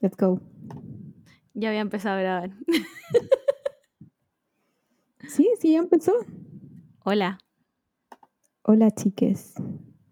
Let's 0.00 0.16
go. 0.16 0.40
Ya 1.54 1.68
había 1.68 1.80
empezado 1.80 2.16
a 2.18 2.20
grabar. 2.20 2.50
Sí, 5.28 5.50
sí, 5.58 5.72
ya 5.72 5.78
empezó. 5.80 6.12
Hola, 7.04 7.38
Hola, 8.62 8.90
chiques. 8.92 9.54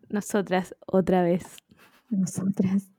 nosotras 0.08 0.74
otra 0.86 1.22
vez. 1.22 1.44
Nosotras 2.10 2.90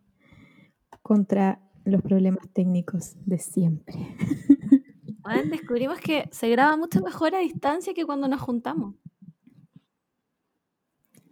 contra 1.02 1.60
los 1.84 2.02
problemas 2.02 2.48
técnicos 2.54 3.16
de 3.26 3.38
siempre. 3.40 3.96
Bueno, 5.26 5.50
descubrimos 5.50 6.00
que 6.00 6.30
se 6.32 6.50
graba 6.50 6.78
mucho 6.78 7.02
mejor 7.02 7.34
a 7.34 7.40
distancia 7.40 7.96
que 7.96 8.06
cuando 8.06 8.28
nos 8.28 8.40
juntamos. 8.42 8.94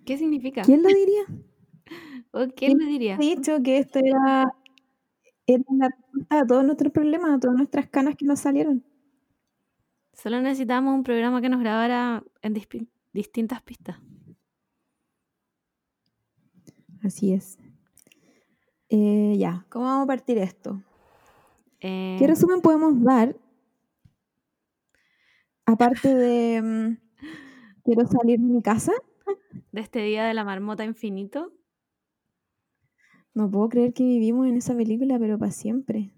¿Qué 0.03 0.17
significa? 0.17 0.63
¿Quién 0.63 0.81
lo 0.81 0.89
diría? 0.89 1.21
¿O 2.31 2.47
quién 2.55 2.79
le 2.79 2.85
diría? 2.85 3.15
Ha 3.15 3.19
dicho 3.19 3.61
que 3.61 3.77
esto 3.77 3.99
era, 3.99 4.51
era 5.45 5.63
la 5.77 5.89
respuesta 5.89 6.39
a 6.39 6.47
todos 6.47 6.63
nuestros 6.63 6.91
problemas, 6.91 7.31
a 7.31 7.39
todas 7.39 7.57
nuestras 7.57 7.89
canas 7.89 8.15
que 8.15 8.25
nos 8.25 8.39
salieron. 8.39 8.83
Solo 10.13 10.41
necesitábamos 10.41 10.95
un 10.95 11.03
programa 11.03 11.41
que 11.41 11.49
nos 11.49 11.59
grabara 11.59 12.23
en 12.41 12.53
distintas 13.13 13.61
pistas. 13.63 13.97
Así 17.03 17.33
es. 17.33 17.57
Eh, 18.89 19.35
ya, 19.37 19.65
¿cómo 19.69 19.85
vamos 19.85 20.03
a 20.03 20.07
partir 20.07 20.37
esto? 20.37 20.81
Eh, 21.79 22.15
¿Qué 22.19 22.27
resumen 22.27 22.61
podemos 22.61 23.01
dar? 23.03 23.35
Aparte 25.65 26.13
de 26.13 26.61
mm, 26.61 26.97
quiero 27.83 28.05
salir 28.07 28.39
de 28.39 28.45
mi 28.45 28.61
casa. 28.61 28.93
de 29.71 29.81
este 29.81 29.99
día 29.99 30.25
de 30.25 30.33
la 30.33 30.43
marmota 30.45 30.85
infinito. 30.85 31.51
No 33.33 33.49
puedo 33.49 33.69
creer 33.69 33.93
que 33.93 34.03
vivimos 34.03 34.47
en 34.47 34.57
esa 34.57 34.75
película, 34.75 35.17
pero 35.19 35.37
para 35.39 35.51
siempre. 35.51 36.11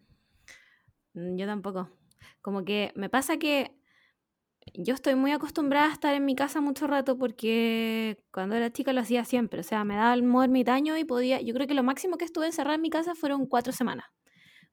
Mm, 1.14 1.38
Yo 1.38 1.46
tampoco. 1.46 1.90
Como 2.42 2.64
que 2.66 2.92
me 2.96 3.10
pasa 3.10 3.38
que 3.38 3.72
yo 4.74 4.94
estoy 4.94 5.16
muy 5.16 5.32
acostumbrada 5.32 5.88
a 5.88 5.94
estar 5.94 6.14
en 6.16 6.26
mi 6.26 6.36
casa 6.36 6.60
mucho 6.60 6.88
rato 6.88 7.18
porque 7.18 8.18
cuando 8.32 8.56
era 8.56 8.72
chica 8.72 8.94
lo 8.94 9.02
hacía 9.02 9.24
siempre. 9.24 9.60
O 9.60 9.64
sea, 9.64 9.84
me 9.84 9.96
daba 9.96 10.14
el 10.14 10.24
ermitaño 10.24 10.98
y 10.98 11.06
podía. 11.06 11.42
Yo 11.42 11.54
creo 11.54 11.68
que 11.68 11.74
lo 11.74 11.84
máximo 11.84 12.18
que 12.18 12.26
estuve 12.26 12.48
encerrada 12.48 12.76
en 12.76 12.82
mi 12.82 12.90
casa 12.90 13.16
fueron 13.16 13.46
cuatro 13.46 13.74
semanas. 13.74 14.08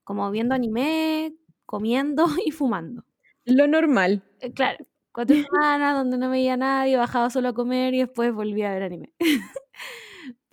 Como 0.05 0.31
viendo 0.31 0.55
anime, 0.55 1.35
comiendo 1.67 2.27
y 2.45 2.51
fumando. 2.51 3.05
Lo 3.45 3.67
normal. 3.67 4.23
Eh, 4.41 4.53
Claro, 4.53 4.85
cuatro 5.13 5.37
semanas 5.37 5.95
donde 5.95 6.19
no 6.19 6.31
veía 6.31 6.55
a 6.55 6.57
nadie, 6.57 6.97
bajaba 6.97 7.31
solo 7.31 7.49
a 7.49 7.55
comer 7.55 7.95
y 7.95 7.99
después 7.99 8.33
volvía 8.33 8.71
a 8.71 8.75
ver 8.75 8.85
anime. 8.85 9.13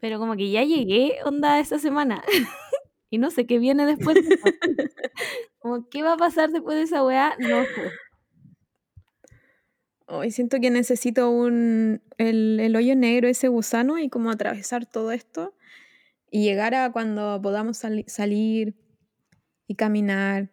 Pero 0.01 0.19
como 0.19 0.35
que 0.35 0.49
ya 0.49 0.63
llegué, 0.63 1.17
onda, 1.25 1.59
esta 1.59 1.79
semana. 1.79 2.23
y 3.09 3.17
no 3.17 3.31
sé 3.31 3.45
qué 3.45 3.59
viene 3.59 3.85
después. 3.85 4.15
de. 4.15 4.39
Como, 5.59 5.89
¿qué 5.89 6.03
va 6.03 6.13
a 6.13 6.17
pasar 6.17 6.51
después 6.51 6.77
de 6.77 6.83
esa 6.83 7.03
weá? 7.03 7.35
No 7.37 7.63
sé. 7.65 7.91
Hoy 10.07 10.31
siento 10.31 10.59
que 10.59 10.71
necesito 10.71 11.29
un 11.29 12.01
el, 12.17 12.59
el 12.59 12.75
hoyo 12.75 12.95
negro, 12.95 13.27
ese 13.27 13.47
gusano, 13.47 13.99
y 13.99 14.09
como 14.09 14.31
atravesar 14.31 14.85
todo 14.85 15.11
esto 15.11 15.53
y 16.31 16.43
llegar 16.43 16.73
a 16.75 16.91
cuando 16.91 17.39
podamos 17.41 17.77
sali- 17.77 18.05
salir 18.07 18.73
y 19.67 19.75
caminar. 19.75 20.49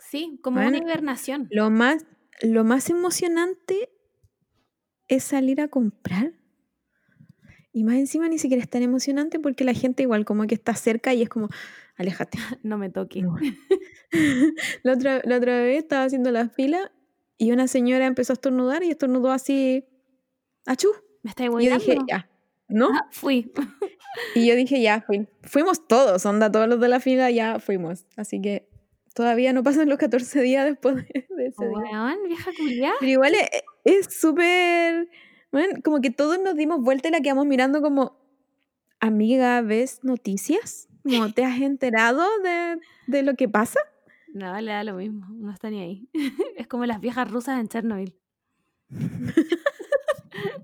Sí, 0.00 0.38
como 0.42 0.58
una 0.58 0.70
Bueno, 0.70 0.84
hibernación. 0.84 1.46
Lo 1.50 1.70
más, 1.70 2.04
lo 2.42 2.64
más 2.64 2.90
emocionante 2.90 3.88
es 5.06 5.24
salir 5.24 5.60
a 5.60 5.68
comprar. 5.68 6.32
Y 7.72 7.84
más 7.84 7.96
encima 7.96 8.28
ni 8.28 8.38
siquiera 8.38 8.62
es 8.62 8.68
tan 8.68 8.82
emocionante 8.82 9.38
porque 9.38 9.64
la 9.64 9.74
gente 9.74 10.02
igual 10.02 10.24
como 10.24 10.46
que 10.46 10.54
está 10.54 10.74
cerca 10.74 11.14
y 11.14 11.22
es 11.22 11.28
como, 11.28 11.48
aléjate. 11.96 12.38
No 12.62 12.78
me 12.78 12.90
toque. 12.90 13.22
No. 13.22 13.36
la, 14.82 14.92
otra, 14.92 15.20
la 15.24 15.36
otra 15.36 15.60
vez 15.60 15.78
estaba 15.78 16.04
haciendo 16.04 16.30
la 16.30 16.48
fila 16.48 16.92
y 17.36 17.52
una 17.52 17.68
señora 17.68 18.06
empezó 18.06 18.32
a 18.32 18.34
estornudar 18.34 18.82
y 18.82 18.90
estornudó 18.90 19.30
así, 19.30 19.84
achú. 20.66 20.88
Me 21.22 21.30
estáis 21.30 21.50
Y 21.60 21.66
yo 21.66 21.74
dije, 21.78 21.98
ya, 22.08 22.28
¿no? 22.68 22.90
Ah, 22.92 23.08
fui. 23.10 23.52
Y 24.34 24.48
yo 24.48 24.56
dije, 24.56 24.80
ya, 24.82 25.02
fui. 25.02 25.28
fuimos 25.42 25.86
todos, 25.86 26.26
onda, 26.26 26.50
todos 26.50 26.66
los 26.66 26.80
de 26.80 26.88
la 26.88 26.98
fila 26.98 27.30
ya 27.30 27.60
fuimos. 27.60 28.06
Así 28.16 28.40
que 28.40 28.68
todavía 29.14 29.52
no 29.52 29.62
pasan 29.62 29.88
los 29.88 29.98
14 29.98 30.40
días 30.40 30.64
después 30.64 30.96
de, 30.96 31.26
de 31.28 31.46
ese 31.46 31.68
día. 31.68 31.78
Weón, 31.78 32.16
vieja 32.26 32.50
culiá. 32.58 32.92
Pero 32.98 33.12
igual 33.12 33.34
es 33.34 33.48
es 33.88 34.20
súper, 34.20 35.08
bueno, 35.50 35.80
como 35.82 36.00
que 36.00 36.10
todos 36.10 36.38
nos 36.40 36.54
dimos 36.56 36.80
vuelta 36.80 37.08
y 37.08 37.10
la 37.10 37.20
quedamos 37.20 37.46
mirando 37.46 37.80
como, 37.80 38.18
amiga, 39.00 39.60
¿ves 39.62 40.00
noticias? 40.02 40.88
¿Cómo 41.02 41.32
te 41.32 41.44
has 41.44 41.60
enterado 41.60 42.24
de, 42.42 42.80
de 43.06 43.22
lo 43.22 43.34
que 43.34 43.48
pasa? 43.48 43.80
No, 44.34 44.60
le 44.60 44.72
da 44.72 44.84
lo 44.84 44.94
mismo. 44.94 45.26
No 45.30 45.50
está 45.50 45.70
ni 45.70 45.80
ahí. 45.80 46.08
es 46.56 46.66
como 46.66 46.84
las 46.86 47.00
viejas 47.00 47.30
rusas 47.30 47.60
en 47.60 47.68
Chernobyl. 47.68 48.14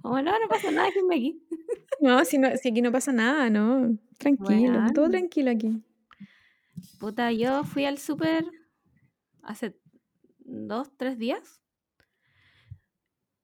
Como, 0.02 0.20
no, 0.22 0.38
no 0.38 0.48
pasa 0.48 0.70
nada, 0.70 0.86
déjenme 0.86 1.16
aquí. 1.16 1.42
No, 2.00 2.24
si, 2.24 2.38
no, 2.38 2.48
si 2.56 2.68
aquí 2.68 2.82
no 2.82 2.92
pasa 2.92 3.12
nada, 3.12 3.50
no. 3.50 3.98
Tranquilo, 4.18 4.78
todo 4.94 5.06
Weón. 5.06 5.10
tranquilo 5.10 5.50
aquí. 5.50 5.82
Puta, 7.00 7.32
yo 7.32 7.64
fui 7.64 7.84
al 7.84 7.98
súper 7.98 8.46
hace 9.42 9.74
dos, 10.38 10.90
tres 10.96 11.18
días. 11.18 11.60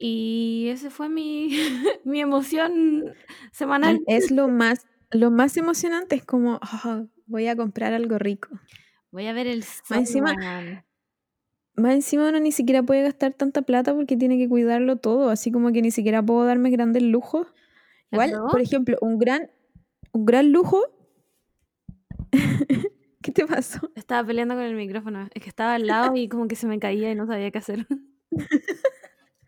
Y 0.02 0.68
ese 0.70 0.88
fue 0.88 1.10
mi, 1.10 1.50
mi 2.04 2.20
emoción 2.22 3.12
semanal. 3.52 4.00
Es 4.06 4.30
lo 4.30 4.48
más, 4.48 4.86
lo 5.10 5.30
más 5.30 5.58
emocionante, 5.58 6.16
es 6.16 6.24
como, 6.24 6.58
"Ah, 6.62 7.04
voy 7.26 7.46
a 7.48 7.54
comprar 7.54 7.92
algo 7.92 8.18
rico. 8.18 8.48
Voy 9.12 9.26
a 9.26 9.34
ver 9.34 9.46
el 9.46 9.62
sol, 9.62 9.98
encima- 9.98 10.34
weón. 10.38 10.84
Más 11.76 11.94
encima 11.94 12.28
uno 12.30 12.40
ni 12.40 12.50
siquiera 12.50 12.82
puede 12.82 13.02
gastar 13.02 13.34
tanta 13.34 13.62
plata 13.62 13.94
porque 13.94 14.16
tiene 14.16 14.38
que 14.38 14.48
cuidarlo 14.48 14.96
todo, 14.96 15.28
así 15.28 15.52
como 15.52 15.70
que 15.70 15.82
ni 15.82 15.90
siquiera 15.90 16.22
puedo 16.22 16.44
darme 16.46 16.70
grandes 16.70 17.02
lujos. 17.02 17.46
¿La 18.10 18.26
Igual, 18.26 18.42
por 18.50 18.60
ejemplo, 18.62 18.96
un 19.02 19.18
gran, 19.18 19.50
un 20.12 20.24
gran 20.24 20.50
lujo. 20.50 20.82
¿Qué 23.22 23.32
te 23.32 23.46
pasó? 23.46 23.90
Estaba 23.94 24.26
peleando 24.26 24.54
con 24.54 24.64
el 24.64 24.74
micrófono. 24.74 25.28
Es 25.34 25.42
que 25.42 25.48
estaba 25.50 25.74
al 25.74 25.86
lado 25.86 26.16
y 26.16 26.28
como 26.28 26.48
que 26.48 26.56
se 26.56 26.66
me 26.66 26.78
caía 26.78 27.10
y 27.12 27.14
no 27.14 27.26
sabía 27.26 27.50
qué 27.50 27.58
hacer. 27.58 27.86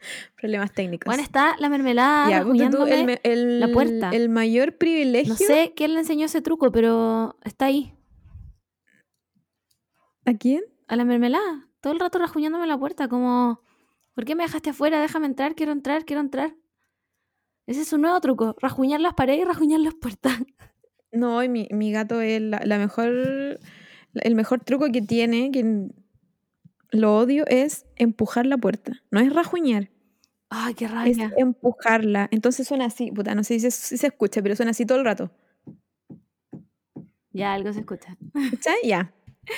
Problemas 0.40 0.72
técnicos. 0.72 1.06
Bueno, 1.06 1.22
está 1.22 1.54
la 1.58 1.68
mermelada 1.68 2.30
Ya, 2.30 2.44
ponte 2.44 2.68
tú, 2.70 2.84
el, 2.86 3.60
la 3.60 3.68
puerta. 3.68 4.10
el 4.10 4.28
mayor 4.28 4.76
privilegio. 4.76 5.32
No 5.32 5.36
sé 5.36 5.72
quién 5.76 5.94
le 5.94 6.00
enseñó 6.00 6.26
ese 6.26 6.42
truco, 6.42 6.70
pero 6.72 7.36
está 7.44 7.66
ahí. 7.66 7.94
¿A 10.24 10.34
quién? 10.34 10.62
A 10.88 10.96
la 10.96 11.04
mermelada. 11.04 11.68
Todo 11.80 11.92
el 11.92 12.00
rato 12.00 12.18
rasguñándome 12.18 12.66
la 12.66 12.78
puerta, 12.78 13.08
como, 13.08 13.60
¿por 14.14 14.24
qué 14.24 14.34
me 14.34 14.44
dejaste 14.44 14.70
afuera? 14.70 15.00
Déjame 15.00 15.26
entrar, 15.26 15.54
quiero 15.54 15.72
entrar, 15.72 16.04
quiero 16.04 16.20
entrar. 16.20 16.54
Ese 17.66 17.82
es 17.82 17.88
su 17.88 17.98
nuevo 17.98 18.20
truco, 18.20 18.54
rasguñar 18.60 19.00
las 19.00 19.14
paredes 19.14 19.42
y 19.42 19.44
rasguñar 19.44 19.80
las 19.80 19.94
puertas. 19.94 20.38
No, 21.12 21.40
mi, 21.48 21.68
mi 21.70 21.92
gato 21.92 22.20
es 22.20 22.40
la, 22.40 22.60
la 22.64 22.78
mejor, 22.78 23.60
el 24.14 24.34
mejor 24.34 24.64
truco 24.64 24.86
que 24.90 25.02
tiene, 25.02 25.50
que 25.50 25.88
lo 26.92 27.16
odio, 27.16 27.44
es 27.48 27.86
empujar 27.96 28.46
la 28.46 28.56
puerta. 28.58 28.92
No 29.10 29.18
es 29.20 29.32
rajuñar, 29.32 29.90
Ay, 30.50 30.74
qué 30.74 30.84
es 30.84 30.90
rabia. 30.90 31.32
empujarla. 31.36 32.28
Entonces 32.30 32.68
suena 32.68 32.84
así, 32.84 33.10
puta, 33.10 33.34
no 33.34 33.42
sé 33.42 33.54
si 33.54 33.60
se, 33.60 33.70
si 33.70 33.96
se 33.96 34.06
escucha, 34.08 34.42
pero 34.42 34.54
suena 34.54 34.70
así 34.70 34.84
todo 34.86 34.98
el 34.98 35.04
rato. 35.04 35.30
Ya 37.32 37.54
algo 37.54 37.72
se 37.72 37.80
escucha. 37.80 38.16
¿Cachai? 38.50 38.76
Ya. 38.84 39.14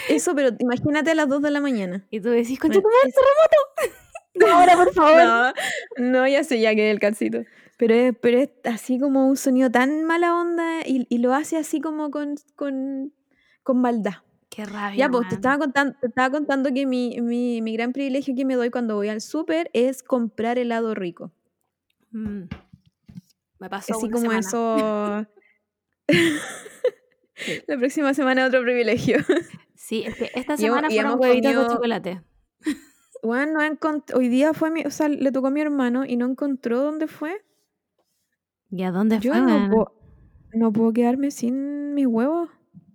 Eso, 0.08 0.34
pero 0.34 0.50
imagínate 0.60 1.10
a 1.10 1.14
las 1.14 1.28
2 1.28 1.42
de 1.42 1.50
la 1.50 1.60
mañana. 1.60 2.06
Y 2.10 2.20
tú 2.20 2.30
decís, 2.30 2.58
concha 2.58 2.80
Bueno, 2.80 2.88
tu 2.88 2.96
madre, 2.96 3.12
terremoto. 3.12 4.00
No, 4.36 4.48
ahora, 4.48 4.74
por 4.74 4.92
favor. 4.92 5.22
No, 5.22 5.52
no, 5.98 6.26
ya 6.26 6.42
sé, 6.42 6.58
ya 6.60 6.74
que 6.74 6.90
el 6.90 6.98
calcito. 6.98 7.44
Pero 7.78 7.94
es, 7.94 8.14
pero 8.20 8.38
es 8.38 8.50
así 8.64 8.98
como 8.98 9.28
un 9.28 9.36
sonido 9.36 9.70
tan 9.70 10.02
mala 10.04 10.34
onda 10.34 10.80
y, 10.84 11.06
y 11.08 11.18
lo 11.18 11.34
hace 11.34 11.56
así 11.56 11.80
como 11.80 12.10
con, 12.10 12.34
con, 12.56 13.12
con 13.62 13.80
maldad. 13.80 14.14
Qué 14.54 14.64
rabia. 14.64 14.96
Ya, 14.98 15.08
pues 15.08 15.28
te 15.28 15.34
estaba 15.34 15.58
contando, 15.58 15.96
te 16.00 16.06
estaba 16.06 16.30
contando 16.30 16.72
que 16.72 16.86
mi, 16.86 17.20
mi, 17.20 17.60
mi 17.62 17.72
gran 17.72 17.92
privilegio 17.92 18.34
que 18.36 18.44
me 18.44 18.54
doy 18.54 18.70
cuando 18.70 18.94
voy 18.94 19.08
al 19.08 19.20
súper 19.20 19.68
es 19.72 20.02
comprar 20.02 20.58
helado 20.58 20.94
rico. 20.94 21.32
Mm. 22.12 22.42
Me 23.58 23.68
pasó 23.70 23.94
Así 23.94 24.06
una 24.06 24.12
como 24.12 24.22
semana. 24.22 24.40
eso. 24.40 25.26
La 27.66 27.76
próxima 27.76 28.14
semana 28.14 28.46
otro 28.46 28.62
privilegio. 28.62 29.16
Sí, 29.76 30.02
es 30.06 30.14
que 30.16 30.30
esta 30.34 30.54
Y 30.54 30.58
semana 30.58 30.88
y 30.90 30.94
fueron 30.94 31.12
de 31.42 31.52
comido- 31.52 31.68
chocolate. 31.74 32.22
Bueno, 33.22 33.52
no 33.52 33.60
hoy 34.14 34.28
día 34.30 34.54
fue 34.54 34.70
mi, 34.70 34.82
o 34.86 34.90
sea, 34.90 35.08
le 35.08 35.30
tocó 35.30 35.48
a 35.48 35.50
mi 35.50 35.60
hermano 35.60 36.06
y 36.06 36.16
no 36.16 36.24
encontró 36.24 36.80
dónde 36.80 37.06
fue. 37.06 37.44
¿Y 38.70 38.82
a 38.84 38.90
dónde 38.90 39.18
Yo 39.20 39.32
fue? 39.32 39.42
no 39.42 39.68
puedo, 39.70 39.94
no 40.54 40.72
puedo 40.72 40.92
quedarme 40.94 41.30
sin 41.30 41.92
mis 41.92 42.06
huevos. 42.06 42.48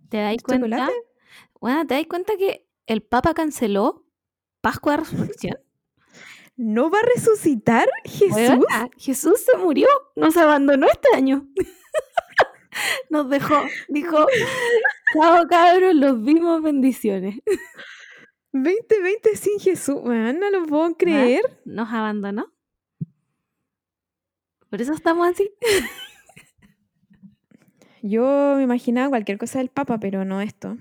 ¿Te 0.09 0.17
dais 0.17 0.37
¿de 0.37 0.43
cuenta? 0.43 0.65
chocolate? 0.65 0.93
Bueno, 1.59 1.85
¿te 1.85 1.95
das 1.95 2.07
cuenta 2.07 2.37
que 2.37 2.67
el 2.87 3.01
Papa 3.01 3.33
canceló 3.33 4.05
Pascua 4.61 4.93
de 4.93 5.03
Resurrección? 5.03 5.59
¿No 6.55 6.89
va 6.89 6.99
a 6.99 7.15
resucitar 7.15 7.87
Jesús? 8.03 8.35
Weona, 8.35 8.89
Jesús 8.97 9.41
se 9.45 9.57
murió, 9.57 9.87
nos 10.15 10.35
abandonó 10.37 10.87
este 10.87 11.09
año. 11.15 11.47
Nos 13.09 13.29
dejó, 13.29 13.55
dijo, 13.89 14.27
Chao, 15.13 15.47
cabros, 15.49 15.95
los 15.95 16.23
vimos, 16.23 16.61
bendiciones. 16.61 17.39
2020 18.53 19.35
sin 19.35 19.59
Jesús, 19.59 19.97
weón, 20.01 20.39
no 20.39 20.49
lo 20.51 20.65
puedo 20.65 20.95
creer. 20.95 21.41
Nos 21.65 21.91
abandonó. 21.91 22.53
Por 24.69 24.81
eso 24.81 24.93
estamos 24.93 25.27
así. 25.27 25.51
Yo 28.01 28.53
me 28.55 28.63
imaginaba 28.63 29.09
cualquier 29.09 29.37
cosa 29.37 29.59
del 29.59 29.69
Papa, 29.69 29.99
pero 29.99 30.23
no 30.23 30.41
esto. 30.41 30.77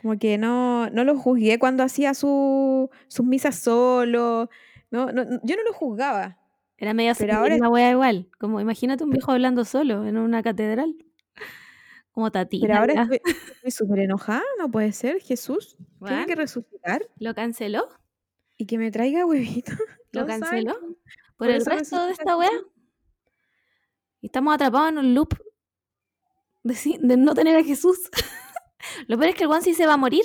Como 0.00 0.18
que 0.18 0.38
no, 0.38 0.88
no 0.90 1.04
lo 1.04 1.16
juzgué 1.18 1.58
cuando 1.58 1.82
hacía 1.82 2.14
su, 2.14 2.88
sus 3.08 3.26
misas 3.26 3.56
solo. 3.58 4.48
No, 4.90 5.10
no, 5.12 5.24
yo 5.42 5.56
no 5.56 5.62
lo 5.64 5.72
juzgaba. 5.72 6.38
Era 6.76 6.94
medio 6.94 7.12
Pero 7.18 7.34
ahora- 7.36 7.56
una 7.56 7.68
wea 7.68 7.90
igual. 7.90 8.28
Como 8.38 8.60
imagínate 8.60 9.02
un 9.04 9.10
viejo 9.10 9.32
hablando 9.32 9.64
solo 9.64 10.06
en 10.06 10.16
una 10.16 10.42
catedral. 10.42 10.94
Como 12.12 12.30
Tati. 12.30 12.60
Pero 12.60 12.76
ahora 12.76 13.02
estoy 13.02 13.20
estoy 13.26 13.70
súper 13.72 13.98
enojada, 14.00 14.42
no 14.58 14.70
puede 14.70 14.92
ser. 14.92 15.20
Jesús 15.20 15.76
tiene 16.04 16.26
que 16.26 16.34
resucitar 16.36 17.02
¿Lo 17.18 17.34
canceló? 17.34 17.88
y 18.56 18.66
que 18.66 18.78
me 18.78 18.90
traiga 18.90 19.26
huevito. 19.26 19.72
¿Lo 20.12 20.26
canceló? 20.26 20.78
¿Por, 20.80 20.96
por 21.36 21.50
el 21.50 21.64
resto 21.64 22.06
de 22.06 22.12
esta 22.12 22.36
wea? 22.36 22.50
Estamos 24.22 24.54
atrapados 24.54 24.90
en 24.90 24.98
un 24.98 25.14
loop 25.14 25.34
de, 26.64 26.98
de 27.00 27.16
no 27.16 27.34
tener 27.34 27.56
a 27.56 27.64
Jesús. 27.64 27.98
Lo 29.06 29.16
peor 29.18 29.30
es 29.30 29.34
que 29.36 29.42
el 29.44 29.48
Juan 29.48 29.62
sí 29.62 29.74
se 29.74 29.86
va 29.86 29.94
a 29.94 29.96
morir, 29.98 30.24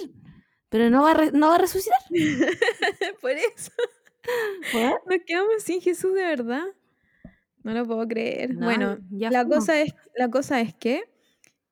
pero 0.69 0.89
no 0.89 1.03
va 1.03 1.11
a, 1.11 1.25
no 1.31 1.49
va 1.49 1.55
a 1.55 1.59
resucitar. 1.59 1.99
Por 3.21 3.31
eso. 3.31 3.71
Weón. 4.73 4.93
Nos 5.05 5.19
quedamos 5.25 5.63
sin 5.63 5.81
Jesús 5.81 6.13
de 6.13 6.21
verdad. 6.23 6.63
No 7.63 7.73
lo 7.73 7.85
puedo 7.85 8.07
creer. 8.07 8.53
No, 8.55 8.65
bueno, 8.65 8.97
ya 9.09 9.29
la 9.31 9.41
fuimos. 9.41 9.59
cosa, 9.59 9.81
es, 9.81 9.93
la 10.15 10.29
cosa 10.29 10.61
es 10.61 10.73
que 10.73 11.03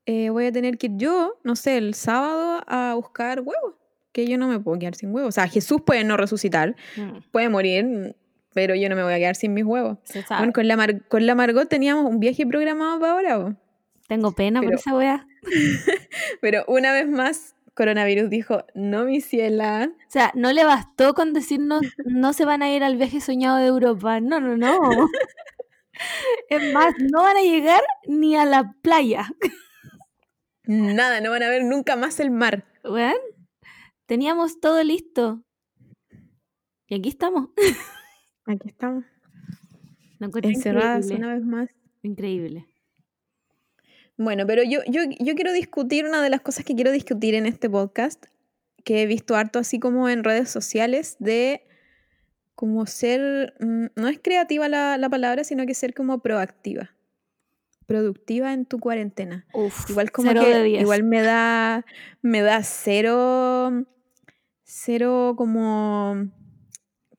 eh, 0.05 0.29
voy 0.29 0.45
a 0.45 0.51
tener 0.51 0.77
que 0.77 0.87
ir 0.87 0.93
yo, 0.97 1.37
no 1.43 1.55
sé, 1.55 1.77
el 1.77 1.93
sábado 1.95 2.63
a 2.67 2.93
buscar 2.95 3.41
huevos. 3.41 3.75
Que 4.13 4.27
yo 4.27 4.37
no 4.37 4.47
me 4.49 4.59
puedo 4.59 4.77
quedar 4.79 4.95
sin 4.95 5.13
huevos. 5.13 5.29
O 5.29 5.31
sea, 5.31 5.47
Jesús 5.47 5.81
puede 5.85 6.03
no 6.03 6.17
resucitar, 6.17 6.75
Mm, 6.97 7.19
puede 7.31 7.47
morir, 7.49 8.15
pero 8.53 8.75
yo 8.75 8.89
no 8.89 8.95
me 8.97 9.03
voy 9.03 9.13
a 9.13 9.17
quedar 9.17 9.35
sin 9.37 9.53
mis 9.53 9.63
huevos. 9.63 9.97
Bueno, 10.39 10.51
con 10.53 10.67
la, 10.67 10.75
Mar- 10.75 11.07
con 11.07 11.25
la 11.25 11.35
Margot 11.35 11.69
teníamos 11.69 12.05
un 12.09 12.19
viaje 12.19 12.45
programado 12.45 12.99
para 12.99 13.13
ahora, 13.13 13.39
po. 13.39 13.55
Tengo 14.07 14.31
pena 14.33 14.61
por 14.61 14.73
esa 14.73 14.95
wea. 14.95 15.27
pero 16.41 16.63
una 16.67 16.91
vez 16.91 17.07
más, 17.07 17.55
coronavirus 17.73 18.29
dijo, 18.29 18.65
no, 18.75 19.05
mi 19.05 19.21
ciela. 19.21 19.91
O 20.07 20.11
sea, 20.11 20.31
no 20.35 20.51
le 20.51 20.63
bastó 20.65 21.13
con 21.13 21.33
decirnos 21.33 21.81
no 22.05 22.33
se 22.33 22.45
van 22.45 22.61
a 22.61 22.71
ir 22.71 22.83
al 22.83 22.97
viaje 22.97 23.21
soñado 23.21 23.57
de 23.57 23.67
Europa. 23.67 24.19
No, 24.19 24.39
no, 24.39 24.57
no. 24.57 24.79
Es 26.49 26.73
más, 26.73 26.95
no 27.11 27.21
van 27.21 27.37
a 27.37 27.41
llegar 27.41 27.81
ni 28.07 28.35
a 28.35 28.45
la 28.45 28.73
playa. 28.81 29.29
Nada, 30.63 31.21
no 31.21 31.29
van 31.29 31.43
a 31.43 31.49
ver 31.49 31.63
nunca 31.63 31.95
más 31.95 32.19
el 32.19 32.31
mar. 32.31 32.65
Weón, 32.83 33.17
teníamos 34.07 34.59
todo 34.59 34.83
listo. 34.83 35.43
Y 36.87 36.95
aquí 36.95 37.09
estamos. 37.09 37.49
Aquí 38.45 38.67
estamos, 38.67 39.05
encerradas 40.19 41.05
increíble. 41.05 41.25
una 41.25 41.33
vez 41.35 41.45
más. 41.45 41.69
Increíble. 42.01 42.70
Bueno, 44.21 44.45
pero 44.45 44.61
yo, 44.61 44.81
yo, 44.87 45.01
yo 45.19 45.33
quiero 45.33 45.51
discutir 45.51 46.05
una 46.05 46.21
de 46.21 46.29
las 46.29 46.41
cosas 46.41 46.63
que 46.63 46.75
quiero 46.75 46.91
discutir 46.91 47.33
en 47.33 47.47
este 47.47 47.67
podcast, 47.67 48.23
que 48.83 49.01
he 49.01 49.07
visto 49.07 49.35
harto 49.35 49.57
así 49.57 49.79
como 49.79 50.09
en 50.09 50.23
redes 50.23 50.47
sociales, 50.47 51.15
de 51.17 51.65
como 52.53 52.85
ser, 52.85 53.55
mm, 53.59 53.85
no 53.95 54.07
es 54.07 54.19
creativa 54.21 54.69
la, 54.69 54.99
la 54.99 55.09
palabra, 55.09 55.43
sino 55.43 55.65
que 55.65 55.73
ser 55.73 55.95
como 55.95 56.19
proactiva, 56.19 56.91
productiva 57.87 58.53
en 58.53 58.67
tu 58.67 58.79
cuarentena. 58.79 59.47
Uf, 59.53 59.89
Igual 59.89 60.11
como 60.11 60.31
que, 60.35 60.67
igual 60.69 61.01
me 61.01 61.23
da, 61.23 61.83
me 62.21 62.41
da 62.41 62.61
cero, 62.61 63.87
cero 64.61 65.33
como, 65.35 66.29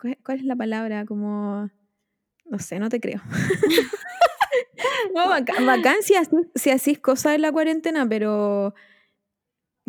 ¿cuál 0.01 0.19
cuál 0.25 0.39
es 0.39 0.45
la 0.45 0.55
palabra? 0.55 1.05
Como, 1.05 1.69
no 2.45 2.59
sé, 2.61 2.79
no 2.79 2.89
te 2.89 3.01
creo. 3.01 3.21
No, 5.15 5.31
si 6.55 6.71
hacís 6.71 6.99
cosas 6.99 7.35
en 7.35 7.43
la 7.43 7.53
cuarentena, 7.53 8.09
pero 8.09 8.75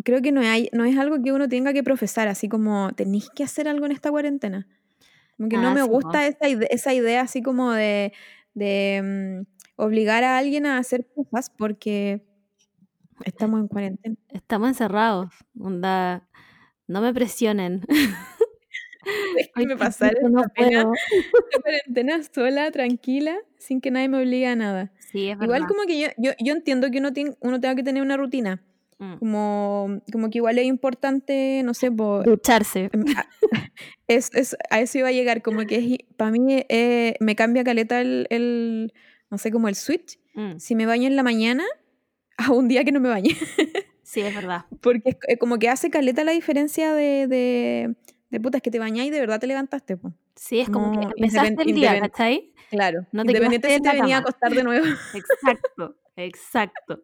creo 0.04 0.20
que 0.22 0.32
no, 0.32 0.40
hay, 0.40 0.68
no 0.72 0.84
es 0.84 0.98
algo 0.98 1.22
que 1.22 1.32
uno 1.32 1.48
tenga 1.48 1.72
que 1.72 1.82
profesar, 1.82 2.28
así 2.28 2.48
como 2.48 2.92
tenéis 2.94 3.30
que 3.30 3.44
hacer 3.44 3.68
algo 3.68 3.86
en 3.86 3.92
esta 3.92 4.10
cuarentena. 4.10 4.66
Como 5.36 5.48
que 5.48 5.58
no 5.58 5.68
Ah, 5.68 5.74
me 5.74 5.82
sí, 5.82 5.88
gusta 5.88 6.26
esa, 6.26 6.48
ide- 6.48 6.68
esa 6.70 6.92
idea 6.94 7.22
así 7.22 7.42
como 7.42 7.72
de, 7.72 8.12
de 8.54 9.44
mm, 9.46 9.82
obligar 9.82 10.24
a 10.24 10.38
alguien 10.38 10.66
a 10.66 10.78
hacer 10.78 11.06
cosas 11.14 11.50
porque 11.50 12.22
estamos 13.24 13.60
en 13.60 13.68
cuarentena. 13.68 14.16
Estamos 14.30 14.68
encerrados. 14.68 15.30
Onda, 15.58 16.28
no 16.86 17.00
me 17.00 17.12
presionen. 17.14 17.82
Déjenme 19.36 19.76
pasar 19.76 20.14
no 20.22 20.40
esta 20.40 20.48
pena, 20.54 20.82
puedo. 20.82 20.92
esta 20.94 21.62
cuarentena 21.62 22.22
sola, 22.22 22.70
tranquila, 22.70 23.36
sin 23.58 23.80
que 23.80 23.90
nadie 23.90 24.08
me 24.08 24.18
obligue 24.18 24.46
a 24.46 24.56
nada. 24.56 24.92
Sí, 25.14 25.28
es 25.28 25.34
Igual 25.40 25.48
verdad. 25.60 25.68
como 25.68 25.82
que 25.86 26.00
yo, 26.00 26.08
yo, 26.18 26.32
yo 26.40 26.52
entiendo 26.54 26.90
que 26.90 26.98
uno, 26.98 27.12
tiene, 27.12 27.36
uno 27.40 27.60
tenga 27.60 27.76
que 27.76 27.84
tener 27.84 28.02
una 28.02 28.16
rutina. 28.16 28.64
Mm. 28.98 29.14
Como, 29.18 30.00
como 30.12 30.28
que 30.30 30.38
igual 30.38 30.58
es 30.58 30.66
importante, 30.66 31.62
no 31.64 31.72
sé, 31.72 31.90
po, 31.92 32.22
Ducharse. 32.24 32.90
em, 32.92 33.04
es, 34.08 34.30
es- 34.34 34.56
a 34.70 34.80
eso 34.80 34.98
iba 34.98 35.08
a 35.08 35.12
llegar, 35.12 35.40
como 35.42 35.64
que 35.66 36.04
para 36.16 36.32
mí 36.32 36.64
eh, 36.68 37.14
me 37.20 37.36
cambia 37.36 37.62
caleta 37.62 38.00
el, 38.00 38.26
el, 38.30 38.92
no 39.30 39.38
sé, 39.38 39.50
como 39.52 39.68
el 39.68 39.76
switch, 39.76 40.18
Mm, 40.34 40.58
si 40.58 40.74
me 40.74 40.84
baño 40.84 41.06
en 41.06 41.14
la 41.14 41.22
mañana 41.22 41.62
a 42.38 42.50
un 42.52 42.66
día 42.66 42.82
que 42.82 42.90
no 42.90 42.98
me 42.98 43.08
bañe, 43.08 43.36
Sí, 44.02 44.20
es 44.20 44.34
verdad. 44.34 44.64
porque 44.80 45.10
es 45.10 45.16
eh, 45.28 45.36
como 45.38 45.58
que 45.60 45.68
hace 45.68 45.90
caleta 45.90 46.24
la 46.24 46.32
diferencia 46.32 46.92
de, 46.92 47.28
de, 47.28 47.94
de 48.30 48.40
puta, 48.40 48.58
es 48.58 48.62
que 48.62 48.72
te 48.72 48.80
bañáis 48.80 49.08
y 49.08 49.10
de 49.12 49.20
verdad 49.20 49.38
te 49.38 49.46
levantaste, 49.46 49.96
po. 49.96 50.12
Sí, 50.34 50.58
es 50.58 50.68
como 50.70 50.90
No, 50.92 51.00
que 51.00 51.06
empezaste 51.16 51.62
el 51.62 51.74
día, 51.74 52.00
¿cachai? 52.00 52.52
Claro, 52.76 53.06
No 53.12 53.24
te 53.24 53.32
independiente 53.32 53.68
si 53.74 53.80
te 53.80 53.92
venía 53.92 54.16
a 54.16 54.20
acostar 54.20 54.52
de 54.52 54.62
nuevo. 54.64 54.84
Exacto, 55.14 55.96
exacto. 56.16 57.02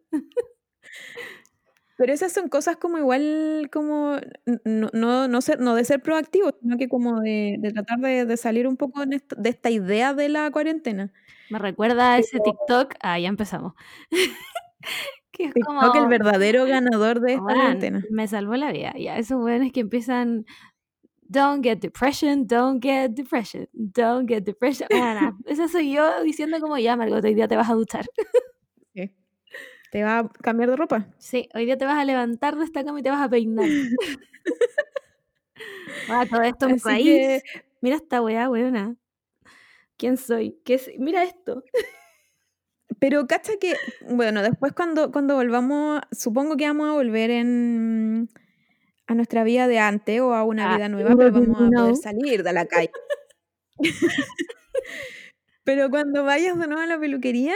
Pero 1.97 2.13
esas 2.15 2.33
son 2.33 2.49
cosas 2.49 2.77
como 2.79 2.97
igual, 2.99 3.69
como 3.73 4.17
no, 4.65 4.89
no, 4.95 5.29
no, 5.29 5.41
ser, 5.43 5.61
no 5.61 5.75
de 5.75 5.85
ser 5.85 6.01
proactivo, 6.03 6.51
sino 6.61 6.79
que 6.79 6.89
como 6.89 7.21
de, 7.21 7.57
de 7.59 7.73
tratar 7.73 7.99
de, 7.99 8.25
de 8.25 8.37
salir 8.39 8.67
un 8.67 8.77
poco 8.79 9.05
de 9.05 9.21
esta 9.49 9.71
idea 9.71 10.15
de 10.15 10.29
la 10.31 10.51
cuarentena. 10.51 11.13
Me 11.51 11.59
recuerda 11.59 12.15
a 12.15 12.19
ese 12.19 12.39
TikTok. 12.41 12.95
Ah, 13.03 13.19
ya 13.19 13.29
empezamos. 13.29 13.75
que 15.33 15.45
es 15.47 15.55
TikTok, 15.55 15.67
como. 15.67 15.95
el 15.95 16.09
verdadero 16.09 16.67
ganador 16.67 17.21
de 17.21 17.35
esta 17.35 17.45
"Weón, 17.45 17.59
cuarentena. 17.61 18.05
me 18.11 18.29
salvó 18.29 18.57
la 18.57 18.73
vida. 18.73 18.95
Ya, 18.99 19.19
esos 19.19 19.43
weones 19.43 19.73
que 19.73 19.81
empiezan. 19.81 20.47
Don't 21.33 21.63
get 21.65 21.79
depression, 21.81 22.45
don't 22.47 22.83
get 22.83 23.11
depression, 23.15 23.69
don't 23.73 24.29
get 24.29 24.43
depression. 24.45 24.89
Weona, 24.91 25.37
esa 25.47 25.69
soy 25.69 25.93
yo 25.93 26.23
diciendo 26.25 26.59
como 26.61 26.77
ya, 26.77 26.97
Margot, 26.97 27.25
hoy 27.25 27.35
día 27.35 27.47
te 27.47 27.55
vas 27.57 27.71
a 27.71 27.75
duchar. 27.75 28.05
Sí. 28.95 29.15
¿Te 29.93 30.03
va 30.03 30.19
a 30.19 30.29
cambiar 30.29 30.71
de 30.71 30.77
ropa? 30.77 31.07
Sí, 31.19 31.49
hoy 31.55 31.67
día 31.67 31.77
te 31.79 31.85
vas 31.85 31.99
a 31.99 32.05
levantar 32.05 32.57
de 32.57 32.65
esta 32.65 32.85
cama 32.85 32.99
y 32.99 33.03
te 33.05 33.11
vas 33.11 33.23
a 33.23 33.29
peinar. 33.29 33.69
Ah, 36.09 36.27
todo 36.29 36.43
esto 36.43 36.67
en 36.69 36.79
país. 36.81 37.05
que- 37.05 37.43
Mira 37.83 37.97
esta 37.97 38.21
weá, 38.21 38.49
weona. 38.51 38.97
¿Quién 39.97 40.17
soy? 40.17 40.59
¿Qué 40.65 40.75
es? 40.75 40.91
Mira 40.99 41.23
esto. 41.23 41.63
Pero 42.99 43.27
cacha 43.27 43.53
que, 43.61 43.75
bueno, 44.09 44.43
después 44.43 44.73
cuando, 44.73 45.13
cuando 45.13 45.37
volvamos, 45.37 46.01
supongo 46.11 46.57
que 46.57 46.67
vamos 46.67 46.89
a 46.91 46.95
volver 46.95 47.31
en 47.31 48.29
a 49.11 49.15
nuestra 49.15 49.43
vida 49.43 49.67
de 49.67 49.79
antes 49.81 50.21
o 50.21 50.35
a 50.35 50.45
una 50.45 50.73
Ah, 50.73 50.77
vida 50.77 50.89
nueva, 50.89 51.17
pero 51.17 51.33
vamos 51.33 51.59
a 51.61 51.71
poder 51.83 51.97
salir 51.97 52.43
de 52.45 52.53
la 52.53 52.67
calle. 52.67 52.91
pero 55.65 55.91
cuando 55.91 56.25
vayas 56.25 56.59
de 56.59 56.67
nuevo 56.67 56.83
a 56.83 56.87
la 56.87 56.99
peluquería, 56.99 57.55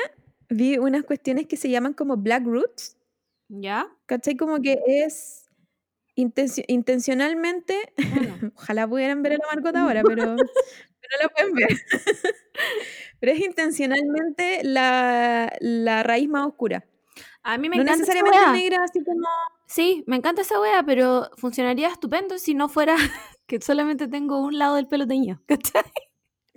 vi 0.49 0.79
unas 0.79 1.05
cuestiones 1.05 1.47
que 1.47 1.57
se 1.57 1.71
llaman 1.71 1.95
como 1.95 2.17
black 2.17 2.45
roots, 2.45 2.97
¿Ya? 3.49 3.87
¿cachai? 4.07 4.37
Como 4.37 4.61
que 4.61 4.81
es 4.87 5.47
intencio- 6.17 6.65
intencionalmente, 6.67 7.77
Bueno, 7.97 8.53
ojalá 8.57 8.89
pudieran 8.89 9.23
ver 9.23 9.35
a 9.35 9.37
la 9.39 9.47
Margot 9.55 9.77
ahora, 9.77 10.03
pero, 10.07 10.37
pero 10.37 11.13
no 11.13 11.23
la 11.23 11.29
pueden 11.29 11.55
ver. 11.55 11.69
pero 13.21 13.33
es 13.33 13.41
intencionalmente 13.41 14.61
la, 14.65 15.53
la 15.61 16.03
raíz 16.03 16.29
más 16.29 16.47
oscura. 16.49 16.85
a 17.43 17.59
mí 17.59 17.69
me 17.69 17.77
no 17.77 17.85
necesariamente 17.85 18.39
negra, 18.53 18.83
así 18.85 19.03
como... 19.05 19.27
Sí, 19.75 20.05
me 20.07 20.17
encanta 20.17 20.43
esa 20.43 20.61
wea, 20.61 20.85
pero 20.85 21.31
funcionaría 21.37 21.89
estupendo 21.89 22.39
si 22.39 22.55
no 22.55 22.69
fuera 22.69 22.95
que 23.47 23.61
solamente 23.61 24.07
tengo 24.07 24.41
un 24.41 24.57
lado 24.59 24.77
del 24.77 24.87
pelo 24.87 25.07
teñido. 25.07 25.41
¿cachai? 25.47 25.83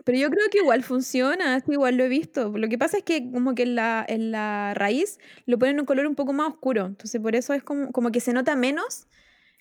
Pero 0.04 0.18
yo 0.20 0.30
creo 0.30 0.48
que 0.52 0.60
igual 0.60 0.84
funciona, 0.84 1.62
igual 1.68 1.98
lo 1.98 2.04
he 2.04 2.08
visto. 2.10 2.54
Lo 2.56 2.70
que 2.70 2.78
pasa 2.78 2.98
es 2.98 3.04
que 3.04 3.30
como 3.32 3.56
que 3.56 3.64
en 3.64 3.76
la, 3.76 4.06
en 4.08 4.32
la 4.32 4.74
raíz 4.76 5.18
lo 5.46 5.58
ponen 5.58 5.80
un 5.80 5.86
color 5.86 6.06
un 6.08 6.16
poco 6.16 6.32
más 6.32 6.50
oscuro. 6.50 6.86
Entonces 6.86 7.20
por 7.20 7.36
eso 7.36 7.54
es 7.54 7.64
como, 7.64 7.92
como 7.92 8.12
que 8.12 8.20
se 8.22 8.34
nota 8.34 8.56
menos, 8.56 9.08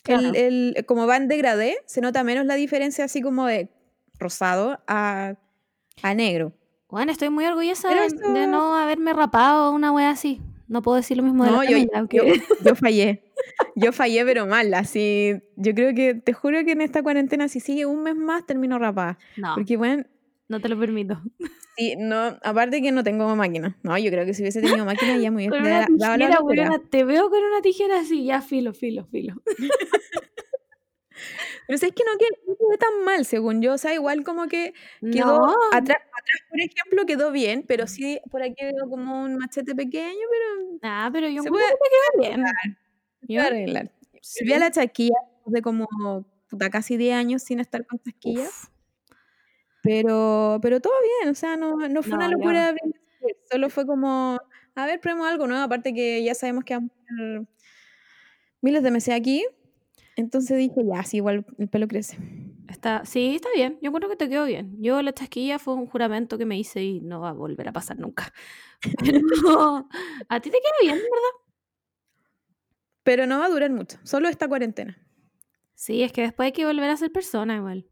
Claro. 0.02 0.28
el, 0.28 0.36
el- 0.76 0.86
como 0.86 1.06
va 1.08 1.16
en 1.16 1.26
degradé, 1.26 1.78
se 1.86 2.00
nota 2.00 2.22
menos 2.22 2.46
la 2.46 2.54
diferencia 2.54 3.04
así 3.06 3.22
como 3.22 3.46
de 3.46 3.70
rosado 4.20 4.78
a, 4.86 5.34
a 6.02 6.14
negro. 6.14 6.52
Bueno, 6.88 7.10
estoy 7.10 7.30
muy 7.30 7.44
orgullosa 7.46 7.88
de, 7.88 8.46
no 8.46 8.76
haberme 8.76 9.14
rapado 9.14 9.72
una 9.72 9.90
wea 9.90 10.10
así. 10.10 10.40
No 10.68 10.82
puedo 10.82 10.96
decir 10.96 11.16
lo 11.16 11.24
mismo 11.24 11.44
de 11.44 11.50
No, 11.50 11.56
la 11.62 11.64
yo, 11.64 11.76
Camila, 11.76 11.98
aunque 11.98 12.42
yo 12.64 12.74
fallé. 12.76 13.25
Yo 13.74 13.92
fallé, 13.92 14.24
pero 14.24 14.46
mal. 14.46 14.72
Así, 14.74 15.34
yo 15.56 15.74
creo 15.74 15.94
que, 15.94 16.14
te 16.14 16.32
juro 16.32 16.64
que 16.64 16.72
en 16.72 16.80
esta 16.80 17.02
cuarentena, 17.02 17.48
si 17.48 17.60
sigue 17.60 17.86
un 17.86 18.02
mes 18.02 18.16
más, 18.16 18.46
termino 18.46 18.78
rapada. 18.78 19.18
No, 19.36 19.54
Porque, 19.54 19.76
bueno, 19.76 20.04
no 20.48 20.60
te 20.60 20.68
lo 20.68 20.78
permito. 20.78 21.20
sí, 21.76 21.94
no, 21.98 22.38
aparte 22.42 22.80
que 22.80 22.92
no 22.92 23.02
tengo 23.02 23.34
máquina. 23.36 23.76
No, 23.82 23.98
yo 23.98 24.10
creo 24.10 24.24
que 24.24 24.34
si 24.34 24.42
hubiese 24.42 24.60
tenido 24.60 24.84
máquina 24.84 25.16
ya 25.18 25.30
me 25.30 25.48
hubiese 25.48 25.68
dado 25.98 26.16
la 26.16 26.78
te 26.90 27.04
veo 27.04 27.28
con 27.30 27.42
una 27.42 27.60
tijera 27.62 28.00
así, 28.00 28.24
ya 28.24 28.40
filo, 28.42 28.72
filo, 28.72 29.06
filo. 29.06 29.42
Pero 31.66 31.76
es 31.76 31.80
que 31.80 32.04
no 32.04 32.18
quedó, 32.18 32.36
no 32.46 32.56
quedó 32.56 32.78
tan 32.78 33.04
mal, 33.04 33.24
según 33.24 33.60
yo. 33.60 33.74
O 33.74 33.78
sea, 33.78 33.92
igual 33.94 34.22
como 34.22 34.46
que 34.46 34.72
quedó 35.00 35.38
No, 35.38 35.54
atrás, 35.72 35.98
atrás, 35.98 36.40
por 36.48 36.60
ejemplo, 36.60 37.06
quedó 37.06 37.32
bien, 37.32 37.64
pero 37.66 37.86
sí 37.86 38.20
por 38.30 38.42
aquí 38.42 38.54
quedó 38.56 38.88
como 38.88 39.22
un 39.22 39.36
machete 39.36 39.74
pequeño, 39.74 40.20
pero 40.30 40.78
ah, 40.82 41.10
pero 41.12 41.28
yo 41.28 41.42
puede, 41.44 41.64
que 41.64 41.72
me 41.72 42.28
queda 42.28 42.36
bien. 42.36 42.78
Yo, 43.28 43.42
arreglar. 43.42 43.92
sí. 44.20 44.44
Volví 44.44 44.52
a 44.54 44.58
la 44.58 44.70
chaquilla 44.70 45.16
de 45.46 45.62
como 45.62 45.86
puta, 46.48 46.70
casi 46.70 46.96
10 46.96 47.14
años 47.14 47.42
sin 47.42 47.60
estar 47.60 47.86
con 47.86 47.98
chasquillas, 48.00 48.48
Uf, 48.48 48.68
pero, 49.82 50.58
pero 50.62 50.80
todo 50.80 50.94
bien, 51.20 51.30
o 51.30 51.34
sea, 51.34 51.56
no, 51.56 51.76
no 51.88 52.02
fue 52.02 52.16
una 52.16 52.26
no, 52.28 52.32
yo. 52.32 52.38
locura, 52.38 52.70
Spears, 52.70 53.38
solo 53.50 53.70
fue 53.70 53.86
como, 53.86 54.38
a 54.74 54.86
ver, 54.86 55.00
probemos 55.00 55.28
algo 55.28 55.46
nuevo, 55.46 55.62
aparte 55.62 55.94
que 55.94 56.22
ya 56.24 56.34
sabemos 56.34 56.64
que 56.64 56.74
vamos 56.74 56.90
a 56.90 57.06
tener 57.06 57.46
miles 58.60 58.82
de 58.82 58.90
meses 58.90 59.14
aquí, 59.14 59.44
entonces 60.16 60.56
dije, 60.56 60.80
ya, 60.84 61.02
sí, 61.04 61.18
igual 61.18 61.44
el 61.58 61.68
pelo 61.68 61.86
crece. 61.86 62.16
Está, 62.68 63.04
sí, 63.04 63.36
está 63.36 63.48
bien. 63.54 63.78
Yo 63.82 63.88
encuentro 63.88 64.08
que 64.08 64.16
te 64.16 64.28
quedó 64.28 64.46
bien. 64.46 64.74
Yo 64.80 65.00
la 65.02 65.12
chasquilla 65.12 65.58
fue 65.58 65.74
un 65.74 65.86
juramento 65.86 66.38
que 66.38 66.46
me 66.46 66.58
hice 66.58 66.82
y 66.82 67.00
no 67.00 67.20
va 67.20 67.30
a 67.30 67.32
volver 67.32 67.68
a 67.68 67.72
pasar 67.72 67.98
nunca. 67.98 68.32
Pero 68.98 69.88
a 70.28 70.40
ti 70.40 70.50
te 70.50 70.58
queda 70.58 70.72
bien, 70.82 70.96
¿verdad? 70.96 71.45
Pero 73.06 73.24
no 73.28 73.38
va 73.38 73.44
a 73.46 73.48
durar 73.48 73.70
mucho, 73.70 73.98
solo 74.02 74.28
esta 74.28 74.48
cuarentena. 74.48 74.98
Sí, 75.76 76.02
es 76.02 76.10
que 76.10 76.22
después 76.22 76.46
hay 76.46 76.52
que 76.52 76.66
volver 76.66 76.90
a 76.90 76.96
ser 76.96 77.12
persona 77.12 77.54
igual. 77.54 77.86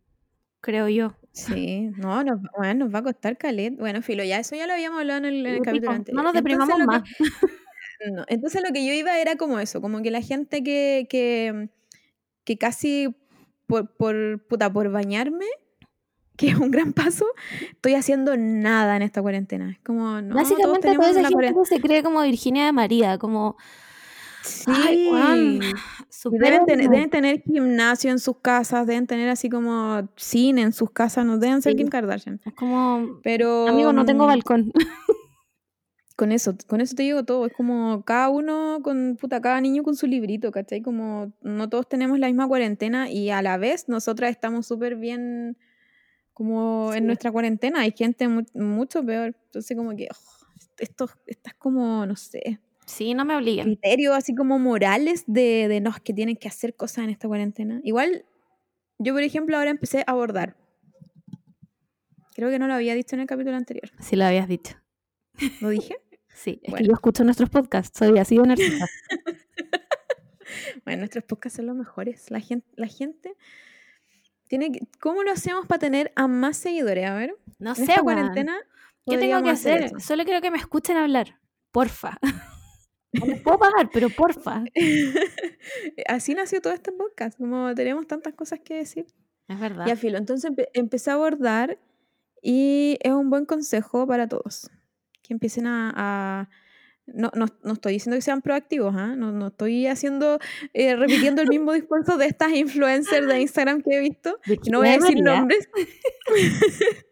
Creo 0.61 0.89
yo. 0.89 1.15
Sí, 1.31 1.91
no, 1.97 2.25
nos, 2.25 2.39
va- 2.39 2.51
bueno, 2.57 2.85
nos 2.87 2.93
va 2.95 2.99
a 2.99 3.03
costar 3.05 3.39
calet. 3.39 3.77
Bueno, 3.79 4.03
filo, 4.03 4.25
ya 4.25 4.41
eso 4.41 4.57
ya 4.57 4.67
lo 4.67 4.73
habíamos 4.73 4.99
hablado 4.99 5.19
en 5.19 5.25
el, 5.27 5.47
en 5.47 5.47
el 5.47 5.53
Pico, 5.61 5.65
capítulo 5.67 5.91
No 5.93 5.97
anterior. 5.97 6.25
nos 6.25 6.35
Entonces 6.35 6.43
deprimamos 6.43 6.79
que- 6.79 6.85
más. 6.87 7.03
no, 8.13 8.25
entonces 8.27 8.63
lo 8.67 8.73
que 8.73 8.85
yo 8.85 8.93
iba 8.93 9.17
era 9.21 9.37
como 9.37 9.61
eso, 9.61 9.81
como 9.81 10.03
que 10.03 10.11
la 10.11 10.21
gente 10.21 10.65
que, 10.65 11.07
que, 11.09 11.69
que 12.43 12.59
casi 12.59 13.15
por, 13.69 13.95
por, 13.97 14.45
puta, 14.49 14.73
por 14.73 14.91
bañarme, 14.91 15.47
que 16.37 16.49
es 16.49 16.57
un 16.57 16.73
gran 16.73 16.93
paso, 16.93 17.27
estoy 17.71 17.95
haciendo 17.95 18.37
nada 18.37 18.97
en 18.97 19.03
esta 19.03 19.23
cuarentena. 19.23 19.71
Es 19.71 19.79
como, 19.81 20.21
no, 20.23 20.35
Básicamente 20.35 20.93
toda 20.93 21.11
esa 21.11 21.29
gente 21.29 21.53
se 21.67 21.81
cree 21.81 22.03
como 22.03 22.21
Virginia 22.23 22.65
de 22.65 22.73
María, 22.73 23.19
como 23.19 23.57
Sí. 24.45 24.65
Ay, 24.69 25.61
deben, 26.31 26.67
tener, 26.67 26.91
deben 26.91 27.11
tener 27.11 27.41
gimnasio 27.43 28.11
en 28.11 28.19
sus 28.19 28.37
casas, 28.41 28.87
deben 28.87 29.07
tener 29.07 29.29
así 29.31 29.49
como 29.49 30.09
cine 30.17 30.63
en 30.63 30.73
sus 30.73 30.91
casas, 30.91 31.25
no 31.25 31.39
deben 31.39 31.63
ser 31.63 31.73
Sí. 31.73 31.79
Kim 31.79 31.89
Kardashian. 31.89 32.41
Es 32.45 32.53
como, 32.55 33.21
Pero 33.23 33.67
amigo, 33.69 33.93
no 33.93 34.05
tengo 34.05 34.25
mm, 34.25 34.29
balcón. 34.29 34.73
Con 36.17 36.31
eso, 36.31 36.55
con 36.69 36.81
eso 36.81 36.95
te 36.95 37.03
digo 37.03 37.25
todo. 37.25 37.47
Es 37.47 37.53
como 37.53 38.05
cada 38.05 38.29
uno 38.29 38.79
con, 38.85 39.17
puta, 39.21 39.41
cada 39.41 39.61
niño 39.61 39.83
con 39.83 39.97
su 39.97 40.07
librito, 40.07 40.53
¿cachai? 40.53 40.81
Como 40.81 41.33
no 41.43 41.69
todos 41.69 41.89
tenemos 41.89 42.21
la 42.21 42.29
misma 42.29 42.47
cuarentena 42.47 43.11
y 43.11 43.31
a 43.31 43.43
la 43.43 43.57
vez 43.57 43.89
nosotras 43.89 44.31
estamos 44.31 44.67
súper 44.67 44.95
bien 44.95 45.57
como 46.33 46.91
Sí. 46.93 46.99
en 46.99 47.07
nuestra 47.07 47.33
cuarentena. 47.33 47.81
Hay 47.81 47.93
gente 47.97 48.29
mu- 48.29 48.45
mucho 48.55 49.05
peor. 49.05 49.35
Entonces 49.47 49.77
como 49.77 49.97
que, 49.97 50.07
oh, 50.13 50.47
esto, 50.79 51.09
estas 51.27 51.55
como, 51.55 52.07
no 52.07 52.15
sé, 52.15 52.61
Sí, 52.87 53.15
no 53.15 53.25
me 53.25 53.35
obliguen. 53.37 53.65
criterios 53.65 54.15
así 54.17 54.35
como 54.35 54.59
morales 54.59 55.25
de, 55.27 55.69
de 55.69 55.81
no, 55.81 55.91
es 55.91 56.01
que 56.01 56.13
tienen 56.13 56.37
que 56.37 56.49
hacer 56.49 56.75
cosas 56.77 57.05
en 57.05 57.11
esta 57.11 57.29
cuarentena. 57.29 57.81
Igual, 57.83 58.25
yo 58.99 59.13
por 59.15 59.23
ejemplo 59.23 59.57
ahora 59.57 59.71
empecé 59.71 60.05
a 60.07 60.13
bordar. 60.15 60.57
Creo 62.35 62.51
que 62.51 62.59
no 62.59 62.67
lo 62.67 62.75
había 62.75 62.95
dicho 62.95 63.15
en 63.17 63.21
el 63.21 63.27
capítulo 63.27 63.57
anterior. 63.57 63.91
Sí 64.01 64.17
lo 64.17 64.25
habías 64.25 64.49
dicho. 64.49 64.77
¿Lo 65.61 65.69
dije? 65.71 65.97
Sí, 66.37 66.55
es 66.55 66.61
que 66.63 66.71
Bueno. 66.73 66.87
yo 66.89 66.93
escucho 66.95 67.23
nuestros 67.23 67.49
podcasts, 67.49 67.97
soy 67.97 68.19
así 68.19 68.37
de 68.37 68.43
narcisista. 68.43 68.87
Bueno, 70.85 70.99
nuestros 71.01 71.25
podcasts 71.25 71.57
son 71.57 71.67
los 71.67 71.77
mejores. 71.77 72.31
La 72.31 72.41
gente, 72.41 72.67
la 72.77 72.87
gente 72.89 73.37
tiene 74.49 74.71
que, 74.73 74.81
¿Cómo 75.01 75.23
lo 75.23 75.31
hacemos 75.33 75.67
para 75.67 75.79
tener 75.79 76.13
a 76.17 76.27
más 76.29 76.57
seguidores? 76.57 77.07
A 77.09 77.15
ver, 77.15 77.37
No 77.59 77.71
en 77.71 77.77
sé, 77.77 77.83
esta 77.85 78.03
cuarentena. 78.03 78.57
¿Qué 79.07 79.17
tengo 79.19 79.43
que 79.43 79.51
hacer? 79.51 79.85
eso. 79.85 80.01
Solo 80.01 80.25
quiero 80.25 80.41
que 80.41 80.51
me 80.51 80.59
escuchen 80.59 80.97
hablar. 80.97 81.39
Porfa. 81.73 82.19
No 83.19 83.27
les 83.27 83.41
puedo 83.41 83.59
pagar, 83.59 83.91
pero 83.93 84.09
porfa. 84.11 84.65
Así 86.07 86.35
nació 86.35 86.61
todo 86.61 86.73
este 86.73 86.93
podcast, 86.93 87.39
como 87.39 87.75
tenemos 87.75 88.07
tantas 88.07 88.35
cosas 88.35 88.61
que 88.61 88.75
decir. 88.77 89.07
Es 89.49 89.59
verdad. 89.61 89.87
Ya, 89.87 89.97
filo. 89.97 90.19
Entonces 90.19 90.51
empe- 90.51 90.69
empecé 90.73 91.11
a 91.11 91.17
bordar 91.17 91.79
y 92.43 92.99
es 93.03 93.13
un 93.13 93.31
buen 93.31 93.45
consejo 93.47 94.07
para 94.07 94.29
todos. 94.29 94.71
Que 95.23 95.33
empiecen 95.35 95.67
a... 95.67 95.93
a- 95.95 96.51
no, 97.07 97.31
no, 97.35 97.45
no 97.63 97.75
estoy 97.75 97.93
diciendo 97.93 98.17
que 98.17 98.23
sean 98.23 98.41
proactivos, 98.41 98.95
¿ah? 98.97 99.15
no, 99.15 99.31
no 99.31 99.49
estoy 99.49 99.87
haciendo, 99.89 100.39
eh, 100.73 100.97
repitiendo 100.97 101.43
el 101.43 101.49
mismo 101.49 101.75
discurso 101.75 102.17
de 102.17 102.25
estas 102.25 102.53
influencers 102.55 103.27
de 103.27 103.41
Instagram 103.43 103.83
que 103.83 103.99
he 103.99 104.01
visto. 104.01 104.39
no 104.73 104.79
voy 104.79 104.89
a 104.89 104.93
decir 104.93 105.23
María. 105.23 105.39
nombres. 105.41 105.69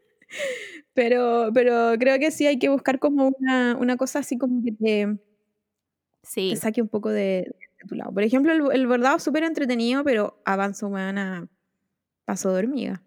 pero, 0.95 1.51
pero 1.53 1.93
creo 1.99 2.19
que 2.19 2.31
sí 2.31 2.47
hay 2.47 2.59
que 2.59 2.69
buscar 2.71 2.99
como 2.99 3.29
una, 3.39 3.77
una 3.79 3.97
cosa 3.99 4.21
así 4.21 4.39
como 4.39 4.63
que 4.65 4.73
te, 4.73 5.19
Sí, 6.23 6.51
te 6.51 6.57
saque 6.57 6.81
un 6.83 6.89
poco 6.89 7.09
de, 7.11 7.55
de 7.81 7.89
tu 7.89 7.95
lado. 7.95 8.13
Por 8.13 8.23
ejemplo, 8.23 8.53
el, 8.53 8.63
el 8.73 8.87
bordado 8.87 9.17
es 9.17 9.23
súper 9.23 9.43
entretenido, 9.45 10.05
pero 10.05 10.41
avanzo 10.45 10.91
a 10.97 11.47
paso 12.25 12.53
de 12.53 12.59
hormiga. 12.61 13.03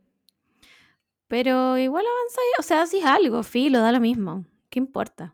pero 1.28 1.78
igual 1.78 2.06
avanzáis, 2.06 2.52
o 2.60 2.64
sea, 2.64 2.82
haces 2.84 3.04
algo, 3.06 3.42
filo, 3.44 3.80
da 3.80 3.92
lo 3.92 4.00
mismo. 4.00 4.46
¿Qué 4.70 4.80
importa? 4.80 5.34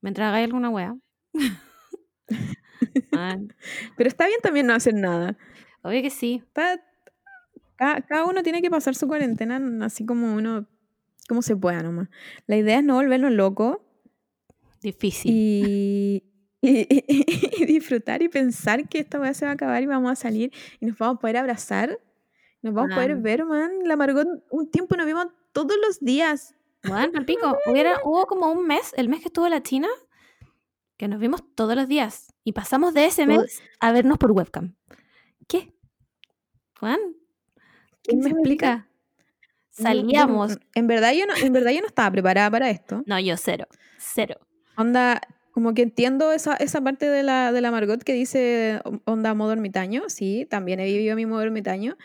Mientras 0.00 0.28
hagáis 0.28 0.46
alguna 0.46 0.70
wea. 0.70 0.96
Ah, 3.12 3.36
Pero 3.96 4.08
está 4.08 4.26
bien 4.26 4.40
también 4.42 4.66
no 4.66 4.74
hacer 4.74 4.94
nada. 4.94 5.36
obvio 5.82 6.02
que 6.02 6.10
sí. 6.10 6.42
Está- 6.46 6.80
cada, 7.76 8.02
cada 8.02 8.24
uno 8.24 8.42
tiene 8.42 8.60
que 8.62 8.70
pasar 8.70 8.94
su 8.94 9.06
cuarentena 9.08 9.60
así 9.84 10.04
como 10.04 10.34
uno, 10.34 10.66
como 11.28 11.42
se 11.42 11.56
pueda 11.56 11.82
nomás. 11.82 12.08
La 12.46 12.56
idea 12.56 12.78
es 12.78 12.84
no 12.84 12.94
volvernos 12.96 13.32
locos 13.32 13.78
Difícil. 14.82 15.32
y, 15.34 16.24
y- 16.60 16.86
y 17.62 17.66
disfrutar 17.66 18.22
y 18.22 18.28
pensar 18.28 18.88
que 18.88 18.98
esta 19.00 19.20
weá 19.20 19.34
se 19.34 19.44
va 19.44 19.52
a 19.52 19.54
acabar 19.54 19.82
y 19.82 19.86
vamos 19.86 20.10
a 20.12 20.16
salir 20.16 20.52
y 20.80 20.86
nos 20.86 20.98
vamos 20.98 21.16
a 21.16 21.20
poder 21.20 21.36
abrazar. 21.38 21.98
Nos 22.62 22.74
vamos 22.74 22.92
a 22.92 22.94
poder 22.96 23.16
ver, 23.16 23.44
man. 23.44 23.70
La 23.84 23.96
Margot, 23.96 24.26
un 24.50 24.70
tiempo 24.70 24.96
nos 24.96 25.06
vimos 25.06 25.26
todos 25.52 25.76
los 25.86 26.00
días. 26.00 26.54
Bueno, 26.82 27.12
al 27.16 27.24
pico. 27.24 27.56
Hubiera, 27.66 27.98
hubo 28.04 28.26
como 28.26 28.50
un 28.50 28.66
mes, 28.66 28.92
el 28.96 29.08
mes 29.08 29.20
que 29.20 29.26
estuvo 29.26 29.48
la 29.48 29.62
China, 29.62 29.88
que 30.96 31.06
nos 31.08 31.20
vimos 31.20 31.42
todos 31.54 31.76
los 31.76 31.86
días. 31.86 32.32
Y 32.44 32.52
pasamos 32.52 32.94
de 32.94 33.06
ese 33.06 33.26
mes 33.26 33.62
a 33.80 33.92
vernos 33.92 34.18
por 34.18 34.32
webcam. 34.32 34.74
¿Qué? 35.46 35.72
Juan, 36.80 36.98
¿quién 38.02 38.20
¿Quién 38.20 38.20
me 38.20 38.30
explica? 38.30 38.88
Salíamos. 39.70 40.58
En 40.74 40.86
verdad, 40.88 41.12
yo 41.12 41.26
no, 41.26 41.34
en 41.36 41.52
verdad 41.52 41.70
yo 41.70 41.80
no 41.80 41.86
estaba 41.86 42.10
preparada 42.10 42.50
para 42.50 42.70
esto. 42.70 43.02
No, 43.06 43.18
yo 43.20 43.36
cero. 43.36 43.66
Cero. 43.98 44.38
Onda, 44.76 45.20
como 45.58 45.74
que 45.74 45.82
entiendo 45.82 46.30
esa, 46.30 46.54
esa 46.54 46.80
parte 46.80 47.08
de 47.08 47.24
la, 47.24 47.50
de 47.50 47.60
la 47.60 47.72
Margot 47.72 48.00
que 48.04 48.12
dice 48.12 48.80
onda 49.06 49.34
modo 49.34 49.52
ermitaño. 49.54 50.04
Sí, 50.06 50.46
también 50.48 50.78
he 50.78 50.84
vivido 50.84 51.16
mi 51.16 51.26
modo 51.26 51.42
ermitaño. 51.42 51.96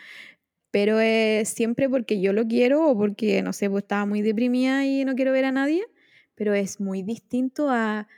Pero 0.72 0.98
es 0.98 1.50
siempre 1.50 1.88
porque 1.88 2.20
yo 2.20 2.32
lo 2.32 2.48
quiero 2.48 2.84
o 2.84 2.98
porque, 2.98 3.42
no 3.42 3.52
sé, 3.52 3.70
pues 3.70 3.84
estaba 3.84 4.06
muy 4.06 4.22
deprimida 4.22 4.84
y 4.84 5.04
no 5.04 5.14
quiero 5.14 5.30
ver 5.30 5.44
a 5.44 5.52
nadie. 5.52 5.84
Pero 6.34 6.52
es 6.52 6.80
muy 6.80 7.04
distinto 7.04 7.70
a 7.70 8.08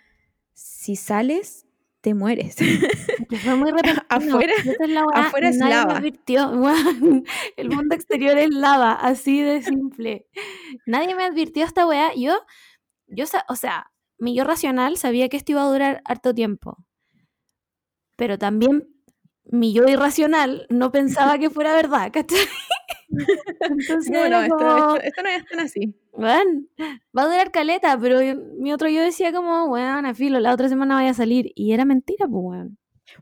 si 0.55 0.97
sales, 0.97 1.66
te 2.00 2.14
mueres. 2.14 2.57
Que 3.28 3.37
fue 3.37 3.57
muy. 3.57 3.73
Afuera- 4.09 4.55
es 4.57 4.88
la 4.88 5.05
afuera 5.12 5.50
es 5.50 5.59
nadie 5.59 5.71
me 5.75 5.81
lava. 5.83 5.97
advirtió. 5.99 6.49
Weón, 6.52 7.25
El 7.59 7.69
mundo 7.69 7.95
exterior 7.95 8.38
es 8.38 8.49
lava, 8.55 8.93
así 8.95 9.43
de 9.43 9.61
simple. 9.61 10.28
Nadie 10.87 11.14
me 11.14 11.25
advirtió 11.25 11.62
esta 11.62 11.87
weá. 11.87 12.12
Yo, 12.16 12.38
yo, 13.09 13.26
o 13.50 13.57
sea, 13.57 13.90
mi 14.19 14.35
yo 14.35 14.45
racional 14.45 14.97
sabía 14.97 15.29
que 15.29 15.37
esto 15.37 15.53
iba 15.53 15.63
a 15.63 15.71
durar 15.71 16.03
harto 16.05 16.35
tiempo. 16.35 16.85
Pero 18.17 18.39
también 18.39 18.89
mi 19.45 19.73
yo 19.73 19.87
irracional 19.89 20.67
no 20.71 20.91
pensaba 20.93 21.39
que 21.39 21.51
fuera 21.51 21.75
verdad, 21.75 22.11
¿cachai? 22.13 22.39
Entonces, 23.61 24.11
no, 24.11 24.29
no, 24.29 24.41
esto, 24.43 24.57
como, 24.57 24.77
esto, 24.97 25.01
esto 25.07 25.23
no 25.23 25.29
es 25.29 25.45
tan 25.47 25.61
así. 25.61 25.95
weón, 26.13 26.69
va 27.17 27.23
a 27.23 27.27
durar 27.27 27.51
caleta, 27.53 27.99
pero 27.99 28.21
yo- 28.23 28.37
mi 28.59 28.73
otro 28.73 28.89
yo 28.89 29.01
decía 29.03 29.33
como, 29.33 29.67
weón, 29.67 30.07
a 30.07 30.15
filo, 30.15 30.41
la 30.41 30.53
otra 30.53 30.69
semana 30.69 30.95
vaya 30.97 31.11
a 31.11 31.15
salir. 31.15 31.53
Y 31.55 31.73
era 31.73 31.85
mentira, 31.85 32.27
pues. 32.27 32.69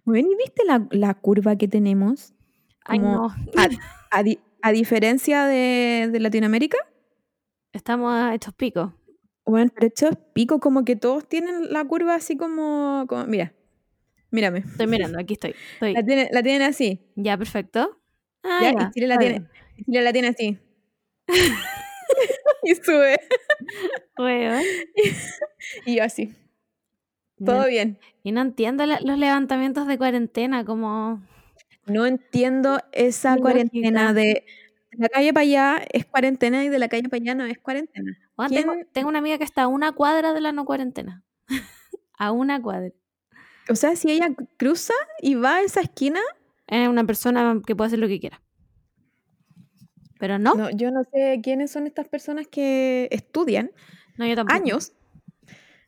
Bueno, 0.04 0.28
¿y 0.32 0.36
viste 0.36 0.64
la, 0.64 0.86
la 0.90 1.14
curva 1.14 1.56
que 1.56 1.68
tenemos? 1.68 2.32
Ay, 2.84 2.98
no. 3.00 3.26
a, 3.26 3.68
a 4.10 4.22
di- 4.22 4.40
a 4.62 4.72
diferencia 4.72 5.44
de, 5.44 6.08
de 6.12 6.20
Latinoamérica, 6.20 6.78
Estamos 7.72 8.32
hechos 8.32 8.54
picos. 8.54 8.92
Bueno, 9.46 9.70
pero 9.74 9.86
hecho 9.86 10.10
pico, 10.32 10.60
como 10.60 10.84
que 10.84 10.96
todos 10.96 11.28
tienen 11.28 11.72
la 11.72 11.84
curva 11.84 12.14
así 12.14 12.36
como, 12.36 13.04
como- 13.08 13.26
mira, 13.26 13.52
Mírame. 14.30 14.58
Estoy 14.60 14.88
mirando, 14.88 15.16
aquí 15.20 15.34
estoy. 15.34 15.54
estoy. 15.74 15.92
La, 15.94 16.02
tiene, 16.04 16.28
la 16.32 16.42
tienen 16.42 16.62
así. 16.62 16.98
Ya, 17.14 17.38
perfecto. 17.38 18.00
Ah, 18.42 18.58
¿ya? 18.62 18.72
ya, 18.72 18.88
Y 18.88 18.90
Chile 18.94 19.06
la 19.06 19.16
tiene, 19.18 19.46
Chile 19.86 20.02
la 20.02 20.12
tiene 20.12 20.28
así. 20.28 20.58
y 22.64 22.74
sube. 22.74 23.16
Weón. 24.18 24.62
Y 25.86 25.96
yo 25.96 26.02
así. 26.04 26.32
No- 27.38 27.52
Todo 27.52 27.66
bien. 27.68 27.98
y 28.24 28.32
no 28.32 28.40
entiendo 28.42 28.84
la- 28.86 29.00
los 29.00 29.18
levantamientos 29.18 29.86
de 29.86 29.98
cuarentena, 29.98 30.64
como... 30.64 31.22
No 31.86 32.04
entiendo 32.06 32.80
esa 32.92 33.36
cuarentena 33.36 34.12
de 34.14 34.44
la 34.92 35.08
calle 35.10 35.32
para 35.32 35.42
allá 35.42 35.84
es 35.92 36.06
cuarentena 36.06 36.64
y 36.64 36.70
de 36.70 36.78
la 36.78 36.88
calle 36.88 37.08
para 37.08 37.22
allá 37.22 37.34
no 37.34 37.44
es 37.44 37.58
cuarentena. 37.58 38.18
Tengo, 38.36 38.72
¿Quién- 38.72 38.88
tengo 38.92 39.08
una 39.08 39.18
amiga 39.20 39.38
que 39.38 39.44
está 39.44 39.62
a 39.62 39.68
una 39.68 39.92
cuadra 39.92 40.32
de 40.32 40.40
la 40.40 40.52
no 40.52 40.64
cuarentena. 40.64 41.22
a 42.18 42.32
una 42.32 42.60
cuadra. 42.60 42.90
O 43.68 43.76
sea, 43.76 43.96
si 43.96 44.10
ella 44.10 44.28
cruza 44.58 44.94
y 45.20 45.34
va 45.36 45.56
a 45.56 45.62
esa 45.62 45.80
esquina, 45.80 46.20
Es 46.66 46.88
una 46.88 47.04
persona 47.04 47.60
que 47.66 47.76
puede 47.76 47.88
hacer 47.88 47.98
lo 47.98 48.08
que 48.08 48.18
quiera. 48.20 48.40
Pero 50.18 50.38
no, 50.38 50.54
no, 50.54 50.64
no, 50.64 50.70
yo 50.70 50.90
no 50.90 51.04
sé 51.12 51.40
quiénes 51.42 51.70
son 51.70 51.86
estas 51.86 52.08
personas 52.08 52.46
que 52.46 53.08
estudian 53.10 53.70
yo 54.18 54.34
tampoco. 54.34 54.54
años. 54.54 54.92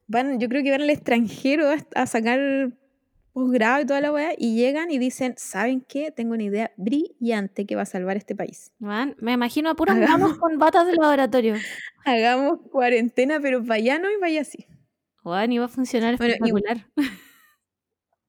Van, 0.09 0.39
yo 0.39 0.49
creo 0.49 0.63
que 0.63 0.71
van 0.71 0.83
al 0.83 0.91
extranjero 0.91 1.71
a, 1.71 1.77
a 1.95 2.07
sacar 2.07 2.73
posgrado 3.41 3.83
y 3.83 3.85
toda 3.85 4.01
la 4.01 4.11
weá 4.11 4.33
y 4.39 4.57
llegan 4.57 4.91
y 4.91 4.99
dicen, 4.99 5.35
¿saben 5.37 5.83
qué? 5.87 6.11
Tengo 6.11 6.33
una 6.33 6.45
idea 6.45 6.73
brillante 6.79 7.67
que 7.67 7.77
va 7.77 7.83
a 7.83 7.85
salvar 7.85 8.17
este 8.17 8.35
país. 8.35 8.73
Weón, 8.81 9.15
me 9.21 9.33
imagino 9.35 9.69
a 9.69 9.75
puros 9.75 9.95
Hagamos- 9.95 10.39
con 10.39 10.59
batas 10.59 10.87
de 10.87 10.95
laboratorio. 10.95 11.55
Hagamos 12.07 12.61
cuarentena, 12.73 13.39
pero 13.39 13.63
vaya 13.63 13.99
no 13.99 14.11
y 14.11 14.17
vaya 14.19 14.41
así. 14.41 14.67
Weón, 15.23 15.53
iba 15.53 15.67
a 15.67 15.69
funcionar 15.69 16.17
Bueno, 16.17 16.33
y- 16.33 16.37
espectacular. 16.37 16.87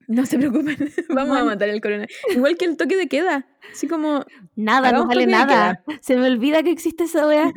No 0.10 0.26
se 0.26 0.38
preocupen, 0.38 0.78
vamos 1.10 1.38
a 1.38 1.44
matar 1.44 1.68
el 1.68 1.82
coronavirus. 1.82 2.16
Igual 2.34 2.56
que 2.58 2.64
el 2.66 2.78
toque 2.78 2.96
de 2.98 3.08
queda. 3.08 3.46
Así 3.74 3.88
como, 3.90 4.26
Nada, 4.56 4.92
no 4.94 5.06
vale 5.06 5.26
nada. 5.26 5.84
Se 6.02 6.16
me 6.18 6.28
olvida 6.28 6.64
que 6.64 6.72
existe 6.72 7.04
esa 7.06 7.28
weá. 7.28 7.52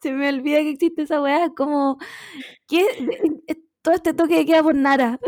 Se 0.00 0.12
me 0.12 0.28
olvida 0.28 0.58
que 0.58 0.70
existe 0.70 1.02
esa 1.02 1.20
weá. 1.20 1.50
Como, 1.50 1.98
¿qué? 2.68 2.84
Todo 3.82 3.94
este 3.94 4.14
toque 4.14 4.36
de 4.36 4.46
queda 4.46 4.62
por 4.62 4.76
nada. 4.76 5.18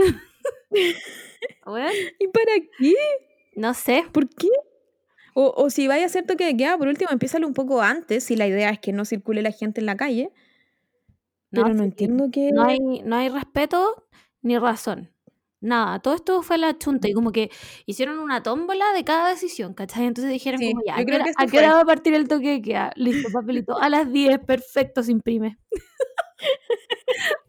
¿Y 2.19 2.29
para 2.29 2.53
qué? 2.79 2.95
no 3.57 3.75
sé. 3.75 4.05
¿Por 4.13 4.29
qué? 4.29 4.49
O, 5.35 5.53
o 5.57 5.71
si 5.71 5.89
vaya 5.89 6.05
a 6.05 6.07
hacer 6.07 6.27
toque 6.27 6.45
de 6.45 6.57
queda, 6.57 6.79
por 6.79 6.89
último, 6.89 7.11
empiézalo 7.11 7.47
un 7.47 7.55
poco 7.55 7.83
antes, 7.83 8.25
si 8.25 8.37
la 8.37 8.47
idea 8.47 8.71
es 8.71 8.79
que 8.79 8.93
no 8.93 9.05
circule 9.05 9.43
la 9.43 9.51
gente 9.51 9.81
en 9.81 9.87
la 9.87 9.97
calle. 9.97 10.31
Pero 11.51 11.69
no, 11.69 11.85
entiendo 11.85 12.31
que... 12.33 12.51
No 12.53 12.65
hay, 12.65 12.79
no 12.79 13.17
hay 13.17 13.29
respeto 13.29 14.07
ni 14.43 14.59
razón. 14.59 15.11
Nada, 15.61 15.99
todo 16.01 16.15
esto 16.15 16.43
fue 16.43 16.59
la 16.59 16.77
chunta 16.77 17.09
y 17.09 17.15
como 17.15 17.33
que 17.33 17.51
hicieron 17.87 18.19
una 18.19 18.43
tómbola 18.43 18.93
de 18.93 19.03
cada 19.03 19.31
decisión, 19.31 19.73
¿cachai? 19.73 20.05
Entonces 20.05 20.31
dijeron 20.31 20.61
Sí, 20.61 20.73
como 20.73 20.85
ya, 20.85 20.97
¿a 20.97 21.05
qué 21.05 21.15
hora, 21.15 21.25
a 21.37 21.47
qué 21.47 21.61
va 21.63 21.81
a 21.81 21.85
partir 21.87 22.13
el 22.13 22.29
toque 22.29 22.51
de 22.51 22.63
queda? 22.63 22.93
Listo, 22.97 23.31
papelito. 23.33 23.81
A 23.81 23.89
las 23.89 24.13
10, 24.13 24.41
perfecto, 24.41 25.03
se 25.03 25.13
imprime. 25.13 25.59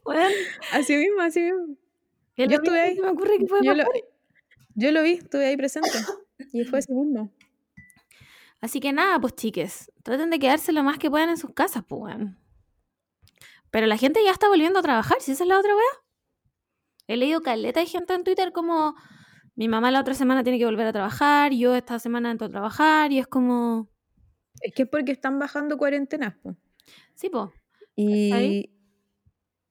bueno, 0.05 0.21
Así 0.71 0.95
mismo, 0.95 1.21
así 1.21 1.41
mismo. 1.41 1.75
Yo 2.37 2.45
lo 2.45 2.55
estuve 2.55 2.81
ahí. 2.81 2.99
me 2.99 3.09
ocurre 3.09 3.37
que 3.37 3.45
puede 3.45 3.65
Yo 3.65 3.73
lo, 3.73 3.83
yo 4.75 4.91
lo 4.91 5.03
vi, 5.03 5.13
estuve 5.13 5.45
ahí 5.47 5.57
presente. 5.57 5.89
Y 6.51 6.63
fue 6.65 6.79
así 6.79 6.93
mismo. 6.93 7.31
Así 8.61 8.79
que 8.79 8.91
nada, 8.91 9.19
pues 9.19 9.35
chiques, 9.35 9.91
traten 10.03 10.29
de 10.29 10.39
quedarse 10.39 10.71
lo 10.71 10.83
más 10.83 10.97
que 10.97 11.09
puedan 11.09 11.29
en 11.29 11.37
sus 11.37 11.51
casas, 11.53 11.83
pues 11.87 12.01
weón. 12.01 12.37
Pero 13.71 13.87
la 13.87 13.97
gente 13.97 14.23
ya 14.23 14.31
está 14.31 14.47
volviendo 14.47 14.79
a 14.79 14.81
trabajar, 14.81 15.17
si 15.21 15.31
esa 15.31 15.43
es 15.43 15.47
la 15.47 15.59
otra 15.59 15.75
weá. 15.75 16.03
He 17.07 17.17
leído 17.17 17.41
caleta 17.41 17.79
de 17.79 17.85
gente 17.85 18.13
en 18.13 18.23
Twitter 18.23 18.51
como 18.51 18.95
mi 19.55 19.67
mamá 19.67 19.91
la 19.91 20.01
otra 20.01 20.13
semana 20.13 20.43
tiene 20.43 20.59
que 20.59 20.65
volver 20.65 20.87
a 20.87 20.93
trabajar, 20.93 21.53
yo 21.53 21.75
esta 21.75 21.99
semana 21.99 22.31
entro 22.31 22.47
a 22.47 22.49
trabajar 22.49 23.11
y 23.11 23.19
es 23.19 23.27
como, 23.27 23.89
Es 24.61 24.73
que 24.73 24.83
es 24.83 24.89
porque 24.89 25.11
están 25.11 25.39
bajando 25.39 25.77
cuarentenas, 25.77 26.35
po. 26.35 26.55
sí, 27.13 27.29
pues, 27.29 27.49
Y... 27.95 28.69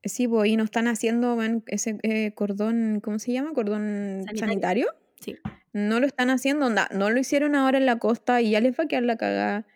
Sí, 0.05 0.29
po, 0.29 0.45
y 0.45 0.57
no 0.57 0.65
están 0.65 0.87
haciendo 0.89 1.39
ese 1.67 1.99
eh, 2.03 2.33
cordón, 2.35 3.01
¿cómo 3.03 3.19
se 3.19 3.33
llama? 3.33 3.53
Cordón 3.53 4.23
Sanitario. 4.27 4.39
sanitario. 4.39 4.87
sí. 5.21 5.37
No 5.73 5.99
lo 5.99 6.07
están 6.07 6.31
haciendo, 6.31 6.67
onda, 6.67 6.89
no 6.93 7.11
lo 7.11 7.19
hicieron 7.19 7.57
ahora 7.57 7.79
en 7.79 7.87
la 7.87 7.99
costa 7.99 8.41
y 8.41 8.51
ya 8.53 8.61
les 8.61 8.79
va 8.79 8.85
a 8.85 8.87
quedar 8.87 9.03
la 9.03 9.17
cagada. 9.17 9.67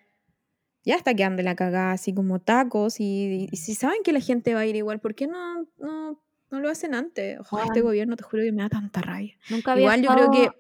Ya 0.85 0.95
está 0.95 1.13
quedando 1.15 1.43
la 1.43 1.57
cagada, 1.57 1.91
así 1.91 2.15
como 2.15 2.39
tacos. 2.39 3.01
Y, 3.01 3.49
y 3.51 3.57
si 3.57 3.75
saben 3.75 4.03
que 4.05 4.13
la 4.13 4.21
gente 4.21 4.55
va 4.55 4.61
a 4.61 4.67
ir 4.67 4.77
igual, 4.77 5.01
¿por 5.01 5.17
qué 5.17 5.27
no, 5.27 5.67
no, 5.79 6.23
no 6.51 6.61
lo 6.61 6.71
hacen 6.71 6.95
antes? 6.95 7.41
Ojo, 7.41 7.61
este 7.65 7.81
gobierno, 7.81 8.15
te 8.15 8.23
juro 8.23 8.45
que 8.45 8.53
me 8.53 8.63
da 8.63 8.69
tanta 8.69 9.01
rabia. 9.01 9.35
Nunca 9.51 9.73
había 9.73 9.83
Igual 9.97 10.03
yo 10.03 10.11
creo 10.15 10.31
que- 10.31 10.51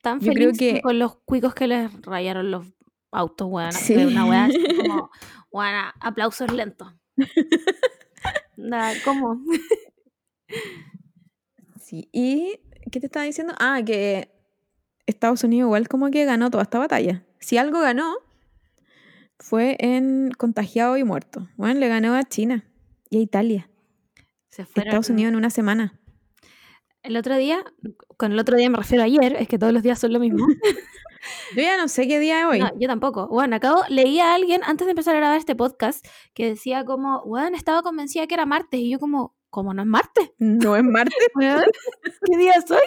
tan 0.00 0.18
yo 0.20 0.32
feliz 0.32 0.56
creo 0.56 0.74
que- 0.76 0.80
con 0.80 0.98
los 0.98 1.16
cuicos 1.26 1.52
que 1.54 1.66
les 1.66 1.90
rayaron 2.00 2.50
los 2.50 2.66
autos, 3.10 3.48
weón. 3.50 3.72
Sí. 3.72 3.96
Una 3.96 4.24
weá 4.24 4.44
así 4.46 4.56
como, 4.78 5.10
weón, 5.52 5.74
aplausos 6.00 6.50
lentos. 6.54 6.88
Nada, 8.60 8.94
¿cómo? 9.04 9.40
Sí. 11.80 12.08
¿Y 12.12 12.60
qué 12.92 13.00
te 13.00 13.06
estaba 13.06 13.24
diciendo? 13.24 13.54
Ah, 13.58 13.80
que 13.84 14.30
Estados 15.06 15.42
Unidos 15.44 15.68
igual 15.68 15.88
como 15.88 16.10
que 16.10 16.24
ganó 16.24 16.50
toda 16.50 16.62
esta 16.62 16.78
batalla. 16.78 17.24
Si 17.40 17.56
algo 17.56 17.80
ganó, 17.80 18.14
fue 19.38 19.76
en 19.80 20.30
contagiado 20.36 20.96
y 20.96 21.04
muerto. 21.04 21.48
Bueno, 21.56 21.80
le 21.80 21.88
ganó 21.88 22.14
a 22.14 22.22
China 22.24 22.64
y 23.08 23.18
a 23.18 23.20
Italia. 23.20 23.70
Se 24.50 24.64
fueron. 24.64 24.88
Estados 24.88 25.10
Unidos 25.10 25.32
en 25.32 25.36
una 25.36 25.50
semana. 25.50 25.98
El 27.02 27.16
otro 27.16 27.36
día, 27.36 27.64
con 28.16 28.32
el 28.32 28.38
otro 28.38 28.56
día 28.56 28.68
me 28.68 28.76
refiero 28.76 29.02
a 29.02 29.06
ayer, 29.06 29.36
es 29.38 29.48
que 29.48 29.58
todos 29.58 29.72
los 29.72 29.82
días 29.82 29.98
son 29.98 30.12
lo 30.12 30.20
mismo. 30.20 30.46
Yo 31.56 31.62
ya 31.62 31.76
no 31.76 31.88
sé 31.88 32.06
qué 32.08 32.18
día 32.18 32.40
es 32.40 32.46
hoy. 32.46 32.58
No, 32.60 32.70
yo 32.78 32.88
tampoco. 32.88 33.28
Bueno, 33.28 33.56
acabo, 33.56 33.82
leí 33.88 34.20
a 34.20 34.34
alguien 34.34 34.62
antes 34.64 34.86
de 34.86 34.92
empezar 34.92 35.14
a 35.14 35.18
grabar 35.18 35.38
este 35.38 35.54
podcast 35.54 36.06
que 36.34 36.46
decía 36.46 36.84
como, 36.84 37.24
bueno, 37.24 37.56
estaba 37.56 37.82
convencida 37.82 38.26
que 38.26 38.34
era 38.34 38.46
martes. 38.46 38.80
Y 38.80 38.90
yo 38.90 38.98
como, 38.98 39.36
¿cómo 39.50 39.74
no 39.74 39.82
es 39.82 39.88
martes? 39.88 40.30
No 40.38 40.76
es 40.76 40.84
martes. 40.84 41.14
¿Qué 42.24 42.36
día 42.36 42.54
soy? 42.66 42.78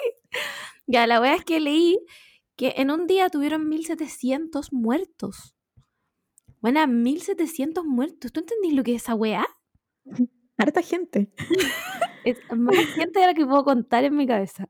Ya, 0.88 1.08
la 1.08 1.22
wea 1.22 1.36
es 1.36 1.46
que 1.46 1.60
leí 1.60 2.00
que 2.56 2.74
en 2.78 2.91
un 2.91 3.08
día 3.08 3.30
tuvieron 3.30 3.67
1700 3.69 4.74
muertos. 4.74 5.56
Bueno, 6.60 6.86
1700 6.88 7.86
muertos. 7.86 8.32
¿Tú 8.32 8.39
entendís 8.39 8.74
lo 8.74 8.84
que 8.84 8.96
es 8.96 9.04
esa 9.04 9.15
weá? 9.15 9.46
Harta 10.58 10.82
gente. 10.82 11.32
Es 12.24 12.38
más 12.56 12.76
gente 12.96 13.19
de 13.19 13.28
la 13.28 13.34
que 13.34 13.46
puedo 13.46 13.63
contar 13.63 14.04
en 14.04 14.15
mi 14.15 14.26
cabeza. 14.26 14.69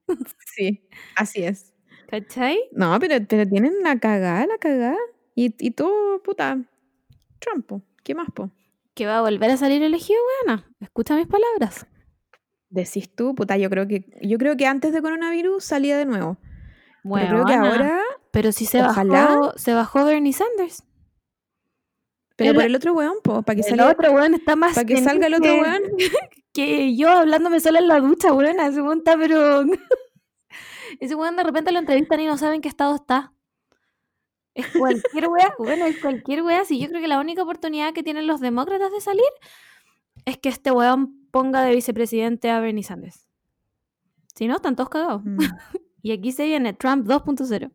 Sí, 0.55 0.87
así 1.15 1.43
es. 1.43 1.72
¿Cachai? 2.13 2.59
No, 2.73 2.95
pero, 2.99 3.15
pero 3.27 3.49
tienen 3.49 3.73
la 3.81 3.97
cagada, 3.99 4.45
la 4.45 4.59
cagada. 4.59 4.97
Y, 5.33 5.55
y 5.57 5.71
tú, 5.71 5.89
puta, 6.23 6.59
Trump, 7.39 7.65
po. 7.65 7.81
¿qué 8.03 8.13
más, 8.13 8.27
po? 8.35 8.51
Que 8.93 9.07
va 9.07 9.17
a 9.17 9.21
volver 9.21 9.49
a 9.49 9.57
salir 9.57 9.81
elegido, 9.81 10.19
weona. 10.45 10.63
Escucha 10.79 11.15
mis 11.15 11.25
palabras. 11.25 11.87
Decís 12.69 13.09
tú, 13.15 13.33
puta, 13.33 13.57
yo 13.57 13.67
creo 13.71 13.87
que 13.87 14.05
yo 14.21 14.37
creo 14.37 14.55
que 14.55 14.67
antes 14.67 14.93
de 14.93 15.01
coronavirus 15.01 15.63
salía 15.63 15.97
de 15.97 16.05
nuevo. 16.05 16.37
Bueno, 17.03 17.29
pero 17.29 17.43
creo 17.45 17.45
que 17.47 17.67
ahora, 17.67 18.01
Pero 18.29 18.51
si 18.51 18.67
se 18.67 18.83
ojalá- 18.83 19.25
bajó, 19.25 19.53
se 19.57 19.73
bajó 19.73 20.05
Bernie 20.05 20.33
Sanders. 20.33 20.83
pero 22.35 22.51
el- 22.51 22.55
por 22.55 22.63
el 22.65 22.75
otro 22.75 22.93
weón, 22.93 23.15
po, 23.23 23.41
para 23.41 23.55
que 23.55 23.61
El 23.61 23.69
salga, 23.69 23.89
otro 23.91 24.11
weón 24.11 24.35
está 24.35 24.55
más 24.55 24.75
para 24.75 24.85
que 24.85 24.97
salga 25.01 25.25
el 25.25 25.33
otro 25.33 25.51
weón. 25.51 25.81
que 26.53 26.95
yo 26.95 27.09
hablándome 27.09 27.59
sola 27.59 27.79
en 27.79 27.87
la 27.87 27.99
ducha, 27.99 28.31
weón. 28.33 28.55
Weón 28.59 28.99
está, 28.99 29.17
pero. 29.17 29.63
Ese 30.99 31.15
weón 31.15 31.35
de 31.35 31.43
repente 31.43 31.71
lo 31.71 31.79
entrevistan 31.79 32.19
y 32.19 32.25
no 32.25 32.37
saben 32.37 32.61
qué 32.61 32.67
estado 32.69 32.95
está. 32.95 33.33
Es 34.55 34.67
cualquier 34.67 35.27
wea, 35.29 35.53
bueno, 35.57 35.85
es 35.85 35.99
cualquier 35.99 36.43
wea. 36.43 36.63
Sí, 36.65 36.79
yo 36.79 36.87
creo 36.89 37.01
que 37.01 37.07
la 37.07 37.19
única 37.19 37.41
oportunidad 37.43 37.93
que 37.93 38.03
tienen 38.03 38.27
los 38.27 38.39
demócratas 38.39 38.91
de 38.91 39.01
salir 39.01 39.23
es 40.25 40.37
que 40.37 40.49
este 40.49 40.71
weón 40.71 41.27
ponga 41.31 41.61
de 41.63 41.73
vicepresidente 41.73 42.49
a 42.51 42.59
Bernie 42.59 42.83
Sanders. 42.83 43.27
Si 44.35 44.47
no, 44.47 44.55
están 44.55 44.75
todos 44.75 44.89
cagados. 44.89 45.23
Mm, 45.25 45.37
Y 46.05 46.11
aquí 46.11 46.31
se 46.33 46.43
viene 46.45 46.73
Trump 46.73 47.07
2.0. 47.07 47.71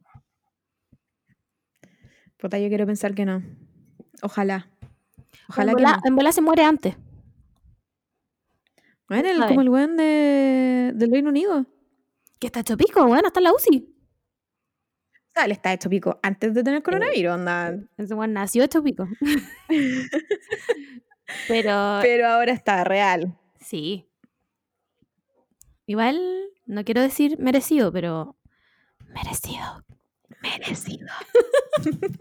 Puta, 2.39 2.59
yo 2.59 2.69
quiero 2.69 2.87
pensar 2.87 3.15
que 3.15 3.25
no. 3.25 3.43
Ojalá. 4.23 4.69
Ojalá 5.49 5.73
en, 5.73 5.77
que 5.79 5.83
bola, 5.83 5.97
no. 5.97 6.03
en 6.05 6.17
bola 6.17 6.33
se 6.33 6.43
muere 6.43 6.63
antes. 6.63 6.97
Bueno, 9.09 9.29
el- 9.31 9.47
como 9.49 9.63
el 9.63 9.71
weón 9.71 9.97
de, 9.97 10.93
del 10.95 11.11
Reino 11.11 11.31
Unido. 11.31 11.65
Que 12.39 12.47
está 12.47 12.61
hecho 12.61 12.77
pico, 12.77 13.05
weón, 13.05 13.27
hasta 13.27 13.41
en 13.41 13.45
la 13.45 13.53
UCI. 13.53 13.89
O 13.89 15.31
sea, 15.35 15.45
él 15.45 15.53
está 15.53 15.73
hecho 15.73 15.91
pico 15.91 16.19
antes 16.23 16.55
de 16.55 16.63
tener 16.63 16.83
coronavirus, 16.83 17.33
onda. 17.35 17.75
Ese 17.97 18.15
weón 18.15 18.33
nació 18.33 18.65
hecho 18.65 18.83
pico. 18.83 19.07
Pero 21.49 21.99
Pero 22.03 22.27
ahora 22.29 22.53
está 22.53 22.85
real. 22.85 23.39
sí. 23.61 24.05
Igual, 25.87 26.21
no 26.67 26.85
quiero 26.85 27.01
decir 27.01 27.39
merecido, 27.39 27.91
pero 27.91 28.37
merecido. 29.07 29.83
Merecido. 30.43 31.09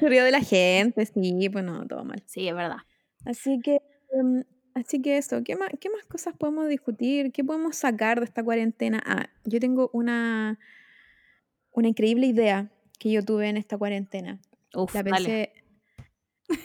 Se 0.00 0.08
rió 0.08 0.24
de 0.24 0.32
la 0.32 0.40
gente, 0.40 1.06
sí, 1.06 1.48
pues 1.48 1.64
no, 1.64 1.86
todo 1.86 2.04
mal. 2.04 2.20
Sí, 2.26 2.48
es 2.48 2.54
verdad. 2.56 2.78
Así 3.24 3.60
que, 3.62 3.80
em, 4.12 4.42
Así 4.74 5.02
que 5.02 5.18
eso, 5.18 5.42
¿qué 5.44 5.56
más, 5.56 5.70
¿qué 5.80 5.90
más 5.90 6.04
cosas 6.06 6.34
podemos 6.36 6.68
discutir? 6.68 7.32
¿Qué 7.32 7.42
podemos 7.44 7.76
sacar 7.76 8.20
de 8.20 8.24
esta 8.26 8.42
cuarentena? 8.44 9.02
Ah, 9.04 9.28
yo 9.44 9.58
tengo 9.60 9.90
una, 9.92 10.58
una 11.72 11.88
increíble 11.88 12.26
idea 12.26 12.70
que 12.98 13.10
yo 13.10 13.24
tuve 13.24 13.48
en 13.48 13.56
esta 13.56 13.76
cuarentena. 13.78 14.40
Uf, 14.74 14.94
La 14.94 15.02
dale. 15.02 15.12
pensé, 15.12 15.52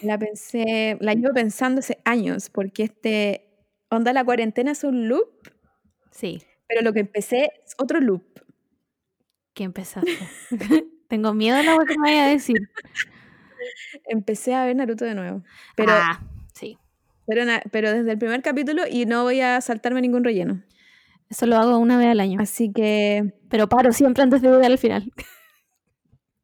la 0.02 0.18
pensé, 0.20 0.98
la 1.02 1.13
llevo 1.13 1.34
pensando 1.34 1.80
hace 1.80 2.00
años, 2.06 2.50
porque 2.50 2.84
este, 2.84 3.48
onda 3.89 4.13
la 4.13 4.24
cuarentena 4.24 4.72
es 4.72 4.84
un 4.84 5.08
loop, 5.08 5.30
Sí, 6.12 6.41
pero 6.68 6.82
lo 6.82 6.94
que 6.94 7.02
empecé 7.02 7.52
es 7.65 7.76
otro 7.78 8.00
loop. 8.00 8.24
¿qué 9.54 9.63
empezaste? 9.63 10.12
Tengo 11.10 11.34
miedo 11.34 11.58
de 11.58 11.63
lo 11.63 11.80
que 11.86 11.98
me 11.98 12.10
vaya 12.12 12.26
a 12.26 12.30
decir. 12.30 12.58
Empecé 14.06 14.54
a 14.54 14.65
ver 14.65 14.76
Naruto 14.76 15.06
de 15.06 15.15
nuevo, 15.15 15.44
pero, 15.76 15.94
ah. 15.94 16.22
Pero, 17.28 17.46
na- 17.46 17.62
pero 17.72 17.92
desde 17.92 18.12
el 18.12 18.18
primer 18.18 18.42
capítulo 18.42 18.84
y 18.90 19.06
no 19.06 19.24
voy 19.24 19.42
a 19.42 19.60
saltarme 19.62 20.02
ningún 20.02 20.24
relleno. 20.24 20.62
Eso 21.30 21.46
lo 21.48 21.56
hago 21.58 21.78
una 21.80 21.98
vez 21.98 22.08
al 22.08 22.20
año. 22.20 22.40
Así 22.40 22.72
que, 22.72 23.34
Pero 23.50 23.68
paro 23.68 23.92
siempre 23.92 24.24
antes 24.24 24.42
de 24.42 24.50
llegar 24.50 24.72
al 24.72 24.78
final. 24.78 25.12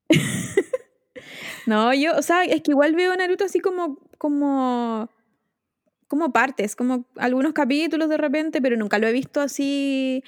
no, 1.68 1.94
yo, 1.94 2.16
o 2.18 2.22
sea, 2.22 2.44
es 2.44 2.62
que 2.62 2.72
igual 2.72 2.96
veo 2.96 3.16
Naruto 3.16 3.46
así 3.46 3.60
como, 3.60 4.00
como, 4.18 5.10
como 6.08 6.34
partes, 6.34 6.76
como 6.76 7.06
algunos 7.18 7.54
capítulos 7.54 8.10
de 8.10 8.18
repente, 8.18 8.62
pero 8.62 8.76
nunca 8.78 8.98
lo 8.98 9.08
he 9.08 9.12
visto 9.12 9.42
así 9.42 10.24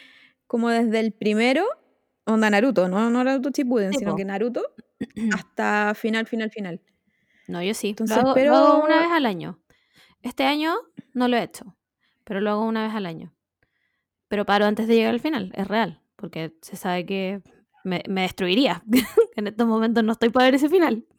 como 0.47 0.69
desde 0.69 0.99
el 0.99 1.11
primero, 1.13 1.65
onda 2.25 2.49
Naruto, 2.49 2.87
no, 2.87 3.09
no 3.09 3.23
Naruto 3.23 3.49
Shippuden, 3.49 3.91
Sí, 3.93 3.99
sino 3.99 4.15
que 4.15 4.25
Naruto 4.25 4.61
hasta 5.35 5.93
final, 5.95 6.27
final, 6.27 6.51
final. 6.51 6.79
No, 7.47 7.61
yo 7.61 7.73
sí. 7.73 7.89
Entonces, 7.89 8.15
lo, 8.17 8.21
hago, 8.21 8.29
lo 8.29 8.35
pero- 8.35 8.55
hago 8.55 8.83
una 8.85 8.99
vez 9.01 9.09
al 9.11 9.25
año. 9.25 9.59
Este 10.23 10.43
año 10.45 10.73
no 11.13 11.27
lo 11.27 11.37
he 11.37 11.43
hecho, 11.43 11.75
pero 12.23 12.41
lo 12.41 12.49
hago 12.51 12.65
una 12.65 12.85
vez 12.87 12.95
al 12.95 13.05
año. 13.05 13.31
Pero 14.27 14.45
paro 14.45 14.65
antes 14.65 14.87
de 14.87 14.95
llegar 14.95 15.13
al 15.13 15.19
final, 15.19 15.51
es 15.55 15.67
real, 15.67 16.01
porque 16.15 16.53
se 16.61 16.75
sabe 16.75 17.05
que 17.05 17.41
me, 17.83 18.01
me 18.09 18.21
destruiría. 18.21 18.83
en 19.35 19.47
estos 19.47 19.67
momentos 19.67 20.03
no 20.03 20.13
estoy 20.13 20.29
para 20.29 20.45
ver 20.45 20.55
ese 20.55 20.69
final. 20.69 21.05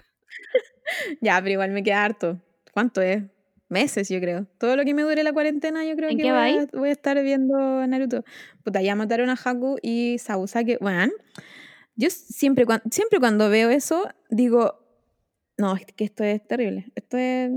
Ya, 1.22 1.38
pero 1.40 1.52
igual 1.52 1.70
me 1.70 1.82
queda 1.82 2.04
harto. 2.04 2.42
¿Cuánto 2.72 3.00
es? 3.00 3.22
Meses, 3.70 4.08
yo 4.10 4.20
creo. 4.20 4.46
Todo 4.58 4.76
lo 4.76 4.84
que 4.84 4.92
me 4.92 5.00
dure 5.02 5.22
la 5.22 5.32
cuarentena, 5.32 5.82
yo 5.84 5.96
creo 5.96 6.10
¿En 6.10 6.16
que 6.18 6.24
qué 6.24 6.30
voy 6.32 6.58
a, 6.58 6.66
voy 6.78 6.88
a 6.90 6.92
estar 6.92 7.20
viendo 7.22 7.86
Naruto. 7.86 8.22
Puta, 8.62 8.82
ya 8.82 8.94
mataron 8.94 9.30
a 9.30 9.36
Haku 9.42 9.76
y 9.80 10.18
Sausa, 10.18 10.62
que, 10.64 10.76
bueno, 10.82 11.10
yo 11.96 12.10
siempre, 12.10 12.66
cuan- 12.66 12.82
siempre 12.90 13.18
cuando 13.18 13.48
veo 13.48 13.70
eso, 13.70 14.06
digo, 14.28 14.84
no, 15.56 15.74
es 15.76 15.86
que 15.86 16.04
esto 16.04 16.22
es 16.22 16.46
terrible. 16.46 16.92
Esto 16.94 17.16
es... 17.16 17.50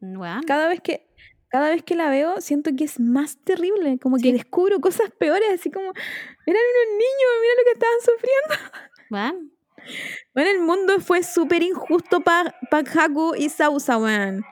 Bueno, 0.00 0.40
Cada 0.46 0.68
vez 0.68 0.80
que... 0.80 1.06
Cada 1.48 1.70
vez 1.70 1.84
que 1.84 1.94
la 1.94 2.10
veo, 2.10 2.40
siento 2.40 2.70
que 2.76 2.84
es 2.84 2.98
más 2.98 3.38
terrible, 3.44 3.98
como 4.00 4.16
que 4.18 4.32
descubro 4.32 4.80
cosas 4.80 5.10
peores, 5.16 5.48
así 5.54 5.70
como, 5.70 5.86
eran 5.86 6.62
unos 6.74 6.88
niños, 6.90 7.30
mira 7.40 7.54
lo 7.56 7.64
que 7.64 7.72
estaban 7.72 8.00
sufriendo. 8.00 8.72
bueno, 9.10 9.50
Bueno, 10.34 10.50
el 10.50 10.60
mundo 10.60 11.00
fue 11.00 11.22
súper 11.22 11.62
injusto 11.62 12.20
para 12.20 12.52
pa 12.68 12.78
Haku 12.80 13.36
y 13.36 13.48
Sausa, 13.48 13.96
weón. 13.96 14.44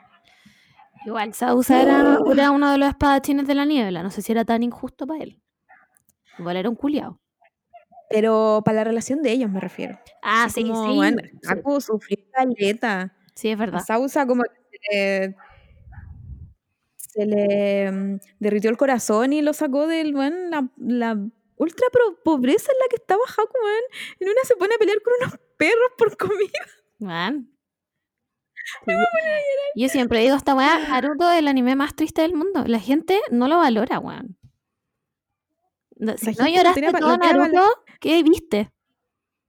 igual 1.05 1.33
Sausa 1.33 1.81
era, 1.81 2.17
era 2.31 2.51
uno 2.51 2.71
de 2.71 2.77
los 2.77 2.89
espadachines 2.89 3.45
de 3.45 3.55
la 3.55 3.65
niebla. 3.65 4.01
No 4.01 4.09
sé 4.09 4.21
si 4.21 4.31
era 4.31 4.45
tan 4.45 4.63
injusto 4.63 5.05
para 5.05 5.21
él. 5.21 5.41
Igual 6.39 6.57
era 6.57 6.69
un 6.69 6.75
culiao. 6.75 7.19
Pero 8.09 8.61
para 8.63 8.77
la 8.77 8.83
relación 8.85 9.21
de 9.21 9.31
ellos 9.31 9.49
me 9.51 9.59
refiero. 9.59 9.99
Ah, 10.23 10.45
Así 10.45 10.61
sí, 10.61 10.69
como, 10.69 10.87
sí. 10.89 10.95
bueno, 10.95 11.21
sí. 11.23 11.39
Haku 11.47 11.81
sufrió 11.81 12.17
caleta. 12.31 13.13
Sí, 13.35 13.49
es 13.49 13.57
verdad. 13.57 13.81
Sausa 13.85 14.25
como 14.25 14.43
le, 14.91 15.35
se 16.97 17.25
le, 17.25 17.91
mm, 17.91 18.19
derritió 18.39 18.69
el 18.69 18.77
corazón 18.77 19.33
y 19.33 19.41
lo 19.41 19.53
sacó 19.53 19.87
del, 19.87 20.13
bueno, 20.13 20.37
la, 20.49 20.69
la 20.77 21.27
ultra 21.57 21.87
pobreza 22.23 22.71
en 22.71 22.79
la 22.79 22.87
que 22.89 22.95
estaba 22.97 23.21
Haku, 23.25 23.57
weón. 23.63 23.83
En 24.19 24.29
una 24.29 24.41
se 24.43 24.55
pone 24.55 24.75
a 24.75 24.77
pelear 24.77 25.01
con 25.01 25.13
unos 25.21 25.39
perros 25.57 25.91
por 25.97 26.17
comida. 26.17 26.59
Bueno. 26.99 27.45
Yo 29.75 29.89
siempre 29.89 30.21
digo 30.21 30.35
esta 30.35 30.55
weá, 30.55 30.79
Naruto 30.87 31.29
es 31.31 31.39
el 31.39 31.47
anime 31.47 31.75
más 31.75 31.95
triste 31.95 32.21
del 32.21 32.33
mundo. 32.33 32.63
La 32.65 32.79
gente 32.79 33.21
no 33.31 33.47
lo 33.47 33.57
valora, 33.57 33.99
weón. 33.99 34.37
Si 36.17 36.31
no 36.31 36.47
lloraste 36.47 36.91
todo 36.91 37.17
Naruto, 37.17 37.83
¿qué 37.99 38.21
viste? 38.23 38.71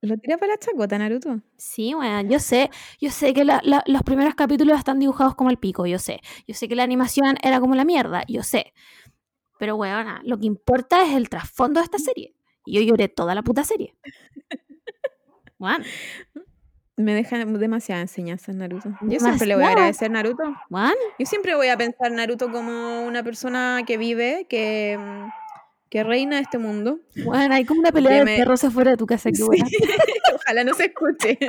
Lo 0.07 0.17
tira 0.19 0.39
para 0.39 0.53
la 0.53 0.59
chacota, 0.59 0.99
Naruto. 0.99 1.41
Sí, 1.57 1.95
weón, 1.95 2.29
yo 2.29 2.39
sé, 2.39 2.71
yo 3.01 3.11
sé 3.11 3.35
que 3.35 3.45
la- 3.45 3.61
la- 3.65 3.83
los 3.87 4.03
primeros 4.03 4.35
capítulos 4.35 4.79
están 4.79 4.99
dibujados 4.99 5.35
como 5.35 5.51
el 5.51 5.57
pico, 5.59 5.87
yo 5.87 5.99
sé. 5.99 6.21
Yo 6.47 6.55
sé 6.55 6.69
que 6.69 6.77
la 6.77 6.83
animación 6.85 7.37
era 7.43 7.61
como 7.61 7.75
la 7.75 7.85
mierda, 7.85 8.23
yo 8.29 8.43
sé. 8.43 8.73
Pero, 9.59 9.77
weona, 9.77 10.21
lo 10.25 10.39
que 10.39 10.47
importa 10.47 11.03
es 11.05 11.15
el 11.15 11.29
trasfondo 11.29 11.81
de 11.81 11.85
esta 11.85 11.99
serie. 11.99 12.35
Y 12.65 12.75
yo 12.75 12.83
lloré 12.83 13.09
toda 13.09 13.35
la 13.35 13.43
puta 13.43 13.65
serie. 13.65 13.95
Weón, 15.59 15.83
Me 16.99 17.15
deja 17.15 17.45
demasiada 17.45 18.01
enseñanza 18.01 18.53
Naruto. 18.53 18.91
Yo 19.03 19.19
siempre 19.21 19.47
le 19.47 19.55
voy 19.55 19.65
a 19.65 19.69
agradecer 19.69 20.11
Naruto. 20.11 20.43
weón, 20.71 20.95
Yo 21.19 21.27
siempre 21.27 21.55
voy 21.55 21.69
a 21.69 21.77
pensar 21.77 22.11
Naruto 22.13 22.51
como 22.51 23.03
una 23.07 23.23
persona 23.23 23.83
que 23.87 23.97
vive, 23.99 24.47
que, 24.49 24.99
que 25.91 26.03
reina 26.05 26.39
este 26.41 26.59
mundo. 26.59 26.99
weón, 27.25 27.53
hay 27.53 27.65
como 27.65 27.81
una 27.81 27.93
pelea 27.93 28.19
de 28.19 28.25
me- 28.25 28.37
perros 28.37 28.65
afuera 28.65 28.91
de 28.93 28.97
tu 28.97 29.07
casa, 29.07 29.31
qué 29.31 29.37
Sí. 29.37 29.45
Ojalá 30.35 30.65
no 30.65 30.75
se 30.75 30.87
escuche. 30.87 31.39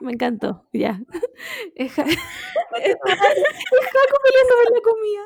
Me 0.00 0.12
encantó, 0.12 0.68
ya. 0.72 1.00
Es 1.76 1.92
Ja- 1.92 2.02
es 2.02 2.16
Jaco 2.16 2.26
peleando 4.22 4.54
por 4.64 4.72
la 4.74 4.80
comida. 4.82 5.22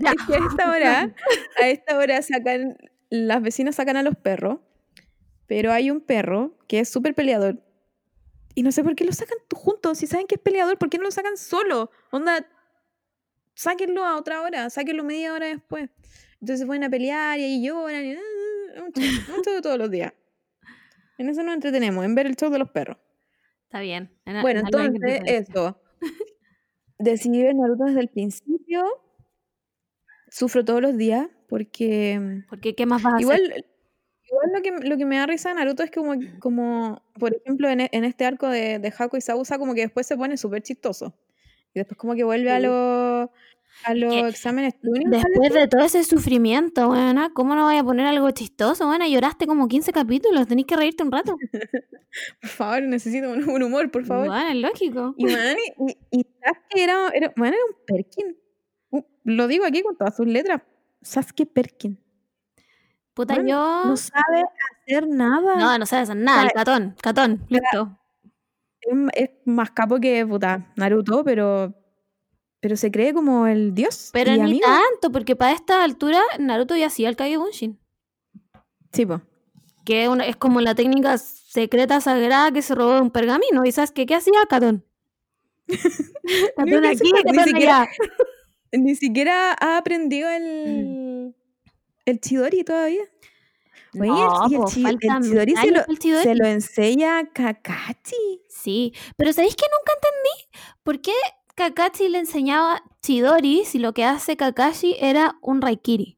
Ya. 0.00 0.10
Es 0.12 0.26
que 0.26 0.34
a 0.34 0.38
esta 0.48 0.70
hora, 0.70 1.14
a 1.60 1.68
esta 1.68 1.96
hora 1.98 2.22
sacan, 2.22 2.76
las 3.10 3.42
vecinas 3.42 3.74
sacan 3.76 3.96
a 3.96 4.02
los 4.02 4.16
perros, 4.16 4.58
pero 5.50 5.72
hay 5.72 5.90
un 5.90 6.00
perro 6.00 6.56
que 6.68 6.78
es 6.78 6.88
súper 6.88 7.12
peleador. 7.12 7.60
Y 8.54 8.62
no 8.62 8.70
sé 8.70 8.84
por 8.84 8.94
qué 8.94 9.04
lo 9.04 9.10
sacan 9.10 9.38
juntos. 9.52 9.98
Si 9.98 10.06
saben 10.06 10.28
que 10.28 10.36
es 10.36 10.40
peleador, 10.40 10.78
¿por 10.78 10.88
qué 10.88 10.96
no 10.96 11.02
lo 11.02 11.10
sacan 11.10 11.36
solo? 11.36 11.90
Onda, 12.12 12.46
sáquenlo 13.54 14.04
a 14.04 14.16
otra 14.16 14.42
hora, 14.42 14.70
sáquenlo 14.70 15.02
media 15.02 15.34
hora 15.34 15.46
después. 15.48 15.90
Entonces 16.34 16.60
se 16.60 16.66
ponen 16.66 16.84
a 16.84 16.88
pelear 16.88 17.40
y 17.40 17.42
ahí 17.42 17.66
lloran. 17.66 18.04
Y, 18.04 18.12
ah, 18.14 18.20
un 18.86 18.92
show, 18.92 19.04
un 19.36 19.42
show 19.42 19.54
de 19.54 19.60
todos 19.60 19.76
los 19.76 19.90
días. 19.90 20.12
En 21.18 21.28
eso 21.28 21.42
nos 21.42 21.54
entretenemos, 21.54 22.04
en 22.04 22.14
ver 22.14 22.26
el 22.28 22.36
show 22.36 22.48
de 22.48 22.58
los 22.60 22.70
perros. 22.70 22.98
Está 23.64 23.80
bien. 23.80 24.16
en- 24.26 24.42
Bueno, 24.42 24.60
en 24.60 24.66
entonces, 24.66 25.20
eso. 25.26 25.82
Decidí 27.00 27.42
ver 27.42 27.56
Naruto 27.56 27.86
desde 27.86 28.00
el 28.02 28.08
principio. 28.08 28.84
Sufro 30.28 30.64
todos 30.64 30.80
los 30.80 30.96
días 30.96 31.26
porque 31.48 32.44
Porque, 32.48 32.76
¿qué 32.76 32.86
más 32.86 33.02
vas 33.02 33.14
a 33.14 33.16
hacer? 33.16 33.66
Igual, 34.30 34.50
lo, 34.54 34.62
que, 34.62 34.88
lo 34.88 34.96
que 34.96 35.04
me 35.04 35.16
da 35.18 35.26
risa 35.26 35.48
de 35.50 35.56
Naruto 35.56 35.82
es 35.82 35.90
como, 35.90 36.14
como 36.38 37.02
por 37.18 37.34
ejemplo, 37.34 37.68
en, 37.68 37.80
e- 37.82 37.90
en 37.92 38.04
este 38.04 38.24
arco 38.24 38.48
de, 38.48 38.78
de 38.78 38.92
Haku 38.96 39.16
y 39.16 39.20
Sausa, 39.20 39.58
como 39.58 39.74
que 39.74 39.82
después 39.82 40.06
se 40.06 40.16
pone 40.16 40.36
súper 40.36 40.62
chistoso. 40.62 41.14
Y 41.74 41.78
después 41.80 41.96
como 41.98 42.14
que 42.14 42.24
vuelve 42.24 42.50
a 42.50 42.58
los 42.60 43.28
a 43.84 43.94
los 43.94 44.12
que 44.12 44.28
exámenes. 44.28 44.74
Después 44.82 45.52
de 45.54 45.68
todo 45.68 45.82
ese 45.82 46.02
sufrimiento, 46.04 46.88
weona, 46.90 47.30
¿cómo 47.32 47.54
no 47.54 47.64
vaya 47.66 47.80
a 47.80 47.84
poner 47.84 48.06
algo 48.06 48.28
chistoso? 48.32 48.86
Bueno, 48.86 49.06
lloraste 49.06 49.46
como 49.46 49.68
15 49.68 49.92
capítulos, 49.92 50.48
tenés 50.48 50.66
que 50.66 50.76
reírte 50.76 51.02
un 51.04 51.12
rato. 51.12 51.36
Por 52.40 52.50
favor, 52.50 52.82
necesito 52.82 53.30
un, 53.30 53.48
un 53.48 53.62
humor, 53.62 53.88
por 53.92 54.04
favor. 54.04 54.26
Bueno, 54.26 54.48
es 54.48 54.56
lógico. 54.56 55.14
Y, 55.16 55.26
man, 55.26 55.56
y, 56.10 56.18
y 56.18 56.26
Sasuke 56.42 56.82
era, 56.82 57.08
era, 57.14 57.32
man, 57.36 57.54
era 57.54 57.62
un 57.68 57.76
Perkin. 57.86 58.36
Uh, 58.90 59.02
Lo 59.22 59.46
digo 59.46 59.64
aquí 59.64 59.80
con 59.82 59.96
todas 59.96 60.16
sus 60.16 60.26
letras. 60.26 60.60
Sasuke 61.02 61.46
Perkin. 61.46 61.96
Puta, 63.20 63.34
Bueno, 63.34 63.48
yo... 63.50 63.84
No 63.90 63.96
sabe 63.96 64.44
hacer 64.86 65.06
nada. 65.08 65.56
No, 65.56 65.78
no 65.78 65.84
sabes 65.86 66.08
hacer 66.08 66.16
nada, 66.22 66.42
el 66.42 66.48
Sabe- 66.48 66.54
catón, 66.54 66.96
catón, 67.02 67.44
listo. 67.48 67.98
Es, 69.12 69.30
más 69.44 69.70
capo 69.72 70.00
que 70.00 70.26
puta, 70.26 70.72
Naruto, 70.76 71.22
pero, 71.22 71.74
pero 72.60 72.76
se 72.76 72.90
cree 72.90 73.12
como 73.12 73.46
el 73.46 73.74
dios. 73.74 74.08
Pero 74.12 74.32
ni 74.32 74.40
amigo. 74.40 74.66
tanto, 74.66 75.12
porque 75.12 75.36
para 75.36 75.52
esta 75.52 75.84
altura 75.84 76.18
Naruto 76.38 76.74
ya 76.76 76.86
hacía 76.86 77.08
el 77.10 77.16
Kage 77.16 77.36
Bunshin. 77.36 77.78
Sí, 78.92 79.04
po. 79.04 79.20
Que 79.84 80.04
es 80.04 80.08
una- 80.08 80.24
es 80.24 80.36
como 80.36 80.60
la 80.62 80.74
técnica 80.74 81.18
secreta 81.18 82.00
sagrada 82.00 82.50
que 82.52 82.62
se 82.62 82.74
robó 82.74 82.94
de 82.94 83.00
un 83.02 83.10
pergamino. 83.10 83.64
¿Y 83.66 83.72
sabes 83.72 83.92
qué? 83.92 84.06
¿Qué 84.06 84.14
hacía 84.14 84.40
Catón? 84.48 84.82
Catón 86.56 86.84
aquí, 86.86 87.10
Catón 87.24 87.44
siquiera- 87.44 87.82
allá. 87.82 87.90
Ni 88.72 88.94
siquiera 88.94 89.56
ha 89.60 89.78
aprendido 89.78 90.28
el, 90.30 91.09
el 92.04 92.20
Chidori 92.20 92.64
todavía. 92.64 93.02
Oye, 93.94 94.08
No, 94.08 94.46
y 94.48 94.54
el, 94.54 94.64
Chidori, 94.66 95.54
se 95.56 95.70
lo, 95.70 95.80
para 95.80 95.86
el 95.88 95.98
Chidori. 95.98 96.22
se 96.22 96.34
lo 96.34 96.46
enseña 96.46 97.18
a 97.18 97.24
Kakashi. 97.26 98.42
Sí, 98.48 98.92
pero 99.16 99.32
¿sabéis 99.32 99.56
que 99.56 99.66
nunca 99.66 99.92
entendí? 99.94 100.60
¿Por 100.82 101.00
qué 101.00 101.12
Kakashi 101.56 102.08
le 102.08 102.18
enseñaba 102.18 102.82
Chidori 103.02 103.64
si 103.64 103.78
lo 103.78 103.92
que 103.94 104.04
hace 104.04 104.36
Kakashi 104.36 104.96
era 105.00 105.36
un 105.42 105.60
Raikiri? 105.60 106.16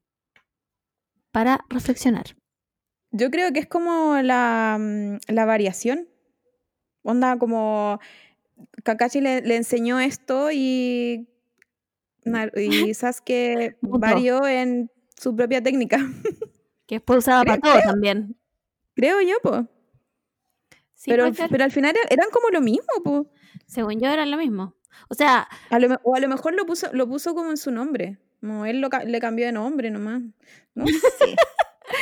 para 1.32 1.64
reflexionar. 1.68 2.36
Yo 3.10 3.30
creo 3.30 3.52
que 3.52 3.60
es 3.60 3.66
como 3.66 4.16
la, 4.22 4.76
mm, 4.78 5.32
la 5.32 5.44
variación. 5.44 6.08
Onda, 7.02 7.38
como 7.38 7.98
Kakashi 8.84 9.20
le, 9.20 9.40
le 9.40 9.56
enseñó 9.56 9.98
esto 9.98 10.50
y, 10.52 11.26
y 12.56 12.94
Sasuke 12.94 13.76
varió 13.80 14.46
en 14.46 14.90
su 15.22 15.34
propia 15.36 15.62
técnica. 15.62 15.98
Que 16.86 16.96
es 16.96 17.02
usada 17.06 17.44
para 17.44 17.58
Creo- 17.60 17.72
todo 17.74 17.82
también. 17.82 18.36
Creo 18.94 19.20
yo, 19.20 19.36
pues. 19.42 19.62
Sí, 20.94 21.10
pero, 21.10 21.30
pero 21.50 21.64
al 21.64 21.70
final 21.72 21.94
er- 21.94 22.06
eran 22.12 22.28
como 22.30 22.48
lo 22.50 22.60
mismo, 22.60 22.86
pues. 23.02 23.22
Según 23.66 23.98
yo 24.00 24.08
era 24.08 24.26
lo 24.26 24.36
mismo. 24.36 24.74
O 25.08 25.14
sea, 25.14 25.48
A 25.70 25.78
lo 25.78 25.88
me- 25.88 25.98
o 26.02 26.14
a 26.14 26.20
lo 26.20 26.28
mejor 26.28 26.54
lo 26.54 26.66
puso, 26.66 26.92
lo 26.92 27.08
puso 27.08 27.34
como 27.34 27.50
en 27.50 27.56
su 27.56 27.70
nombre. 27.70 28.18
Como 28.40 28.66
él 28.66 28.80
lo, 28.80 28.88
le 29.06 29.20
cambió 29.20 29.46
de 29.46 29.52
nombre 29.52 29.90
nomás. 29.90 30.22
No 30.74 30.84
sé. 31.28 31.36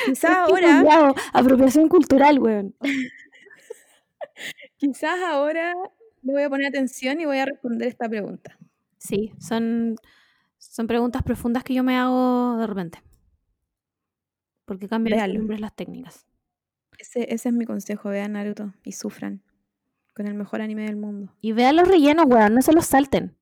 Quizás 0.07 0.31
ahora, 0.49 1.15
apropiación 1.33 1.89
cultural, 1.89 2.39
weón. 2.39 2.75
quizás 4.77 5.21
ahora 5.21 5.75
le 6.23 6.33
voy 6.33 6.43
a 6.43 6.51
poner 6.51 6.67
atención 6.69 7.21
y 7.21 7.27
voy 7.27 7.39
a 7.39 7.45
responder 7.47 7.89
esta 7.89 8.09
pregunta. 8.09 8.57
Sí, 8.99 9.33
son, 9.39 9.97
son 10.59 10.87
preguntas 10.87 11.23
profundas 11.23 11.65
que 11.65 11.75
yo 11.75 11.83
me 11.83 11.97
hago 11.97 12.57
de 12.59 12.67
repente. 12.67 13.03
Porque 14.71 14.89
cambian 14.89 15.19
los 15.31 15.39
nombres 15.39 15.59
las 15.61 15.75
técnicas. 15.75 16.27
Ese, 16.97 17.35
ese 17.35 17.49
es 17.49 17.53
mi 17.55 17.65
consejo, 17.65 18.09
vean 18.11 18.35
Naruto 18.35 18.73
y 18.85 18.93
sufran 18.93 19.43
con 20.15 20.29
el 20.29 20.35
mejor 20.35 20.61
anime 20.63 20.85
del 20.85 20.95
mundo. 20.95 21.35
Y 21.41 21.51
vean 21.51 21.75
los 21.75 21.89
rellenos, 21.89 22.27
weón, 22.29 22.55
no 22.55 22.63
se 22.63 22.73
los 22.73 22.87
salten. 22.87 23.37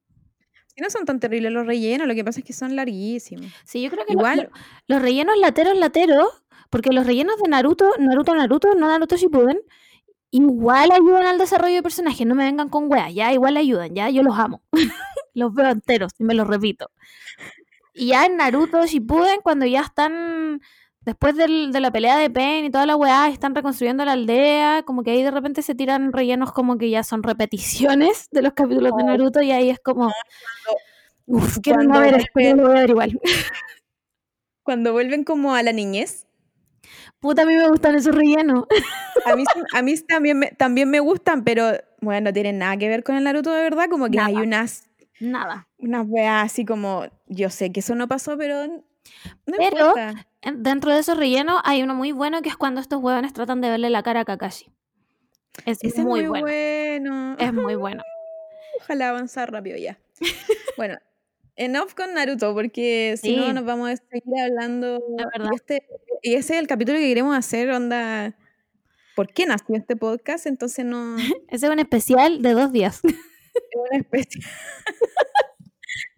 Si 0.74 0.80
no 0.80 0.88
son 0.88 1.04
tan 1.04 1.20
terribles 1.20 1.52
los 1.52 1.66
rellenos, 1.66 2.08
lo 2.08 2.14
que 2.14 2.24
pasa 2.24 2.40
es 2.40 2.46
que 2.46 2.54
son 2.54 2.76
larguísimos. 2.76 3.52
Sí, 3.66 3.82
yo 3.82 3.90
creo 3.90 4.06
que 4.06 4.14
Igual- 4.14 4.48
lo- 4.50 4.94
los 4.94 5.02
rellenos 5.02 5.36
lateros, 5.38 5.76
lateros, 5.76 6.28
porque 6.70 6.92
los 6.94 7.04
rellenos 7.06 7.36
de 7.42 7.50
Naruto, 7.50 7.90
Naruto, 7.98 8.34
Naruto, 8.34 8.74
no 8.74 8.88
Naruto 8.88 9.16
Shippuden, 9.18 9.58
igual 10.30 10.90
ayudan 10.92 11.26
al 11.26 11.36
desarrollo 11.36 11.74
de 11.74 11.82
personajes. 11.82 12.26
No 12.26 12.34
me 12.34 12.44
vengan 12.44 12.70
con 12.70 12.90
weas, 12.90 13.12
ya, 13.14 13.34
igual 13.34 13.58
ayudan, 13.58 13.94
ya, 13.94 14.08
yo 14.08 14.22
los 14.22 14.38
amo. 14.38 14.62
los 15.34 15.52
veo 15.52 15.68
enteros 15.68 16.12
y 16.18 16.24
me 16.24 16.32
los 16.32 16.46
repito. 16.46 16.90
Y 17.92 18.06
ya 18.08 18.24
en 18.24 18.36
Naruto 18.38 18.86
Shippuden, 18.86 19.40
cuando 19.42 19.66
ya 19.66 19.80
están, 19.80 20.62
después 21.08 21.34
del- 21.36 21.72
de 21.72 21.80
la 21.80 21.90
pelea 21.90 22.16
de 22.18 22.28
Pain 22.28 22.66
y 22.66 22.70
toda 22.70 22.84
la 22.84 22.94
weá, 22.96 23.28
están 23.30 23.54
reconstruyendo 23.54 24.04
la 24.04 24.12
aldea, 24.12 24.82
como 24.84 25.02
que 25.02 25.10
ahí 25.12 25.22
de 25.22 25.30
repente 25.30 25.62
se 25.62 25.74
tiran 25.74 26.12
rellenos 26.12 26.52
como 26.52 26.76
que 26.76 26.90
ya 26.90 27.02
son 27.02 27.22
repeticiones 27.22 28.28
de 28.30 28.42
los 28.42 28.52
capítulos 28.52 28.92
de. 28.96 29.04
Naruto 29.04 29.40
y 29.40 29.50
ahí 29.50 29.70
es 29.70 29.78
como... 29.80 30.12
Uf, 31.26 31.58
quiero 31.62 31.82
no 31.82 31.98
ver 32.00 32.14
esto, 32.16 32.30
vuelve- 32.34 32.54
no 32.54 32.62
lo 32.62 32.68
voy 32.68 32.76
a 32.76 32.80
ver 32.80 32.90
igual. 32.90 33.20
Cuando 34.62 34.92
vuelven 34.92 35.24
como 35.24 35.54
a 35.54 35.62
la 35.62 35.72
niñez, 35.72 36.26
Puta, 37.20 37.42
a 37.42 37.46
mí 37.46 37.54
me 37.56 37.68
gustan 37.68 37.96
esos 37.96 38.14
rellenos. 38.14 38.64
a 39.24 39.34
mí, 39.34 39.44
sí- 39.52 39.60
a 39.74 39.82
mí 39.82 39.94
también, 40.06 40.38
me, 40.38 40.46
también 40.52 40.88
me 40.90 41.00
gustan, 41.00 41.42
pero 41.42 41.72
bueno, 42.00 42.28
no 42.28 42.32
tienen 42.32 42.58
nada 42.58 42.76
que 42.76 42.88
ver 42.88 43.02
con 43.02 43.16
el 43.16 43.24
Naruto 43.24 43.50
de 43.52 43.62
verdad. 43.62 43.86
Como 43.90 44.08
que 44.08 44.20
hay 44.20 44.34
Nada. 44.34 44.46
unas, 44.46 44.88
Nada. 45.18 45.68
unas 45.78 46.06
weas 46.06 46.44
así 46.44 46.64
como, 46.64 47.06
yo 47.26 47.50
sé 47.50 47.72
que 47.72 47.80
eso 47.80 47.94
no 47.96 48.06
pasó, 48.08 48.38
pero 48.38 48.84
no 49.46 49.54
Pero- 49.58 49.88
importa. 49.88 50.26
En- 50.42 50.62
Dentro 50.62 50.92
de 50.92 51.00
esos 51.00 51.16
rellenos 51.16 51.60
hay 51.64 51.82
uno 51.82 51.94
muy 51.94 52.12
bueno 52.12 52.42
que 52.42 52.48
es 52.48 52.56
cuando 52.56 52.80
estos 52.80 53.02
huevones 53.02 53.32
tratan 53.32 53.60
de 53.60 53.70
verle 53.70 53.90
la 53.90 54.02
cara 54.04 54.20
a 54.20 54.24
Kakashi. 54.24 54.70
Es 55.66 55.78
Ese 55.82 56.02
muy, 56.04 56.20
es 56.20 56.28
muy 56.28 56.40
bueno. 56.42 57.10
bueno. 57.10 57.36
Es 57.38 57.52
muy 57.52 57.74
bueno. 57.74 58.02
Ojalá 58.80 59.08
avanzar 59.10 59.50
rápido 59.50 59.76
ya. 59.76 59.98
bueno, 60.76 60.96
enough 61.56 61.94
con 61.96 62.14
Naruto, 62.14 62.54
porque 62.54 63.16
si 63.20 63.34
no 63.34 63.52
nos 63.52 63.64
vamos 63.64 63.90
a 63.90 63.96
seguir 63.96 64.40
hablando. 64.40 64.96
Es 65.18 65.24
verdad. 65.32 65.50
Y, 65.50 65.54
este, 65.56 65.86
y 66.22 66.34
ese 66.34 66.54
es 66.54 66.60
el 66.60 66.68
capítulo 66.68 66.98
que 66.98 67.08
queremos 67.08 67.36
hacer, 67.36 67.70
onda. 67.70 68.36
¿Por 69.16 69.32
qué 69.32 69.46
nació 69.46 69.74
este 69.74 69.96
podcast? 69.96 70.46
Entonces 70.46 70.84
no 70.84 71.18
es 71.18 71.24
Ese 71.48 71.66
es 71.66 71.72
un 71.72 71.80
especial 71.80 72.40
de 72.42 72.52
dos 72.52 72.70
días. 72.70 73.00
una 73.90 73.98
especie 73.98 74.40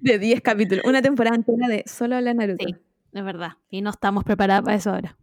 de 0.01 0.19
10 0.19 0.41
capítulos, 0.43 0.85
una 0.85 1.01
temporada 1.01 1.37
entera 1.37 1.69
de 1.69 1.85
solo 1.87 2.17
hablar 2.17 2.37
Naruto. 2.37 2.67
Sí. 2.67 2.77
Es 3.13 3.25
verdad. 3.25 3.53
Y 3.71 3.83
no 3.83 3.91
estamos 3.91 4.25
preparados 4.25 4.65
para 4.65 4.77
eso 4.77 4.91
ahora. 4.91 5.17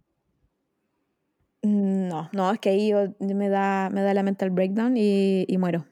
Mm, 1.63 2.08
No, 2.08 2.30
no, 2.34 2.52
es 2.52 2.60
que 2.60 2.69
ahí 2.69 2.89
yo- 2.89 3.13
me 3.19 3.50
da, 3.50 3.89
me 3.91 4.02
da 4.02 4.13
la 4.13 4.23
mental 4.23 4.50
breakdown 4.50 4.95
y, 4.97 5.45
y 5.47 5.58
muero. 5.58 5.86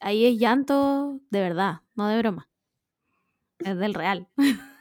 Ahí 0.00 0.24
es 0.26 0.38
llanto 0.38 1.20
de 1.30 1.40
verdad, 1.40 1.80
no 1.94 2.08
de 2.08 2.18
broma. 2.18 2.48
Es 3.60 3.76
del 3.76 3.94
real. 3.94 4.28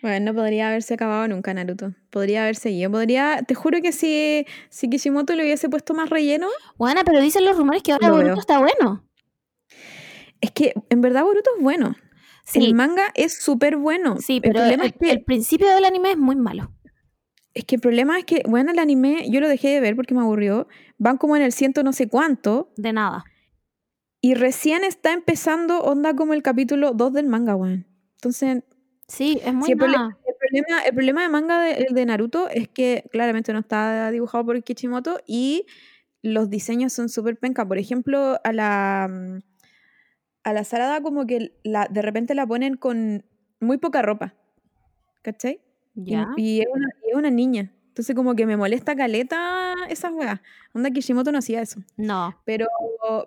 Bueno, 0.00 0.32
no 0.32 0.34
podría 0.38 0.68
haberse 0.68 0.94
acabado 0.94 1.28
nunca 1.28 1.52
Naruto. 1.52 1.92
Podría 2.08 2.40
haber 2.44 2.56
seguido. 2.56 2.90
Podría, 2.90 3.42
te 3.46 3.54
juro 3.54 3.82
que 3.82 3.92
si, 3.92 4.46
si 4.70 4.88
Kishimoto 4.88 5.34
le 5.34 5.42
hubiese 5.42 5.68
puesto 5.68 5.92
más 5.92 6.08
relleno, 6.08 6.46
Bueno, 6.78 7.02
pero 7.04 7.20
dicen 7.20 7.44
los 7.44 7.58
rumores 7.58 7.82
que 7.82 7.92
ahora 7.92 8.08
Boruto 8.08 8.28
veo. 8.28 8.38
está 8.40 8.60
bueno. 8.60 9.04
es 10.40 10.52
que 10.52 10.72
en 10.88 11.00
verdad 11.02 11.24
Boruto 11.24 11.50
es 11.58 11.62
bueno. 11.62 11.94
Sí, 12.44 12.64
El 12.64 12.74
manga 12.74 13.04
es 13.14 13.42
súper 13.42 13.76
bueno. 13.76 14.16
sí, 14.18 14.36
el 14.36 14.42
pero 14.42 14.54
problema 14.60 14.84
el, 14.84 14.90
es 14.90 14.96
que 14.98 15.10
el 15.10 15.22
principio 15.24 15.68
del 15.74 15.84
anime 15.84 16.12
es 16.12 16.18
muy 16.18 16.36
malo. 16.36 16.72
es 17.54 17.64
que 17.64 17.76
el 17.76 17.80
problema 17.80 18.18
es 18.18 18.24
que 18.24 18.42
bueno, 18.48 18.72
el 18.72 18.78
anime 18.78 19.26
yo 19.30 19.40
lo 19.40 19.48
dejé 19.48 19.68
de 19.68 19.80
ver 19.80 19.94
porque 19.96 20.14
me 20.14 20.20
aburrió. 20.22 20.66
Van 20.98 21.18
como 21.18 21.36
en 21.36 21.42
el 21.42 21.52
ciento 21.52 21.82
no 21.82 21.92
sé 21.92 22.08
cuánto 22.08 22.72
De 22.76 22.92
nada. 22.92 23.24
y 24.20 24.34
recién 24.34 24.84
está 24.84 25.12
empezando 25.12 25.80
onda 25.82 26.14
como 26.14 26.32
el 26.34 26.42
capítulo 26.42 26.92
2 26.92 27.12
del 27.12 27.26
manga, 27.26 27.56
weón. 27.56 27.86
Entonces, 28.14 28.62
Sí, 29.08 29.40
es 29.44 29.52
muy 29.52 29.66
Sí, 29.66 29.72
el, 29.72 29.78
problema, 29.78 30.18
el, 30.26 30.34
problema, 30.38 30.82
el 30.84 30.94
problema 30.94 31.22
de 31.22 31.28
manga 31.28 31.60
de, 31.62 31.86
de 31.90 32.06
Naruto 32.06 32.48
es 32.48 32.68
que 32.68 33.04
claramente 33.12 33.52
no 33.52 33.58
está 33.58 34.10
dibujado 34.10 34.46
por 34.46 34.62
Kishimoto 34.62 35.18
y 35.26 35.66
los 36.22 36.48
diseños 36.48 36.92
son 36.94 37.08
súper 37.10 37.36
penca. 37.38 37.66
Por 37.66 37.76
ejemplo, 37.78 38.38
a 38.42 38.52
la, 38.52 39.08
mm, 39.10 39.38
a 40.44 40.52
la 40.52 40.64
Sarada 40.64 41.00
como 41.02 41.26
que 41.26 41.52
la, 41.62 41.86
de 41.88 42.02
repente 42.02 42.34
la 42.34 42.46
ponen 42.46 42.76
con 42.76 43.24
muy 43.60 43.78
poca 43.78 44.02
ropa. 44.02 44.34
¿Cachai? 45.22 45.60
Y- 45.94 46.10
Ya. 46.12 46.28
Y, 46.36 46.60
es 46.60 46.66
una, 46.72 46.88
y 47.06 47.10
es 47.10 47.16
una 47.16 47.30
niña. 47.30 47.72
Entonces 47.88 48.16
como 48.16 48.34
que 48.34 48.46
me 48.46 48.56
molesta 48.56 48.96
caleta 48.96 49.74
esas 49.88 50.12
weas. 50.12 50.40
Onda 50.74 50.90
Kishimoto 50.90 51.30
no 51.30 51.38
hacía 51.38 51.60
eso. 51.60 51.80
No. 51.96 52.34
Pero... 52.44 52.66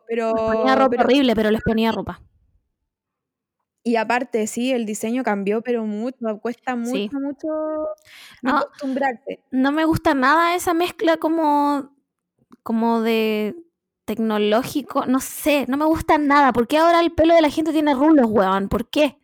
pero, 0.08 0.34
Les 0.34 0.42
ponía 0.58 0.76
ropa 0.76 0.90
pero- 0.90 1.04
horrible, 1.04 1.36
pero 1.36 1.52
les 1.52 1.62
ponía 1.62 1.92
ropa. 1.92 2.22
y 3.84 3.98
aparte, 3.98 4.48
sí, 4.48 4.72
el 4.72 4.86
diseño 4.88 5.24
cambió, 5.24 5.62
pero 5.62 5.86
mucho. 5.86 6.40
Cuesta 6.42 6.76
mucho, 6.76 6.92
Sí. 6.92 7.10
mucho 7.14 7.48
No. 8.42 8.58
acostumbrarse. 8.58 9.44
no 9.52 9.72
me 9.72 9.86
gusta 9.86 10.16
nada 10.16 10.56
esa 10.56 10.74
mezcla 10.74 11.18
como, 11.18 11.92
como 12.64 13.02
de 13.02 13.56
tecnológico, 14.06 15.06
no 15.06 15.20
sé, 15.20 15.66
no 15.68 15.78
me 15.78 15.86
gusta 15.86 16.18
nada. 16.18 16.54
¿Por 16.54 16.68
qué 16.68 16.78
ahora 16.78 17.00
el 17.02 17.12
pelo 17.12 17.34
de 17.36 17.42
la 17.42 17.50
gente 17.50 17.72
tiene 17.72 17.94
rulos, 17.94 18.28
weón? 18.30 18.70
¿Por 18.70 18.90
qué? 18.90 19.18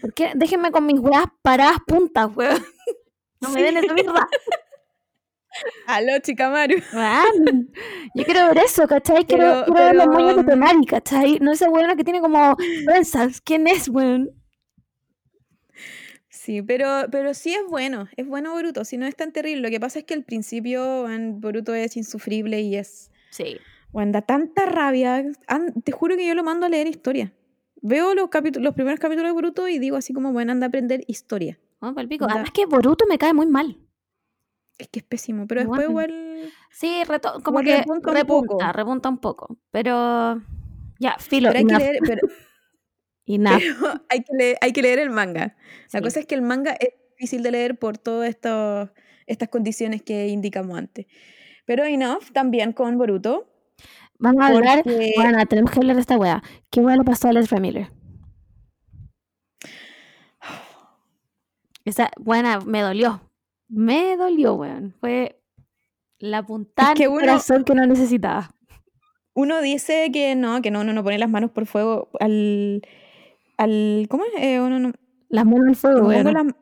¿Por 0.00 0.12
qué? 0.14 0.32
Déjenme 0.34 0.70
con 0.72 0.86
mis 0.86 0.98
weas 1.00 1.26
paradas 1.42 1.78
puntas, 1.86 2.28
weón. 2.34 2.62
No 3.40 3.50
me 3.50 3.60
Sí. 3.60 3.64
den 3.66 3.76
esa 3.76 3.92
mierda. 3.92 4.26
Aló, 5.86 6.18
Chikamaru. 6.18 6.76
Weón, 6.94 7.70
Yo 8.14 8.24
quiero 8.24 8.46
ver 8.48 8.58
eso, 8.58 8.88
¿cachai? 8.88 9.24
Quiero, 9.26 9.44
Pero- 9.44 9.64
quiero 9.66 9.84
ver 9.84 9.94
los 9.94 10.06
pero, 10.06 10.12
moños 10.18 10.36
de 10.36 10.42
mm, 10.42 10.46
Temari, 10.46 10.86
¿cachai? 10.86 11.38
No 11.40 11.52
esa 11.52 11.68
weona 11.68 11.94
que 11.94 12.04
tiene 12.04 12.20
como 12.20 12.56
trenzas. 12.86 13.40
¿Quién 13.42 13.66
es, 13.68 13.88
weón? 13.88 14.30
Sí, 16.28 16.62
pero, 16.62 17.06
pero 17.10 17.32
sí 17.34 17.54
es 17.54 17.62
bueno, 17.68 18.08
es 18.16 18.26
bueno 18.26 18.52
Boruto, 18.52 18.84
si 18.84 18.96
no 18.98 19.06
es 19.06 19.14
tan 19.16 19.32
terrible. 19.32 19.62
Lo 19.62 19.70
que 19.70 19.80
pasa 19.80 19.98
es 20.00 20.04
que 20.04 20.14
al 20.14 20.24
principio 20.24 21.04
weón, 21.04 21.40
Boruto 21.40 21.74
es 21.74 21.96
insufrible 21.96 22.60
y 22.60 22.76
es... 22.76 23.10
Sí. 23.30 23.58
Bueno, 23.94 24.12
da 24.12 24.22
tanta 24.22 24.66
rabia. 24.66 25.24
Te 25.84 25.92
juro 25.92 26.16
que 26.16 26.26
yo 26.26 26.34
lo 26.34 26.42
mando 26.44 26.66
a 26.66 26.68
leer 26.68 26.86
historia. 26.88 27.32
Veo 27.80 28.14
los, 28.14 28.28
capítulos, 28.28 28.64
los 28.64 28.74
primeros 28.74 28.98
capítulos 28.98 29.28
de 29.28 29.32
Boruto 29.32 29.68
y 29.68 29.78
digo 29.78 29.96
así 29.96 30.12
como, 30.12 30.32
bueno, 30.32 30.52
anda 30.52 30.66
a 30.66 30.68
aprender 30.68 31.04
historia. 31.06 31.58
Vamos 31.80 31.94
pa'l 31.94 32.08
pico. 32.08 32.26
Da- 32.26 32.32
Además 32.32 32.50
que 32.50 32.66
Boruto 32.66 33.06
me 33.06 33.18
cae 33.18 33.32
muy 33.34 33.46
mal. 33.46 33.78
Es 34.78 34.88
que 34.88 34.98
es 34.98 35.04
pésimo, 35.04 35.46
pero 35.46 35.60
después 35.60 35.86
Bueno. 35.88 36.12
igual... 36.12 36.52
Sí, 36.70 37.02
reto- 37.06 37.40
como 37.44 37.60
Igual 37.60 37.64
que 37.64 37.76
repunta 37.78 38.10
un 38.10 38.74
repunta, 38.74 39.08
un 39.10 39.18
poco. 39.18 39.58
Pero 39.70 40.42
ya, 40.98 41.16
filo. 41.18 41.50
Pero 41.52 41.58
hay 41.60 41.66
que 41.66 41.78
leer, 41.78 41.98
pero, 42.04 42.20
pero 43.26 44.02
hay, 44.08 44.20
que 44.24 44.32
leer, 44.36 44.56
hay 44.60 44.72
que 44.72 44.82
leer 44.82 44.98
el 44.98 45.10
manga. 45.10 45.56
La 45.92 46.00
Sí. 46.00 46.02
cosa 46.02 46.18
es 46.20 46.26
que 46.26 46.34
el 46.34 46.42
manga 46.42 46.72
es 46.72 46.88
difícil 47.10 47.44
de 47.44 47.52
leer 47.52 47.78
por 47.78 47.96
todas 47.98 48.28
estas 48.28 49.48
condiciones 49.50 50.02
que 50.02 50.26
indicamos 50.28 50.76
antes. 50.76 51.06
Pero 51.64 51.84
enough 51.84 52.32
también 52.32 52.72
con 52.72 52.98
Boruto. 52.98 53.50
Vamos 54.18 54.42
a 54.42 54.46
hablar. 54.48 54.82
porque- 54.84 55.12
Bueno, 55.16 55.44
tenemos 55.46 55.70
que 55.70 55.78
hablar 55.80 55.96
de 55.96 56.00
esta 56.02 56.16
wea. 56.16 56.42
¿Qué 56.70 56.80
wea 56.80 56.96
le 56.96 57.04
pasó 57.04 57.28
a 57.28 57.32
Ezra 57.32 57.60
Miller? 57.60 57.90
Esa, 61.84 62.10
buena, 62.18 62.60
me 62.60 62.80
dolió. 62.80 63.20
Me 63.68 64.16
dolió, 64.16 64.54
weón. 64.54 64.94
Fue 65.00 65.40
la 66.18 66.44
puntada 66.44 66.94
que 66.94 67.04
en 67.04 67.10
el 67.10 67.16
uno- 67.16 67.20
corazón 67.26 67.64
que 67.64 67.74
no 67.74 67.86
necesitaba. 67.86 68.50
Uno 69.34 69.60
dice 69.60 70.10
que 70.12 70.34
no, 70.36 70.62
que 70.62 70.70
no, 70.70 70.80
uno 70.82 70.92
no 70.92 71.02
pone 71.02 71.18
las 71.18 71.28
manos 71.28 71.50
por 71.50 71.66
fuego 71.66 72.08
al... 72.20 72.82
al 73.58 74.06
¿Cómo 74.08 74.24
es? 74.24 74.30
Eh, 74.42 74.60
uno 74.60 74.78
no, 74.78 74.92
Las 75.28 75.44
manos 75.44 75.68
al 75.68 75.76
fuego, 75.76 76.00
no 76.02 76.06
weón. 76.08 76.22
pongo 76.24 76.38
las- 76.44 76.54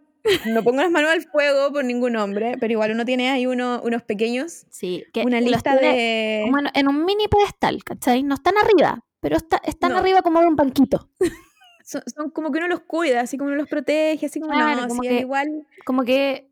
no 0.46 0.62
pongo 0.62 0.80
las 0.82 0.90
manos 0.90 1.11
al 1.11 1.22
fuego 1.22 1.72
por 1.72 1.85
ningún 1.85 2.16
hombre, 2.16 2.56
pero 2.61 2.72
igual 2.72 2.92
uno 2.92 3.04
tiene 3.04 3.30
ahí 3.30 3.46
uno, 3.46 3.80
unos 3.85 4.02
pequeños, 4.02 4.66
Sí, 4.70 5.04
que 5.12 5.22
una 5.24 5.40
lista 5.40 5.76
de... 5.76 6.42
como 6.44 6.58
en, 6.72 6.88
un 6.88 7.04
mini 7.04 7.26
pedestal, 7.28 7.82
¿cachai? 7.85 8.22
No 8.22 8.35
están 8.37 8.54
arriba, 8.58 9.04
pero 9.20 9.37
está- 9.37 9.61
están 9.64 9.92
No. 9.92 9.98
arriba 9.98 10.22
como 10.22 10.40
de 10.40 10.46
un 10.46 10.56
banquito. 10.56 11.11
Son, 11.85 12.00
son 12.14 12.30
como 12.30 12.52
que 12.52 12.58
uno 12.58 12.68
los 12.68 12.80
cuida, 12.82 13.20
así 13.22 13.37
como 13.37 13.48
uno 13.48 13.56
los 13.56 13.68
protege, 13.68 14.26
así 14.26 14.40
como 14.40 14.52
Claro, 14.52 14.82
no, 14.82 14.88
como 14.88 15.02
que- 15.02 15.18
igual... 15.18 15.66
Como 15.85 16.04
que 16.04 16.48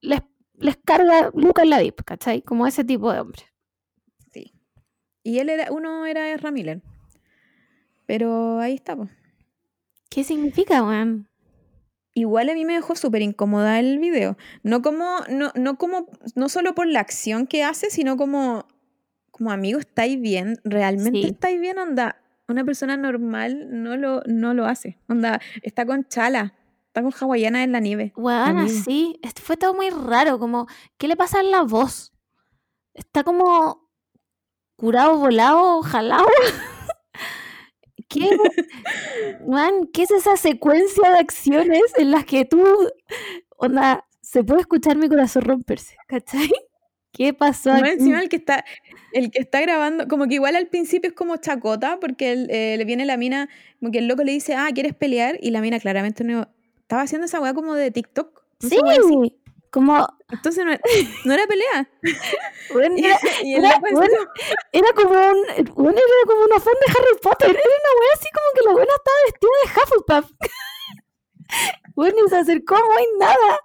les, 0.00 0.20
les 0.54 0.76
carga 0.76 1.32
Lucas 1.34 1.66
la 1.66 1.80
VIP, 1.80 2.02
¿cachai? 2.04 2.42
Como 2.42 2.64
ese 2.68 2.84
tipo 2.84 3.12
de 3.12 3.18
hombre. 3.18 3.42
Sí. 4.32 4.54
Y 5.24 5.40
él 5.40 5.48
era, 5.50 5.72
uno 5.72 6.06
era 6.06 6.38
Miller. 6.52 6.80
Pero 8.06 8.60
ahí 8.60 8.74
está, 8.74 8.94
po. 8.96 9.08
¿Qué 10.08 10.22
significa, 10.22 10.82
weón? 10.84 11.28
Igual 12.14 12.50
a 12.50 12.54
mí 12.54 12.64
me 12.64 12.74
dejó 12.74 12.94
súper 12.94 13.22
incómoda 13.22 13.78
el 13.80 13.98
video. 13.98 14.36
No 14.62 14.82
como, 14.82 15.16
no, 15.30 15.50
no 15.54 15.76
como, 15.78 16.06
no 16.34 16.48
solo 16.48 16.74
por 16.74 16.86
la 16.86 17.00
acción 17.00 17.46
que 17.46 17.64
hace, 17.64 17.90
sino 17.90 18.16
como, 18.16 18.66
como 19.30 19.50
amigo, 19.50 19.78
¿estáis 19.78 20.20
bien? 20.20 20.58
¿Realmente 20.64 21.20
Sí. 21.22 21.26
estáis 21.28 21.58
bien? 21.60 21.78
Onda, 21.78 22.16
una 22.48 22.64
persona 22.64 22.96
normal 22.98 23.68
no 23.82 23.96
lo, 23.96 24.22
no 24.26 24.52
lo 24.52 24.66
hace. 24.66 24.98
Onda, 25.08 25.40
está 25.62 25.86
con 25.86 26.04
chala, 26.04 26.52
está 26.88 27.00
con 27.02 27.12
hawaiana 27.18 27.64
en 27.64 27.72
la 27.72 27.80
nieve. 27.80 28.12
Así. 28.64 29.18
Este 29.22 29.40
fue 29.40 29.56
todo 29.56 29.72
muy 29.72 29.88
raro. 29.88 30.38
Como, 30.38 30.66
¿qué 30.98 31.08
le 31.08 31.16
pasa 31.16 31.40
en 31.40 31.50
la 31.50 31.62
voz? 31.62 32.12
Está 32.92 33.24
como 33.24 33.88
curado, 34.76 35.16
volado, 35.16 35.80
jalado. 35.82 36.26
¿Qué? 38.12 38.28
Man, 39.46 39.86
¿qué 39.92 40.02
es 40.02 40.10
esa 40.10 40.36
secuencia 40.36 41.10
de 41.10 41.18
acciones 41.18 41.82
en 41.96 42.10
las 42.10 42.24
que 42.24 42.44
tú, 42.44 42.62
onda, 43.56 44.06
se 44.20 44.44
puede 44.44 44.60
escuchar 44.60 44.96
mi 44.96 45.08
corazón 45.08 45.42
romperse, 45.42 45.96
¿cachai? 46.06 46.50
¿Qué 47.12 47.34
pasó 47.34 47.72
aquí? 47.72 47.90
encima 47.90 48.20
el 48.20 48.28
que 48.28 48.36
está, 48.36 48.64
el 49.12 49.30
que 49.30 49.40
está 49.40 49.60
grabando, 49.60 50.08
como 50.08 50.26
que 50.26 50.34
igual 50.34 50.56
al 50.56 50.68
principio 50.68 51.10
es 51.10 51.14
como 51.14 51.36
chacota, 51.36 51.98
porque 52.00 52.32
él, 52.32 52.48
eh, 52.50 52.76
le 52.78 52.84
viene 52.84 53.04
la 53.04 53.16
mina, 53.16 53.48
como 53.80 53.92
que 53.92 53.98
el 53.98 54.08
loco 54.08 54.24
le 54.24 54.32
dice, 54.32 54.54
ah, 54.54 54.68
¿quieres 54.72 54.94
pelear? 54.94 55.38
Y 55.40 55.50
la 55.50 55.60
mina 55.60 55.78
claramente 55.78 56.24
no, 56.24 56.48
estaba 56.80 57.02
haciendo 57.02 57.26
esa 57.26 57.40
weá 57.40 57.52
como 57.52 57.74
de 57.74 57.90
TikTok. 57.90 58.42
no 58.62 58.68
Sí. 58.68 59.41
Como, 59.72 60.06
Entonces 60.30 60.64
no, 60.64 60.72
no 61.24 61.32
era 61.34 61.46
pelea. 61.46 61.90
era, 62.98 63.20
y 63.42 63.58
bueno, 63.80 63.80
como- 63.90 64.02
era 64.72 64.92
como 64.94 65.10
un, 65.10 65.38
weón, 65.74 65.94
era 65.96 66.26
como 66.26 66.44
una 66.44 66.60
fan 66.60 66.74
de 66.86 66.92
Harry 66.92 67.18
Potter, 67.22 67.50
era 67.50 67.58
una 67.58 68.00
wea 68.00 68.14
así 68.14 68.28
como 68.32 68.48
que 68.54 68.64
la 68.66 68.72
buena 68.72 68.92
estaba 68.94 69.16
vestida 69.26 69.50
de 69.64 69.80
Hufflepuff. 69.80 70.30
Bueno, 71.94 72.16
y 72.24 72.30
se 72.30 72.36
acercó 72.38 72.76
muy 72.76 73.04
nada. 73.18 73.60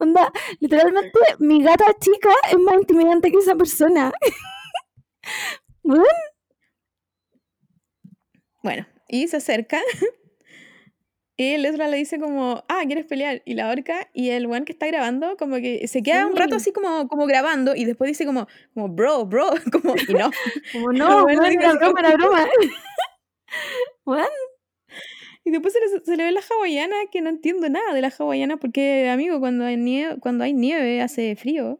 Onda, 0.00 0.32
literalmente 0.58 1.16
mi 1.38 1.62
gata 1.62 1.86
chica 2.00 2.30
es 2.50 2.58
más 2.58 2.74
intimidante 2.74 3.30
que 3.30 3.38
esa 3.38 3.54
persona. 3.54 4.10
Weón, 5.84 6.04
Bueno, 8.64 8.86
y 9.08 9.28
se 9.28 9.36
acerca. 9.36 9.80
Y 11.40 11.54
Ezra 11.54 11.86
le 11.86 11.96
dice 11.96 12.18
como, 12.18 12.64
ah, 12.68 12.82
¿quieres 12.86 13.06
pelear? 13.06 13.42
Y 13.44 13.54
la 13.54 13.70
horca, 13.70 14.08
y 14.12 14.30
el 14.30 14.48
weón 14.48 14.64
que 14.64 14.72
está 14.72 14.88
grabando, 14.88 15.36
como 15.36 15.56
que 15.56 15.86
se 15.86 16.02
queda 16.02 16.26
un 16.26 16.34
rato 16.34 16.58
Sí. 16.58 16.62
así 16.70 16.72
como, 16.72 17.06
como 17.06 17.26
grabando, 17.26 17.76
y 17.76 17.84
después 17.84 18.08
dice 18.08 18.26
como, 18.26 18.48
como, 18.74 18.88
bro, 18.88 19.24
bro, 19.24 19.50
como, 19.72 19.94
y 20.08 20.14
no. 20.14 20.30
como 20.72 20.92
no, 20.92 21.28
era 21.28 21.46
así 21.46 21.56
broma, 21.56 22.00
era 22.00 22.12
broma. 22.16 22.48
Weón, 24.04 24.26
Y 25.44 25.50
después 25.50 25.72
se 25.72 25.80
le, 25.80 26.00
se 26.04 26.16
le 26.16 26.24
ve 26.24 26.32
la 26.32 26.40
hawaiana, 26.40 26.96
que 27.12 27.20
no 27.20 27.30
entiendo 27.30 27.68
nada 27.68 27.94
de 27.94 28.00
la 28.02 28.08
hawaiana, 28.18 28.56
porque, 28.56 29.08
amigo, 29.08 29.38
cuando 29.38 29.64
hay 29.64 29.76
nieve, 29.76 30.16
cuando 30.20 30.42
hay 30.44 30.52
nieve 30.52 31.00
hace 31.00 31.36
frío. 31.36 31.78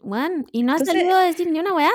weón, 0.00 0.46
y 0.52 0.62
no 0.62 0.72
ha 0.72 0.76
Entonces- 0.76 0.94
salido 0.94 1.16
a 1.16 1.24
decir 1.24 1.50
ni 1.50 1.58
una 1.58 1.74
weá. 1.74 1.90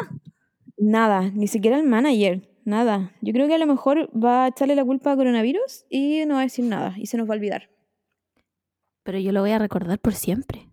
Nada, 0.78 1.32
ni 1.34 1.48
siquiera 1.48 1.78
el 1.78 1.84
manager, 1.84 2.42
nada. 2.66 3.12
Yo 3.22 3.34
creo 3.34 3.48
que 3.48 3.56
a 3.56 3.58
lo 3.58 3.68
mejor 3.68 4.10
va 4.18 4.46
a 4.46 4.48
echarle 4.50 4.76
la 4.76 4.86
culpa 4.86 5.12
a 5.12 5.16
coronavirus 5.16 5.86
y 5.90 6.26
no 6.26 6.36
va 6.36 6.42
a 6.42 6.44
decir 6.44 6.66
nada, 6.66 6.94
y 6.98 7.08
se 7.08 7.18
nos 7.18 7.28
va 7.30 7.34
a 7.34 7.38
olvidar. 7.38 7.70
Pero 9.04 9.20
yo 9.20 9.32
lo 9.32 9.42
voy 9.42 9.52
a 9.52 9.60
recordar 9.60 10.00
por 10.00 10.14
siempre. 10.14 10.70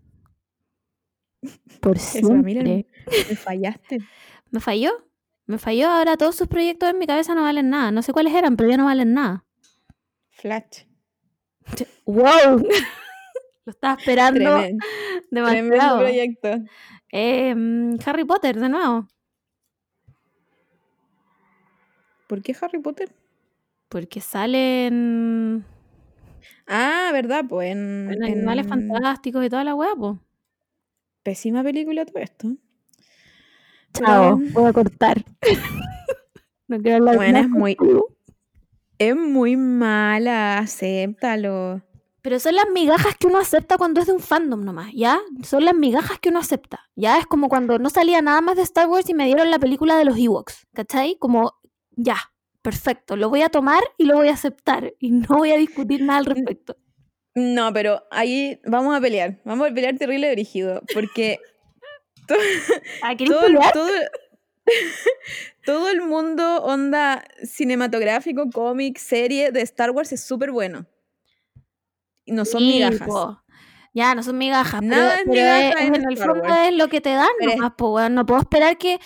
Por 1.80 1.98
siempre. 1.98 2.86
me 3.28 3.36
fallaste. 3.36 3.98
¿Me 4.50 4.60
falló? 4.60 4.90
Me 5.46 5.58
falló, 5.58 5.88
ahora 5.88 6.16
todos 6.16 6.36
sus 6.36 6.46
proyectos 6.48 6.90
en 6.90 6.98
mi 6.98 7.06
cabeza 7.06 7.34
no 7.34 7.42
valen 7.42 7.70
nada. 7.70 7.90
No 7.90 8.02
sé 8.02 8.12
cuáles 8.12 8.34
eran, 8.34 8.56
pero 8.56 8.68
ya 8.70 8.76
no 8.76 8.84
valen 8.84 9.14
nada. 9.14 9.44
Flash. 10.30 10.84
¡Wow! 12.04 12.58
Lo 13.64 13.70
estaba 13.72 13.94
esperando 14.00 14.40
Tremen- 14.40 14.78
Tremendo 15.30 15.50
demasiado. 15.52 15.98
proyecto. 16.00 16.48
Eh, 17.12 17.54
mm, 17.54 17.96
Harry 18.04 18.24
Potter, 18.24 18.58
de 18.60 18.68
nuevo. 18.68 19.08
¿Por 22.30 22.42
qué 22.42 22.54
Harry 22.60 22.78
Potter? 22.78 23.10
Porque 23.88 24.20
salen 24.20 25.64
Ah, 26.64 27.10
¿verdad? 27.12 27.44
Pues 27.48 27.72
en, 27.72 28.08
en 28.12 28.22
animales 28.22 28.66
en- 28.66 28.88
fantásticos 28.88 29.44
y 29.44 29.50
toda 29.50 29.64
la 29.64 29.74
weá, 29.74 29.96
po. 29.96 30.20
Pésima 31.24 31.64
película 31.64 32.06
todo 32.06 32.20
esto. 32.22 32.52
Chao, 33.94 34.38
voy 34.52 34.64
a 34.64 34.72
cortar. 34.72 35.24
no 36.68 36.78
quiero 36.80 36.98
hablar 36.98 37.16
Bueno, 37.16 37.38
es 37.40 37.48
muy-. 37.48 37.76
Es 38.98 39.16
muy 39.16 39.56
mala, 39.56 40.58
acéptalo. 40.58 41.82
Pero 42.22 42.38
son 42.38 42.54
las 42.54 42.66
migajas 42.72 43.16
que 43.18 43.26
uno 43.26 43.38
acepta 43.38 43.76
cuando 43.76 44.00
es 44.00 44.06
de 44.06 44.12
un 44.12 44.20
fandom 44.20 44.64
nomás, 44.64 44.92
¿ya? 44.94 45.18
Son 45.42 45.64
las 45.64 45.74
migajas 45.74 46.20
que 46.20 46.28
uno 46.28 46.38
acepta, 46.38 46.88
¿ya? 46.94 47.18
Es 47.18 47.26
como 47.26 47.48
cuando 47.48 47.80
no 47.80 47.90
salía 47.90 48.22
nada 48.22 48.40
más 48.40 48.54
de 48.54 48.62
Star 48.62 48.86
Wars 48.88 49.08
y 49.10 49.14
me 49.14 49.26
dieron 49.26 49.50
la 49.50 49.58
película 49.58 49.96
de 49.96 50.04
los 50.04 50.16
Ewoks, 50.16 50.68
¿cachai? 50.74 51.16
Como, 51.18 51.54
ya, 52.02 52.16
perfecto, 52.62 53.16
lo 53.16 53.28
voy 53.30 53.42
a 53.42 53.48
tomar 53.48 53.82
y 53.98 54.04
lo 54.04 54.16
voy 54.16 54.28
a 54.28 54.34
aceptar 54.34 54.94
y 54.98 55.10
no 55.10 55.38
voy 55.38 55.50
a 55.52 55.56
discutir 55.56 56.02
nada 56.02 56.18
al 56.20 56.26
respecto. 56.26 56.76
No, 57.34 57.72
pero 57.72 58.02
ahí 58.10 58.60
vamos 58.64 58.96
a 58.96 59.00
pelear. 59.00 59.40
Vamos 59.44 59.70
a 59.70 59.74
pelear 59.74 59.96
terrible 59.96 60.32
brígido. 60.32 60.82
Porque 60.92 61.38
Ah, 63.02 63.14
¿queréis 63.16 63.30
todo, 63.30 63.46
pelear? 63.46 63.72
todo, 63.72 63.90
todo 65.64 65.88
el 65.90 66.02
mundo 66.02 66.62
onda 66.62 67.24
cinematográfico, 67.42 68.50
cómic, 68.50 68.98
serie 68.98 69.52
de 69.52 69.62
Star 69.62 69.90
Wars 69.90 70.12
es 70.12 70.22
súper 70.22 70.50
bueno. 70.50 70.86
Y 72.24 72.32
no 72.32 72.44
son 72.44 72.60
Sí, 72.60 72.66
migajas. 72.74 73.06
po. 73.08 73.42
Ya, 73.92 74.14
no 74.14 74.22
son 74.22 74.38
migajas, 74.38 74.82
Nada 74.82 75.14
es 75.14 75.20
pero 75.24 75.32
migaja 75.32 75.68
es- 75.68 75.80
en 75.88 75.94
en 75.96 76.08
el 76.10 76.16
fondo 76.16 76.44
es 76.54 76.74
lo 76.74 76.88
que 76.88 77.00
te 77.00 77.10
dan 77.10 77.28
nomás, 77.44 77.72
po, 77.76 77.94
weón. 77.94 78.14
No 78.14 78.24
puedo 78.26 78.40
esperar 78.40 78.78
que, 78.78 79.00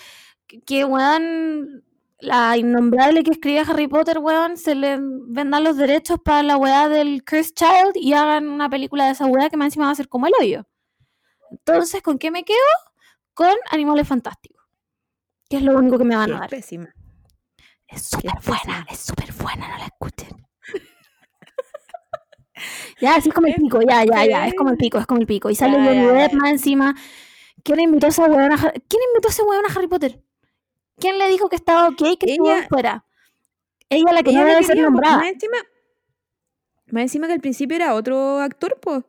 que, 0.47 0.61
que, 0.61 0.85
weón, 0.85 1.83
la 2.19 2.57
innombrable 2.57 3.23
que 3.23 3.31
escribe 3.31 3.59
Harry 3.59 3.87
Potter, 3.87 4.19
weón, 4.19 4.57
se 4.57 4.75
le 4.75 4.97
vendan 4.99 5.63
los 5.63 5.77
derechos 5.77 6.19
para 6.23 6.43
la 6.43 6.57
weá 6.57 6.87
del 6.87 7.23
Cursed 7.23 7.53
Child 7.55 7.95
y 7.95 8.13
hagan 8.13 8.47
una 8.47 8.69
película 8.69 9.05
de 9.05 9.11
esa 9.11 9.25
weá 9.25 9.49
que 9.49 9.57
más 9.57 9.67
encima 9.67 9.85
va 9.85 9.91
a 9.91 9.95
ser 9.95 10.07
como 10.07 10.27
el 10.27 10.33
hoyo. 10.39 10.65
Entonces, 11.51 12.01
¿con 12.01 12.17
qué 12.17 12.31
me 12.31 12.43
quedo? 12.43 12.57
Con 13.33 13.53
Animales 13.69 14.07
Fantásticos. 14.07 14.63
Que 15.49 15.57
es 15.57 15.63
lo 15.63 15.77
único 15.77 15.97
que 15.97 16.05
me 16.05 16.15
van 16.15 16.33
a 16.33 16.39
dar. 16.39 16.49
pésima. 16.49 16.93
Es 17.87 18.07
súper 18.07 18.33
buena, 18.45 18.85
es 18.89 18.99
súper 18.99 19.31
buena, 19.33 19.67
no 19.67 19.77
la 19.77 19.85
escuchen. 19.85 20.47
ya, 23.01 23.15
así 23.15 23.29
es 23.29 23.35
como 23.35 23.47
el 23.47 23.53
pico, 23.53 23.79
ya, 23.81 24.03
ya, 24.05 24.25
ya, 24.25 24.47
es 24.47 24.55
como 24.55 24.71
el 24.71 24.77
pico, 24.77 24.97
es 24.97 25.05
como 25.05 25.21
el 25.21 25.27
pico. 25.27 25.49
Y 25.49 25.55
sale 25.55 25.77
Johnny 25.77 26.05
Depp 26.05 26.33
más 26.33 26.49
encima. 26.49 26.95
¿Quién 27.63 27.79
invitó 27.79 28.07
a 28.07 28.09
ese 28.09 28.23
weón 28.23 28.51
a 28.51 28.55
Harry 28.55 28.83
¿Quién 28.87 29.01
invitó 29.11 29.27
a 29.27 29.31
ese 29.31 29.43
weón 29.43 29.65
a 29.65 29.73
Harry 29.73 29.87
Potter? 29.87 30.24
¿Quién 30.97 31.17
le 31.17 31.27
dijo 31.29 31.49
que 31.49 31.55
estaba 31.55 31.87
ok 31.89 32.17
que 32.19 32.33
Ella- 32.33 32.67
fuera? 32.69 33.05
Ella 33.89 34.11
la 34.13 34.23
que 34.23 34.31
Ella 34.31 34.41
no 34.41 34.47
debe 34.47 34.63
ser 34.63 34.77
po. 34.77 34.83
nombrada. 34.83 35.17
Más 35.17 35.27
encima, 35.31 35.57
más 36.91 37.01
encima 37.03 37.27
que 37.27 37.33
al 37.33 37.41
principio 37.41 37.75
era 37.75 37.93
otro 37.93 38.39
actor, 38.39 38.77
pues. 38.81 39.03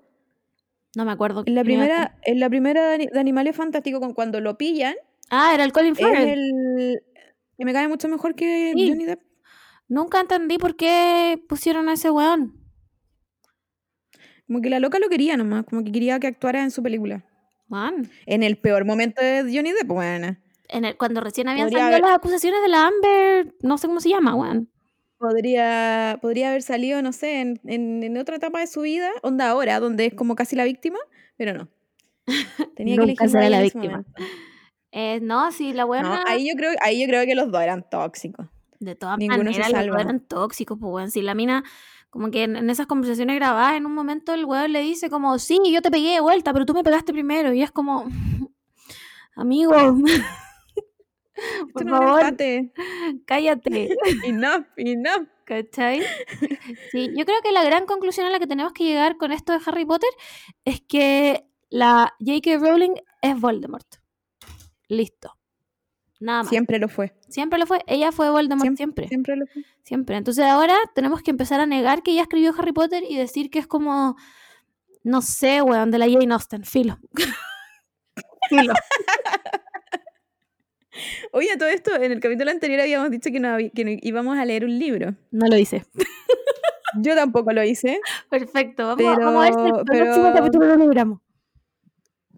No 0.97 1.05
me 1.05 1.13
acuerdo. 1.13 1.43
En 1.47 1.55
la 1.55 1.63
primera, 1.65 2.19
en 2.23 2.41
la 2.41 2.49
primera 2.49 2.89
de, 2.89 2.95
Ani- 2.95 3.07
de 3.07 3.21
Animales 3.21 3.55
Fantásticos, 3.57 4.01
con 4.01 4.15
cuando 4.15 4.41
lo 4.41 4.57
pillan, 4.59 4.95
Ah, 5.31 5.53
era 5.55 5.65
el 5.65 5.73
Colin 5.73 5.95
Farrell. 5.97 6.29
el 6.29 7.01
que 7.59 7.65
me 7.65 7.73
cae 7.73 7.89
mucho 7.89 8.09
mejor 8.09 8.35
que 8.35 8.73
Sí. 8.75 8.89
Johnny 8.89 9.05
Depp. 9.05 9.21
Nunca 9.89 10.21
entendí 10.21 10.59
por 10.59 10.77
qué 10.77 11.41
pusieron 11.49 11.89
a 11.89 11.95
ese 11.95 12.11
weón. 12.11 12.55
Como 14.47 14.61
que 14.61 14.71
la 14.71 14.79
loca 14.81 14.99
lo 14.99 15.09
quería 15.09 15.37
nomás, 15.37 15.65
como 15.65 15.83
que 15.85 15.91
quería 15.93 16.19
que 16.21 16.27
actuara 16.29 16.63
en 16.63 16.71
su 16.71 16.83
película. 16.83 17.25
Man. 17.69 18.09
En 18.27 18.43
el 18.43 18.57
peor 18.59 18.85
momento 18.85 19.21
de 19.23 19.43
Johnny 19.43 19.73
Depp, 19.73 19.89
bueno. 19.89 20.37
En 20.69 20.85
el, 20.85 20.97
cuando 20.97 21.21
recién 21.21 21.49
habían 21.49 21.67
Podría 21.67 21.85
salido 21.85 21.97
haber- 21.99 22.09
las 22.11 22.19
acusaciones 22.19 22.61
de 22.63 22.69
la 22.69 22.87
Amber, 22.87 23.55
no 23.63 23.79
sé 23.79 23.87
cómo 23.87 24.01
se 24.01 24.09
llama, 24.11 24.35
weón. 24.35 24.69
Podría, 25.19 26.19
podría 26.21 26.49
haber 26.51 26.63
salido, 26.63 27.01
no 27.03 27.13
sé, 27.13 27.41
en, 27.41 27.61
en- 27.65 28.03
en 28.03 28.17
otra 28.19 28.37
etapa 28.37 28.61
de 28.61 28.67
su 28.67 28.83
vida, 28.83 29.11
onda 29.23 29.49
ahora, 29.49 29.81
donde 29.81 30.07
es 30.07 30.15
como 30.15 30.35
casi 30.37 30.57
la 30.57 30.65
víctima, 30.65 30.99
pero 31.37 31.55
no. 31.55 31.69
Tenía 32.77 32.97
que 32.97 33.07
Nunca 33.07 33.29
será 33.29 33.49
la 33.49 33.63
víctima. 33.63 34.05
Eh, 34.93 35.21
no, 35.23 35.51
sí, 35.53 35.73
la 35.73 35.85
buena. 35.85 36.17
No, 36.17 36.21
ahí 36.27 36.49
yo 36.49 36.55
creo, 36.57 36.73
ahí 36.83 37.01
yo 37.01 37.07
creo 37.07 37.25
que 37.27 37.35
los 37.35 37.51
dos 37.51 37.61
eran 37.63 37.89
tóxicos. 37.89 38.47
De 38.79 38.95
todas 38.95 39.19
Ninguno 39.19 39.45
maneras, 39.45 39.73
los 39.73 39.87
dos 39.87 40.01
eran 40.01 40.21
tóxicos, 40.21 40.79
pues, 40.81 40.93
weón. 40.93 41.11
Si 41.11 41.23
la 41.23 41.35
mina, 41.35 41.65
como 42.11 42.31
que 42.31 42.43
en, 42.45 42.57
en 42.57 42.69
esas 42.71 42.87
conversaciones 42.87 43.37
grabadas, 43.37 43.77
en 43.77 43.87
un 43.87 43.95
momento 43.95 44.35
el 44.35 44.45
weón 44.45 44.73
le 44.73 44.81
dice 44.81 45.09
como, 45.09 45.39
sí, 45.39 45.59
yo 45.73 45.81
te 45.83 45.91
pegué 45.91 46.13
de 46.15 46.21
vuelta, 46.21 46.53
pero 46.53 46.67
tú 46.67 46.75
me 46.75 46.83
pegaste 46.85 47.13
primero. 47.13 47.53
Y 47.53 47.63
es 47.63 47.71
como, 47.71 48.07
amigo, 49.35 49.73
por 51.73 51.85
no 51.85 51.99
favor, 51.99 52.21
empate. 52.21 52.73
cállate. 53.27 53.89
Enough, 54.25 54.67
enough. 54.77 55.29
¿Cachai? 55.45 56.03
Sí, 56.91 57.11
yo 57.17 57.25
creo 57.25 57.41
que 57.43 57.53
la 57.53 57.63
gran 57.63 57.87
conclusión 57.87 58.27
a 58.27 58.31
la 58.31 58.41
que 58.41 58.49
tenemos 58.49 58.73
que 58.73 58.85
llegar 58.85 59.17
con 59.17 59.31
esto 59.31 59.53
de 59.53 59.61
Harry 59.65 59.85
Potter 59.85 60.11
es 60.65 60.81
que 60.81 61.47
la 61.71 62.15
J.K. 62.19 62.59
Rowling 62.59 62.95
es 63.23 63.41
Voldemort. 63.41 63.87
Listo. 64.89 65.37
Nada 66.19 66.43
más. 66.43 66.49
Siempre, 66.49 66.79
Siempre 66.79 66.79
lo 66.79 66.89
fue. 66.89 67.59
lo 67.59 67.67
fue. 67.67 67.85
Ella 67.87 68.11
fue 68.11 68.31
Voldemort 68.31 68.63
Siempre. 68.63 69.07
siempre. 69.07 69.09
Siempre 69.09 69.37
lo 69.37 69.47
fue. 69.47 69.63
Siempre. 69.83 70.17
Entonces 70.17 70.45
ahora 70.45 70.77
tenemos 70.95 71.23
que 71.23 71.31
empezar 71.31 71.61
a 71.61 71.67
negar 71.67 72.03
que 72.03 72.13
ella 72.13 72.23
escribió 72.23 72.53
Harry 72.59 72.73
Potter 72.73 73.05
y 73.09 73.17
decir 73.17 73.51
que 73.51 73.59
es 73.61 73.67
como, 73.67 74.17
no 75.05 75.23
sé, 75.23 75.63
weón, 75.63 75.91
de 75.91 75.99
la 75.99 76.11
Jane 76.11 76.33
Austen. 76.35 76.65
Filo. 76.65 76.99
Filo. 78.49 78.75
Oye, 81.33 81.51
a 81.53 81.59
todo 81.59 81.69
esto, 81.69 81.95
en 81.95 82.13
el 82.13 82.21
capítulo 82.21 82.51
anterior 82.51 82.81
habíamos 82.81 83.11
dicho 83.11 83.31
que, 83.31 83.41
no 83.41 83.57
que 83.75 83.85
no 83.85 83.91
íbamos 84.03 84.37
a 84.39 84.45
leer 84.45 84.65
un 84.65 84.79
libro. 84.79 85.15
No 85.31 85.47
lo 85.47 85.57
hice. 85.57 85.85
Yo 87.01 87.15
tampoco 87.15 87.53
lo 87.53 87.63
hice, 87.63 88.01
Perfecto. 88.31 88.87
Vamos, 88.87 89.07
a- 89.07 89.19
vamos 89.19 89.43
a 89.47 89.51
ver 89.51 89.55
si 89.55 89.61
el, 89.79 89.85
Pero- 89.87 90.05
próximo 90.05 90.33
capítulo 90.35 90.67
lo 90.67 90.77
logramos. 90.77 91.21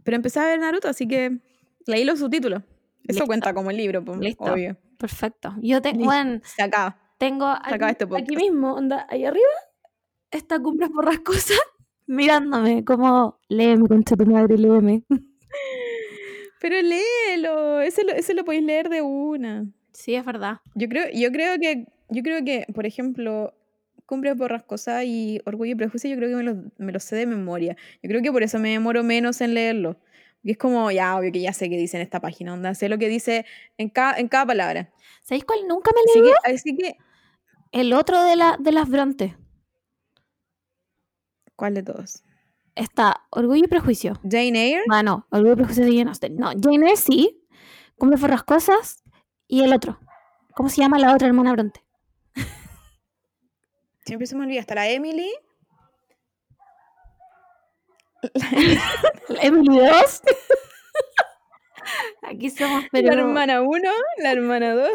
pero 0.02 0.16
empecé 0.16 0.40
a 0.40 0.46
ver 0.46 0.59
Naruto, 0.59 0.88
así 0.88 1.06
que 1.06 1.38
leí 1.86 2.04
los 2.04 2.18
subtítulos. 2.18 2.62
Eso 3.04 3.20
Listo. 3.20 3.26
cuenta 3.26 3.54
como 3.54 3.70
el 3.70 3.76
libro, 3.76 4.04
pues, 4.04 4.18
Listo. 4.18 4.44
obvio. 4.44 4.76
Perfecto. 4.98 5.54
Yo 5.62 5.80
tengo, 5.80 6.09
weón, 6.09 6.42
Se 6.44 6.62
acaba. 6.62 6.98
tengo 7.18 7.46
acaba 7.46 7.90
este 7.90 8.04
aquí 8.16 8.36
mismo, 8.36 8.74
onda, 8.74 9.06
ahí 9.11 9.24
arriba, 9.24 9.46
esta 10.30 10.59
cumbre 10.61 10.88
borrascosa, 10.88 11.54
mirándome 12.06 12.84
como, 12.84 13.38
léeme, 13.48 13.86
concha 13.86 14.16
tu 14.16 14.26
madre, 14.26 14.59
léeme. 14.59 15.04
Pero 16.61 16.76
léelo, 16.80 17.80
ese 17.80 18.04
lo, 18.04 18.12
ese 18.12 18.34
lo 18.34 18.44
podéis 18.44 18.64
leer 18.64 18.88
de 18.88 19.02
una. 19.02 19.66
Sí, 19.92 20.14
es 20.14 20.24
verdad. 20.24 20.59
Yo 20.74 20.88
creo, 20.88 21.06
yo 21.12 21.30
creo 21.30 21.59
que, 21.59 21.86
yo 22.09 22.22
creo 22.22 22.44
que, 22.44 22.66
por 22.74 22.86
ejemplo, 22.86 23.54
Cumbres 24.06 24.36
Borrascosa 24.36 25.04
y 25.04 25.40
Orgullo 25.44 25.72
y 25.72 25.74
Prejuicio, 25.74 26.11
yo 26.11 26.16
creo 26.16 26.30
que 26.30 26.36
me 26.36 26.42
los 26.42 26.56
me 26.78 26.92
los 26.92 27.04
sé 27.04 27.16
de 27.16 27.26
memoria. 27.26 27.76
Yo 28.02 28.09
creo 28.09 28.22
que 28.22 28.32
por 28.32 28.42
eso 28.42 28.59
me 28.59 28.70
demoro 28.70 29.02
menos 29.02 29.40
en 29.40 29.54
leerlo. 29.54 29.96
Y 30.42 30.52
es 30.52 30.59
como, 30.59 30.90
ya, 30.90 31.16
obvio 31.16 31.32
que 31.32 31.40
ya 31.40 31.52
sé 31.52 31.68
qué 31.68 31.76
dice 31.76 31.96
en 31.96 32.02
esta 32.02 32.20
página, 32.20 32.54
onda, 32.54 32.74
sé 32.74 32.88
lo 32.88 32.98
que 32.98 33.09
dice 33.09 33.44
en 33.76 33.90
cada, 33.90 34.18
en 34.18 34.28
cada 34.28 34.46
palabra. 34.46 34.90
¿Sabéis 35.22 35.44
cuál 35.44 35.61
nunca 35.68 35.90
me 35.94 36.22
leí? 36.22 36.32
así 36.44 36.76
que, 36.76 36.96
El 37.72 37.92
otro 37.92 38.22
de, 38.22 38.36
la, 38.36 38.56
de 38.59 38.72
las 38.72 38.88
Bronte. 38.88 39.36
¿cuál 41.59 41.74
de 41.74 41.82
todos? 41.82 42.22
Está 42.79 43.26
Orgullo 43.31 43.64
y 43.64 43.66
Prejuicio. 43.66 44.20
Jane 44.22 44.68
Eyre. 44.68 44.85
Ah, 44.89 45.03
no, 45.03 45.26
Orgullo 45.31 45.55
y 45.55 45.57
Prejuicio 45.57 45.85
de 45.85 45.97
Jane 45.97 46.11
Austen. 46.11 46.37
No, 46.37 46.51
Jane 46.51 46.87
Eyre 46.87 46.97
sí, 46.97 47.45
Cumbres 47.97 48.20
borrascosas 48.20 49.03
y 49.49 49.64
el 49.64 49.72
otro. 49.72 49.99
¿Cómo 50.55 50.68
se 50.68 50.81
llama 50.81 51.01
la 51.01 51.12
otra 51.12 51.26
hermana 51.26 51.53
Bronte? 51.53 51.85
Siempre 54.07 54.29
se 54.29 54.37
me 54.37 54.45
olvida, 54.45 54.61
hasta 54.61 54.76
la 54.76 54.89
Emily. 54.89 55.29
¿La 59.29 59.43
Emily 59.43 59.79
2? 59.79 60.22
Aquí 62.22 62.51
somos, 62.51 62.85
pero... 62.93 63.09
La 63.09 63.20
hermana 63.20 63.62
1, 63.62 63.91
la 64.18 64.31
hermana 64.31 64.74
2. 64.74 64.91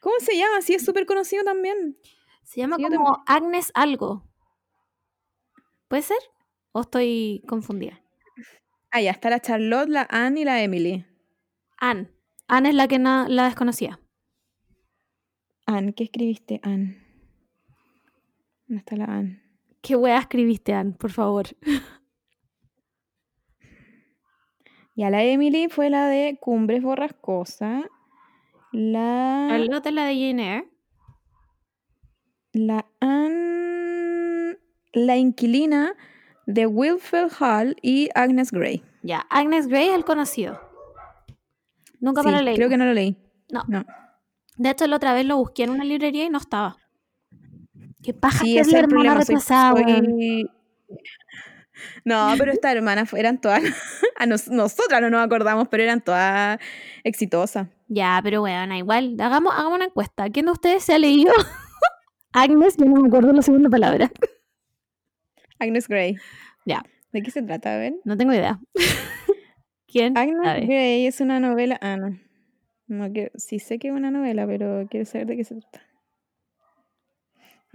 ¿Cómo 0.00 0.14
se 0.20 0.38
llama? 0.38 0.62
Sí, 0.62 0.74
es 0.74 0.84
súper 0.84 1.04
conocido 1.04 1.44
también. 1.44 1.98
Se 2.44 2.60
llama 2.60 2.76
Sí, 2.76 2.84
como 2.84 3.22
Agnes 3.26 3.72
algo. 3.74 4.24
¿Puede 5.88 6.02
ser? 6.02 6.18
¿O 6.76 6.80
estoy 6.80 7.42
confundida? 7.46 8.00
Ah, 8.90 9.00
ya, 9.00 9.12
está 9.12 9.30
la 9.30 9.38
Charlotte, 9.40 9.88
la 9.88 10.06
Anne 10.10 10.40
y 10.40 10.44
la 10.44 10.60
Emily. 10.60 11.04
Anne. 11.78 12.10
Anne 12.48 12.70
es 12.70 12.74
la 12.74 12.88
que 12.88 12.98
na- 12.98 13.26
la 13.28 13.44
desconocía. 13.44 14.00
Anne, 15.66 15.94
¿qué 15.94 16.04
escribiste, 16.04 16.58
Anne? 16.64 17.00
¿Dónde 18.66 18.80
está 18.80 18.96
la 18.96 19.04
Anne? 19.04 19.40
¿Qué 19.82 19.94
weá 19.94 20.18
escribiste, 20.18 20.74
Anne? 20.74 20.92
Por 20.98 21.10
favor. 21.12 21.46
Y 24.96 25.02
a 25.02 25.10
la 25.10 25.24
Emily 25.24 25.68
fue 25.68 25.90
la 25.90 26.06
de 26.06 26.38
Cumbres 26.40 26.80
Borrascosa. 26.80 27.82
La, 28.70 29.48
Charlotte 29.50 29.86
es 29.86 29.92
la 29.92 30.04
de 30.04 30.14
Jane 30.14 30.54
Eyre. 30.54 30.68
la 32.52 32.86
Anne, 33.00 34.56
la 34.92 35.16
inquilina 35.16 35.96
de 36.46 36.66
Wilfred 36.66 37.30
Hall 37.40 37.76
y 37.82 38.08
Agnes 38.14 38.50
Grey. 38.50 38.82
Ya, 39.02 39.26
Agnes 39.30 39.66
Grey 39.66 39.88
es 39.88 39.94
el 39.94 40.04
conocido. 40.04 40.60
Nunca 42.00 42.22
Sí, 42.22 42.28
me 42.28 42.32
lo 42.34 42.42
leí. 42.42 42.54
creo 42.56 42.68
que 42.68 42.76
no 42.76 42.84
lo 42.84 42.92
leí. 42.92 43.16
No. 43.50 43.62
No. 43.68 43.84
De 44.56 44.70
hecho, 44.70 44.86
la 44.86 44.96
otra 44.96 45.12
vez 45.14 45.24
lo 45.26 45.36
busqué 45.36 45.64
en 45.64 45.70
una 45.70 45.84
librería 45.84 46.24
y 46.24 46.30
no 46.30 46.38
estaba. 46.38 46.76
Qué 48.02 48.12
paja 48.14 48.44
Sí, 48.44 48.54
la 48.54 48.60
es 48.60 48.68
el 48.68 48.74
hermana 48.76 49.14
retrasada, 49.14 49.72
soy- 49.72 50.50
No, 52.04 52.32
pero 52.38 52.52
estas 52.52 52.74
hermanas 52.74 53.12
eran 53.14 53.40
todas. 53.40 53.62
A 54.16 54.26
nos- 54.26 54.48
nosotras 54.48 55.00
no 55.00 55.10
nos 55.10 55.24
acordamos, 55.24 55.68
pero 55.68 55.82
eran 55.82 56.00
todas 56.00 56.58
exitosas. 57.02 57.68
Ya, 57.88 58.20
pero 58.22 58.42
weón, 58.42 58.72
igual. 58.72 59.16
Hagamos, 59.18 59.52
hagamos 59.54 59.74
una 59.76 59.84
encuesta. 59.86 60.28
¿Quién 60.30 60.46
de 60.46 60.52
ustedes 60.52 60.84
se 60.84 60.94
ha 60.94 60.98
leído? 60.98 61.32
Agnes, 62.32 62.76
yo 62.76 62.84
no 62.86 63.00
me 63.00 63.08
acuerdo 63.08 63.32
la 63.32 63.42
segunda 63.42 63.68
palabra. 63.70 64.10
Agnes 65.64 65.88
Grey. 65.88 66.16
Ya. 66.64 66.82
¿De 67.12 67.22
qué 67.22 67.30
se 67.30 67.42
trata? 67.42 67.74
A 67.74 67.78
ver. 67.78 67.94
No 68.04 68.16
tengo 68.16 68.32
idea. 68.32 68.60
¿Quién? 69.86 70.16
Agnes 70.16 70.38
sabe? 70.44 70.66
Grey 70.66 71.06
es 71.06 71.20
una 71.20 71.40
novela. 71.40 71.78
Ah, 71.80 71.96
no. 71.96 72.18
no 72.88 73.12
quiero- 73.12 73.30
sí 73.36 73.58
sé 73.58 73.78
que 73.78 73.88
es 73.88 73.94
una 73.94 74.10
novela, 74.10 74.46
pero 74.46 74.86
quiero 74.90 75.06
saber 75.06 75.26
de 75.28 75.36
qué 75.36 75.44
se 75.44 75.54
trata. 75.56 75.80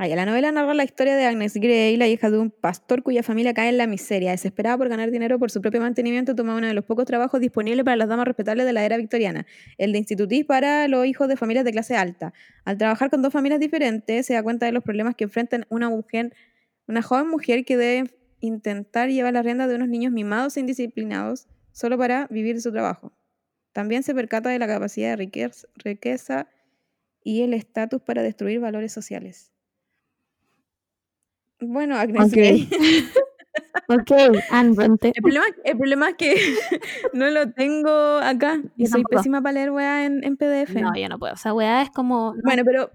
Ah, 0.01 0.07
ya, 0.07 0.15
la 0.15 0.25
novela 0.25 0.49
narra 0.53 0.73
la 0.73 0.85
historia 0.85 1.17
de 1.17 1.25
Agnes 1.25 1.55
Grey, 1.55 1.97
la 1.97 2.07
hija 2.07 2.29
de 2.31 2.37
un 2.39 2.51
pastor 2.51 3.03
cuya 3.03 3.21
familia 3.21 3.53
cae 3.53 3.67
en 3.67 3.77
la 3.77 3.85
miseria. 3.85 4.31
Desesperada 4.31 4.77
por 4.77 4.87
ganar 4.87 5.11
dinero 5.11 5.37
por 5.39 5.51
su 5.51 5.59
propio 5.59 5.81
mantenimiento, 5.81 6.35
toma 6.35 6.55
uno 6.55 6.67
de 6.67 6.73
los 6.73 6.85
pocos 6.85 7.03
trabajos 7.05 7.41
disponibles 7.41 7.83
para 7.83 7.97
las 7.97 8.07
damas 8.07 8.25
respetables 8.25 8.65
de 8.65 8.71
la 8.71 8.85
era 8.85 8.95
victoriana, 8.95 9.45
el 9.77 9.91
de 9.91 9.97
institutriz 9.97 10.45
para 10.45 10.87
los 10.87 11.05
hijos 11.05 11.27
de 11.27 11.35
familias 11.35 11.65
de 11.65 11.73
clase 11.73 11.97
alta. 11.97 12.31
Al 12.63 12.77
trabajar 12.77 13.09
con 13.09 13.21
dos 13.21 13.33
familias 13.33 13.59
diferentes, 13.59 14.25
se 14.25 14.35
da 14.35 14.41
cuenta 14.43 14.65
de 14.65 14.71
los 14.71 14.83
problemas 14.85 15.15
que 15.15 15.25
enfrentan 15.25 15.65
una 15.67 15.89
mujer, 15.89 16.33
una 16.89 17.01
joven 17.03 17.27
mujer 17.29 17.63
que 17.65 17.77
debe 17.77 18.11
intentar 18.41 19.09
llevar 19.09 19.33
la 19.33 19.43
rienda 19.43 19.67
de 19.67 19.75
unos 19.75 19.87
niños 19.89 20.11
mimados 20.11 20.57
e 20.57 20.59
indisciplinados 20.59 21.47
solo 21.71 21.97
para 21.97 22.27
vivir 22.29 22.59
su 22.61 22.71
trabajo. 22.71 23.13
También 23.73 24.01
se 24.03 24.15
percata 24.15 24.49
de 24.49 24.57
la 24.59 24.67
capacidad 24.67 25.09
de 25.11 25.15
riqueza, 25.17 25.67
riqueza 25.75 26.47
y 27.23 27.43
el 27.43 27.53
estatus 27.53 28.01
para 28.01 28.23
destruir 28.23 28.59
valores 28.59 28.91
sociales. 28.91 29.51
Bueno, 31.61 31.95
Agnes 31.97 32.27
Ok. 32.27 32.31
Grey. 32.33 32.69
Ok, 33.91 34.11
Anne 34.51 34.73
Bronte. 34.73 35.11
El 35.15 35.21
problema, 35.23 35.45
el 35.63 35.77
problema 35.77 36.09
es 36.09 36.15
que 36.15 36.35
no 37.13 37.29
lo 37.31 37.51
tengo 37.51 37.89
acá 38.19 38.61
y 38.77 38.83
Yo 38.83 38.89
soy 38.91 39.01
tampoco. 39.01 39.17
pésima 39.17 39.41
para 39.41 39.53
leer 39.53 39.71
weá 39.71 40.05
en, 40.05 40.23
en 40.23 40.37
PDF. 40.37 40.75
No, 40.75 40.95
yo 40.95 41.09
no 41.09 41.17
puedo. 41.17 41.33
O 41.33 41.37
sea, 41.37 41.53
weá 41.53 41.81
es 41.81 41.89
como. 41.89 42.35
no, 42.35 42.41
Bueno, 42.43 42.61
pero, 42.63 42.91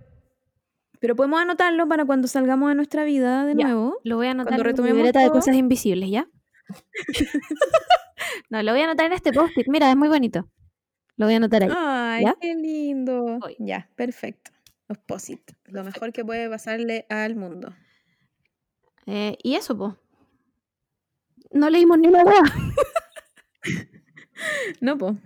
pero 1.05 1.17
podemos 1.17 1.39
anotarlo 1.39 1.87
para 1.87 2.07
cuando 2.07 2.29
salgamos 2.29 2.71
de 2.71 2.77
nuestra 2.77 3.05
vida 3.05 3.45
de 3.45 3.55
Ya. 3.55 3.67
nuevo. 3.67 4.01
lo 4.05 4.17
voy 4.17 4.29
a 4.29 4.31
anotar 4.31 4.55
en 4.67 4.83
mi 4.83 4.91
libreta 4.91 5.21
de 5.21 5.29
cosas 5.29 5.55
invisibles, 5.55 6.09
¿ya? 6.09 6.27
no, 8.49 8.63
lo 8.63 8.73
voy 8.73 8.81
a 8.81 8.85
anotar 8.85 9.05
en 9.05 9.13
este 9.13 9.31
post-it. 9.31 9.67
Mira, 9.69 9.91
es 9.91 9.97
muy 9.97 10.09
bonito. 10.09 10.49
Lo 11.19 11.27
voy 11.27 11.35
a 11.35 11.37
anotar 11.37 11.63
ahí. 11.63 11.69
Ay, 11.77 12.25
¿Ya? 12.25 12.35
qué 12.41 12.55
lindo. 12.55 13.39
Voy. 13.39 13.55
Ya, 13.59 13.91
perfecto. 13.97 14.51
Los 14.89 14.97
posit. 14.97 15.43
Lo 15.67 15.85
mejor 15.85 16.11
que 16.15 16.25
puede 16.25 16.49
pasarle 16.49 17.05
al 17.11 17.37
mundo. 17.37 17.75
Eh, 19.05 19.37
y 19.43 19.57
eso, 19.57 19.77
pues. 19.77 19.93
No 21.51 21.69
leímos 21.69 21.99
ni 21.99 22.09
una 22.09 22.25
weá. 22.25 22.43
No, 24.81 24.97
po. 24.97 25.19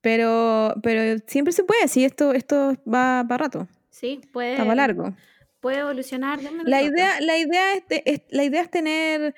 Pero, 0.00 0.72
pero 0.82 1.22
siempre 1.26 1.52
se 1.52 1.64
puede, 1.64 1.88
si 1.88 2.06
esto, 2.06 2.32
esto 2.32 2.72
va 2.90 3.22
para 3.28 3.44
rato, 3.44 3.68
Sí, 3.98 4.20
puede. 4.32 4.52
está 4.52 4.62
para 4.64 4.74
largo. 4.76 5.16
Puede 5.60 5.78
evolucionar. 5.80 6.38
La 6.64 6.82
idea, 6.82 7.20
la 7.20 7.36
idea 7.36 7.74
es, 7.74 8.22
la 8.30 8.44
idea 8.44 8.62
es 8.62 8.70
tener 8.70 9.34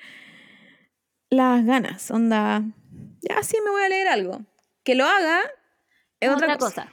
las 1.29 1.65
ganas, 1.65 2.11
onda. 2.11 2.63
Ya 3.21 3.41
sí 3.41 3.57
me 3.63 3.71
voy 3.71 3.81
a 3.83 3.89
leer 3.89 4.07
algo. 4.07 4.45
Que 4.83 4.93
lo 4.95 5.05
haga 5.05 5.39
es 6.19 6.29
otra, 6.29 6.57
cosa. 6.57 6.91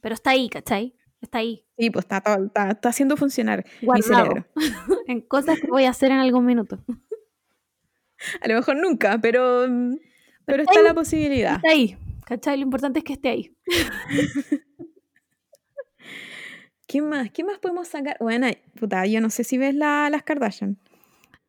Pero 0.00 0.14
está 0.14 0.30
ahí, 0.30 0.48
¿cachai? 0.48 0.94
Está 1.20 1.38
ahí. 1.38 1.66
Sí, 1.78 1.90
pues 1.90 2.04
está, 2.04 2.20
todo- 2.20 2.46
está, 2.46 2.70
está 2.70 2.88
haciendo 2.90 3.16
funcionar 3.16 3.64
mi 3.80 3.86
Guardado. 3.86 4.24
cerebro. 4.26 4.46
en 5.08 5.20
cosas 5.22 5.58
que 5.58 5.66
voy 5.66 5.84
a 5.86 5.90
hacer 5.90 6.12
en 6.12 6.18
algún 6.18 6.44
minuto. 6.46 6.78
A 8.40 8.48
lo 8.48 8.54
mejor 8.54 8.76
nunca, 8.76 9.18
pero, 9.20 9.66
pero 10.46 10.62
está 10.62 10.72
está 10.72 10.80
ahí. 10.80 10.86
la 10.86 10.94
posibilidad. 10.94 11.56
Está 11.56 11.70
ahí. 11.70 11.96
¿Cachai? 12.24 12.56
Lo 12.56 12.62
importante 12.62 13.00
es 13.00 13.04
que 13.04 13.14
esté 13.14 13.28
ahí. 13.30 13.56
¿qué 16.94 17.02
más? 17.02 17.28
¿Qué 17.32 17.42
más 17.42 17.58
podemos 17.58 17.88
sacar? 17.88 18.16
Bueno, 18.20 18.46
puta, 18.78 19.04
yo 19.06 19.20
no 19.20 19.28
sé 19.28 19.42
si 19.42 19.58
ves 19.58 19.74
la, 19.74 20.08
las 20.10 20.22
Kardashian. 20.22 20.78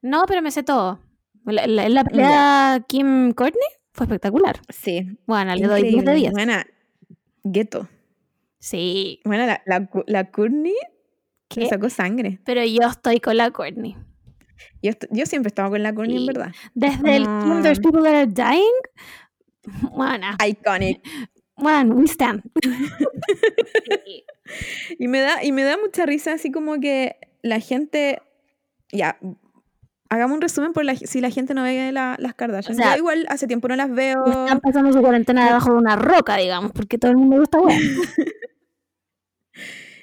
No, 0.01 0.23
pero 0.27 0.41
me 0.41 0.49
sé 0.49 0.63
todo. 0.63 0.99
La, 1.45 1.67
la, 1.67 1.87
la 1.87 2.03
pelea 2.03 2.83
Kim 2.87 3.31
Courtney 3.31 3.69
fue 3.93 4.07
espectacular. 4.07 4.59
Sí. 4.69 5.05
Bueno, 5.27 5.55
le 5.55 5.67
doy 5.67 5.83
10 5.83 6.03
de 6.03 6.15
10. 6.15 6.31
Bueno, 6.31 6.53
gueto. 7.43 7.87
Sí. 8.57 9.21
Bueno, 9.23 9.45
la, 9.45 9.61
la, 9.67 9.87
la 10.07 10.31
Courtney 10.31 10.73
me 11.55 11.67
sacó 11.67 11.91
sangre. 11.91 12.39
Pero 12.43 12.65
yo 12.65 12.87
estoy 12.87 13.19
con 13.19 13.37
la 13.37 13.51
Courtney. 13.51 13.95
Yo, 14.81 14.93
yo 15.11 15.27
siempre 15.27 15.49
estaba 15.49 15.69
con 15.69 15.83
la 15.83 15.93
Courtney, 15.93 16.17
en 16.17 16.25
verdad. 16.25 16.51
Desde 16.73 17.17
el 17.17 17.25
Kim 17.25 17.61
There's. 17.61 17.79
People 17.79 18.01
That 18.01 18.15
Are 18.15 18.25
Dying. 18.25 18.81
Bueno, 19.91 20.27
Iconic. 20.47 21.01
Bueno, 21.57 21.95
we 21.95 22.05
stand. 22.07 22.43
Y 24.99 25.07
me 25.07 25.19
da, 25.21 25.43
y 25.43 25.51
me 25.51 25.63
da 25.63 25.77
mucha 25.77 26.05
risa 26.05 26.33
así 26.33 26.51
como 26.51 26.79
que 26.79 27.15
la 27.41 27.59
gente. 27.59 28.21
Ya. 28.91 29.17
Hagamos 30.09 30.35
un 30.35 30.41
resumen 30.41 30.71
por 30.71 30.85
la, 30.85 30.95
si 30.95 31.19
la 31.19 31.31
gente 31.31 31.53
no 31.55 31.63
ve 31.63 31.91
la- 31.91 32.15
las 32.19 32.35
Kardashian. 32.35 32.75
O 32.75 32.77
sea, 32.77 32.91
Yo 32.93 32.99
igual 32.99 33.25
hace 33.29 33.47
tiempo 33.47 33.67
no 33.67 33.75
las 33.75 33.89
veo. 33.91 34.23
Están 34.25 34.59
pasando 34.59 34.93
su 34.93 35.01
cuarentena 35.01 35.45
debajo 35.45 35.71
de 35.71 35.77
una 35.77 35.95
roca, 35.95 36.37
digamos, 36.37 36.71
porque 36.73 36.97
todo 36.99 37.11
el 37.11 37.17
mundo 37.17 37.37
gusta 37.39 37.59
weá. 37.59 37.75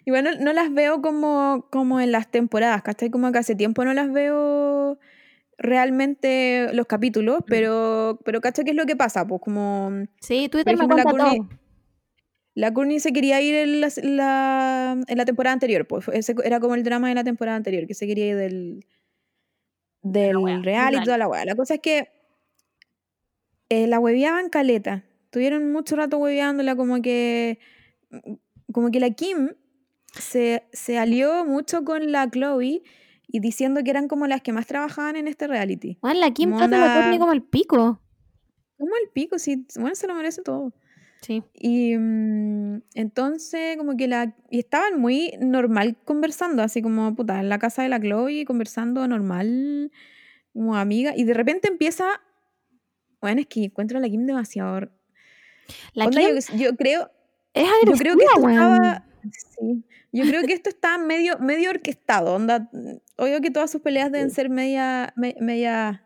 Igual 0.05 0.25
no, 0.25 0.31
no 0.41 0.53
las 0.53 0.73
veo 0.75 1.01
como, 1.01 1.69
como 1.71 2.01
en 2.01 2.11
las 2.11 2.29
temporadas, 2.29 2.83
¿cachai? 2.83 3.11
Como 3.11 3.31
que 3.31 3.39
hace 3.39 3.55
tiempo 3.55 3.85
no 3.85 3.95
las 3.95 4.13
veo 4.13 4.99
realmente 5.63 6.69
los 6.75 6.87
capítulos, 6.87 7.39
pero, 7.47 8.19
pero 8.25 8.41
¿cachai? 8.41 8.65
¿Qué 8.65 8.71
es 8.73 8.77
lo 8.77 8.85
que 8.87 8.97
pasa? 8.97 9.27
Pues 9.27 9.41
como 9.41 9.91
Sí, 10.21 10.49
Twitter 10.49 10.77
Por 10.77 10.89
me 10.89 10.95
ejemplo, 10.95 10.97
la 10.97 11.03
cuenta 11.05 11.25
Courtney- 11.25 11.49
todo. 11.49 11.59
la 12.55 12.75
Courtney 12.75 13.01
se 13.01 13.13
quería 13.13 13.41
ir 13.41 13.55
en 13.55 13.81
la, 13.81 13.89
la- 14.03 14.97
en 15.07 15.19
la 15.19 15.25
temporada 15.25 15.55
anterior, 15.55 15.87
pues 15.87 16.07
ese 16.13 16.35
era 16.45 16.61
como 16.61 16.75
el 16.75 16.83
drama 16.83 17.09
de 17.09 17.15
la 17.15 17.25
temporada 17.25 17.57
anterior, 17.57 17.87
que 17.87 17.95
se 17.95 18.07
quería 18.07 18.27
ir 18.29 18.37
del, 18.37 18.87
del 20.03 20.37
wea, 20.37 20.61
real 20.63 20.95
y 20.95 21.03
toda 21.05 21.17
la 21.19 21.29
weá. 21.29 21.45
La 21.45 21.55
cosa 21.55 21.75
es 21.75 21.81
que 21.81 22.09
eh, 23.69 23.87
la 23.87 23.99
hueveaban 24.01 24.51
caleta. 24.51 25.05
Tuvieron 25.31 25.73
mucho 25.73 25.97
rato 25.97 26.19
hueveándola, 26.19 26.77
como 26.77 27.01
que 27.01 27.59
como 28.73 28.91
que 28.91 29.01
la 29.01 29.11
Kim 29.11 29.51
se, 30.13 30.65
se 30.73 30.99
alió 30.99 31.45
mucho 31.47 31.85
con 31.85 32.13
la 32.13 32.29
Chloe 32.31 32.83
y 33.33 33.41
diciendo 33.41 33.83
que 33.83 33.91
eran 33.91 34.09
como 34.09 34.27
las 34.27 34.43
que 34.43 34.53
más 34.53 34.67
trabajaban 34.67 35.17
en 35.17 35.27
este 35.27 35.47
reality. 35.47 35.99
Bueno, 36.03 36.21
la 36.21 36.31
Kim 36.33 36.55
trata 36.55 37.11
a 37.11 37.19
como 37.19 37.33
el 37.33 37.43
pico. 37.43 37.99
Como 38.77 38.93
el 39.03 39.11
pico, 39.11 39.39
sí, 39.39 39.67
bueno, 39.77 39.95
se 39.95 40.07
lo 40.07 40.15
merece 40.15 40.43
todo. 40.43 40.75
Sí. 41.23 41.43
Y 41.55 41.97
mm, 41.97 42.83
entonces, 42.95 43.79
como 43.79 43.97
que 43.97 44.07
la. 44.07 44.37
Y 44.51 44.59
estaban 44.59 45.01
muy 45.01 45.33
normal 45.41 45.97
conversando, 46.05 46.63
así 46.63 46.83
como, 46.83 47.15
puta, 47.15 47.41
en 47.41 47.49
la 47.49 47.59
casa 47.59 47.83
de 47.83 47.89
la 47.89 47.99
Chloe, 47.99 48.45
conversando 48.45 49.09
normal, 49.09 49.91
como 50.53 50.77
amiga. 50.77 51.15
Y 51.17 51.25
de 51.25 51.33
repente 51.33 51.69
empieza. 51.69 52.21
Bueno, 53.21 53.41
es 53.41 53.47
que 53.47 53.65
encuentro 53.65 53.97
a 53.97 54.01
la 54.03 54.11
Kim 54.11 54.27
demasiado. 54.27 54.91
La 55.95 56.07
Onda, 56.07 56.21
Kim 56.21 56.59
yo, 56.59 56.71
yo 56.71 56.77
creo, 56.77 57.11
es 57.55 57.65
yo 57.65 57.75
agresiva, 57.77 57.99
creo 57.99 58.17
que 58.19 58.25
esto 58.25 58.49
estaba. 58.49 59.05
Sí. 59.31 59.85
Yo 60.13 60.25
creo 60.25 60.43
que 60.43 60.53
esto 60.53 60.69
está 60.69 60.99
medio, 60.99 61.39
medio 61.39 61.71
orquestado. 61.71 62.35
Onda, 62.35 62.69
obvio 63.23 63.41
que 63.41 63.51
todas 63.51 63.71
sus 63.71 63.81
peleas 63.81 64.11
deben 64.13 64.31
ser 64.31 64.51
media. 64.51 65.13
me- 65.17 65.37
media 65.41 66.05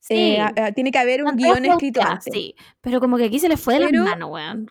Sí. 0.00 0.14
eh, 0.14 0.40
a- 0.40 0.52
a- 0.56 0.72
tiene 0.72 0.90
que 0.90 0.98
haber 0.98 1.24
un 1.24 1.36
guion 1.36 1.64
escrito 1.64 2.00
pauteadas, 2.00 2.26
antes. 2.26 2.32
Sí, 2.32 2.54
pero 2.80 3.00
como 3.00 3.16
que 3.16 3.24
aquí 3.24 3.38
se 3.38 3.48
les 3.48 3.60
fue 3.60 3.78
de 3.78 3.86
Pero- 3.86 4.04
las 4.04 4.10
manos, 4.10 4.30
weón. 4.30 4.66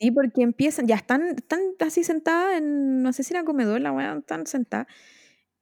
Sí, 0.00 0.10
porque 0.10 0.42
empiezan, 0.42 0.86
ya 0.86 0.96
están, 0.96 1.22
están 1.36 1.60
así 1.80 2.04
sentadas 2.04 2.58
en, 2.58 3.02
no 3.02 3.12
sé 3.12 3.22
si 3.22 3.32
era 3.32 3.44
comedor, 3.44 3.80
la 3.80 3.92
weá, 3.92 4.14
están 4.18 4.46
sentadas. 4.46 4.86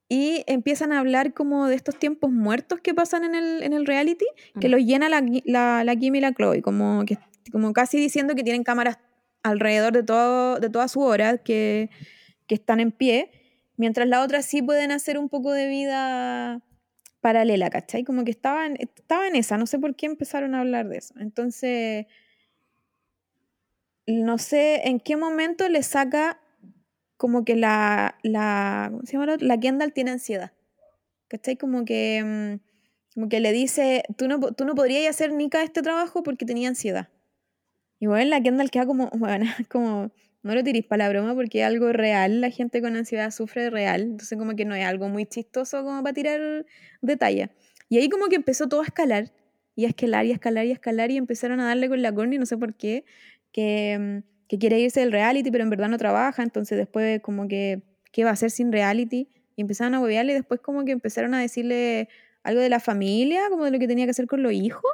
Y 0.09 0.43
empiezan 0.47 0.93
a 0.93 0.99
hablar 1.01 1.35
como 1.35 1.67
de 1.67 1.75
estos 1.77 1.97
tiempos 1.99 2.31
muertos 2.33 2.81
que 2.81 2.95
pasan 2.95 3.25
en 3.25 3.35
el, 3.35 3.63
en 3.63 3.73
el 3.73 3.87
reality, 3.87 4.27
que 4.61 4.69
Mm. 4.69 4.71
los 4.73 4.81
llena 4.81 5.09
la, 5.09 5.25
la, 5.45 5.85
la 5.85 5.97
Kim 5.97 6.15
y 6.17 6.21
la 6.21 6.33
Chloe, 6.33 6.63
como, 6.63 7.05
que, 7.05 7.19
como 7.53 7.73
casi 7.73 7.99
diciendo 7.99 8.35
que 8.35 8.43
tienen 8.43 8.65
cámaras 8.65 8.99
alrededor 9.43 9.93
de, 9.93 10.03
todo, 10.03 10.59
de 10.59 10.69
toda 10.71 10.89
su 10.89 11.01
hora, 11.01 11.39
que, 11.39 11.91
que 12.47 12.55
están 12.57 12.81
en 12.81 12.91
pie, 12.93 13.31
mientras 13.77 14.09
las 14.09 14.25
otras 14.25 14.47
sí 14.47 14.63
pueden 14.63 14.93
hacer 14.93 15.19
un 15.19 15.29
poco 15.29 15.53
de 15.53 15.69
vida 15.69 16.63
paralela, 17.21 17.71
¿cachai? 17.71 18.05
Como 18.05 18.25
que 18.25 18.31
estaban, 18.31 18.77
estaba 18.79 19.27
en 19.27 19.37
esa, 19.37 19.57
no 19.57 19.67
sé 19.67 19.79
por 19.79 19.97
qué 19.97 20.07
empezaron 20.07 20.55
a 20.55 20.61
hablar 20.61 20.89
de 20.89 20.99
eso. 20.99 21.15
Entonces, 21.19 22.07
no 24.07 24.39
sé 24.39 24.89
en 24.89 25.01
qué 25.01 25.17
momento 25.17 25.69
le 25.69 25.83
saca 25.83 26.39
como 27.17 27.45
que 27.45 27.57
la, 27.57 28.19
la, 28.23 28.89
¿cómo 28.91 29.03
se 29.07 29.13
llama? 29.13 29.27
la 29.27 29.35
otra? 29.35 29.47
La 29.47 29.59
Kendall 29.59 29.93
tiene 29.93 30.11
ansiedad. 30.11 30.53
¿Cachai? 31.29 31.57
Como 31.57 31.85
que, 31.85 32.23
mm, 32.23 33.15
como 33.15 33.29
que 33.29 33.41
le 33.41 33.53
dice, 33.53 34.03
tú 34.17 34.29
no, 34.29 34.41
tú 34.41 34.65
no 34.65 34.75
podrías 34.75 35.09
hacer 35.09 35.33
Nika 35.33 35.63
este 35.63 35.81
trabajo 35.83 36.23
porque 36.23 36.45
tenía 36.45 36.69
ansiedad. 36.69 37.09
Y 37.99 38.07
bueno, 38.07 38.29
la 38.29 38.43
Kendall 38.43 38.71
queda 38.71 38.85
como, 38.85 39.09
bueno, 39.19 39.47
como, 39.71 40.11
no 40.45 40.55
lo 40.55 40.63
tiréis 40.63 40.85
para 40.87 41.05
la 41.05 41.11
broma 41.11 41.35
porque 41.35 41.61
es 41.61 41.67
algo 41.67 41.93
real, 41.93 42.41
la 42.41 42.51
gente 42.51 42.81
con 42.81 42.97
ansiedad 42.97 43.31
sufre 43.33 43.71
real, 43.71 44.03
entonces 44.03 44.39
como 44.39 44.55
que 44.55 44.65
no 44.65 44.75
es 44.75 44.85
algo 44.85 45.09
muy 45.09 45.27
chistoso 45.27 45.83
como 45.83 46.03
para 46.03 46.13
tirar 46.15 46.67
detalle. 47.03 47.51
Y 47.89 47.99
ahí 47.99 48.09
como 48.09 48.27
que 48.29 48.37
empezó 48.37 48.69
todo 48.69 48.83
a 48.83 48.85
escalar, 48.85 49.33
y 49.77 49.87
a 49.87 49.89
escalar, 49.89 50.27
y 50.27 50.31
a 50.31 50.35
escalar, 50.35 50.67
y 50.67 50.71
a 50.71 50.75
escalar, 50.75 51.11
y 51.11 51.17
empezaron 51.17 51.61
a 51.61 51.67
darle 51.67 51.89
con 51.89 52.01
la 52.03 52.13
Courtney, 52.13 52.39
no 52.39 52.47
sé 52.47 52.57
por 52.57 52.75
qué, 52.75 53.05
que, 53.53 53.99
mm, 53.99 54.47
que 54.49 54.59
quiere 54.59 54.79
irse 54.79 55.01
del 55.01 55.13
reality, 55.13 55.51
pero 55.51 55.65
en 55.65 55.71
verdad 55.71 55.89
no 55.89 55.99
trabaja, 55.99 56.43
entonces 56.43 56.79
después 56.79 57.21
como 57.21 57.49
que, 57.49 57.83
¿qué 58.13 58.25
va 58.25 58.31
a 58.31 58.35
hacer 58.35 58.51
sin 58.51 58.71
reality? 58.71 59.29
Y 59.57 59.63
empezaron 59.63 59.95
a 59.95 60.01
huevearle 60.01 60.33
y 60.33 60.35
después 60.37 60.61
como 60.61 60.85
que 60.85 60.93
empezaron 60.93 61.35
a 61.35 61.41
decirle 61.41 62.09
algo 62.43 62.61
de 62.61 62.69
la 62.69 62.81
familia, 62.81 63.49
como 63.49 63.65
de 63.65 63.71
lo 63.71 63.79
que 63.79 63.89
tenía 63.89 64.05
que 64.05 64.11
hacer 64.11 64.27
con 64.27 64.43
los 64.43 64.53
hijos. 64.53 64.85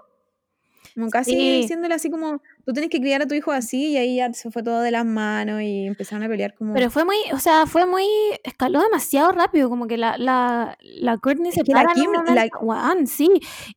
Como 0.94 1.08
casi 1.10 1.32
Sí. 1.32 1.60
diciéndole 1.62 1.94
así 1.94 2.10
como, 2.10 2.42
tú 2.70 2.74
tienes 2.74 2.90
que 2.90 3.00
criar 3.00 3.20
a 3.22 3.26
tu 3.26 3.34
hijo 3.34 3.50
así, 3.50 3.88
y 3.88 3.96
ahí 3.96 4.16
ya 4.16 4.32
se 4.32 4.48
fue 4.52 4.62
todo 4.62 4.80
de 4.80 4.92
las 4.92 5.04
manos 5.04 5.60
y 5.62 5.86
empezaron 5.86 6.22
a 6.22 6.28
pelear 6.28 6.54
como... 6.54 6.72
Pero 6.72 6.88
fue 6.88 7.04
muy, 7.04 7.16
o 7.32 7.38
sea, 7.40 7.66
fue 7.66 7.84
muy, 7.84 8.06
escaló 8.44 8.80
demasiado 8.80 9.32
rápido, 9.32 9.68
como 9.68 9.88
que 9.88 9.96
la, 9.96 10.16
la, 10.18 10.78
la 10.80 11.18
Courtney 11.18 11.50
se 11.50 11.62
que 11.62 11.72
la 11.72 11.82
para 11.82 11.92
en 12.00 12.08
un 12.08 12.14
Kim- 12.24 12.34
la- 12.34 12.48
weón, 12.60 13.06
sí. 13.08 13.28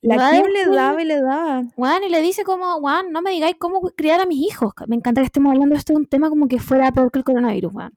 Kim 0.02 0.46
le 0.54 0.66
daba 0.68 1.02
y 1.02 1.06
le 1.06 1.20
daba. 1.22 1.64
Juan, 1.76 2.04
y 2.04 2.10
le 2.10 2.22
dice 2.22 2.44
como, 2.44 2.76
Juan, 2.80 3.12
no 3.12 3.24
me 3.24 3.32
digáis 3.32 3.56
cómo 3.58 3.82
criar 3.96 4.22
a 4.22 4.28
mis 4.28 4.46
hijos. 4.48 4.74
Me 4.88 4.96
encanta 4.96 5.22
que 5.22 5.26
estemos 5.26 5.52
hablando 5.52 5.74
de 5.74 5.80
esto 5.80 5.94
un 5.94 6.06
tema 6.06 6.30
como 6.30 6.48
que 6.48 6.60
fuera 6.60 6.92
peor 6.92 7.12
que 7.12 7.18
el 7.20 7.26
coronavirus, 7.26 7.72
Juan. 7.74 7.94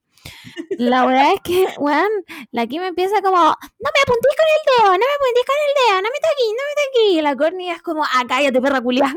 La 0.71 1.07
verdad 1.07 1.35
es 1.35 1.41
que, 1.43 1.67
Juan, 1.77 2.09
la 2.51 2.67
Kim 2.67 2.83
empieza 2.83 3.23
como, 3.23 3.37
no 3.37 3.45
me 3.47 4.01
apuntís 4.03 4.35
con 4.37 4.47
el 4.55 4.63
dedo, 4.67 4.93
no 4.93 4.99
me 4.99 5.15
apuntís 5.17 5.45
con 5.47 5.57
el 5.67 5.73
dedo, 5.77 6.03
no 6.03 6.09
me 6.09 6.21
toquís, 6.27 6.53
no 6.57 6.63
me 6.67 6.75
toquís. 6.83 7.19
Y 7.19 7.23
la 7.23 7.37
Courtney 7.37 7.71
es 7.71 7.83
como, 7.83 8.03
ah, 8.03 8.25
cállate, 8.27 8.61
perra 8.61 8.81
culia. 8.81 9.17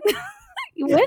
Y 0.79 0.83
bueno, 0.83 1.05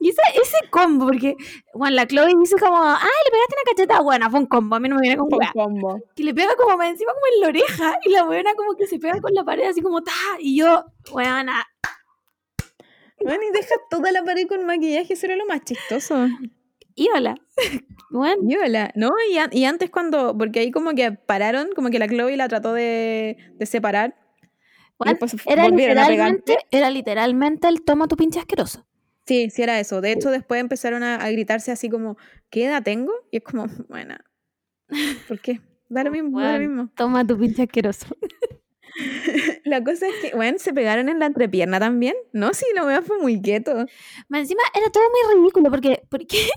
y 0.00 0.10
esa- 0.10 0.22
ese 0.40 0.68
combo, 0.70 1.06
porque, 1.06 1.34
Juan, 1.72 1.94
la 1.96 2.06
Chloe 2.06 2.32
dice 2.40 2.56
como, 2.58 2.76
ay, 2.82 2.98
le 3.24 3.30
pegaste 3.30 3.54
una 3.54 3.70
cacheta. 3.74 4.00
Bueno, 4.00 4.30
fue 4.30 4.40
un 4.40 4.46
combo, 4.46 4.76
a 4.76 4.80
mí 4.80 4.88
no 4.88 4.96
me 4.96 5.02
viene 5.02 5.16
con 5.16 5.26
un 5.32 5.38
combo. 5.52 5.98
Que 6.14 6.24
le 6.24 6.34
pega 6.34 6.54
como 6.56 6.82
encima 6.82 7.12
como 7.12 7.26
en 7.34 7.40
la 7.40 7.48
oreja, 7.48 7.98
y 8.04 8.10
la 8.10 8.24
buena 8.24 8.54
como 8.54 8.74
que 8.76 8.86
se 8.86 8.98
pega 8.98 9.20
con 9.20 9.34
la 9.34 9.44
pared 9.44 9.64
así 9.68 9.80
como, 9.82 10.02
ta, 10.02 10.12
y 10.38 10.56
yo, 10.58 10.84
weona, 11.12 11.66
Bueno, 13.20 13.42
y 13.48 13.52
deja 13.52 13.74
toda 13.90 14.12
la 14.12 14.22
pared 14.22 14.46
con 14.46 14.64
maquillaje, 14.64 15.12
eso 15.14 15.26
era 15.26 15.36
lo 15.36 15.46
más 15.46 15.62
chistoso. 15.64 16.28
íbala. 16.94 17.34
Bueno, 18.10 18.40
Yola, 18.42 18.90
¿no? 18.94 19.10
Y, 19.30 19.58
y 19.58 19.64
antes 19.64 19.90
cuando, 19.90 20.36
porque 20.38 20.60
ahí 20.60 20.70
como 20.70 20.92
que 20.94 21.12
pararon, 21.12 21.70
como 21.74 21.90
que 21.90 21.98
la 21.98 22.08
Chloe 22.08 22.36
la 22.36 22.48
trató 22.48 22.72
de, 22.72 23.36
de 23.54 23.66
separar. 23.66 24.14
Y 25.04 25.08
después 25.08 25.36
era 25.46 25.68
literalmente, 25.68 26.58
era 26.70 26.90
literalmente 26.90 27.68
el 27.68 27.82
toma 27.82 28.08
tu 28.08 28.16
pinche 28.16 28.40
asqueroso. 28.40 28.86
Sí, 29.26 29.50
sí 29.50 29.62
era 29.62 29.78
eso. 29.78 30.00
De 30.00 30.12
hecho, 30.12 30.30
después 30.30 30.60
empezaron 30.60 31.02
a, 31.02 31.16
a 31.16 31.30
gritarse 31.30 31.70
así 31.70 31.90
como, 31.90 32.16
¿qué 32.50 32.64
edad 32.64 32.82
tengo? 32.82 33.12
Y 33.30 33.38
es 33.38 33.44
como, 33.44 33.66
bueno, 33.88 34.16
¿por 35.28 35.40
qué? 35.40 35.60
Da 35.88 36.04
lo 36.04 36.10
mismo, 36.12 36.40
da 36.40 36.54
lo 36.54 36.60
mismo. 36.60 36.90
Toma 36.96 37.26
tu 37.26 37.38
pinche 37.38 37.62
asqueroso. 37.62 38.06
La 39.64 39.84
cosa 39.84 40.08
es 40.08 40.14
que, 40.22 40.34
bueno, 40.34 40.58
se 40.58 40.72
pegaron 40.72 41.08
en 41.08 41.18
la 41.18 41.26
entrepierna 41.26 41.78
también. 41.78 42.14
No, 42.32 42.52
sí, 42.52 42.66
lo 42.74 42.86
veo 42.86 43.02
fue 43.02 43.18
muy 43.20 43.40
quieto. 43.40 43.86
Más 44.28 44.40
encima 44.40 44.62
era 44.74 44.90
todo 44.90 45.04
muy 45.10 45.36
ridículo 45.36 45.70
porque, 45.70 46.02
¿por 46.08 46.26
qué? 46.26 46.48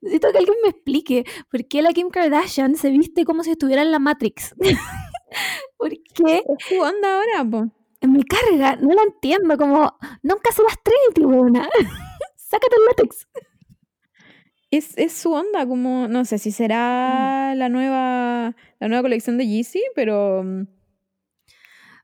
Necesito 0.00 0.32
que 0.32 0.38
alguien 0.38 0.56
me 0.62 0.70
explique 0.70 1.24
por 1.50 1.68
qué 1.68 1.82
la 1.82 1.92
Kim 1.92 2.10
Kardashian 2.10 2.74
se 2.74 2.90
viste 2.90 3.24
como 3.24 3.44
si 3.44 3.52
estuviera 3.52 3.82
en 3.82 3.92
la 3.92 4.00
Matrix. 4.00 4.54
¿Por 5.76 5.90
qué? 5.90 6.42
Su 6.68 6.80
onda 6.80 7.16
ahora, 7.16 7.50
po. 7.50 7.83
Me 8.06 8.22
carga, 8.24 8.76
no 8.76 8.92
la 8.94 9.02
entiendo, 9.02 9.56
como 9.56 9.96
nunca 10.22 10.52
se 10.52 10.62
las 10.62 10.76
Trinity, 10.82 11.24
weona. 11.24 11.68
Sácate 12.36 12.76
el 12.76 12.84
látex. 12.86 13.26
Es, 14.70 14.96
es 14.98 15.12
su 15.12 15.32
onda, 15.32 15.66
como, 15.66 16.08
no 16.08 16.24
sé 16.24 16.38
si 16.38 16.50
será 16.50 17.54
la 17.54 17.68
nueva 17.68 18.56
la 18.80 18.88
nueva 18.88 19.02
colección 19.02 19.38
de 19.38 19.46
Yeezy, 19.46 19.82
pero 19.94 20.42
mm, 20.44 20.62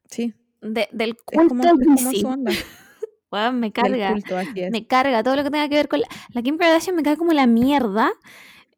sí, 0.09 0.35
De- 0.61 0.89
del 0.93 1.11
es 1.11 1.17
culto 1.25 1.49
como, 1.49 1.63
es 1.65 1.71
como 2.05 2.13
su 2.13 2.27
onda. 2.29 2.53
Me 3.53 3.71
carga. 3.73 4.11
culto. 4.13 4.35
Me 4.73 4.87
carga 4.89 5.23
todo 5.23 5.37
lo 5.37 5.45
que 5.45 5.51
tenga 5.51 5.69
que 5.69 5.77
ver 5.77 5.89
con 5.89 6.01
la, 6.01 6.09
la 6.33 6.43
Kim 6.43 6.59
Kardashian 6.59 6.97
me 6.97 7.03
cae 7.05 7.17
como 7.17 7.33
la 7.33 7.47
mierda. 7.47 8.11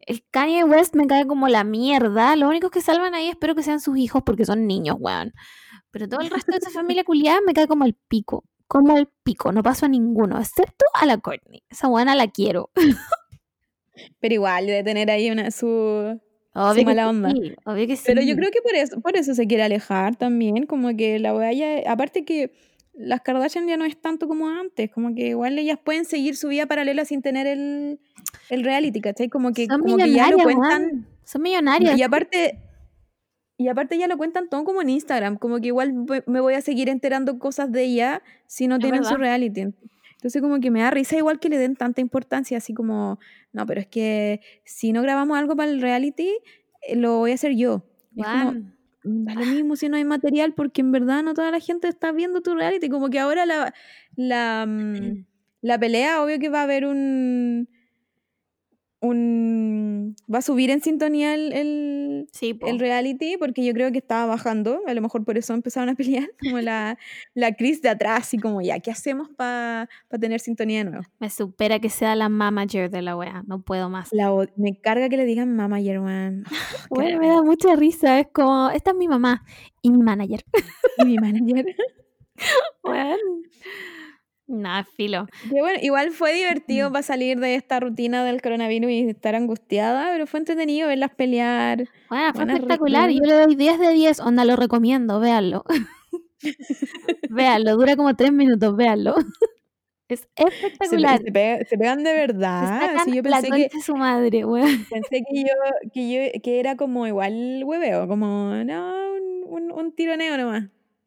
el 0.01 0.23
Kanye 0.31 0.65
West 0.65 0.95
me 0.95 1.07
cae 1.07 1.27
como 1.27 1.49
la 1.49 1.65
mierda. 1.65 2.37
Lo 2.37 2.49
único 2.49 2.69
que 2.71 2.83
salvan 2.83 3.15
ahí 3.15 3.29
espero 3.29 3.55
que 3.55 3.63
sean 3.63 3.81
sus 3.81 3.97
hijos 3.97 4.23
porque 4.25 4.45
son 4.45 4.67
niños, 4.67 4.97
weón. 4.99 5.33
Pero 5.93 6.09
todo 6.09 6.21
el 6.21 6.31
resto 6.31 6.51
de 6.51 6.59
esa 6.59 6.71
familia 6.71 7.05
culiada 7.05 7.41
me 7.47 7.53
cae 7.53 7.69
como 7.69 7.85
el 7.85 7.95
pico. 7.95 8.45
Como 8.67 8.97
el 8.97 9.07
pico. 9.23 9.53
No 9.53 9.63
paso 9.63 9.87
a 9.87 9.89
ninguno, 9.89 10.41
excepto 10.41 10.87
a 10.95 11.07
la 11.07 11.19
Courtney. 11.19 11.63
Esa 11.71 11.89
buena 11.89 12.17
la 12.17 12.29
quiero. 12.29 12.71
Pero 14.21 14.35
igual 14.35 14.67
debe 14.67 14.83
tener 14.83 15.11
ahí 15.11 15.31
una 15.31 15.51
su, 15.51 15.67
Obvio 16.55 16.81
su 16.81 16.85
mala 16.85 17.03
que 17.03 17.09
onda. 17.09 17.31
sí, 17.31 17.55
obvio 17.65 17.87
que 17.87 17.97
sí. 17.97 18.05
Pero 18.07 18.23
yo 18.23 18.35
creo 18.37 18.51
que 18.51 18.63
por 18.63 18.75
eso, 18.75 19.01
por 19.01 19.17
eso 19.17 19.35
se 19.35 19.47
quiere 19.47 19.63
alejar 19.63 20.17
también, 20.17 20.67
como 20.67 20.97
que 20.97 21.19
la 21.19 21.35
weá 21.35 21.53
ya, 21.53 21.91
aparte 21.91 22.25
que 22.25 22.53
las 22.95 23.21
Kardashian 23.21 23.67
ya 23.67 23.77
no 23.77 23.85
es 23.85 24.01
tanto 24.01 24.29
como 24.29 24.49
antes, 24.49 24.91
como 24.91 25.15
que 25.15 25.29
igual 25.29 25.59
ellas 25.59 25.79
pueden 25.83 26.05
seguir 26.05 26.37
su 26.37 26.49
vida 26.49 26.67
paralela 26.67 27.05
sin 27.05 27.23
tener 27.23 27.47
el, 27.47 28.01
el 28.51 28.65
reality, 28.65 29.01
¿cachai? 29.01 29.29
Como 29.29 29.53
que, 29.53 29.67
Son 29.67 29.81
como 29.81 29.97
que 29.97 30.11
ya 30.11 30.31
lo 30.31 30.39
cuentan. 30.39 31.07
Son 31.25 31.43
millonarias. 31.43 31.99
y 31.99 32.03
aparte, 32.03 32.59
y 33.57 33.69
aparte 33.69 33.97
ya 33.99 34.07
lo 34.09 34.17
cuentan 34.17 34.49
todo 34.49 34.65
como 34.65 34.83
en 34.83 34.89
Instagram, 34.91 35.37
como 35.39 35.61
que 35.61 35.69
igual 35.69 35.93
me- 36.27 36.41
voy 36.41 36.55
a 36.55 36.61
seguir 36.61 36.89
enterando 36.89 37.39
cosas 37.39 37.71
de 37.71 37.85
ella 37.85 38.23
si 38.47 38.67
no 38.67 38.77
Es 38.77 38.81
tienen 38.83 39.05
su 39.05 39.15
reality. 39.17 39.61
Entonces 40.15 40.41
como 40.41 40.61
que 40.61 40.71
me 40.71 40.81
da 40.81 40.91
risa 40.91 41.17
igual 41.17 41.39
que 41.41 41.49
le 41.49 41.59
den 41.59 41.75
tanta 41.77 42.01
importancia, 42.01 42.57
así 42.59 42.75
como, 42.75 43.19
no, 43.53 43.67
pero 43.67 43.81
es 43.81 43.87
que 43.89 44.41
si 44.65 44.93
no 44.93 45.03
grabamos 45.03 45.37
algo 45.37 45.57
para 45.57 45.71
el 45.71 45.81
reality, 45.81 46.31
eh, 46.87 46.97
lo 46.97 47.19
voy 47.19 47.33
a 47.33 47.35
hacer 47.35 47.55
yo. 47.57 47.85
Es 48.17 48.25
como. 48.27 48.53
"Mm, 49.05 49.25
da 49.25 49.35
lo 49.35 49.47
mismo 49.47 49.75
si 49.75 49.89
no 49.89 49.97
hay 49.97 50.05
material, 50.05 50.55
porque 50.55 50.81
en 50.81 50.93
verdad 50.93 51.25
no 51.25 51.35
toda 51.35 51.51
la 51.51 51.59
gente 51.59 51.89
está 51.89 52.13
viendo 52.13 52.41
tu 52.41 52.55
reality. 52.55 52.89
Como 52.89 53.11
que 53.11 53.19
ahora 53.19 53.47
la, 53.47 53.75
la, 54.15 54.65
mm, 54.67 55.25
la 55.61 55.79
pelea, 55.79 56.23
obvio 56.23 56.39
que 56.39 56.49
va 56.49 56.61
a 56.61 56.65
haber 56.65 56.87
un, 56.87 57.69
un... 59.03 60.15
Va 60.33 60.39
a 60.39 60.43
subir 60.43 60.71
en 60.71 60.81
sintonía 60.81 61.35
el, 61.35 61.53
el, 61.53 62.29
Sí, 62.33 62.55
po. 62.55 62.69
el 62.69 62.79
reality, 62.79 63.37
porque 63.37 63.65
yo 63.65 63.73
creo 63.75 63.91
que 63.91 63.99
estaba 63.99 64.27
bajando. 64.27 64.81
A 64.87 64.95
lo 64.95 65.03
mejor 65.03 65.25
por 65.25 65.37
eso 65.37 65.53
empezaron 65.55 65.89
a 65.89 65.95
pelear, 65.95 66.31
como 66.41 66.61
la, 66.61 66.99
la 67.35 67.53
Chris 67.55 67.83
de 67.83 67.89
atrás, 67.89 68.33
y 68.33 68.39
como, 68.39 68.63
ya, 68.63 68.79
¿qué 68.79 68.91
hacemos 68.93 69.29
para 69.37 69.89
tener 70.21 70.41
sintonía 70.41 70.79
de 70.79 70.91
nuevo? 70.91 71.05
Me 71.19 71.29
supera 71.29 71.81
que 71.81 71.91
sea 71.91 72.15
la 72.15 72.29
manager 72.29 72.91
de 72.91 73.03
la 73.03 73.17
wea. 73.17 73.43
No 73.47 73.61
puedo 73.63 73.91
más. 73.91 74.09
La, 74.13 74.31
me 74.57 74.81
carga 74.81 75.09
que 75.09 75.17
le 75.17 75.25
digan 75.25 75.55
mama 75.55 75.81
Yerwan. 75.81 76.45
Bueno, 76.91 77.19
me 77.21 77.29
da 77.29 77.43
mucha 77.43 77.75
risa. 77.75 78.21
Es 78.21 78.29
como, 78.33 78.71
esta 78.71 78.91
es 78.91 78.97
mi 78.97 79.09
mamá 79.09 79.45
y 79.81 79.91
mi 79.91 80.03
manager. 80.03 80.45
mi 81.05 81.17
manager. 81.17 81.65
Weón. 82.85 83.19
Nada, 84.53 84.85
filo. 84.85 85.27
Bueno, 85.49 85.79
igual 85.81 86.11
fue 86.11 86.35
divertido 86.35 86.93
para 86.93 87.03
salir 87.03 87.41
de 87.41 87.55
esta 87.55 87.81
rutina 87.81 88.23
del 88.23 88.43
coronavirus 88.43 88.91
y 88.91 89.09
estar 89.09 89.35
angustiada, 89.35 90.11
pero 90.13 90.27
fue 90.27 90.41
entretenido 90.41 90.89
verlas 90.89 91.11
pelear. 91.15 91.85
Bueno, 92.11 92.33
fue 92.35 92.45
espectacular. 92.45 93.09
Yo 93.11 93.23
le 93.25 93.33
doy 93.33 93.55
10 93.57 93.79
de 93.79 93.93
10. 93.93 94.21
Onda, 94.21 94.45
lo 94.45 94.57
recomiendo. 94.57 95.21
Véanlo. 95.21 95.65
véanlo. 97.31 97.77
Dura 97.77 97.97
como 97.97 98.15
3 98.15 98.33
minutos. 98.33 98.77
Véanlo. 98.77 99.15
es 100.09 100.29
espectacular. 100.37 101.21
se 101.23 101.33
pega- 101.33 101.65
se 101.65 101.79
pegan 101.79 102.05
de 102.05 102.13
verdad. 102.13 102.81
sacan 102.81 103.05
Sí, 103.07 103.15
yo 103.17 103.23
la 103.23 103.41
pensé 103.41 103.49
concha 103.49 103.69
que, 103.71 103.77
de 103.77 103.83
su 103.83 103.97
madre, 103.97 104.45
weón. 104.45 104.85
pensé 104.91 105.23
que 105.31 105.41
yo, 105.45 105.91
que 105.95 106.13
yo 106.35 106.43
que 106.43 106.61
era 106.61 106.77
como 106.77 107.07
igual 107.07 107.63
hueveo, 107.65 108.07
como 108.07 108.53
no, 108.65 108.93
un, 109.15 109.45
un, 109.47 109.73
un 109.73 109.93
tironeo 109.93 110.37
nomás. 110.37 110.65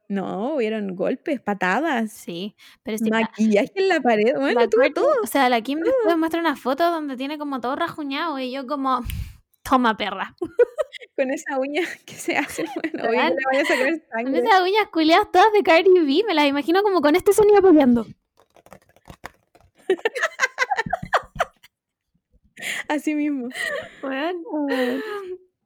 No, 0.08 0.56
hubieron 0.56 0.96
golpes, 0.96 1.42
patadas, 1.42 2.12
Sí, 2.12 2.56
pero 2.84 2.98
sí. 2.98 3.10
la- 3.10 3.22
maquillaje 3.22 3.72
en 3.76 3.88
la 3.90 4.00
pared. 4.02 4.34
Bueno, 4.36 4.62
la 4.62 4.68
tuvo 4.70 4.84
todo. 4.94 5.08
O 5.24 5.28
sea, 5.28 5.50
la 5.50 5.62
Kim 5.62 5.80
después 5.80 6.18
muestra 6.18 6.40
una 6.40 6.56
foto 6.56 6.92
donde 6.92 7.18
tiene 7.18 7.38
como 7.38 7.60
todo 7.60 7.76
rajuñado 7.76 8.38
y 8.40 8.52
yo 8.52 8.68
como, 8.68 9.02
toma 9.64 9.98
perra. 9.98 10.36
Con 11.18 11.32
esa 11.32 11.58
uña 11.60 11.82
que 12.06 12.14
se 12.14 12.38
hace. 12.38 12.66
Bueno, 12.94 13.04
que 13.04 13.10
le 13.12 13.42
vaya 13.46 13.62
a 13.62 13.66
sacar 13.66 13.90
Con 13.90 14.02
sangre. 14.26 14.40
esas 14.40 14.62
uñas 14.62 14.88
culiadas 14.92 15.32
todas 15.32 15.52
de 15.54 15.64
Cardi 15.64 15.90
B, 15.90 16.24
me 16.28 16.34
las 16.34 16.46
imagino 16.46 16.84
como 16.84 17.02
con 17.02 17.16
este 17.16 17.34
sonido 17.34 17.62
peleando. 17.62 18.06
Así 22.88 23.16
mismo. 23.16 23.50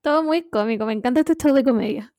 Todo 0.01 0.23
muy 0.23 0.43
cómico, 0.49 0.85
me 0.85 0.93
encanta 0.93 1.19
este 1.21 1.35
show 1.35 1.53
de 1.53 1.63
comedia. 1.63 2.13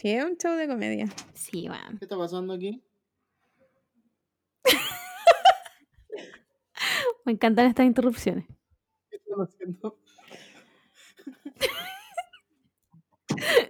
Sí, 0.00 0.10
es 0.12 0.24
un 0.24 0.38
show 0.38 0.56
de 0.56 0.66
comedia. 0.66 1.06
Sí, 1.34 1.68
weón. 1.68 1.98
¿Qué 1.98 2.06
está 2.06 2.16
pasando 2.16 2.54
aquí? 2.54 2.82
Me 7.26 7.32
encantan 7.32 7.66
estas 7.66 7.84
interrupciones. 7.84 8.46
¿Qué 9.10 9.18
están 9.18 9.42
haciendo? 9.42 9.98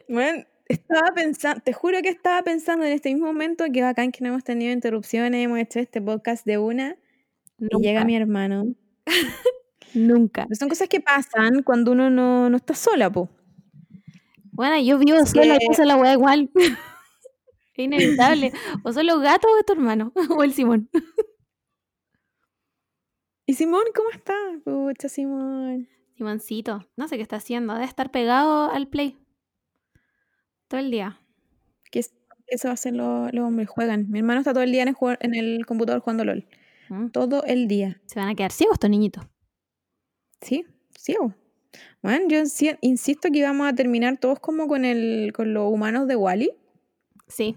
Bueno, 0.09 0.45
estaba 0.67 1.09
pensando, 1.17 1.63
te 1.63 1.73
juro 1.73 2.01
que 2.01 2.11
estaba 2.11 2.43
pensando 2.43 2.85
en 2.85 2.93
este 2.93 3.13
mismo 3.13 3.27
momento 3.27 3.65
que 3.73 3.83
bacán 3.83 4.13
que 4.13 4.23
no 4.23 4.29
hemos 4.29 4.45
tenido 4.45 4.73
interrupciones, 4.73 5.45
hemos 5.45 5.59
hecho 5.59 5.81
este 5.81 6.01
podcast 6.01 6.47
de 6.47 6.59
una 6.59 6.97
Nunca, 7.59 7.79
y 7.79 7.83
llega 7.83 8.05
mi 8.05 8.15
hermano. 8.15 8.73
nunca. 9.95 10.45
Pero 10.45 10.55
son 10.55 10.69
cosas 10.69 10.89
que 10.89 11.01
pasan 11.01 11.65
cuando 11.65 11.91
uno 11.91 12.09
no, 12.09 12.49
no 12.49 12.57
está 12.57 12.75
sola, 12.75 13.11
po. 13.11 13.29
Bueno, 14.61 14.79
yo 14.81 14.99
vivo 14.99 15.25
sola 15.25 15.55
y 15.57 15.59
que- 15.59 15.67
pasa 15.69 15.85
la 15.87 15.97
weá 15.97 16.13
igual. 16.13 16.51
es 16.55 17.79
inevitable. 17.79 18.53
O 18.85 18.93
son 18.93 19.07
los 19.07 19.21
gatos 19.23 19.51
o 19.51 19.59
es 19.59 19.65
tu 19.65 19.73
hermano. 19.73 20.13
o 20.39 20.43
el 20.43 20.53
Simón. 20.53 20.91
¿Y 23.47 23.55
Simón 23.55 23.85
cómo 23.95 24.11
está? 24.11 24.35
Pucha, 24.65 25.09
Simón. 25.09 25.89
Simoncito, 26.17 26.87
no 26.97 27.09
sé 27.09 27.17
qué 27.17 27.23
está 27.23 27.37
haciendo. 27.37 27.73
Debe 27.73 27.87
estar 27.87 28.11
pegado 28.11 28.71
al 28.71 28.89
play. 28.89 29.17
Todo 30.69 30.81
el 30.81 30.91
día. 30.91 31.19
¿Qué, 31.91 32.01
es- 32.01 32.15
qué 32.47 32.59
se 32.59 32.69
va 32.69 32.73
a 32.73 32.75
hacer 32.75 32.95
los, 32.95 33.33
los 33.33 33.45
hombres? 33.47 33.69
Juegan. 33.69 34.11
Mi 34.11 34.19
hermano 34.19 34.41
está 34.41 34.53
todo 34.53 34.63
el 34.63 34.73
día 34.73 34.83
en 34.83 34.89
el, 34.89 34.95
juego- 34.95 35.17
en 35.21 35.35
el 35.35 35.65
computador 35.67 36.01
jugando 36.03 36.25
LOL. 36.25 36.47
Mm, 36.91 37.09
Todo 37.09 37.43
el 37.45 37.67
día. 37.67 38.01
Se 38.07 38.21
van 38.21 38.29
a 38.29 38.35
quedar 38.35 38.53
ciegos 38.53 38.75
estos 38.75 38.91
niñitos. 38.91 39.25
Sí, 40.43 40.67
ciego. 40.99 41.35
Bueno, 42.03 42.27
yo 42.29 42.39
insi- 42.41 42.79
insisto 42.81 43.29
que 43.31 43.39
íbamos 43.39 43.69
a 43.69 43.75
terminar 43.75 44.17
todos 44.19 44.41
como 44.41 44.67
con 44.69 44.85
el 44.85 45.33
con 45.35 45.53
los 45.53 45.71
humanos 45.73 46.09
de 46.09 46.17
Wally. 46.17 46.51
Sí. 47.29 47.57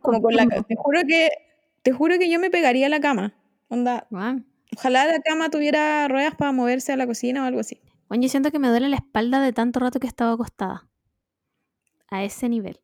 como 0.00 0.22
con 0.22 0.34
la 0.34 0.46
te 0.46 0.74
juro 0.76 1.00
que 1.06 1.28
te 1.82 1.92
juro 1.92 2.18
que 2.18 2.30
yo 2.30 2.38
me 2.40 2.50
pegaría 2.50 2.86
a 2.86 2.88
la 2.90 3.00
cama. 3.00 3.34
Onda, 3.68 4.06
Weón. 4.10 4.46
ojalá 4.76 5.06
la 5.06 5.20
cama 5.20 5.50
tuviera 5.50 6.08
ruedas 6.08 6.34
para 6.34 6.52
moverse 6.52 6.92
a 6.92 6.96
la 6.96 7.06
cocina 7.06 7.42
o 7.44 7.46
algo 7.46 7.60
así. 7.60 7.80
Bueno, 8.08 8.22
yo 8.22 8.28
siento 8.28 8.50
que 8.50 8.58
me 8.58 8.68
duele 8.68 8.88
la 8.88 8.96
espalda 8.96 9.40
de 9.40 9.52
tanto 9.52 9.78
rato 9.80 10.00
que 10.00 10.06
he 10.06 10.08
estado 10.08 10.32
acostada. 10.32 10.88
A 12.08 12.24
ese 12.24 12.48
nivel. 12.48 12.80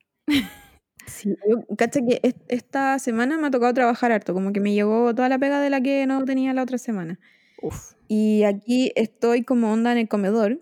Sí, 1.06 1.34
yo 1.48 1.76
que 1.76 2.20
es- 2.22 2.34
esta 2.48 2.98
semana 2.98 3.36
me 3.38 3.48
ha 3.48 3.50
tocado 3.50 3.72
trabajar 3.74 4.12
harto, 4.12 4.34
como 4.34 4.52
que 4.52 4.60
me 4.60 4.72
llegó 4.72 5.14
toda 5.14 5.28
la 5.28 5.38
pega 5.38 5.60
de 5.60 5.70
la 5.70 5.80
que 5.80 6.06
no 6.06 6.24
tenía 6.24 6.52
la 6.52 6.62
otra 6.62 6.78
semana. 6.78 7.18
Uf. 7.62 7.92
Y 8.08 8.44
aquí 8.44 8.92
estoy 8.96 9.42
como 9.44 9.72
onda 9.72 9.92
en 9.92 9.98
el 9.98 10.08
comedor, 10.08 10.60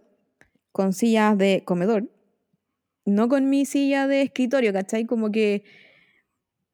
con 0.73 0.93
sillas 0.93 1.37
de 1.39 1.63
comedor, 1.65 2.11
no 3.07 3.29
con 3.29 3.51
mi 3.51 3.67
silla 3.67 4.07
de 4.09 4.23
escritorio, 4.23 4.73
¿cachai? 4.73 5.07
Como 5.07 5.31
que, 5.33 5.65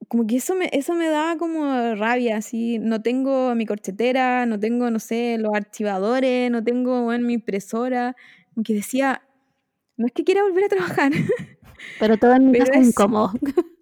como 0.09 0.27
que 0.27 0.37
eso 0.37 0.55
me, 0.55 0.69
eso 0.73 0.95
me 0.95 1.09
da 1.09 1.37
como 1.39 1.95
rabia, 1.95 2.37
así, 2.39 2.79
no 2.79 3.01
tengo 3.03 3.55
mi 3.55 3.67
corchetera, 3.67 4.47
no 4.47 4.59
tengo, 4.59 4.91
no 4.91 4.99
sé, 4.99 5.37
los 5.39 5.53
archivadores, 5.55 6.51
no 6.51 6.65
tengo 6.65 7.03
bueno, 7.05 7.27
mi 7.27 7.35
impresora, 7.35 8.17
como 8.55 8.65
que 8.65 8.75
decía, 8.75 9.23
no 9.97 10.07
es 10.07 10.13
que 10.13 10.25
quiera 10.25 10.43
volver 10.43 10.65
a 10.65 10.69
trabajar, 10.69 11.13
Pero 11.99 12.17
todo 12.17 12.35
en 12.35 12.51
mi 12.51 12.59
casa 12.59 12.73
es 12.75 12.81
es- 12.81 12.89
incómodo. 12.89 13.33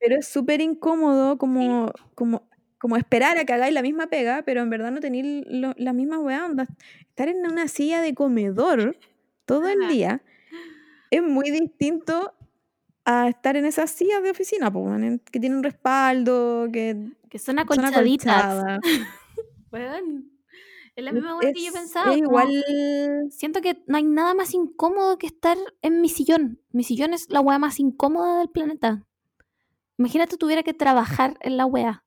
pero 0.00 0.16
es 0.18 0.28
súper 0.28 0.60
incómodo 0.60 1.38
como, 1.38 1.92
como, 2.14 2.47
como 2.78 2.96
esperar 2.96 3.36
a 3.38 3.44
que 3.44 3.52
hagáis 3.52 3.74
la 3.74 3.82
misma 3.82 4.06
pega, 4.06 4.42
pero 4.42 4.62
en 4.62 4.70
verdad 4.70 4.90
no 4.92 5.00
tenéis 5.00 5.44
las 5.48 5.94
mismas 5.94 6.20
weas. 6.20 6.50
Estar 7.08 7.28
en 7.28 7.44
una 7.46 7.68
silla 7.68 8.00
de 8.00 8.14
comedor 8.14 8.96
todo 9.44 9.68
el 9.68 9.82
Ajá. 9.82 9.92
día 9.92 10.22
es 11.10 11.22
muy 11.22 11.50
distinto 11.50 12.34
a 13.04 13.28
estar 13.28 13.56
en 13.56 13.64
esas 13.64 13.90
sillas 13.90 14.22
de 14.22 14.30
oficina, 14.30 14.66
en- 14.74 15.18
que 15.18 15.40
tienen 15.40 15.58
un 15.58 15.64
respaldo, 15.64 16.68
que 16.72 17.08
Que 17.30 17.38
son 17.38 17.58
acolchaditas. 17.58 18.64
Es 20.96 21.04
la 21.04 21.12
misma 21.12 21.36
weá 21.36 21.52
que 21.52 21.64
yo 21.64 21.72
pensaba. 21.72 22.12
es 22.12 22.22
como- 22.22 22.40
igual 22.40 23.28
Siento 23.30 23.60
que 23.60 23.82
no 23.86 23.96
hay 23.96 24.02
nada 24.02 24.34
más 24.34 24.52
incómodo 24.52 25.16
que 25.16 25.28
estar 25.28 25.56
en 25.82 26.00
mi 26.00 26.08
sillón. 26.08 26.60
Mi 26.72 26.82
sillón 26.82 27.14
es 27.14 27.30
la 27.30 27.40
weá 27.40 27.58
más 27.58 27.78
incómoda 27.78 28.38
del 28.40 28.48
planeta. 28.50 29.04
Imagínate 29.96 30.36
tuviera 30.36 30.62
que 30.64 30.74
trabajar 30.74 31.36
en 31.40 31.56
la 31.56 31.66
weá. 31.66 32.02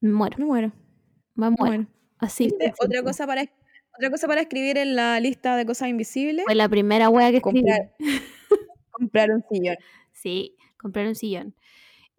Me 0.00 0.10
muero, 0.12 0.36
me 0.38 0.44
muero, 0.44 0.72
me 1.34 1.50
me 1.50 1.56
muero. 1.58 1.76
muero. 1.78 1.86
Así. 2.18 2.54
Otra 2.80 3.02
cosa 3.02 3.26
para 3.26 3.42
otra 3.42 4.10
cosa 4.10 4.26
para 4.26 4.42
escribir 4.42 4.76
en 4.78 4.94
la 4.94 5.18
lista 5.20 5.56
de 5.56 5.64
cosas 5.66 5.88
invisibles, 5.88 6.44
Fue 6.44 6.54
la 6.54 6.68
primera 6.68 7.08
weá 7.08 7.30
que 7.30 7.38
escribí. 7.38 7.62
comprar, 7.62 7.94
comprar 8.90 9.30
un 9.30 9.42
sillón. 9.50 9.76
Sí, 10.12 10.56
comprar 10.78 11.06
un 11.06 11.14
sillón. 11.14 11.54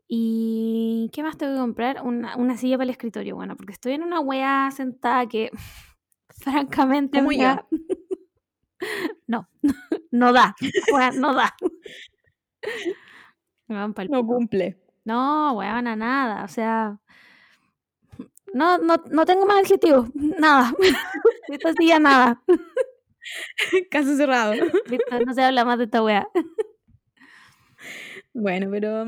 ¿Y 0.07 1.09
qué 1.13 1.21
más 1.23 1.37
tengo 1.37 1.53
que 1.53 1.59
comprar? 1.59 2.01
Una, 2.03 2.35
una 2.37 2.57
silla 2.57 2.77
para 2.77 2.85
el 2.85 2.89
escritorio. 2.91 3.35
Bueno, 3.35 3.55
porque 3.57 3.73
estoy 3.73 3.93
en 3.93 4.03
una 4.03 4.19
weá 4.21 4.69
sentada 4.71 5.27
que 5.27 5.51
Francamente, 6.29 7.19
Como 7.19 7.31
yo. 7.31 7.37
amiga, 7.47 7.67
no, 9.27 9.47
no 10.11 10.33
da, 10.33 10.55
no 11.15 11.33
da. 11.33 11.55
Me 13.67 13.75
van 13.75 13.93
No 14.09 14.25
cumple. 14.25 14.77
No, 15.05 15.53
weón, 15.53 15.87
a 15.87 15.95
nada, 15.95 16.43
o 16.43 16.47
sea, 16.47 16.99
no, 18.53 18.77
no, 18.77 18.95
no 19.09 19.25
tengo 19.25 19.45
más 19.45 19.57
adjetivos, 19.59 20.09
nada. 20.15 20.73
Esto 21.49 21.69
sí 21.77 21.87
ya 21.87 21.99
nada. 21.99 22.41
Caso 23.91 24.15
cerrado. 24.15 24.53
Listo, 24.53 25.19
no 25.25 25.33
se 25.33 25.43
habla 25.43 25.65
más 25.65 25.77
de 25.77 25.83
esta 25.85 26.01
weá. 26.03 26.27
Bueno, 28.33 28.67
pero, 28.71 29.05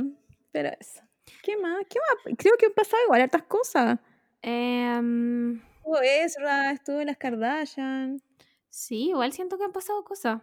pero 0.52 0.70
eso. 0.80 1.02
¿Qué 1.44 1.58
más? 1.58 1.86
¿Qué 1.90 2.00
más? 2.00 2.36
Creo 2.38 2.54
que 2.58 2.68
han 2.68 2.74
pasado 2.74 3.04
igual 3.06 3.22
hartas 3.22 3.44
cosas. 3.44 4.00
Em, 4.42 5.56
Estuvo 5.78 6.02
Ezra, 6.02 6.72
estuvo 6.72 7.04
las 7.04 7.18
Kardashian. 7.18 8.22
sí, 8.70 9.10
igual 9.10 9.32
siento 9.34 9.58
que 9.58 9.64
han 9.66 9.72
pasado 9.72 10.04
cosas. 10.04 10.42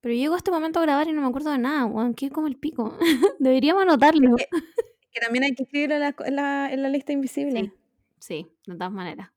Pero 0.00 0.14
llego 0.14 0.34
a 0.34 0.38
este 0.38 0.50
momento 0.50 0.78
a 0.78 0.82
grabar 0.82 1.08
y 1.08 1.12
no 1.12 1.20
me 1.20 1.28
acuerdo 1.28 1.50
de 1.50 1.58
nada, 1.58 1.84
weón, 1.84 2.14
que 2.14 2.30
como 2.30 2.46
el 2.46 2.56
pico. 2.56 2.96
Deberíamos 3.38 3.82
anotarlo. 3.82 4.36
que- 4.36 4.46
Que 5.12 5.20
también 5.20 5.44
hay 5.44 5.54
que 5.54 5.64
escribirlo 5.64 5.96
en 5.96 6.00
la, 6.00 6.14
en 6.24 6.36
la, 6.36 6.72
en 6.72 6.82
la 6.82 6.88
lista 6.88 7.12
invisible. 7.12 7.60
Sí, 7.60 7.72
sí, 8.20 8.46
de 8.66 8.74
todas 8.74 8.92
maneras. 8.92 9.30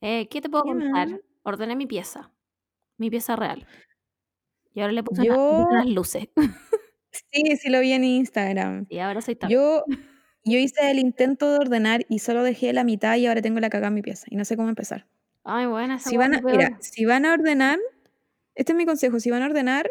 Eh, 0.00 0.28
¿Qué 0.28 0.40
te 0.40 0.48
puedo 0.48 0.64
¿Qué 0.64 0.70
contar? 0.70 1.20
Ordené 1.42 1.76
mi 1.76 1.86
pieza, 1.86 2.32
mi 2.96 3.10
pieza 3.10 3.36
real. 3.36 3.66
Y 4.72 4.80
ahora 4.80 4.92
le 4.94 5.02
puse, 5.02 5.24
Yo- 5.26 5.66
unas 5.68 5.86
luces. 5.86 6.28
Sí, 7.32 7.56
sí 7.56 7.68
lo 7.70 7.80
vi 7.80 7.92
en 7.92 8.04
Instagram. 8.04 8.86
Y 8.88 8.98
ahora 9.00 9.20
soy 9.20 9.34
tan... 9.36 9.50
Yo, 9.50 9.84
yo 10.44 10.58
hice 10.58 10.90
el 10.90 10.98
intento 11.00 11.50
de 11.50 11.58
ordenar 11.58 12.06
y 12.08 12.20
solo 12.20 12.42
dejé 12.44 12.72
la 12.72 12.84
mitad 12.84 13.16
y 13.16 13.26
ahora 13.26 13.42
tengo 13.42 13.58
la 13.60 13.68
cagada 13.68 13.88
en 13.88 13.94
mi 13.94 14.02
pieza 14.02 14.26
y 14.30 14.36
no 14.36 14.44
sé 14.44 14.56
cómo 14.56 14.68
empezar. 14.68 15.06
Ay, 15.42 15.66
bueno, 15.66 15.94
esa 15.94 16.08
Si 16.08 16.16
van 16.16 16.34
a, 16.34 16.40
mira, 16.40 16.78
si 16.80 17.04
van 17.04 17.24
a 17.26 17.32
ordenar, 17.34 17.78
este 18.54 18.72
es 18.72 18.78
mi 18.78 18.86
consejo, 18.86 19.18
si 19.20 19.30
van 19.30 19.42
a 19.42 19.46
ordenar, 19.46 19.90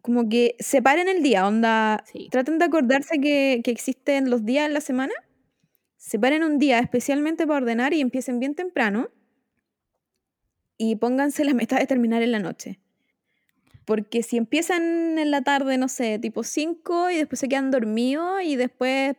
como 0.00 0.28
que 0.28 0.56
separen 0.60 1.08
el 1.08 1.22
día, 1.22 1.46
onda, 1.46 2.02
Sí. 2.10 2.28
traten 2.30 2.58
de 2.58 2.64
acordarse 2.64 3.20
que, 3.20 3.60
que 3.62 3.70
existen 3.70 4.30
los 4.30 4.44
días 4.46 4.66
en 4.66 4.72
la 4.74 4.80
semana, 4.80 5.12
separen 6.06 6.42
un 6.44 6.58
día 6.58 6.78
especialmente 6.80 7.46
para 7.46 7.58
ordenar 7.60 7.94
y 7.94 8.00
empiecen 8.02 8.38
bien 8.38 8.54
temprano 8.54 9.08
y 10.76 10.96
pónganse 10.96 11.44
la 11.44 11.54
meta 11.54 11.78
de 11.78 11.86
terminar 11.86 12.22
en 12.22 12.32
la 12.32 12.40
noche. 12.40 12.80
Porque 13.84 14.22
si 14.22 14.36
empiezan 14.36 15.18
en 15.18 15.30
la 15.30 15.42
tarde, 15.42 15.76
no 15.78 15.88
sé, 15.88 16.18
tipo 16.18 16.42
5 16.42 17.10
y 17.10 17.16
después 17.16 17.38
se 17.40 17.48
quedan 17.48 17.70
dormidos 17.70 18.42
y 18.42 18.56
después 18.56 19.16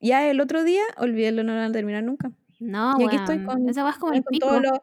ya 0.00 0.28
el 0.28 0.40
otro 0.40 0.64
día, 0.64 0.82
olvídenlo, 0.96 1.42
no 1.44 1.52
lo 1.54 1.60
van 1.60 1.70
a 1.70 1.72
terminar 1.72 2.02
nunca. 2.04 2.30
No, 2.60 2.96
y 2.98 3.04
aquí 3.04 3.16
estoy 3.16 3.36
weón, 3.36 3.46
con- 3.46 3.68
Esa 3.68 3.88
es 3.88 3.96
como 3.96 4.12
el 4.12 4.24
con 4.24 4.38
todos 4.38 4.62
los, 4.62 4.78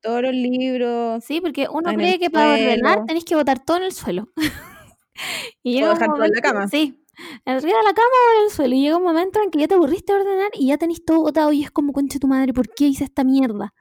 todos 0.00 0.22
los 0.22 0.32
libros, 0.34 1.24
Sí, 1.24 1.40
porque 1.40 1.66
uno 1.70 1.92
cree 1.94 2.18
que 2.18 2.30
para 2.30 2.52
ordenar 2.54 3.04
tenéis 3.06 3.24
que 3.24 3.34
botar 3.34 3.58
todo 3.64 3.78
en 3.78 3.82
el 3.84 3.92
suelo. 3.92 4.28
y 5.62 5.70
O 5.70 5.74
llega 5.74 5.88
un 5.92 5.94
dejar 5.98 6.08
todo 6.14 6.24
en 6.24 6.32
la 6.32 6.40
cama. 6.40 6.68
sí, 6.68 7.02
arriba 7.44 7.78
de 7.78 7.84
la 7.84 7.92
cama 7.94 8.08
o 8.08 8.38
en 8.40 8.44
el 8.46 8.50
suelo. 8.50 8.74
Y 8.74 8.82
llega 8.82 8.96
un 8.96 9.02
momento 9.02 9.40
en 9.42 9.50
que 9.50 9.58
ya 9.60 9.68
te 9.68 9.74
aburriste 9.74 10.12
de 10.12 10.20
ordenar 10.20 10.50
y 10.54 10.68
ya 10.68 10.78
tenéis 10.78 11.04
todo 11.04 11.20
botado 11.20 11.52
y 11.52 11.62
es 11.62 11.70
como, 11.70 11.92
concha 11.92 12.18
tu 12.18 12.26
madre, 12.26 12.52
¿por 12.52 12.68
qué 12.68 12.86
hice 12.86 13.04
esta 13.04 13.24
mierda? 13.24 13.74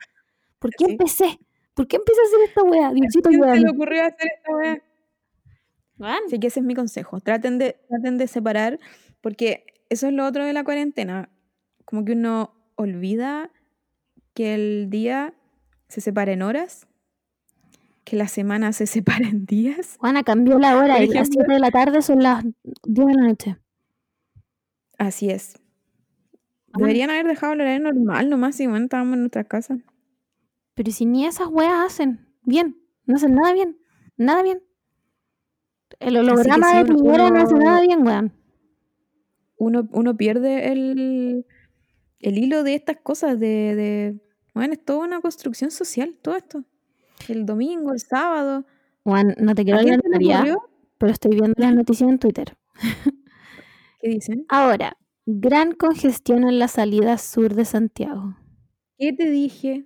¿Por 0.59 0.71
qué 0.71 0.85
Sí. 0.85 0.91
empecé? 0.91 1.39
¿Por 1.73 1.87
qué 1.87 1.95
empecé 1.97 2.19
a 2.19 2.23
hacer 2.25 2.39
esta 2.49 2.63
weá? 2.63 2.91
Diosito, 2.91 3.29
¿Quién 3.29 3.41
se 3.43 3.59
le 3.59 3.69
ocurrió 3.69 4.01
hacer 4.03 4.27
esta 4.37 4.51
weá? 4.55 4.83
Weón, 5.97 6.19
Así 6.27 6.39
que 6.39 6.47
ese 6.47 6.59
es 6.59 6.65
mi 6.65 6.75
consejo. 6.75 7.19
Traten 7.21 7.57
de, 7.57 7.77
traten 7.87 8.17
de 8.17 8.27
separar, 8.27 8.79
porque 9.21 9.65
eso 9.89 10.07
es 10.07 10.13
lo 10.13 10.25
otro 10.25 10.45
de 10.45 10.53
la 10.53 10.63
cuarentena. 10.63 11.29
Como 11.85 12.03
que 12.05 12.13
uno 12.13 12.53
olvida 12.75 13.51
que 14.33 14.53
el 14.55 14.89
día 14.89 15.33
se 15.87 16.01
separa 16.01 16.31
en 16.33 16.41
horas, 16.41 16.87
que 18.09 18.15
la 18.17 18.27
semana 18.27 18.73
se 18.73 18.87
separa 18.87 19.27
en 19.27 19.45
días. 19.45 19.97
Juana 19.99 20.23
cambió 20.23 20.57
la 20.59 20.77
hora 20.77 20.95
Por 20.95 21.03
y 21.03 21.07
las 21.07 21.27
ejemplo- 21.29 21.43
7 21.45 21.53
de 21.53 21.59
la 21.59 21.71
tarde 21.71 22.01
son 22.01 22.23
las 22.23 22.43
10 22.85 23.07
de 23.07 23.13
la 23.13 23.27
noche. 23.27 23.57
Así 24.97 25.29
es. 25.29 25.53
Deberían 26.77 27.09
haber 27.09 27.27
dejado 27.27 27.53
el 27.53 27.61
horario 27.61 27.79
normal 27.91 28.29
nomás 28.29 28.55
si 28.55 28.67
bueno, 28.67 28.85
estábamos 28.85 29.13
en 29.15 29.19
nuestras 29.21 29.47
casas. 29.47 29.79
Pero 30.75 30.91
si 30.91 31.05
ni 31.05 31.25
esas 31.25 31.47
weas 31.47 31.85
hacen 31.85 32.27
bien, 32.43 32.77
no 33.05 33.15
hacen 33.15 33.33
nada 33.35 33.53
bien, 33.53 33.77
nada 34.17 34.43
bien. 34.43 34.61
El 35.99 36.17
holograma 36.17 36.75
de 36.77 36.83
uno- 36.83 36.95
Piñera 36.95 37.29
no 37.31 37.41
hace 37.41 37.53
uno- 37.55 37.65
nada 37.65 37.81
bien, 37.81 38.05
weón. 38.05 38.33
Uno, 39.57 39.89
uno 39.91 40.15
pierde 40.15 40.71
el, 40.71 41.45
el 42.19 42.37
hilo 42.37 42.63
de 42.63 42.75
estas 42.75 42.97
cosas, 42.97 43.39
de, 43.39 43.47
de... 43.75 44.21
Bueno, 44.53 44.73
es 44.73 44.83
toda 44.85 45.05
una 45.05 45.19
construcción 45.21 45.69
social, 45.71 46.17
todo 46.21 46.35
esto. 46.37 46.63
El 47.27 47.45
domingo, 47.45 47.91
el 47.93 47.99
sábado. 47.99 48.65
Juan, 49.03 49.35
no 49.37 49.53
te 49.55 49.63
quiero 49.63 49.79
¿A 49.79 49.83
quién 49.83 49.99
hablar 50.03 50.43
de 50.45 50.55
pero 50.97 51.13
estoy 51.13 51.31
viendo 51.31 51.53
las 51.57 51.73
noticias 51.73 52.09
en 52.09 52.19
Twitter. 52.19 52.57
¿Qué 54.01 54.09
dicen? 54.09 54.45
Ahora, 54.49 54.97
gran 55.25 55.71
congestión 55.71 56.47
en 56.47 56.59
la 56.59 56.67
salida 56.67 57.17
sur 57.17 57.55
de 57.55 57.65
Santiago. 57.65 58.35
¿Qué 58.97 59.13
te 59.13 59.29
dije? 59.29 59.85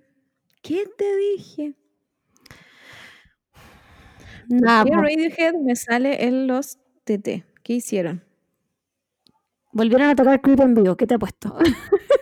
¿Qué 0.62 0.84
te 0.98 1.16
dije? 1.16 1.74
Nada, 4.48 4.84
¿Qué 4.84 4.90
po. 4.90 5.02
Radiohead 5.02 5.54
me 5.54 5.76
sale 5.76 6.26
en 6.26 6.46
los 6.48 6.78
TT? 7.04 7.44
¿Qué 7.62 7.74
hicieron? 7.74 8.24
volvieron 9.74 10.08
a 10.08 10.14
tocar 10.14 10.40
Creep 10.40 10.60
en 10.60 10.74
vivo. 10.74 10.96
¿Qué 10.96 11.06
te 11.06 11.14
ha 11.14 11.18
puesto? 11.18 11.56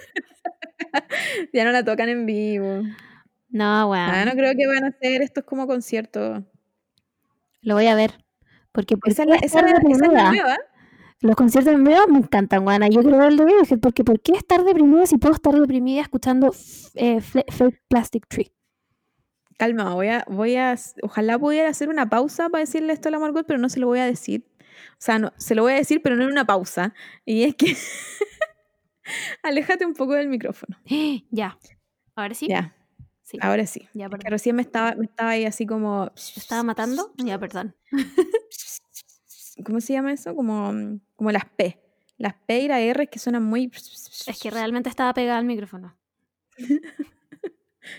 Ya 1.54 1.64
no 1.64 1.72
la 1.72 1.84
tocan 1.84 2.08
en 2.08 2.26
vivo. 2.26 2.82
No, 3.52 3.88
weón. 3.90 4.10
Ah, 4.10 4.24
no 4.24 4.32
creo 4.32 4.52
que 4.56 4.66
van 4.66 4.84
a 4.84 4.88
hacer 4.88 5.22
estos 5.22 5.44
como 5.44 5.66
conciertos. 5.66 6.42
Lo 7.62 7.74
voy 7.74 7.86
a 7.86 7.94
ver. 7.94 8.24
Porque 8.72 8.96
¿por 8.96 9.10
Esa 9.10 9.24
la, 9.24 9.36
esa 9.36 9.62
la- 9.62 9.70
esa 9.70 10.06
la 10.10 10.30
nueva. 10.32 10.56
Los 11.20 11.36
conciertos 11.36 11.72
en 11.74 11.84
vivo 11.84 12.00
me 12.08 12.18
encantan, 12.18 12.64
Juana. 12.64 12.88
Yo 12.88 13.00
quiero 13.02 13.16
ver 13.18 13.28
el 13.28 13.36
de 13.36 13.44
Radiohead 13.44 13.78
porque 13.78 14.02
¿por 14.02 14.20
qué 14.20 14.32
estar 14.32 14.64
deprimida 14.64 15.06
si 15.06 15.18
puedo 15.18 15.34
estar 15.34 15.54
deprimida 15.54 16.00
escuchando 16.02 16.52
eh, 16.94 17.20
Fake 17.20 17.80
Plastic 17.88 18.26
Tree? 18.26 18.52
Calma, 19.56 19.94
voy 19.94 20.08
a, 20.08 20.24
voy 20.28 20.56
a, 20.56 20.74
ojalá 21.02 21.38
pudiera 21.38 21.68
hacer 21.68 21.88
una 21.90 22.08
pausa 22.08 22.48
para 22.48 22.62
decirle 22.62 22.92
esto 22.92 23.08
a 23.08 23.12
la 23.12 23.20
Margot, 23.20 23.46
pero 23.46 23.60
no 23.60 23.68
se 23.68 23.78
lo 23.78 23.86
voy 23.86 24.00
a 24.00 24.06
decir. 24.06 24.48
O 24.92 24.96
sea, 24.98 25.20
no, 25.20 25.32
se 25.36 25.54
lo 25.54 25.62
voy 25.62 25.74
a 25.74 25.76
decir, 25.76 26.00
pero 26.02 26.16
no 26.16 26.24
en 26.24 26.30
una 26.30 26.44
pausa. 26.46 26.92
Y 27.24 27.44
es 27.44 27.54
que 27.54 27.76
aléjate 29.42 29.84
un 29.86 29.94
poco 29.94 30.14
del 30.14 30.28
micrófono. 30.28 30.76
Ya. 31.30 31.56
Ahora 32.16 32.34
sí. 32.34 32.48
Ya, 32.48 32.74
Sí. 33.32 33.38
ahora 33.40 33.66
sí. 33.66 33.88
Ya, 33.94 34.06
Es 34.06 34.18
que 34.18 34.30
recién 34.30 34.56
me 34.56 34.62
estaba, 34.62 34.94
me 34.94 35.06
estaba 35.06 35.30
ahí 35.30 35.44
así 35.44 35.66
como... 35.66 36.10
¿Te 36.34 36.40
estaba 36.40 36.62
matando? 36.62 37.12
Ya, 37.18 37.38
perdón. 37.38 37.74
¿Cómo 39.64 39.80
se 39.80 39.92
llama 39.92 40.12
eso? 40.12 40.34
Como, 40.34 40.72
mm, 40.72 41.00
como 41.16 41.30
las 41.32 41.44
P. 41.44 41.78
Las 42.18 42.34
P 42.46 42.60
y 42.60 42.68
las 42.68 42.80
R 42.80 43.06
que 43.08 43.18
suenan 43.18 43.42
muy... 43.44 43.70
Es 44.26 44.38
que 44.40 44.50
realmente 44.50 44.88
estaba 44.88 45.12
pegada 45.14 45.38
al 45.38 45.44
micrófono. 45.44 45.96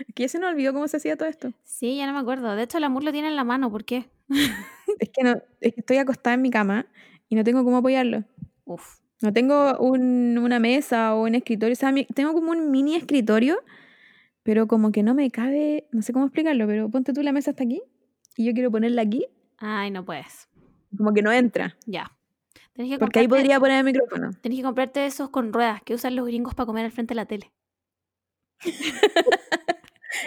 Es 0.08 0.16
que 0.16 0.24
ya 0.24 0.30
se 0.30 0.40
me 0.40 0.48
olvidó 0.48 0.72
cómo 0.74 0.88
se 0.88 0.96
hacía 0.96 1.18
todo 1.18 1.28
esto. 1.28 1.52
Sí, 1.66 1.98
ya 1.98 2.08
no 2.08 2.14
me 2.14 2.20
acuerdo. 2.20 2.56
De 2.56 2.64
hecho, 2.64 2.78
el 2.78 2.86
amor 2.86 3.04
lo 3.04 3.12
tiene 3.12 3.28
en 3.28 3.36
la 3.36 3.44
mano. 3.44 3.70
¿Por 3.70 3.84
qué? 3.84 4.10
Es 5.00 5.10
que, 5.10 5.24
no, 5.24 5.32
es 5.60 5.74
que 5.74 5.82
estoy 5.82 5.98
acostada 5.98 6.36
en 6.36 6.42
mi 6.42 6.50
cama 6.50 6.86
y 7.28 7.36
no 7.36 7.44
tengo 7.44 7.64
cómo 7.66 7.78
apoyarlo. 7.78 8.24
Uf. 8.64 9.00
No 9.22 9.34
tengo 9.34 9.78
un- 9.80 10.38
una 10.38 10.58
mesa 10.60 11.14
o 11.16 11.24
un 11.24 11.36
escritorio. 11.36 11.74
O 11.74 11.76
sea, 11.76 11.92
mi- 11.92 12.06
tengo 12.06 12.34
como 12.34 12.52
un 12.52 12.72
mini 12.72 12.96
escritorio, 12.96 13.58
pero 14.44 14.68
como 14.68 14.92
que 14.92 15.04
no 15.04 15.14
me 15.16 15.30
cabe, 15.32 15.88
no 15.92 16.02
sé 16.02 16.14
cómo 16.14 16.26
explicarlo, 16.26 16.68
pero 16.68 16.90
ponte 16.90 17.14
tú 17.14 17.24
la 17.24 17.32
mesa 17.32 17.52
hasta 17.52 17.64
aquí 17.64 17.82
y 18.36 18.46
yo 18.46 18.54
quiero 18.54 18.72
ponerla 18.72 19.02
aquí, 19.02 19.26
Ay, 19.58 19.92
no 19.92 20.04
puedes. 20.06 20.48
como 20.98 21.14
que 21.14 21.22
no 21.22 21.32
entra. 21.32 21.76
Ya. 21.86 22.12
Tenés 22.74 22.92
que, 22.92 22.98
Porque 23.00 23.20
ahí 23.20 23.28
podría 23.28 23.60
poner 23.60 23.78
el 23.80 23.84
micrófono. 23.84 24.32
tenés 24.42 24.58
que 24.58 24.64
comprarte 24.64 25.06
esos 25.06 25.30
con 25.30 25.54
ruedas 25.54 25.82
que 25.84 25.94
usan 25.94 26.16
los 26.16 26.26
gringos 26.26 26.56
para 26.56 26.66
comer 26.66 26.86
al 26.86 26.92
frente 26.92 27.12
de 27.14 27.16
la 27.16 27.26
tele. 27.26 27.52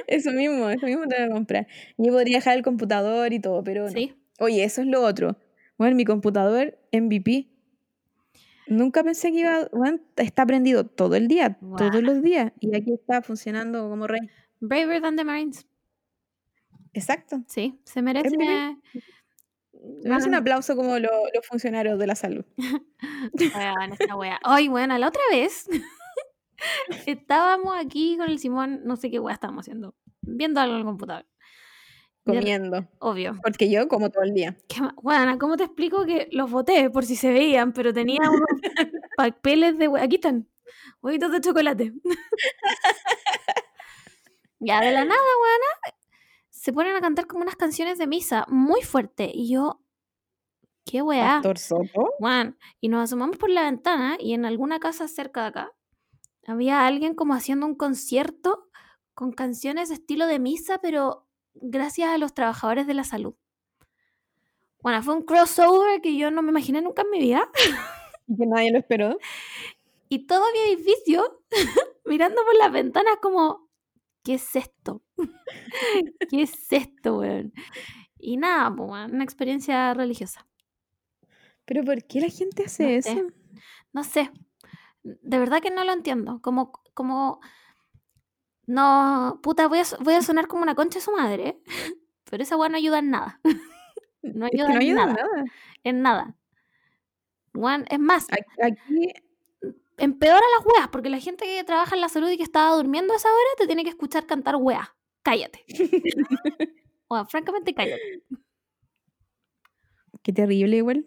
Eso 0.07 0.31
mismo, 0.33 0.69
eso 0.69 0.87
mismo 0.87 1.07
te 1.07 1.17
voy 1.17 1.25
a 1.31 1.33
comprar. 1.33 1.67
Yo 1.97 2.13
podría 2.13 2.39
dejar 2.39 2.57
el 2.57 2.63
computador 2.63 3.33
y 3.33 3.41
todo, 3.41 3.63
pero 3.65 3.85
no. 3.85 3.91
Sí. 3.91 4.15
Oye, 4.39 4.63
eso 4.65 4.83
es 4.83 4.87
lo 4.89 5.03
otro. 5.03 5.37
Bueno, 5.79 5.97
mi 5.97 6.05
computador 6.05 6.77
MVP. 6.93 7.47
Nunca 8.69 9.03
pensé 9.05 9.31
que 9.33 9.39
iba, 9.41 9.69
bueno, 9.73 10.01
está 10.17 10.45
prendido 10.47 10.85
todo 10.87 11.15
el 11.17 11.29
día, 11.29 11.59
todos 11.79 12.03
los 12.03 12.23
días. 12.23 12.53
Y 12.61 12.77
aquí 12.77 12.93
está 12.95 13.23
funcionando 13.23 13.89
como 13.89 14.07
rey. 14.07 14.21
Braver 14.61 15.01
than 15.03 15.17
the 15.17 15.25
Marines. 15.25 15.67
Exacto. 16.93 17.43
Sí, 17.47 17.79
se 17.85 18.03
merece. 18.03 18.29
hace 20.11 20.29
un 20.29 20.35
aplauso 20.35 20.75
como 20.75 20.99
lo- 20.99 21.27
los 21.35 21.47
funcionarios 21.47 21.99
de 21.99 22.07
la 22.07 22.15
salud. 22.17 22.45
Weón, 23.55 23.93
esta 23.93 24.17
wea. 24.17 24.41
Ay, 24.43 24.69
bueno, 24.69 24.97
la 24.99 25.09
otra 25.09 25.23
vez 25.31 25.69
estábamos 27.07 27.75
aquí 27.79 28.17
con 28.17 28.29
el 28.29 28.39
Simón, 28.39 28.81
no 28.85 28.97
sé 28.97 29.11
qué 29.11 29.19
wea 29.21 29.35
estábamos 29.35 29.65
haciendo, 29.65 29.95
viendo 30.23 30.61
algo 30.61 30.75
en 30.75 30.81
el 30.81 30.87
computador. 30.87 31.27
Comiendo. 32.27 32.89
Obvio. 32.99 33.39
Porque 33.43 33.71
yo 33.71 33.87
como 33.89 34.11
todo 34.11 34.25
el 34.25 34.35
día. 34.35 34.57
¿Qué 34.69 34.81
ma- 34.81 34.95
Weona, 35.03 35.39
¿cómo 35.39 35.57
te 35.57 35.65
explico 35.65 36.05
que 36.05 36.29
los 36.33 36.51
boté 36.51 36.91
por 36.91 37.05
si 37.05 37.15
se 37.17 37.31
veían, 37.33 37.73
pero 37.73 37.93
tenía 37.95 38.21
unos 38.29 38.49
papeles 39.17 39.79
de 39.79 39.89
Aquí 40.01 40.17
están, 40.17 40.49
huevitos 41.03 41.31
de 41.33 41.41
chocolate. 41.41 41.93
Ya 44.59 44.81
de 44.81 44.91
la 44.91 45.05
nada, 45.05 45.21
weona, 45.21 45.97
se 46.49 46.73
ponen 46.73 46.97
a 46.97 47.01
cantar 47.01 47.27
como 47.27 47.43
unas 47.43 47.57
canciones 47.57 47.99
de 47.99 48.07
misa 48.07 48.47
muy 48.49 48.81
fuerte. 48.81 49.31
Y 49.33 49.53
yo, 49.53 49.83
¿qué 50.87 51.03
weá? 51.03 51.43
Soto. 51.55 51.85
Juan, 52.19 52.57
y 52.81 52.89
nos 52.89 53.05
asomamos 53.05 53.37
por 53.37 53.51
la 53.51 53.63
ventana 53.63 54.17
y 54.19 54.33
en 54.33 54.47
alguna 54.47 54.81
casa 54.81 55.09
cerca 55.09 55.43
de 55.43 55.47
acá 55.49 55.73
había 56.47 56.87
alguien 56.87 57.15
como 57.15 57.35
haciendo 57.35 57.67
un 57.67 57.75
concierto 57.75 58.69
con 59.13 59.33
canciones 59.33 59.89
de 59.91 59.97
estilo 59.97 60.27
de 60.27 60.39
misa, 60.39 60.79
pero 60.81 61.26
gracias 61.61 62.09
a 62.11 62.19
los 62.19 62.35
trabajadores 62.35 62.87
de 62.87 62.95
la 62.95 63.05
salud. 63.05 63.35
Bueno, 64.81 65.03
fue 65.03 65.15
un 65.15 65.23
crossover 65.23 66.01
que 66.01 66.17
yo 66.17 66.31
no 66.31 66.43
me 66.43 66.51
imaginé 66.51 66.81
nunca 66.81 67.03
en 67.03 67.11
mi 67.11 67.19
vida. 67.19 67.49
Y 68.29 68.37
que 68.37 68.47
nadie 68.47 68.73
lo 68.73 68.79
esperó. 68.79 69.19
Y 70.09 70.29
todo 70.29 70.45
mi 70.53 70.73
edificio 70.73 71.43
mirando 72.05 72.41
por 72.45 72.55
las 72.57 72.71
ventanas 72.71 73.17
como, 73.21 73.69
¿qué 74.23 74.35
es 74.35 74.55
esto? 74.55 75.03
¿Qué 76.31 76.43
es 76.43 76.73
esto, 76.73 77.19
weón? 77.19 77.53
Y 78.17 78.37
nada, 78.37 78.73
pues, 78.73 78.89
una 79.11 79.25
experiencia 79.25 79.95
religiosa. 79.95 80.47
Pero 81.65 81.83
¿por 81.83 82.05
qué 82.05 82.21
la 82.21 82.29
gente 82.29 82.65
hace 82.67 82.85
No 82.85 82.91
eso? 82.91 83.27
No 83.93 84.05
sé. 84.05 84.31
De 85.03 85.39
verdad 85.39 85.61
que 85.61 85.71
no 85.71 85.85
lo 85.85 85.93
entiendo. 85.93 86.41
Como, 86.41 86.71
como. 86.95 87.41
No. 88.67 89.41
Puta, 89.43 89.69
voy 89.69 89.79
a, 89.79 89.85
voy 90.01 90.15
a 90.15 90.23
sonar 90.23 90.49
como 90.49 90.63
una 90.63 90.75
concha 90.75 90.99
de 90.99 91.05
su 91.05 91.13
madre. 91.13 91.61
Pero 92.31 92.43
esa 92.43 92.57
weá 92.57 92.69
no 92.69 92.77
ayuda 92.77 92.99
en 92.99 93.11
nada. 93.11 93.41
No 94.23 94.47
Es 94.47 94.51
que 94.53 94.61
ayuda, 94.61 94.69
no 94.69 94.75
en 94.75 94.83
ayuda 94.83 95.03
en 95.03 95.07
nada. 95.07 95.13
nada. 95.15 95.45
En 95.85 96.03
nada. 97.63 97.85
Es 97.89 97.99
más, 98.01 98.27
Aquí- 98.29 98.43
Aquí, 98.61 99.13
empeora 99.99 100.41
las 100.59 100.67
weas, 100.67 100.89
porque 100.89 101.09
la 101.11 101.21
gente 101.21 101.45
que 101.45 101.63
trabaja 101.63 101.95
en 101.95 102.01
la 102.01 102.09
salud 102.09 102.29
y 102.29 102.37
que 102.37 102.43
estaba 102.43 102.75
durmiendo 102.75 103.13
a 103.13 103.17
esa 103.17 103.29
hora 103.29 103.51
te 103.57 103.67
tiene 103.69 103.85
que 103.85 103.91
escuchar 103.91 104.27
cantar 104.27 104.57
weas. 104.57 104.89
Cállate. 105.23 105.65
o 107.09 107.25
francamente, 107.27 107.73
cállate. 107.73 108.25
qué 110.23 110.33
terrible 110.33 110.77
igual. 110.79 111.07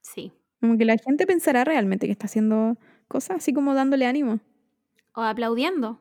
Sí. 0.00 0.32
Como 0.60 0.76
que 0.76 0.84
la 0.84 0.96
gente 0.98 1.26
pensará 1.28 1.62
realmente 1.64 2.06
que 2.06 2.12
está 2.12 2.26
haciendo 2.26 2.76
cosas 3.06 3.36
así 3.36 3.54
como 3.54 3.74
dándole 3.74 4.06
ánimo. 4.06 4.40
O 5.14 5.20
aplaudiendo. 5.20 6.00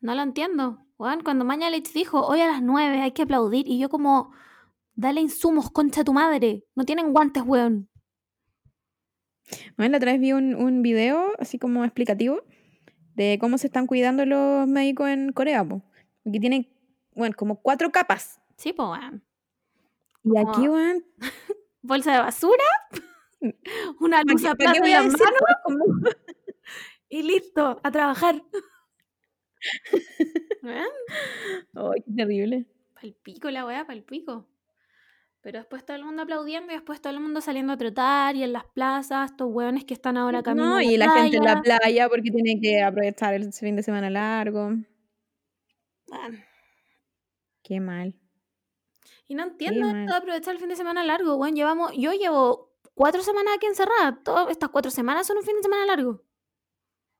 No 0.00 0.14
lo 0.14 0.22
entiendo. 0.22 0.84
Weón, 0.98 1.22
cuando 1.22 1.44
Mañalich 1.44 1.92
dijo, 1.92 2.26
hoy 2.26 2.40
a 2.40 2.46
las 2.48 2.62
9 2.62 3.00
hay 3.02 3.12
que 3.12 3.22
aplaudir, 3.22 3.66
y 3.68 3.78
yo 3.78 3.88
como, 3.88 4.32
dale 4.94 5.20
insumos, 5.20 5.70
concha 5.70 6.04
tu 6.04 6.12
madre. 6.12 6.64
No 6.74 6.84
tienen 6.84 7.12
guantes, 7.12 7.42
weón. 7.46 7.88
Bueno, 9.76 9.92
la 9.92 9.98
otra 9.98 10.12
vez 10.12 10.20
vi 10.20 10.32
un, 10.32 10.54
un 10.54 10.82
video 10.82 11.32
así 11.38 11.58
como 11.58 11.84
explicativo 11.84 12.42
de 13.14 13.38
cómo 13.40 13.58
se 13.58 13.68
están 13.68 13.86
cuidando 13.86 14.26
los 14.26 14.66
médicos 14.68 15.08
en 15.08 15.32
Corea. 15.32 15.64
Po. 15.66 15.82
Aquí 16.26 16.38
tienen, 16.40 16.68
bueno, 17.14 17.34
como 17.36 17.60
cuatro 17.62 17.90
capas. 17.90 18.40
Sí, 18.56 18.72
pues, 18.72 18.88
weón. 18.88 19.24
Y 20.24 20.36
aquí, 20.36 20.68
weón, 20.68 21.04
Bolsa 21.82 22.12
de 22.12 22.18
basura, 22.18 22.64
una 24.00 24.20
¿para 24.22 24.32
luz 24.32 24.44
a 24.44 24.54
qué 24.56 24.64
en 24.64 24.80
voy 24.80 24.92
a 24.92 25.02
las 25.02 25.12
decir? 25.12 25.24
manos 25.24 25.40
Pues, 25.46 25.56
como- 25.64 25.84
y 27.08 27.22
listo, 27.22 27.80
a 27.82 27.90
trabajar. 27.90 28.42
Weón, 30.62 30.86
Ay, 31.94 32.02
qué 32.04 32.12
terrible. 32.16 32.66
Pal 32.94 33.16
pico 33.22 33.50
la 33.50 33.64
weá, 33.64 33.86
pal 33.86 34.02
pico. 34.02 34.46
Pero 35.40 35.60
después 35.60 35.84
todo 35.84 35.96
el 35.96 36.04
mundo 36.04 36.22
aplaudiendo 36.22 36.72
y 36.72 36.74
después 36.74 37.00
todo 37.00 37.12
el 37.12 37.20
mundo 37.20 37.40
saliendo 37.40 37.72
a 37.72 37.76
trotar 37.76 38.34
y 38.34 38.42
en 38.42 38.52
las 38.52 38.64
plazas, 38.64 39.30
estos 39.30 39.48
weones 39.50 39.84
que 39.84 39.94
están 39.94 40.16
ahora 40.16 40.42
caminando. 40.42 40.74
No, 40.74 40.80
y 40.82 40.96
la 40.96 41.10
gente 41.10 41.36
en 41.36 41.44
la 41.44 41.62
playa 41.62 42.08
porque 42.08 42.30
tiene 42.30 42.60
que 42.60 42.82
aprovechar 42.82 43.34
el 43.34 43.52
fin 43.52 43.76
de 43.76 43.82
semana 43.82 44.10
largo. 44.10 44.72
Qué 47.62 47.80
mal. 47.80 48.14
Y 49.28 49.34
no 49.34 49.44
entiendo 49.44 49.86
esto 49.86 50.12
de 50.12 50.16
aprovechar 50.16 50.54
el 50.54 50.60
fin 50.60 50.70
de 50.70 50.76
semana 50.76 51.04
largo, 51.04 51.36
weón. 51.36 51.54
Llevamos, 51.54 51.92
yo 51.96 52.12
llevo 52.12 52.74
cuatro 52.94 53.22
semanas 53.22 53.54
aquí 53.56 53.66
encerrada. 53.66 54.20
Todas 54.24 54.50
estas 54.50 54.70
cuatro 54.70 54.90
semanas 54.90 55.26
son 55.26 55.36
un 55.36 55.44
fin 55.44 55.56
de 55.56 55.62
semana 55.62 55.86
largo. 55.86 56.24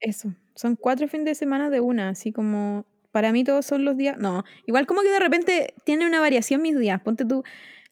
Eso. 0.01 0.35
Son 0.59 0.75
cuatro 0.75 1.07
fines 1.07 1.25
de 1.25 1.35
semana 1.37 1.71
de 1.71 1.81
una, 1.81 2.09
así 2.09 2.33
como. 2.33 2.85
Para 3.13 3.31
mí 3.31 3.45
todos 3.45 3.65
son 3.65 3.85
los 3.85 3.97
días. 3.97 4.19
No, 4.19 4.43
igual 4.67 4.87
como 4.87 5.03
que 5.03 5.09
de 5.11 5.21
repente 5.21 5.75
tiene 5.85 6.05
una 6.05 6.21
variación 6.21 6.61
mis 6.61 6.77
días. 6.77 7.01
Ponte 7.01 7.25
tú. 7.25 7.45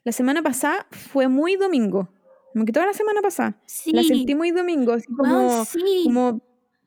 La 0.02 0.10
semana 0.10 0.42
pasada 0.42 0.88
fue 0.90 1.28
muy 1.28 1.54
domingo. 1.54 2.08
Como 2.52 2.64
que 2.64 2.72
toda 2.72 2.86
la 2.86 2.92
semana 2.92 3.22
pasada. 3.22 3.56
Sí. 3.66 3.92
La 3.92 4.02
sentí 4.02 4.34
muy 4.34 4.50
domingo, 4.50 4.92
así 4.94 5.06
como. 5.06 5.64
sí. 5.64 6.02
Como, 6.06 6.40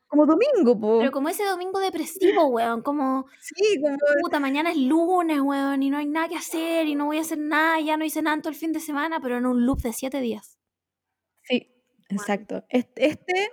como 0.06 0.26
domingo, 0.26 0.78
po. 0.78 0.98
Pero 0.98 1.10
como 1.12 1.30
ese 1.30 1.44
domingo 1.44 1.80
depresivo, 1.80 2.46
weón. 2.48 2.82
Como, 2.82 3.24
Sí, 3.40 3.80
como. 3.80 3.96
puta, 4.22 4.38
mañana 4.38 4.70
es 4.72 4.76
lunes, 4.76 5.40
weón, 5.40 5.82
y 5.82 5.88
no 5.88 5.96
hay 5.96 6.06
nada 6.06 6.28
que 6.28 6.36
hacer, 6.36 6.88
y 6.88 6.94
no 6.94 7.06
voy 7.06 7.16
a 7.16 7.22
hacer 7.22 7.38
nada, 7.38 7.80
ya 7.80 7.96
no 7.96 8.04
hice 8.04 8.20
nada 8.20 8.36
en 8.36 8.42
todo 8.42 8.50
el 8.50 8.56
fin 8.58 8.72
de 8.72 8.80
semana, 8.80 9.18
pero 9.20 9.38
en 9.38 9.46
un 9.46 9.64
loop 9.64 9.80
de 9.80 9.92
siete 9.94 10.20
días. 10.20 10.58
Sí, 11.44 11.68
exacto. 12.10 12.64
Este, 12.68 13.06
este- 13.06 13.50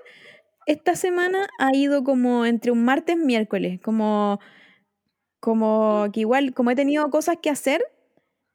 esta 0.67 0.95
semana 0.95 1.47
ha 1.59 1.75
ido 1.75 2.03
como 2.03 2.45
entre 2.45 2.71
un 2.71 2.83
martes 2.85 3.17
miércoles, 3.17 3.79
como, 3.81 4.39
como 5.39 6.07
que 6.13 6.21
igual, 6.21 6.53
como 6.53 6.71
he 6.71 6.75
tenido 6.75 7.09
cosas 7.09 7.37
que 7.41 7.49
hacer, 7.49 7.83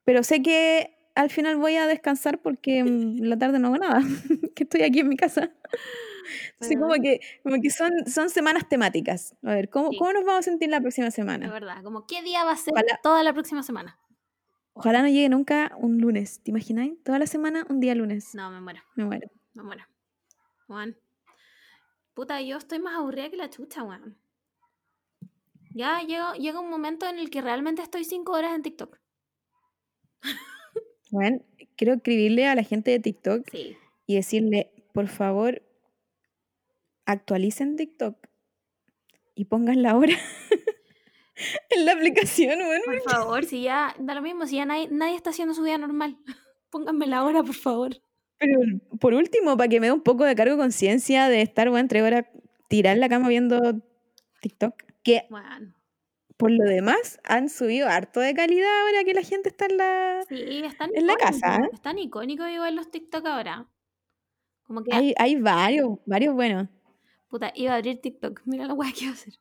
pero 0.05 0.23
sé 0.23 0.43
que 0.43 0.97
al 1.15 1.31
final 1.31 1.57
voy 1.57 1.77
a 1.77 1.87
descansar 1.87 2.41
porque 2.41 2.79
en 2.79 3.29
la 3.29 3.37
tarde 3.39 3.59
no 3.59 3.69
hago 3.69 3.79
nada, 3.79 4.01
que 4.55 4.65
estoy 4.65 4.83
aquí 4.83 5.01
en 5.01 5.09
mi 5.09 5.17
casa. 5.17 5.51
Así 6.61 6.77
como 6.77 6.95
que, 6.95 7.21
como 7.43 7.61
que 7.61 7.71
son, 7.71 7.91
son 8.07 8.31
semanas 8.31 8.69
temáticas. 8.69 9.35
A 9.43 9.55
ver, 9.55 9.69
¿cómo, 9.69 9.91
Sí. 9.91 9.99
¿cómo 9.99 10.13
nos 10.13 10.25
vamos 10.25 10.41
a 10.41 10.43
sentir 10.51 10.71
la 10.71 10.81
próxima 10.81 11.07
De 11.07 11.11
semana? 11.11 11.51
verdad, 11.51 11.83
como 11.83 12.07
qué 12.07 12.23
día 12.23 12.45
va 12.45 12.53
a 12.53 12.57
ser 12.57 12.73
Ojalá- 12.73 13.01
toda 13.03 13.23
la 13.25 13.33
próxima 13.33 13.63
semana. 13.63 13.99
Ojalá 14.75 15.03
no 15.03 15.09
llegue 15.09 15.29
nunca 15.29 15.73
un 15.79 15.99
lunes, 15.99 16.41
¿te 16.43 16.51
imagináis? 16.51 16.95
Toda 17.03 17.19
la 17.19 17.27
semana 17.27 17.67
un 17.69 17.81
día 17.81 17.95
lunes. 17.95 18.35
No, 18.35 18.51
me 18.51 18.61
muero, 18.61 18.81
Me 18.95 19.05
muero. 19.05 19.29
me 19.55 19.63
muero. 19.65 19.85
Juan. 20.67 20.97
Puta, 22.15 22.41
yo 22.43 22.57
estoy 22.59 22.79
más 22.79 22.97
aburrida 22.97 23.31
que 23.31 23.37
la 23.37 23.51
chucha, 23.51 23.83
weón. 23.83 24.19
Ya 25.75 26.01
llega, 26.03 26.35
llega 26.35 26.61
un 26.61 26.69
momento 26.69 27.07
en 27.07 27.19
el 27.19 27.31
que 27.31 27.41
realmente 27.41 27.81
estoy 27.83 28.05
cinco 28.05 28.33
horas 28.33 28.55
en 28.55 28.63
TikTok. 28.63 28.99
Bueno, 31.11 31.43
quiero 31.77 31.93
escribirle 31.93 32.47
a 32.47 32.55
la 32.55 32.63
gente 32.63 32.91
de 32.91 32.99
TikTok 32.99 33.47
Sí. 33.51 33.77
y 34.07 34.15
decirle, 34.15 34.73
por 34.95 35.09
favor, 35.09 35.61
actualicen 37.05 37.77
TikTok 37.77 38.17
y 39.35 39.45
pongan 39.45 39.83
la 39.83 39.95
hora 39.95 40.17
en 41.69 41.85
la 41.85 41.93
aplicación, 41.93 42.59
bueno. 42.65 42.85
Por 42.87 43.03
favor, 43.03 43.45
si 43.45 43.61
ya 43.61 43.95
da 43.99 44.15
lo 44.15 44.23
mismo, 44.23 44.47
si 44.47 44.57
ya 44.57 44.65
nadie, 44.65 44.89
nadie 44.91 45.15
está 45.15 45.29
haciendo 45.31 45.53
su 45.53 45.63
vida 45.63 45.77
normal. 45.77 46.17
Pónganme 46.71 47.07
la 47.07 47.25
hora, 47.25 47.43
por 47.43 47.57
favor. 47.57 47.91
Pero 48.43 48.61
por 48.99 49.15
último, 49.15 49.57
para 49.57 49.69
que 49.69 49.79
me 49.81 49.87
dé 49.87 49.93
un 49.93 50.03
poco 50.03 50.25
de 50.25 50.35
cargo 50.35 50.57
de 50.57 50.61
conciencia 50.63 51.29
de 51.29 51.43
estar, 51.43 51.71
bueno, 51.71 51.89
tres 51.89 52.03
horas 52.03 52.25
tirar 52.69 52.97
la 52.99 53.09
cama 53.09 53.29
viendo 53.29 53.61
TikTok, 54.41 54.75
que 55.05 55.27
Bueno, 55.31 55.73
por 56.37 56.51
lo 56.51 56.65
demás 56.65 57.21
han 57.25 57.49
subido 57.49 57.89
harto 57.89 58.19
de 58.19 58.35
calidad 58.35 58.69
ahora 58.81 59.05
que 59.05 59.15
la 59.15 59.23
gente 59.23 59.49
está 59.51 59.67
en 59.67 59.77
la... 59.77 60.25
sí, 60.29 60.63
están 60.65 60.91
En 60.95 61.07
la 61.07 61.15
casa, 61.17 61.57
¿eh? 61.57 61.69
Están 61.73 61.99
icónicos 61.99 62.49
igual 62.51 62.75
los 62.75 62.91
TikTok 62.91 63.25
ahora. 63.27 63.69
Como 64.65 64.83
que, 64.83 64.93
Hay, 64.93 65.15
hay 65.19 65.37
varios, 65.37 65.99
varios 66.07 66.35
buenos. 66.35 66.69
puta, 67.29 67.53
iba 67.55 67.73
a 67.73 67.77
abrir 67.77 68.01
TikTok. 68.01 68.41
Mira 68.45 68.67
la 68.67 68.75
weá 68.75 68.91
que 68.93 69.05
iba 69.05 69.11
a 69.13 69.15
hacer. 69.15 69.35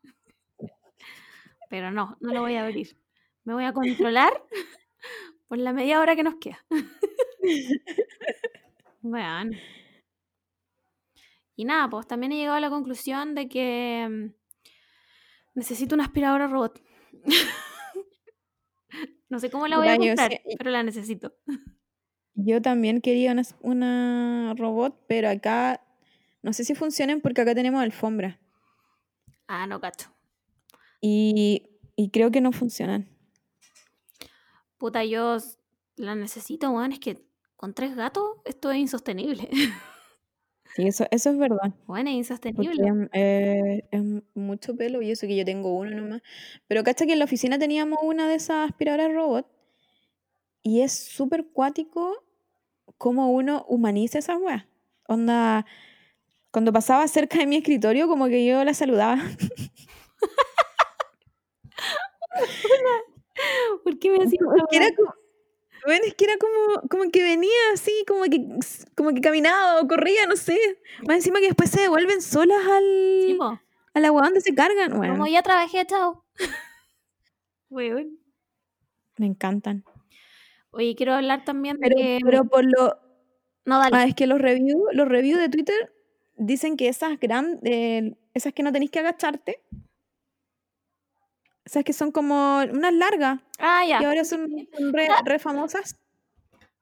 Pero 1.70 1.90
no, 1.90 2.18
no 2.20 2.34
lo 2.34 2.42
voy 2.42 2.56
a 2.56 2.66
abrir. 2.66 2.98
Me 3.46 3.54
voy 3.54 3.64
a 3.64 3.74
controlar 3.74 4.32
por 5.48 5.58
la 5.58 5.74
media 5.74 6.00
hora 6.02 6.16
que 6.16 6.24
nos 6.24 6.36
queda. 6.36 6.64
Bueno. 9.02 9.52
Y 11.56 11.66
nada, 11.66 11.90
pues 11.90 12.08
también 12.08 12.32
he 12.32 12.38
llegado 12.38 12.58
a 12.58 12.62
la 12.62 12.70
conclusión 12.70 13.36
de 13.36 13.48
que 13.48 14.08
mm, 14.10 14.34
necesito 15.56 15.96
una 15.96 16.06
aspiradora 16.06 16.48
robot. 16.48 16.82
no 19.30 19.40
sé 19.40 19.50
cómo 19.52 19.68
la 19.68 19.78
voy 19.78 19.88
a 19.88 19.94
yo 19.96 20.00
comprar, 20.00 20.32
sí- 20.32 20.56
pero 20.58 20.72
la 20.72 20.84
necesito. 20.84 21.36
Yo 22.34 22.62
también 22.62 23.02
quería 23.02 23.34
una, 23.34 23.44
una 23.62 24.54
robot, 24.58 25.04
pero 25.08 25.30
acá 25.30 25.82
no 26.42 26.54
sé 26.54 26.64
si 26.64 26.74
funcionan 26.76 27.22
porque 27.22 27.42
acá 27.42 27.54
tenemos 27.54 27.82
alfombra. 27.82 28.40
Ah, 29.48 29.68
no 29.68 29.80
cacho. 29.82 30.10
Y, 31.02 31.78
y 31.96 32.10
creo 32.10 32.32
que 32.32 32.42
no 32.42 32.52
funcionan. 32.52 33.10
Puta, 34.78 35.04
yo 35.04 35.36
s- 35.36 35.58
la 35.98 36.16
necesito, 36.16 36.72
weón. 36.72 36.94
Es 36.94 37.00
que 37.00 37.28
con 37.62 37.76
tres 37.76 37.96
gatos 37.96 38.24
esto 38.44 38.72
es 38.72 38.80
insostenible. 38.80 39.48
Sí, 40.74 40.88
eso, 40.88 41.06
eso 41.12 41.32
es 41.32 41.38
verdad. 41.38 41.74
Bueno, 41.86 42.10
es 42.12 42.30
Porque 42.30 42.34
insostenible. 42.34 43.10
eh, 43.12 43.84
es 43.92 44.02
mucho 44.34 44.74
pelo 44.78 45.02
y 45.02 45.12
eso 45.12 45.28
que 45.28 45.36
yo 45.36 45.44
tengo 45.44 45.78
uno 45.78 45.92
nomás. 45.92 46.22
Pero 46.70 46.82
cacha 46.86 47.06
que 47.06 47.12
en 47.12 47.20
la 47.20 47.26
oficina 47.26 47.60
teníamos 47.60 48.00
una 48.02 48.26
de 48.30 48.36
esas 48.36 48.70
aspiradoras 48.70 49.14
robot 49.14 49.46
y 50.64 50.80
es 50.80 50.94
súper 50.94 51.46
cuático 51.48 52.24
cómo 52.98 53.34
uno 53.34 53.66
humaniza 53.68 54.20
esa 54.20 54.38
weas. 54.38 54.64
Onda, 55.10 55.66
cuando 56.52 56.72
pasaba 56.72 57.06
cerca 57.10 57.40
de 57.40 57.48
mi 57.48 57.58
escritorio, 57.58 58.08
como 58.08 58.28
que 58.28 58.46
yo 58.46 58.64
la 58.64 58.74
saludaba. 58.74 59.22
¿Por 63.84 64.00
qué 64.00 64.10
me 64.10 64.20
decís 64.20 64.40
Es 64.40 64.64
que 64.70 64.78
era 64.78 64.96
como, 64.96 65.14
bueno, 65.86 66.06
es 66.06 66.14
que 66.16 66.26
era 66.26 66.38
como, 66.38 66.88
como 66.90 67.12
que 67.12 67.24
venía 67.24 67.52
así, 67.74 67.92
como 68.08 68.24
que, 68.24 68.42
como 68.96 69.14
que 69.14 69.22
caminaba 69.22 69.82
o 69.82 69.88
corría, 69.88 70.26
no 70.28 70.36
sé. 70.36 70.58
Más 71.08 71.18
encima 71.18 71.40
que 71.40 71.48
después 71.48 71.70
se 71.70 71.82
devuelven 71.82 72.22
solas 72.22 72.66
al, 72.66 72.84
Sí, 73.28 73.38
al 73.94 74.06
agua 74.06 74.24
donde 74.24 74.42
se 74.42 74.54
cargan. 74.54 74.96
Bueno, 74.98 75.14
Como 75.14 75.28
ya 75.28 75.42
trabajé, 75.42 75.86
chao. 75.86 76.24
Weón. 77.70 78.20
me 79.18 79.26
encantan. 79.26 79.84
Oye, 80.72 80.96
quiero 80.96 81.14
hablar 81.14 81.44
también 81.44 81.78
de 81.78 81.90
Pero, 81.90 81.96
que... 81.98 82.20
pero 82.24 82.46
por 82.46 82.64
lo, 82.64 82.98
No, 83.66 83.80
dale. 83.80 83.96
Ah, 83.96 84.06
es 84.06 84.16
que 84.16 84.28
los 84.28 84.40
reviews, 84.40 84.82
los 84.94 85.08
reviews 85.08 85.40
de 85.40 85.50
Twitter 85.50 85.94
dicen 86.38 86.78
que 86.78 86.88
esas 86.88 87.20
gran, 87.20 87.60
eh, 87.64 88.16
esas 88.34 88.54
que 88.54 88.64
no 88.64 88.72
tenéis 88.72 88.92
que 88.92 89.00
agacharte, 89.00 89.62
esas 91.72 91.86
que 91.86 91.94
son 91.94 92.12
como 92.12 92.58
unas 92.70 92.94
largas 92.94 93.40
Ah, 93.58 93.86
ya. 93.88 94.02
y 94.02 94.04
ahora 94.04 94.26
son, 94.26 94.50
son 94.78 94.92
re, 94.94 95.08
re 95.24 95.40
famosas. 95.40 95.98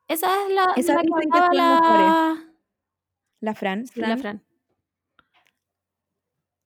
Esa 0.08 0.28
es 0.48 0.52
la, 0.56 0.74
Esas 0.76 0.96
la 0.96 1.02
que 1.04 1.38
hablaba 1.38 1.52
la... 1.54 2.46
La 3.42 3.54
Fran, 3.54 3.86
Sí, 3.86 4.00
la 4.02 4.08
Fran. 4.18 4.20
Fran. 4.20 4.44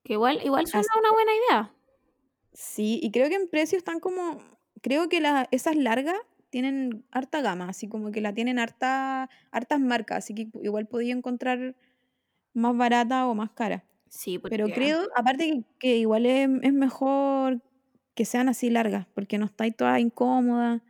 Que 0.03 0.13
igual, 0.13 0.39
igual 0.43 0.65
suena 0.67 0.87
Así 0.89 0.99
una 0.99 1.11
buena 1.11 1.31
idea. 1.35 1.73
Sí, 2.53 2.99
y 3.03 3.11
creo 3.11 3.27
que 3.27 3.35
en 3.35 3.49
precio 3.49 3.77
están 3.77 3.99
como, 3.99 4.37
creo 4.81 5.09
que 5.09 5.19
la- 5.19 5.47
esas 5.51 5.75
largas 5.75 6.15
tienen 6.49 7.03
harta 7.11 7.41
gama, 7.41 7.67
así 7.67 7.89
como 7.89 8.11
que 8.11 8.21
la 8.21 8.33
tienen 8.33 8.57
harta, 8.57 9.29
hartas 9.51 9.79
marcas, 9.81 10.19
así 10.19 10.33
que 10.33 10.47
igual 10.61 10.87
podía 10.87 11.13
encontrar 11.13 11.75
más 12.53 12.77
barata 12.77 13.27
o 13.27 13.35
más 13.35 13.51
cara. 13.51 13.83
Sí, 14.07 14.39
porque... 14.39 14.55
Pero 14.57 14.73
creo, 14.73 15.09
aparte 15.15 15.49
que, 15.51 15.63
que 15.79 15.97
igual 15.97 16.25
es, 16.25 16.47
es 16.61 16.73
mejor 16.73 17.61
que 18.15 18.25
sean 18.25 18.49
así 18.49 18.69
largas, 18.69 19.07
porque 19.13 19.37
no 19.37 19.45
estáis 19.45 19.75
toda 19.75 19.99
incómoda, 19.99 20.81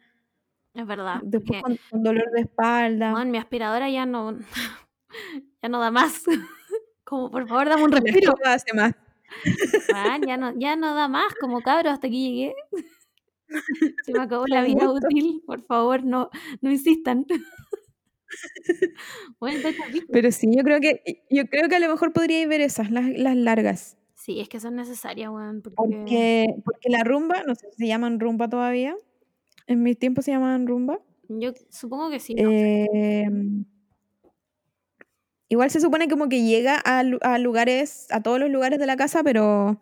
Es 0.74 0.86
verdad. 0.86 1.20
después 1.24 1.62
con, 1.62 1.78
con 1.90 2.04
dolor 2.04 2.30
de 2.32 2.42
espalda. 2.42 3.14
weón, 3.14 3.32
mi 3.32 3.38
aspiradora 3.38 3.90
ya 3.90 4.06
no... 4.06 4.38
ya 5.62 5.70
no 5.70 5.80
da 5.80 5.92
más. 5.92 6.24
Como, 7.06 7.30
por 7.30 7.48
favor, 7.48 7.70
dame 7.70 7.84
un 7.84 7.92
respiro. 7.92 8.34
hace 8.46 8.74
más. 8.74 8.94
Ya, 10.26 10.38
no, 10.38 10.54
ya 10.58 10.76
no 10.76 10.94
da 10.96 11.08
más. 11.08 11.34
Como 11.40 11.62
cabro, 11.62 11.90
hasta 11.90 12.08
aquí 12.08 12.30
llegué. 12.30 12.56
Se 14.06 14.14
me 14.14 14.22
acabó 14.24 14.46
la 14.48 14.64
vida 14.64 14.90
útil. 14.90 15.42
Por 15.46 15.64
favor, 15.66 16.04
no, 16.04 16.30
no 16.62 16.72
insistan. 16.72 17.26
bueno, 19.40 19.70
Pero 20.12 20.32
sí, 20.32 20.48
yo 20.56 20.64
creo 20.64 20.80
que 20.80 21.24
yo 21.30 21.46
creo 21.48 21.70
que 21.70 21.76
a 21.76 21.80
lo 21.80 21.90
mejor 21.90 22.14
podríais 22.14 22.48
ver 22.48 22.62
esas, 22.62 22.90
las, 22.92 23.06
las 23.10 23.36
largas. 23.36 23.98
Sí, 24.24 24.40
es 24.40 24.48
que 24.48 24.62
son 24.62 24.78
necesarias, 24.78 25.30
weón. 25.30 25.62
Porque... 25.62 25.76
Porque, 25.76 26.48
porque 26.64 26.90
la 26.90 27.04
rumba, 27.04 27.44
no 27.44 27.56
sé 27.56 27.68
si 27.72 27.80
se 27.80 27.88
llaman 27.88 28.22
rumba 28.22 28.48
todavía. 28.48 28.96
En 29.68 29.84
mis 29.84 30.00
tiempos 30.00 30.24
se 30.24 30.32
llamaban 30.32 30.66
rumba. 30.66 31.02
Yo 31.28 31.52
supongo 31.70 32.10
que 32.10 32.22
sí. 32.22 32.34
no. 32.34 32.50
Eh, 32.50 33.28
igual 35.50 35.70
se 35.72 35.82
supone 35.82 36.08
como 36.08 36.30
que 36.30 36.42
llega 36.42 36.82
a, 36.86 37.00
a 37.00 37.38
lugares, 37.38 38.08
a 38.12 38.24
todos 38.24 38.40
los 38.40 38.50
lugares 38.50 38.80
de 38.80 38.86
la 38.86 38.96
casa, 38.96 39.24
pero, 39.26 39.82